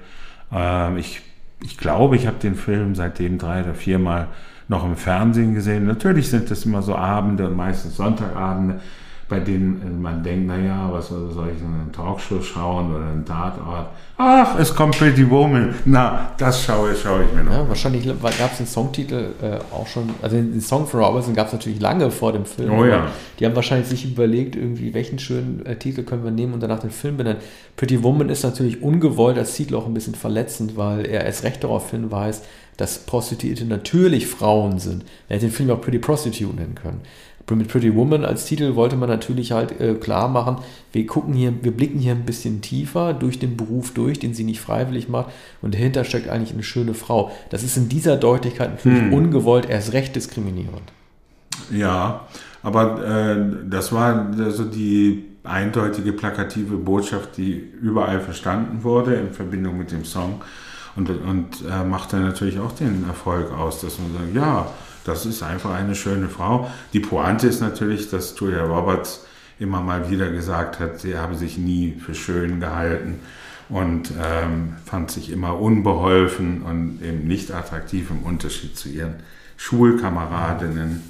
Äh, 0.53 0.99
ich, 0.99 1.23
ich 1.63 1.77
glaube, 1.77 2.17
ich 2.17 2.27
habe 2.27 2.39
den 2.39 2.55
Film 2.55 2.95
seitdem 2.95 3.39
drei 3.39 3.63
oder 3.63 3.75
viermal 3.75 4.29
noch 4.69 4.85
im 4.85 4.97
Fernsehen 4.97 5.55
gesehen. 5.55 5.87
Natürlich 5.87 6.29
sind 6.29 6.51
das 6.51 6.65
immer 6.65 6.83
so 6.83 6.97
Abende 6.97 7.47
und 7.47 7.57
meistens 7.57 7.97
Sonntagabende, 7.97 8.81
bei 9.29 9.41
denen 9.41 10.01
man 10.01 10.23
denkt, 10.23 10.47
naja, 10.47 10.89
was 10.93 11.09
soll 11.09 11.49
ich 11.55 11.61
in 11.61 11.67
eine 11.67 11.91
Talkshow 11.91 12.41
schauen 12.41 12.95
oder 12.95 13.07
einen 13.07 13.25
Tatort? 13.25 13.89
Ach, 14.19 14.59
es 14.59 14.75
kommt 14.75 14.97
Pretty 14.97 15.29
Woman. 15.29 15.75
Na, 15.85 16.31
das 16.39 16.63
schaue, 16.63 16.95
schaue 16.95 17.25
ich 17.25 17.33
mir 17.35 17.43
noch. 17.43 17.53
Ja, 17.53 17.69
wahrscheinlich 17.69 18.07
gab 18.07 18.53
es 18.53 18.59
den 18.59 18.67
Songtitel 18.67 19.35
äh, 19.43 19.59
auch 19.75 19.87
schon, 19.89 20.11
also 20.23 20.37
den 20.37 20.61
Song 20.61 20.87
von 20.87 21.01
Robertson 21.01 21.35
gab 21.35 21.49
es 21.49 21.53
natürlich 21.53 21.81
lange 21.81 22.11
vor 22.11 22.33
dem 22.33 22.47
Film. 22.47 22.71
Oh 22.71 22.85
ja. 22.85 23.09
Die 23.39 23.45
haben 23.45 23.57
wahrscheinlich 23.57 23.89
sich 23.89 24.05
überlegt, 24.05 24.55
irgendwie, 24.55 24.95
welchen 24.95 25.19
schönen 25.19 25.67
äh, 25.67 25.77
Titel 25.77 26.05
können 26.05 26.23
wir 26.23 26.31
nehmen 26.31 26.55
und 26.55 26.63
danach 26.63 26.79
den 26.79 26.91
Film 26.91 27.17
benennen. 27.17 27.43
Pretty 27.77 28.03
Woman 28.05 28.29
ist 28.29 28.45
natürlich 28.45 28.81
ungewollt 28.81 29.37
als 29.37 29.55
Titel 29.55 29.75
auch 29.75 29.87
ein 29.87 29.95
bisschen 29.95 30.15
verletzend, 30.15 30.77
weil 30.77 31.05
er 31.05 31.25
erst 31.25 31.43
recht 31.43 31.65
darauf 31.65 31.91
hinweist, 31.91 32.45
dass 32.77 32.99
Prostituierte 33.01 33.65
natürlich 33.65 34.27
Frauen 34.27 34.79
sind. 34.79 35.05
Er 35.29 35.37
hätte 35.37 35.47
den 35.47 35.53
Film 35.53 35.71
auch 35.71 35.81
Pretty 35.81 35.99
Prostitute 35.99 36.55
nennen 36.55 36.75
können. 36.75 37.01
Mit 37.49 37.69
Pretty 37.69 37.95
Woman 37.95 38.25
als 38.25 38.45
Titel 38.45 38.75
wollte 38.75 38.97
man 38.97 39.09
natürlich 39.09 39.53
halt 39.53 39.81
äh, 39.81 39.95
klar 39.95 40.29
machen, 40.29 40.57
wir 40.93 41.07
gucken 41.07 41.33
hier, 41.33 41.53
wir 41.63 41.71
blicken 41.71 42.01
hier 42.01 42.13
ein 42.13 42.25
bisschen 42.25 42.61
tiefer 42.61 43.15
durch 43.15 43.39
den 43.39 43.57
Beruf 43.57 43.95
durch, 43.95 44.19
den 44.19 44.35
sie 44.35 44.43
nicht 44.43 44.61
freiwillig 44.61 45.09
macht 45.09 45.31
und 45.63 45.73
dahinter 45.73 46.03
steckt 46.03 46.29
eigentlich 46.29 46.53
eine 46.53 46.65
schöne 46.65 46.95
Frau. 46.95 47.31
Das 47.51 47.63
ist 47.63 47.77
in 47.77 47.89
dieser 47.89 48.17
Deutlichkeit 48.17 48.71
natürlich 48.71 49.03
hm. 49.03 49.13
ungewollt, 49.13 49.69
erst 49.69 49.93
recht 49.93 50.17
diskriminierend. 50.17 50.93
Ja, 51.71 52.27
aber 52.63 53.05
äh, 53.05 53.37
das 53.69 53.93
war 53.93 54.33
also 54.39 54.65
die 54.65 55.25
eindeutige 55.45 56.13
plakative 56.13 56.77
Botschaft, 56.77 57.37
die 57.37 57.53
überall 57.81 58.21
verstanden 58.21 58.83
wurde 58.83 59.15
in 59.15 59.33
Verbindung 59.33 59.79
mit 59.79 59.93
dem 59.93 60.05
Song 60.05 60.41
und, 60.97 61.11
und 61.11 61.49
äh, 61.71 61.85
macht 61.85 62.13
dann 62.13 62.25
natürlich 62.25 62.59
auch 62.59 62.73
den 62.73 63.05
Erfolg 63.07 63.53
aus, 63.53 63.81
dass 63.81 63.99
man 63.99 64.13
sagt, 64.13 64.35
ja, 64.35 64.67
das 65.07 65.27
ist 65.27 65.43
einfach 65.43 65.75
eine 65.75 65.95
schöne 65.95 66.29
Frau. 66.29 66.71
Die 66.93 67.01
Pointe 67.01 67.47
ist 67.47 67.61
natürlich, 67.61 68.11
dass 68.11 68.39
Julia 68.39 68.65
Roberts 68.65 69.25
immer 69.59 69.81
mal 69.81 70.11
wieder 70.11 70.31
gesagt 70.31 70.81
hat, 70.81 71.01
sie 71.01 71.17
habe 71.17 71.35
sich 71.35 71.57
nie 71.59 71.93
für 71.93 72.15
schön 72.15 72.61
gehalten 72.61 73.21
und 73.69 74.13
ähm, 74.23 74.77
fand 74.85 75.11
sich 75.11 75.31
immer 75.31 75.59
unbeholfen 75.59 76.63
und 76.63 77.01
eben 77.03 77.27
nicht 77.27 77.53
attraktiv 77.53 78.11
im 78.11 78.23
Unterschied 78.23 78.77
zu 78.77 78.89
ihren 78.89 79.15
Schulkameradinnen. 79.57 81.03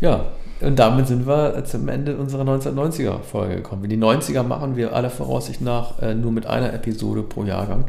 Ja, 0.00 0.26
und 0.60 0.78
damit 0.78 1.06
sind 1.06 1.26
wir 1.26 1.64
zum 1.64 1.88
Ende 1.88 2.16
unserer 2.16 2.42
1990er-Folge 2.42 3.56
gekommen. 3.56 3.88
Die 3.88 3.96
90er 3.96 4.42
machen 4.42 4.76
wir 4.76 4.94
aller 4.94 5.10
Voraussicht 5.10 5.60
nach 5.60 6.00
äh, 6.00 6.14
nur 6.14 6.32
mit 6.32 6.46
einer 6.46 6.72
Episode 6.72 7.22
pro 7.22 7.44
Jahrgang. 7.44 7.86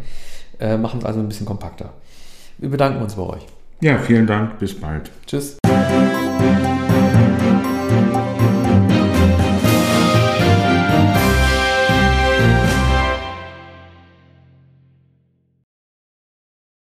Äh, 0.59 0.77
machen 0.77 0.99
es 0.99 1.05
also 1.05 1.19
ein 1.19 1.27
bisschen 1.29 1.45
kompakter. 1.45 1.93
Wir 2.57 2.69
bedanken 2.69 3.01
uns 3.01 3.15
bei 3.15 3.23
euch. 3.23 3.45
Ja, 3.81 3.97
vielen 3.97 4.27
Dank. 4.27 4.59
Bis 4.59 4.73
bald. 4.79 5.09
Tschüss. 5.25 5.57